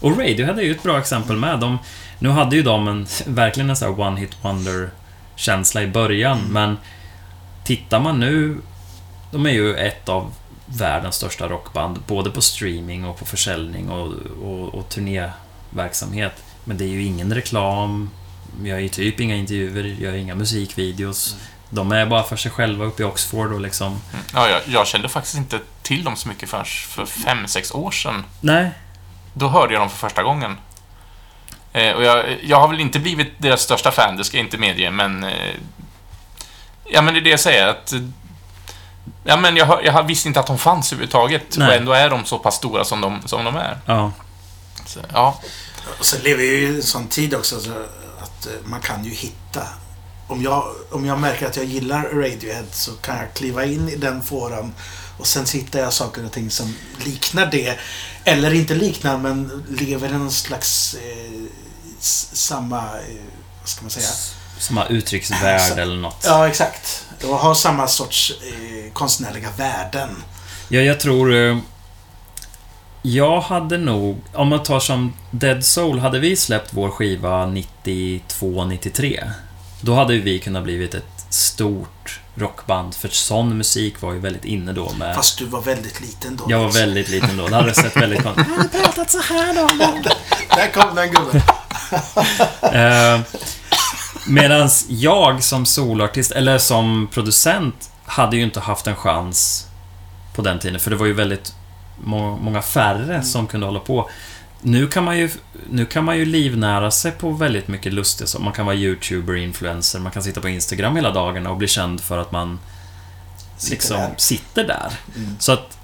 Och 0.00 0.18
Radiohead 0.18 0.58
är 0.58 0.62
ju 0.62 0.70
ett 0.70 0.82
bra 0.82 0.98
exempel 0.98 1.36
med. 1.36 1.60
De, 1.60 1.78
nu 2.18 2.28
hade 2.28 2.56
ju 2.56 2.62
de 2.62 2.88
en, 2.88 3.06
verkligen 3.26 3.70
en 3.70 3.76
sån 3.76 3.88
här 3.88 4.00
one-hit 4.00 4.36
wonder-känsla 4.42 5.82
i 5.82 5.86
början, 5.86 6.38
men 6.50 6.76
tittar 7.64 8.00
man 8.00 8.20
nu... 8.20 8.58
De 9.30 9.46
är 9.46 9.50
ju 9.50 9.74
ett 9.74 10.08
av 10.08 10.32
världens 10.66 11.14
största 11.14 11.48
rockband, 11.48 11.98
både 12.06 12.30
på 12.30 12.40
streaming 12.40 13.04
och 13.04 13.18
på 13.18 13.24
försäljning 13.24 13.90
och, 13.90 14.12
och, 14.42 14.74
och 14.74 14.88
turnéverksamhet. 14.88 16.42
Men 16.64 16.78
det 16.78 16.84
är 16.84 16.88
ju 16.88 17.02
ingen 17.02 17.34
reklam, 17.34 18.10
gör 18.62 18.78
ju 18.78 18.88
typ 18.88 19.20
inga 19.20 19.36
intervjuer, 19.36 19.84
gör 19.84 20.12
inga 20.12 20.34
musikvideos. 20.34 21.36
De 21.70 21.92
är 21.92 22.06
bara 22.06 22.22
för 22.22 22.36
sig 22.36 22.50
själva 22.50 22.84
uppe 22.84 23.02
i 23.02 23.06
Oxford 23.06 23.52
och 23.52 23.60
liksom... 23.60 23.86
Mm. 23.86 24.24
Ja, 24.34 24.48
jag, 24.48 24.60
jag 24.66 24.86
kände 24.86 25.08
faktiskt 25.08 25.36
inte 25.36 25.60
till 25.82 26.04
dem 26.04 26.16
så 26.16 26.28
mycket 26.28 26.48
förrän 26.48 26.64
för 26.64 27.06
fem, 27.06 27.46
sex 27.46 27.70
år 27.70 27.90
sedan. 27.90 28.24
Nej, 28.40 28.70
Då 29.34 29.48
hörde 29.48 29.72
jag 29.72 29.82
dem 29.82 29.90
för 29.90 29.96
första 29.96 30.22
gången. 30.22 30.56
Eh, 31.72 31.92
och 31.92 32.02
jag, 32.04 32.24
jag 32.42 32.60
har 32.60 32.68
väl 32.68 32.80
inte 32.80 32.98
blivit 32.98 33.32
deras 33.38 33.60
största 33.60 33.90
fan, 33.90 34.16
det 34.16 34.24
ska 34.24 34.36
jag 34.36 34.46
inte 34.46 34.58
medge, 34.58 34.90
men... 34.90 35.24
Eh, 35.24 35.54
ja, 36.84 37.02
men 37.02 37.14
det 37.14 37.20
är 37.20 37.24
det 37.24 37.30
jag 37.30 37.40
säger, 37.40 37.66
att... 37.68 37.94
Ja, 39.24 39.36
men 39.36 39.56
jag, 39.56 39.84
jag 39.84 40.02
visste 40.02 40.28
inte 40.28 40.40
att 40.40 40.46
de 40.46 40.58
fanns 40.58 40.92
överhuvudtaget, 40.92 41.56
Nej. 41.56 41.68
och 41.68 41.74
ändå 41.74 41.92
är 41.92 42.10
de 42.10 42.24
så 42.24 42.38
pass 42.38 42.54
stora 42.56 42.84
som 42.84 43.00
de, 43.00 43.22
som 43.24 43.44
de 43.44 43.56
är. 43.56 43.78
ja. 43.86 44.12
Så, 44.86 45.00
ja, 45.12 45.40
Och 45.98 46.06
sen 46.06 46.20
lever 46.22 46.42
vi 46.42 46.60
ju 46.60 46.72
i 46.72 46.76
en 46.76 46.82
sån 46.82 47.06
tid 47.08 47.34
också 47.34 47.60
så 47.60 47.70
att 48.22 48.46
eh, 48.46 48.52
man 48.64 48.80
kan 48.80 49.04
ju 49.04 49.10
hitta. 49.10 49.62
Om 50.28 50.42
jag, 50.42 50.64
om 50.90 51.06
jag 51.06 51.18
märker 51.18 51.46
att 51.46 51.56
jag 51.56 51.64
gillar 51.64 52.02
Radiohead 52.02 52.64
så 52.72 52.92
kan 52.92 53.16
jag 53.16 53.34
kliva 53.34 53.64
in 53.64 53.88
i 53.88 53.96
den 53.96 54.22
fåran 54.22 54.74
och 55.18 55.26
sen 55.26 55.46
hittar 55.52 55.78
jag 55.80 55.92
saker 55.92 56.24
och 56.24 56.32
ting 56.32 56.50
som 56.50 56.74
liknar 57.04 57.46
det. 57.46 57.78
Eller 58.24 58.54
inte 58.54 58.74
liknar 58.74 59.18
men 59.18 59.64
lever 59.70 60.08
i 60.08 60.12
någon 60.12 60.30
slags 60.32 60.94
eh, 60.94 61.32
samma, 62.32 62.78
eh, 62.78 63.16
vad 63.60 63.68
ska 63.68 63.82
man 63.82 63.90
säga? 63.90 64.08
Samma 64.58 64.86
uttrycksvärld 64.86 65.72
Så- 65.74 65.80
eller 65.80 65.96
något. 65.96 66.22
Ja, 66.24 66.48
exakt. 66.48 67.04
Och 67.24 67.36
har 67.38 67.54
samma 67.54 67.88
sorts 67.88 68.32
eh, 68.42 68.92
konstnärliga 68.92 69.48
värden. 69.56 70.22
Ja, 70.68 70.80
jag 70.80 71.00
tror... 71.00 71.34
eh, 71.34 71.58
Jag 73.02 73.40
hade 73.40 73.78
nog... 73.78 74.20
Om 74.34 74.48
man 74.48 74.62
tar 74.62 74.80
som 74.80 75.12
Dead 75.30 75.64
Soul, 75.64 75.98
hade 75.98 76.18
vi 76.18 76.36
släppt 76.36 76.70
vår 76.72 76.90
skiva 76.90 77.46
92-93, 77.46 79.30
då 79.80 79.94
hade 79.94 80.18
vi 80.18 80.38
kunnat 80.38 80.62
blivit 80.64 80.94
ett 80.94 81.04
stort 81.30 82.20
rockband, 82.38 82.94
för 82.94 83.08
sån 83.08 83.58
musik 83.58 84.00
var 84.00 84.12
ju 84.12 84.18
väldigt 84.18 84.44
inne 84.44 84.72
då 84.72 84.92
med... 84.98 85.14
Fast 85.14 85.38
du 85.38 85.44
var 85.44 85.62
väldigt 85.62 86.00
liten 86.00 86.36
då. 86.36 86.44
Jag 86.48 86.58
var 86.58 86.70
väldigt 86.70 87.08
liten 87.08 87.36
då. 87.36 87.48
Det 87.48 87.56
hade 87.56 87.74
sett 87.74 87.96
väldigt 87.96 88.22
konstigt 88.22 88.46
Jag 88.48 88.56
hade 88.56 88.68
pratat 88.68 89.10
så 89.10 89.20
här 89.20 89.54
då. 89.54 89.68
Där 90.56 90.72
kom 90.72 90.94
den 90.94 91.10
gubben. 91.10 91.42
Eh, 92.62 93.20
Medan 94.26 94.68
jag 94.88 95.42
som 95.42 95.66
solartist, 95.66 96.32
eller 96.32 96.58
som 96.58 97.08
producent, 97.12 97.90
hade 98.04 98.36
ju 98.36 98.42
inte 98.42 98.60
haft 98.60 98.86
en 98.86 98.96
chans 98.96 99.66
på 100.34 100.42
den 100.42 100.58
tiden, 100.58 100.80
för 100.80 100.90
det 100.90 100.96
var 100.96 101.06
ju 101.06 101.12
väldigt 101.12 101.54
må 102.04 102.36
många 102.36 102.62
färre 102.62 103.22
som 103.22 103.46
kunde 103.46 103.66
hålla 103.66 103.80
på. 103.80 104.10
Nu 104.62 104.86
kan 104.86 105.04
man 105.04 105.18
ju, 105.18 105.30
nu 105.70 105.86
kan 105.86 106.04
man 106.04 106.16
ju 106.18 106.24
livnära 106.24 106.90
sig 106.90 107.12
på 107.12 107.30
väldigt 107.30 107.68
mycket 107.68 107.92
lustigt. 107.92 108.28
så 108.28 108.38
Man 108.38 108.52
kan 108.52 108.66
vara 108.66 108.76
YouTuber, 108.76 109.36
influencer, 109.36 109.98
man 109.98 110.12
kan 110.12 110.22
sitta 110.22 110.40
på 110.40 110.48
Instagram 110.48 110.96
hela 110.96 111.10
dagarna 111.10 111.50
och 111.50 111.56
bli 111.56 111.68
känd 111.68 112.00
för 112.00 112.18
att 112.18 112.32
man 112.32 112.58
Sitter 113.56 113.74
liksom 113.74 113.96
där. 113.96 114.14
sitter 114.16 114.64
där. 114.64 114.92
Mm. 115.16 115.36
Så 115.38 115.52
att, 115.52 115.78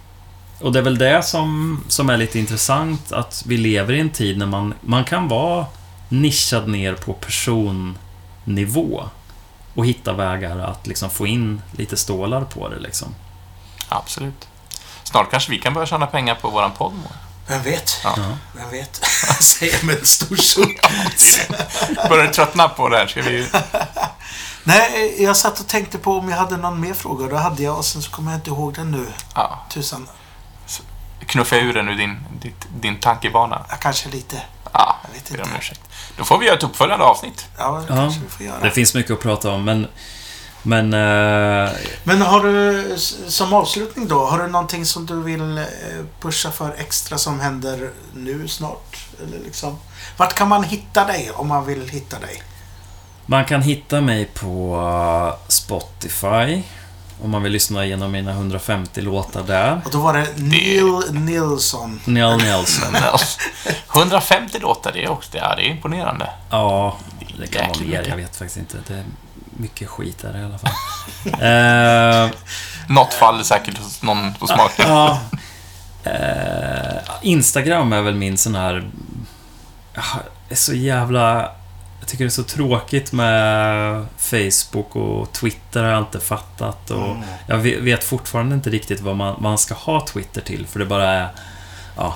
och 0.60 0.72
det 0.72 0.78
är 0.78 0.82
väl 0.82 0.98
det 0.98 1.22
som, 1.22 1.80
som 1.88 2.10
är 2.10 2.16
lite 2.16 2.38
intressant, 2.38 3.12
att 3.12 3.42
vi 3.46 3.56
lever 3.56 3.92
i 3.92 4.00
en 4.00 4.10
tid 4.10 4.38
när 4.38 4.46
man, 4.46 4.74
man 4.80 5.04
kan 5.04 5.28
vara 5.28 5.66
nischad 6.08 6.68
ner 6.68 6.94
på 6.94 7.12
personnivå 7.12 9.04
och 9.74 9.86
hitta 9.86 10.12
vägar 10.12 10.58
att 10.58 10.86
liksom 10.86 11.10
få 11.10 11.26
in 11.26 11.62
lite 11.72 11.96
stålar 11.96 12.44
på 12.44 12.68
det 12.68 12.78
liksom. 12.78 13.14
absolut. 13.88 14.48
Snart 15.04 15.30
kanske 15.30 15.50
vi 15.50 15.58
kan 15.58 15.74
börja 15.74 15.86
tjäna 15.86 16.06
pengar 16.06 16.34
på 16.34 16.50
våran 16.50 16.70
podd. 16.70 16.92
Vem 17.46 17.62
vet? 17.62 18.00
Ja. 18.04 18.14
Vem 18.52 18.70
vet? 18.70 18.96
Säger 19.40 19.84
med 19.84 19.98
en 19.98 20.06
stor 20.06 20.36
suck. 20.36 20.80
Börjar 22.08 22.26
tröttna 22.32 22.68
på 22.68 22.88
det 22.88 22.96
här? 22.98 23.06
Ska 23.06 23.22
vi... 23.22 23.48
Nej, 24.64 25.22
jag 25.22 25.36
satt 25.36 25.60
och 25.60 25.66
tänkte 25.66 25.98
på 25.98 26.18
om 26.18 26.28
jag 26.28 26.36
hade 26.36 26.56
någon 26.56 26.80
mer 26.80 26.94
fråga. 26.94 27.26
Då 27.26 27.36
hade 27.36 27.62
jag 27.62 27.76
och 27.78 27.84
sen 27.84 28.02
så 28.02 28.10
kommer 28.10 28.30
jag 28.32 28.38
inte 28.38 28.50
ihåg 28.50 28.74
den 28.74 28.90
nu. 28.90 29.06
Ja, 29.34 29.66
Tusan. 29.70 30.08
knuffa 31.26 31.56
ur 31.56 31.74
den 31.74 31.88
ur 31.88 31.94
din, 31.96 32.18
ditt, 32.42 32.66
din 32.80 33.00
tankebana. 33.00 33.66
Ja, 33.68 33.76
kanske 33.80 34.08
lite. 34.08 34.40
Ja, 34.72 34.96
Jag 35.04 35.14
vet 35.14 35.30
ber 35.30 35.40
om 35.42 35.44
inte. 35.48 35.58
ursäkt. 35.58 35.80
Då 36.16 36.24
får 36.24 36.38
vi 36.38 36.46
göra 36.46 36.56
ett 36.56 36.62
uppföljande 36.62 37.04
avsnitt. 37.04 37.46
Ja, 37.58 37.72
det 37.72 37.94
Ja, 37.94 37.96
kanske 37.96 38.20
vi 38.20 38.28
får 38.28 38.46
göra. 38.46 38.60
Det 38.60 38.70
finns 38.70 38.94
mycket 38.94 39.12
att 39.12 39.20
prata 39.20 39.50
om, 39.50 39.64
men... 39.64 39.88
Men... 40.66 40.94
eh, 40.94 41.70
Men 42.04 42.22
har 42.22 42.40
du, 42.42 42.94
som 43.28 43.52
avslutning 43.54 44.08
då, 44.08 44.24
har 44.26 44.38
du 44.38 44.46
någonting 44.46 44.86
som 44.86 45.06
du 45.06 45.22
vill 45.22 45.58
eh, 45.58 45.64
pusha 46.20 46.50
för 46.50 46.74
extra 46.78 47.18
som 47.18 47.40
händer 47.40 47.90
nu 48.14 48.48
snart? 48.48 48.96
Eller 49.22 49.38
liksom, 49.44 49.78
vart 50.16 50.34
kan 50.34 50.48
man 50.48 50.64
hitta 50.64 51.04
dig 51.04 51.30
om 51.34 51.48
man 51.48 51.66
vill 51.66 51.88
hitta 51.88 52.18
dig? 52.18 52.42
man 53.26 53.44
kan 53.44 53.62
hitta 53.62 54.00
mig 54.00 54.24
på 54.24 54.76
eh, 54.76 55.48
Spotify. 55.48 56.62
Om 57.22 57.30
man 57.30 57.42
vill 57.42 57.52
lyssna 57.52 57.84
igenom 57.84 58.12
mina 58.12 58.30
150 58.30 59.00
låtar 59.00 59.42
där. 59.42 59.80
Och 59.84 59.90
då 59.90 59.98
var 59.98 60.12
det 60.14 60.26
Neil 60.36 61.00
Nilsson. 61.12 62.00
Neil 62.04 62.36
Nelson. 62.36 62.96
150 63.94 64.58
låtar, 64.62 64.92
det 64.92 65.04
är 65.04 65.10
också 65.10 65.30
det 65.32 65.38
är 65.38 65.60
imponerande. 65.60 66.30
Ja, 66.50 66.96
det 67.40 67.46
kan 67.46 67.68
vara 67.68 67.78
mer. 67.80 68.06
Jag 68.08 68.16
vet 68.16 68.36
faktiskt 68.36 68.56
inte. 68.56 68.78
Det 68.88 68.94
är 68.94 69.04
mycket 69.56 69.88
skit 69.88 70.18
där 70.22 70.40
i 70.40 70.44
alla 70.44 70.58
fall. 70.58 70.72
eh, 72.26 72.30
Något 72.88 73.14
faller 73.14 73.42
säkert 73.42 73.78
hos 73.78 74.02
någon 74.02 74.34
på 74.34 74.46
smaken. 74.46 74.84
ja. 74.88 75.20
Eh, 76.04 76.96
Instagram 77.22 77.92
är 77.92 78.02
väl 78.02 78.14
min 78.14 78.36
sån 78.38 78.54
här... 78.54 78.90
Ah, 79.94 80.18
är 80.48 80.54
så 80.54 80.74
jävla... 80.74 81.50
Jag 82.00 82.08
tycker 82.08 82.24
det 82.24 82.28
är 82.28 82.30
så 82.30 82.42
tråkigt 82.42 83.12
med 83.12 84.06
Facebook 84.18 84.96
och 84.96 85.32
Twitter 85.32 85.82
har 85.82 85.90
jag 85.90 85.98
inte 86.02 86.20
fattat. 86.20 86.90
Och 86.90 87.04
Mm. 87.10 87.22
Jag 87.46 87.56
ve- 87.56 87.80
vet 87.80 88.04
fortfarande 88.04 88.54
inte 88.54 88.70
riktigt 88.70 89.00
vad 89.00 89.16
man, 89.16 89.36
man 89.42 89.58
ska 89.58 89.74
ha 89.74 90.06
Twitter 90.06 90.40
till, 90.40 90.66
för 90.66 90.78
det 90.78 90.86
bara 90.86 91.08
är... 91.10 91.28
Ja. 91.96 92.14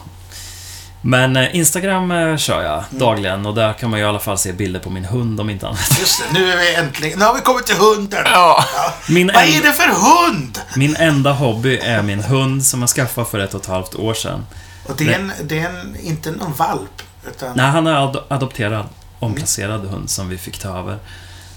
Men 1.09 1.37
eh, 1.37 1.57
Instagram 1.57 2.11
eh, 2.11 2.37
kör 2.37 2.63
jag 2.63 2.85
dagligen 2.91 3.47
och 3.47 3.55
där 3.55 3.73
kan 3.73 3.91
man 3.91 3.99
ju 3.99 4.05
i 4.05 4.09
alla 4.09 4.19
fall 4.19 4.39
se 4.39 4.53
bilder 4.53 4.81
på 4.81 4.91
min 4.91 5.05
hund 5.05 5.41
om 5.41 5.51
inte 5.51 5.67
annat. 5.69 5.99
Just 6.01 6.19
det, 6.33 6.39
nu 6.39 6.53
är 6.53 6.57
vi 6.57 6.75
äntligen... 6.75 7.19
Nu 7.19 7.25
har 7.25 7.35
vi 7.35 7.41
kommit 7.41 7.67
till 7.67 7.77
hunden! 7.77 8.23
Ja, 8.25 8.65
Min, 9.09 9.27
Vad 9.27 9.37
är 9.37 9.57
en, 9.57 9.63
det 9.63 9.73
för 9.73 9.89
hund? 9.89 10.59
min 10.77 10.97
enda 10.97 11.33
hobby 11.33 11.79
är 11.79 12.03
min 12.03 12.21
hund 12.21 12.65
som 12.67 12.81
jag 12.81 12.89
skaffade 12.91 13.27
för 13.31 13.39
ett 13.39 13.55
och 13.55 13.61
ett 13.61 13.67
halvt 13.67 13.95
år 13.95 14.15
sedan. 14.15 14.47
Och 14.87 14.95
det 14.97 15.13
är, 15.15 15.19
en, 15.19 15.33
det 15.45 15.59
är 15.59 15.69
en, 15.69 15.97
inte 16.03 16.31
någon 16.31 16.53
valp. 16.53 17.03
Utan 17.29 17.57
Nej, 17.57 17.67
han 17.67 17.87
är 17.87 17.95
ad- 18.09 18.23
adopterad, 18.29 18.87
omplacerad 19.19 19.81
hund 19.87 20.11
som 20.11 20.29
vi 20.29 20.39
fick 20.39 20.59
ta 20.59 20.79
över. 20.79 20.99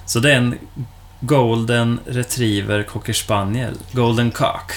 Så 0.06 0.20
det 0.20 0.32
är 0.32 0.36
en 0.38 0.58
Golden 1.20 2.00
Retriever 2.06 2.84
Cocker 2.84 3.14
Spaniel. 3.14 3.74
Golden 3.92 4.32
Cock. 4.32 4.72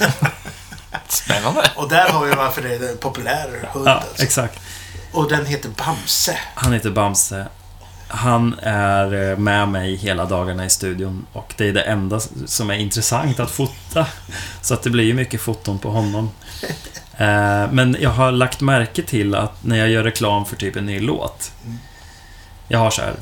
spännande. 1.08 1.70
Och 1.76 1.88
där 1.88 2.08
har 2.08 2.24
vi 2.26 2.32
varför 2.34 2.62
det 2.62 2.74
är 2.74 2.90
en 2.90 2.96
populär 2.98 3.68
hund. 3.72 3.86
Ja, 3.88 3.90
alltså. 3.92 4.22
exakt. 4.22 4.60
Och 5.12 5.28
den 5.28 5.46
heter 5.46 5.68
Bamse. 5.68 6.38
Han 6.54 6.72
heter 6.72 6.90
Bamse. 6.90 7.46
Han 8.08 8.58
är 8.62 9.30
eh, 9.30 9.36
med 9.38 9.68
mig 9.68 9.96
hela 9.96 10.24
dagarna 10.24 10.64
i 10.64 10.70
studion 10.70 11.26
och 11.32 11.54
det 11.56 11.68
är 11.68 11.72
det 11.72 11.82
enda 11.82 12.20
som 12.46 12.70
är 12.70 12.74
intressant 12.74 13.40
att 13.40 13.50
fota. 13.50 14.06
Så 14.62 14.74
att 14.74 14.82
det 14.82 14.90
blir 14.90 15.04
ju 15.04 15.14
mycket 15.14 15.40
foton 15.40 15.78
på 15.78 15.90
honom. 15.90 16.30
Eh, 17.16 17.70
Men 17.72 17.96
jag 18.00 18.10
har 18.10 18.32
lagt 18.32 18.60
märke 18.60 19.02
till 19.02 19.34
att 19.34 19.64
när 19.64 19.76
jag 19.76 19.88
gör 19.88 20.02
reklam 20.02 20.46
för 20.46 20.56
typ 20.56 20.76
en 20.76 20.86
ny 20.86 21.00
låt. 21.00 21.52
Jag 22.68 22.78
har 22.78 22.90
så 22.90 23.02
här 23.02 23.14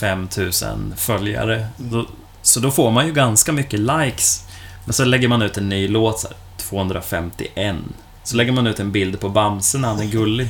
5000 0.00 0.94
följare. 0.96 1.66
Då- 1.76 2.06
Så 2.42 2.60
då 2.60 2.70
får 2.70 2.90
man 2.90 3.06
ju 3.06 3.12
ganska 3.12 3.52
mycket 3.52 3.80
likes. 3.80 4.44
Men 4.90 4.94
så 4.94 5.04
lägger 5.04 5.28
man 5.28 5.42
ut 5.42 5.56
en 5.58 5.68
ny 5.68 5.88
låt, 5.88 6.20
så 6.20 6.28
här, 6.28 6.36
251. 6.56 7.76
Så 8.24 8.36
lägger 8.36 8.52
man 8.52 8.66
ut 8.66 8.80
en 8.80 8.92
bild 8.92 9.20
på 9.20 9.28
Bamse 9.28 9.78
när 9.78 9.88
han 9.88 10.00
är 10.00 10.04
gullig. 10.04 10.48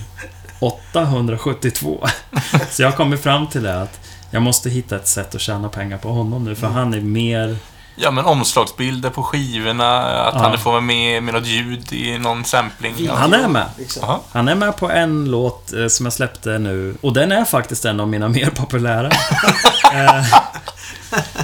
872. 0.61 2.09
Så 2.71 2.83
jag 2.83 2.91
har 2.91 2.97
kommit 2.97 3.23
fram 3.23 3.47
till 3.47 3.63
det 3.63 3.83
att 3.83 4.01
jag 4.31 4.43
måste 4.43 4.71
hitta 4.71 4.97
ett 4.97 5.09
sätt 5.09 5.35
att 5.35 5.41
tjäna 5.41 5.69
pengar 5.69 5.99
på 5.99 6.09
honom 6.09 6.45
nu, 6.45 6.55
för 6.55 6.67
han 6.67 6.95
är 6.95 7.01
mer... 7.01 7.57
Ja, 7.97 8.11
men 8.11 8.25
omslagsbilder 8.25 9.11
på 9.11 9.23
skivorna, 9.23 10.03
att 10.03 10.35
Ja. 10.35 10.41
han 10.41 10.59
får 10.59 10.71
vara 10.71 10.81
med 10.81 11.23
med 11.23 11.35
något 11.35 11.47
ljud 11.47 11.93
i 11.93 12.19
någon 12.19 12.45
sampling. 12.45 13.09
Han 13.09 13.33
är 13.35 13.49
med. 13.49 13.67
Liksom. 13.79 14.03
Jaha. 14.07 14.19
Han 14.33 14.49
är 14.49 14.55
med 14.55 14.77
på 14.77 14.91
en 14.91 15.31
låt 15.31 15.73
eh, 15.73 15.87
som 15.87 16.07
jag 16.07 16.13
släppte 16.13 16.59
nu, 16.59 16.97
och 17.01 17.13
den 17.13 17.33
är 17.33 17.45
faktiskt 17.45 17.85
en 17.85 18.01
av 18.01 18.09
mina 18.09 18.29
mer 18.29 18.51
populära. 18.51 19.07
eh, 19.93 20.25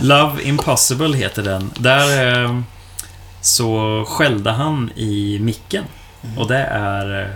Love 0.00 0.42
Impossible 0.42 1.16
heter 1.16 1.42
den. 1.42 1.70
Där 1.78 2.42
eh, 2.44 2.60
så 3.46 4.04
skällde 4.08 4.50
han 4.50 4.90
i 4.96 5.38
micken. 5.40 5.84
Och 6.36 6.48
det 6.48 6.64
är 6.70 7.22
eh, 7.22 7.28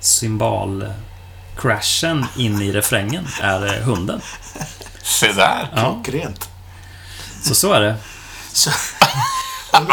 cymbalcrashen 0.00 2.26
in 2.36 2.62
i 2.62 2.72
refrängen, 2.72 3.28
är 3.42 3.66
eh, 3.66 3.72
hunden. 3.82 4.20
Se 5.02 5.32
där. 5.32 5.68
Ja, 5.76 6.00
Klockrent. 6.04 6.48
så 7.42 7.54
så 7.54 7.72
är 7.72 7.80
det. 7.80 7.94
Så, 8.52 8.70
men, 9.72 9.86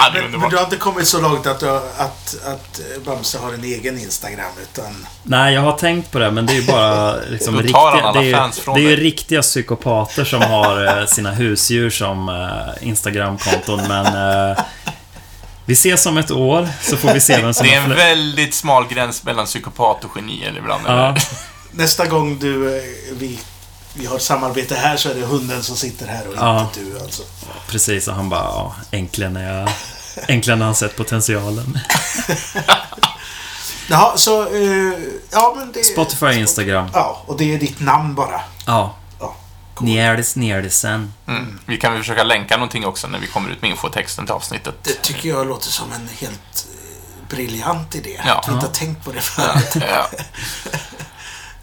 du 0.49 0.57
har 0.57 0.63
inte 0.63 0.75
kommit 0.75 1.07
så 1.07 1.21
långt 1.21 1.47
att, 1.47 1.59
du, 1.59 1.69
att, 1.69 2.35
att 2.45 2.81
Bamse 3.05 3.37
har 3.37 3.53
en 3.53 3.63
egen 3.63 3.97
Instagram, 3.97 4.51
utan... 4.61 5.07
Nej, 5.23 5.53
jag 5.53 5.61
har 5.61 5.77
tänkt 5.77 6.11
på 6.11 6.19
det, 6.19 6.31
men 6.31 6.45
det 6.45 6.53
är 6.53 6.61
ju 6.61 6.67
bara 6.67 7.15
liksom, 7.29 7.57
riktiga, 7.57 8.11
det 8.13 8.31
är, 8.31 8.73
det 8.75 8.79
är 8.79 8.89
ju 8.89 8.95
riktiga 8.95 9.41
psykopater 9.41 10.25
som 10.25 10.41
har 10.41 10.99
eh, 10.99 11.05
sina 11.05 11.31
husdjur 11.31 11.89
som 11.89 12.29
eh, 12.29 12.87
Instagramkonton, 12.87 13.87
men 13.87 14.05
eh, 14.05 14.57
vi 15.71 15.75
ses 15.75 16.05
om 16.05 16.17
ett 16.17 16.31
år, 16.31 16.69
så 16.81 16.97
får 16.97 17.13
vi 17.13 17.19
se 17.21 17.41
vem 17.41 17.53
som 17.53 17.67
Det 17.67 17.73
är 17.73 17.81
en 17.81 17.95
väldigt 17.95 18.53
smal 18.53 18.87
gräns 18.87 19.23
mellan 19.23 19.45
psykopat 19.45 20.03
och 20.03 20.11
geni 20.15 20.43
eller 20.43 20.59
ibland. 20.59 20.83
Ja? 20.87 21.15
Nästa 21.71 22.05
gång 22.05 22.39
du, 22.39 22.77
eh, 22.77 22.83
vi, 23.11 23.39
vi 23.93 24.05
har 24.05 24.15
ett 24.15 24.21
samarbete 24.21 24.75
här 24.75 24.97
så 24.97 25.09
är 25.09 25.15
det 25.15 25.25
hunden 25.25 25.63
som 25.63 25.75
sitter 25.75 26.07
här 26.07 26.27
och 26.27 26.33
Ja. 26.37 26.61
inte 26.61 26.79
du 26.79 26.99
alltså. 26.99 27.23
precis. 27.67 28.07
Och 28.07 28.13
han 28.15 28.29
bara, 28.29 28.43
ja, 28.43 28.75
äntligen 28.91 29.37
är 29.37 29.59
jag... 29.59 29.69
Äntligen 30.27 30.59
har 30.59 30.65
han 30.65 30.75
sett 30.75 30.95
potentialen. 30.95 31.79
Jaha, 33.89 34.17
så... 34.17 34.41
Eh, 34.41 34.93
ja, 35.31 35.53
men 35.57 35.71
det... 35.71 35.83
Spotify 35.83 36.25
och 36.25 36.33
Instagram. 36.33 36.89
Ja, 36.93 37.21
och 37.25 37.37
det 37.37 37.53
är 37.53 37.59
ditt 37.59 37.79
namn 37.79 38.15
bara. 38.15 38.41
Ja. 38.65 38.95
Njärdis 39.81 40.35
Njärdisen. 40.35 41.13
Mm. 41.27 41.59
Vi 41.65 41.77
kan 41.77 41.91
väl 41.93 42.01
försöka 42.01 42.23
länka 42.23 42.57
någonting 42.57 42.85
också 42.85 43.07
när 43.07 43.19
vi 43.19 43.27
kommer 43.27 43.49
ut 43.49 43.61
med 43.61 43.71
infotexten 43.71 44.25
till 44.25 44.33
avsnittet. 44.33 44.75
Det 44.83 45.01
tycker 45.01 45.29
jag 45.29 45.47
låter 45.47 45.69
som 45.69 45.91
en 45.91 46.09
helt 46.19 46.65
eh, 46.67 47.27
briljant 47.35 47.95
idé. 47.95 48.21
Ja. 48.25 48.33
Att 48.39 48.47
vi 48.49 48.53
inte 48.53 48.65
har 48.65 48.73
tänkt 48.73 49.05
på 49.05 49.11
det 49.11 49.21
förut. 49.21 49.83
Ja. 49.89 50.07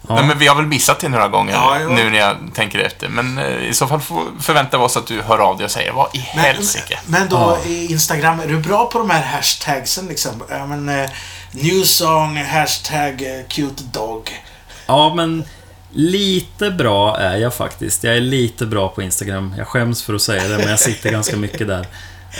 Ja. 0.07 0.15
Nej, 0.15 0.23
men 0.27 0.37
vi 0.39 0.47
har 0.47 0.55
väl 0.55 0.65
missat 0.65 0.99
det 0.99 1.09
några 1.09 1.27
gånger 1.27 1.53
Ja, 1.53 1.79
ja. 1.79 1.87
nu 1.89 2.09
när 2.09 2.17
jag 2.19 2.37
tänker 2.55 2.79
efter. 2.79 3.09
Men 3.09 3.37
eh, 3.37 3.45
i 3.69 3.73
så 3.73 3.87
fall 3.87 3.99
förväntar 4.39 4.77
vi 4.77 4.83
oss 4.83 4.97
att 4.97 5.07
du 5.07 5.21
hör 5.21 5.37
av 5.37 5.57
dig 5.57 5.65
och 5.65 5.71
säger 5.71 5.91
vad 5.91 6.15
i 6.15 6.25
Men, 6.35 6.43
helsike. 6.45 6.99
men 7.05 7.29
då 7.29 7.35
Ja. 7.63 7.69
i 7.69 7.91
Instagram, 7.91 8.39
är 8.39 8.47
du 8.47 8.57
bra 8.59 8.85
på 8.85 8.97
de 8.99 9.09
här 9.09 9.23
hashtagsen 9.23 10.07
liksom? 10.07 10.43
Ja, 10.49 10.65
men, 10.65 10.89
eh, 10.89 11.09
new 11.51 11.83
song, 11.83 12.37
hashtag 12.37 13.23
cute 13.49 13.83
dog. 13.83 14.43
Ja, 14.85 15.13
men 15.15 15.43
lite 15.91 16.71
bra 16.71 17.17
är 17.17 17.37
jag 17.37 17.53
faktiskt. 17.53 18.03
Jag 18.03 18.17
är 18.17 18.21
lite 18.21 18.65
bra 18.65 18.89
på 18.89 19.01
Instagram. 19.01 19.53
Jag 19.57 19.67
skäms 19.67 20.03
för 20.03 20.13
att 20.13 20.21
säga 20.21 20.47
det, 20.47 20.57
men 20.57 20.67
jag 20.69 20.79
sitter 20.79 21.11
ganska 21.11 21.37
mycket 21.37 21.67
där. 21.67 21.87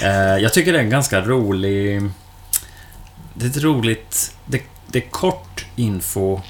Eh, 0.04 0.38
Jag 0.44 0.54
tycker 0.54 0.74
det 0.74 0.80
är 0.80 0.84
en 0.84 0.90
ganska 0.90 1.22
rolig... 1.22 2.02
Det 3.34 3.46
är 3.46 3.50
ett 3.50 3.64
roligt... 3.64 4.36
Det, 4.46 4.62
det 4.88 5.06
är 5.06 5.10
kort 5.10 5.66
info 5.76 6.42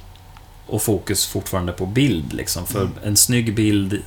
och 0.68 0.82
fokus 0.82 1.26
fortfarande 1.28 1.72
på 1.72 1.86
bild 1.86 2.34
liksom. 2.34 2.68
För 2.68 2.90
en 3.04 3.18
snygg 3.18 3.56
bild... 3.56 4.02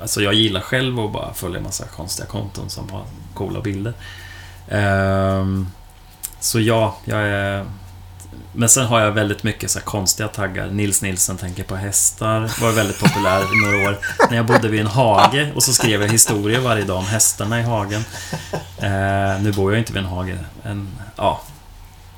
Alltså 0.00 0.22
jag 0.22 0.34
gillar 0.34 0.60
själv 0.60 1.00
att 1.00 1.12
bara 1.12 1.34
följa 1.34 1.60
massa 1.60 1.84
konstiga 1.86 2.26
konton 2.28 2.70
som 2.70 2.90
har 2.90 3.04
coola 3.34 3.60
bilder. 3.60 3.92
Ehm, 4.68 5.68
Så 6.40 6.60
ja, 6.60 6.96
jag 7.04 7.20
är... 7.20 7.64
Men 8.52 8.68
sen 8.68 8.86
har 8.86 9.00
jag 9.00 9.12
väldigt 9.12 9.42
mycket 9.42 9.70
så 9.70 9.78
här 9.78 9.86
konstiga 9.86 10.28
taggar. 10.28 10.66
Nils 10.66 11.02
Nilsson 11.02 11.36
tänker 11.36 11.64
på 11.64 11.76
hästar. 11.76 12.60
Var 12.60 12.72
väldigt 12.72 12.98
populär 12.98 13.40
i 13.40 13.60
några 13.64 13.88
år. 13.88 13.98
När 14.30 14.36
jag 14.36 14.46
bodde 14.46 14.68
vid 14.68 14.80
en 14.80 14.86
hage 14.86 15.52
och 15.54 15.62
så 15.62 15.72
skrev 15.72 16.02
jag 16.02 16.08
historier 16.08 16.60
varje 16.60 16.84
dag 16.84 16.98
om 16.98 17.06
hästarna 17.06 17.60
i 17.60 17.62
hagen. 17.62 18.04
Eh, 18.78 19.40
nu 19.40 19.52
bor 19.52 19.72
jag 19.72 19.80
inte 19.80 19.92
vid 19.92 20.02
en 20.02 20.08
hage. 20.08 20.38
En, 20.62 20.88
ja. 21.16 21.42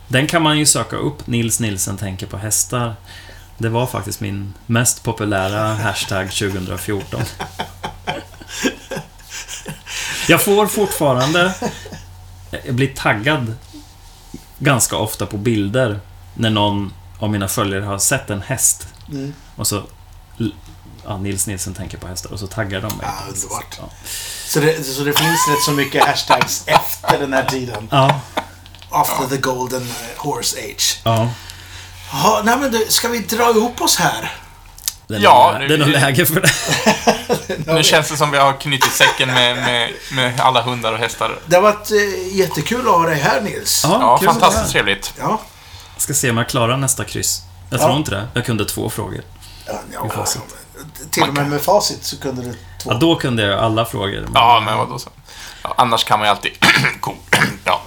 Den 0.08 0.26
kan 0.26 0.42
man 0.42 0.58
ju 0.58 0.66
söka 0.66 0.96
upp. 0.96 1.26
Nils 1.26 1.60
Nilsson 1.60 1.96
tänker 1.96 2.26
på 2.26 2.36
hästar. 2.36 2.94
Det 3.58 3.68
var 3.68 3.86
faktiskt 3.86 4.20
min 4.20 4.54
mest 4.66 5.02
populära 5.02 5.74
hashtag 5.74 6.30
2014. 6.30 7.22
Jag 10.28 10.42
får 10.42 10.66
fortfarande... 10.66 11.54
Jag 12.64 12.74
blir 12.74 12.94
taggad 12.94 13.56
ganska 14.62 14.96
ofta 14.96 15.26
på 15.26 15.36
bilder 15.36 16.00
när 16.34 16.50
någon 16.50 16.92
av 17.18 17.30
mina 17.30 17.48
följare 17.48 17.84
har 17.84 17.98
sett 17.98 18.30
en 18.30 18.42
häst. 18.42 18.86
Mm. 19.08 19.34
Och 19.56 19.66
så... 19.66 19.82
Ja, 21.06 21.18
Nils 21.18 21.46
Nilsson 21.46 21.74
tänker 21.74 21.98
på 21.98 22.06
hästar 22.06 22.32
och 22.32 22.38
så 22.38 22.46
taggar 22.46 22.80
de 22.80 22.96
mig. 22.96 23.06
Ah, 23.06 23.28
underbart. 23.28 23.78
Ja. 23.78 23.90
Så 24.46 24.60
det, 24.60 24.84
så 24.84 25.04
det 25.04 25.18
finns 25.18 25.48
rätt 25.50 25.62
så 25.64 25.72
mycket 25.72 26.04
hashtags 26.04 26.64
efter 26.66 27.18
den 27.20 27.32
här 27.32 27.44
tiden. 27.44 27.88
Ja. 27.90 28.20
After 28.90 29.26
the 29.26 29.36
golden 29.36 29.88
horse 30.16 30.56
age. 30.58 31.00
ja. 31.04 31.30
Ja, 32.12 32.42
nej 32.44 32.56
men 32.58 32.72
du, 32.72 32.86
ska 32.88 33.08
vi 33.08 33.18
dra 33.18 33.50
ihop 33.50 33.80
oss 33.80 33.96
här? 33.96 34.32
Det 35.08 35.14
är, 35.14 35.20
Ja, 35.20 35.50
nog, 35.52 35.60
nu- 35.60 35.68
det 35.68 35.74
är 35.74 35.78
nog 35.78 35.88
läge 35.88 36.26
för 36.26 36.40
det. 36.40 36.50
Nu 37.74 37.82
känns 37.82 38.10
det 38.10 38.16
som 38.16 38.30
vi 38.30 38.38
har 38.38 38.52
knutit 38.52 38.92
säcken 38.92 39.28
med, 39.28 39.56
med, 39.56 39.90
med 40.12 40.40
alla 40.40 40.62
hundar 40.62 40.92
och 40.92 40.98
hästar. 40.98 41.38
Det 41.46 41.56
har 41.56 41.62
varit 41.62 41.90
eh, 41.90 42.36
jättekul 42.36 42.80
att 42.88 42.92
ha 42.94 43.06
dig 43.06 43.18
här 43.18 43.40
Nils. 43.40 43.80
Ja, 43.84 43.90
kul 43.90 44.28
att 44.28 44.34
vara 44.34 44.40
fantastiskt 44.40 44.72
trevligt. 44.72 45.14
Ja. 45.18 45.40
Jag 45.94 46.02
ska 46.02 46.14
se 46.14 46.30
om 46.30 46.36
jag 46.36 46.48
klarar 46.48 46.76
nästa 46.76 47.04
kryss. 47.04 47.42
Jag 47.70 47.80
Ja. 47.80 47.84
tror 47.84 47.96
inte 47.96 48.10
det. 48.10 48.28
Jag 48.34 48.44
kunde 48.46 48.64
två 48.64 48.90
frågor. 48.90 49.22
ja, 49.66 49.72
ja, 49.92 50.26
till 51.10 51.22
och 51.22 51.34
med 51.34 51.48
med 51.50 51.62
facit 51.62 52.04
så 52.04 52.18
kunde 52.20 52.42
du 52.42 52.52
två. 52.82 52.90
Ja, 52.92 52.94
då 52.98 53.16
kunde 53.16 53.42
jag 53.42 53.58
alla 53.58 53.84
frågor. 53.84 54.20
men- 54.20 54.30
Ja, 54.34 54.62
men 54.64 54.78
vadå 54.78 54.98
så? 54.98 55.10
Ja, 55.62 55.74
annars 55.78 56.04
kan 56.04 56.18
man 56.18 56.28
ju 56.28 56.30
alltid... 56.30 56.52
cool. 57.00 57.14
ja. 57.64 57.82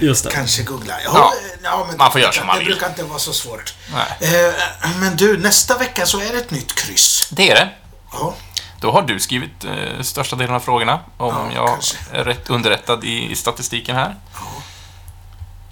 Just 0.00 0.24
det. 0.24 0.30
Kanske 0.30 0.62
googla. 0.62 0.94
Ja, 1.04 1.10
Ja. 1.14 1.32
ja, 1.62 1.84
men 1.88 1.96
Man 1.96 2.12
får 2.12 2.18
det, 2.18 2.22
göra 2.22 2.32
som 2.32 2.46
man 2.46 2.56
Det 2.56 2.60
vill. 2.64 2.70
brukar 2.72 2.88
inte 2.88 3.02
vara 3.02 3.18
så 3.18 3.32
svårt. 3.32 3.74
Nej. 4.20 4.34
Eh, 4.46 4.54
men 5.00 5.16
du, 5.16 5.38
nästa 5.38 5.78
vecka 5.78 6.06
så 6.06 6.20
är 6.20 6.32
det 6.32 6.38
ett 6.38 6.50
nytt 6.50 6.74
kryss. 6.74 7.28
Det 7.30 7.50
är 7.50 7.54
det. 7.54 7.68
Ja, 8.12 8.34
Då 8.80 8.90
har 8.92 9.02
du 9.02 9.20
skrivit 9.20 9.64
eh, 9.64 10.02
största 10.02 10.36
delen 10.36 10.54
av 10.54 10.60
frågorna, 10.60 11.00
om 11.16 11.34
Ja, 11.34 11.50
jag 11.54 11.66
kanske. 11.68 11.96
är 12.12 12.24
rätt 12.24 12.50
underrättad 12.50 13.04
i, 13.04 13.30
i 13.30 13.36
statistiken 13.36 13.96
här. 13.96 14.16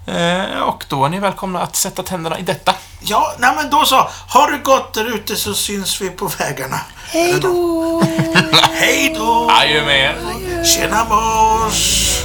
Eh, 0.07 0.59
och 0.61 0.85
då 0.87 1.05
är 1.05 1.09
ni 1.09 1.19
välkomna 1.19 1.61
att 1.61 1.75
sätta 1.75 2.03
tänderna 2.03 2.39
i 2.39 2.41
detta. 2.41 2.75
ja 3.01 3.35
nej 3.39 3.51
men 3.55 3.69
då 3.69 3.85
så. 3.85 4.09
Har 4.27 4.51
det 4.51 4.57
gott 4.57 4.93
där 4.93 5.15
ute 5.15 5.35
så 5.35 5.53
syns 5.53 6.01
vi 6.01 6.09
på 6.09 6.27
vägarna. 6.27 6.79
Hej 7.07 7.39
då! 7.41 8.03
Hej 8.73 9.13
då! 9.17 9.49
Adjö 9.51 9.85
med 9.85 9.99
er. 9.99 10.63
Tjena 10.63 11.03
mors! 11.05 12.18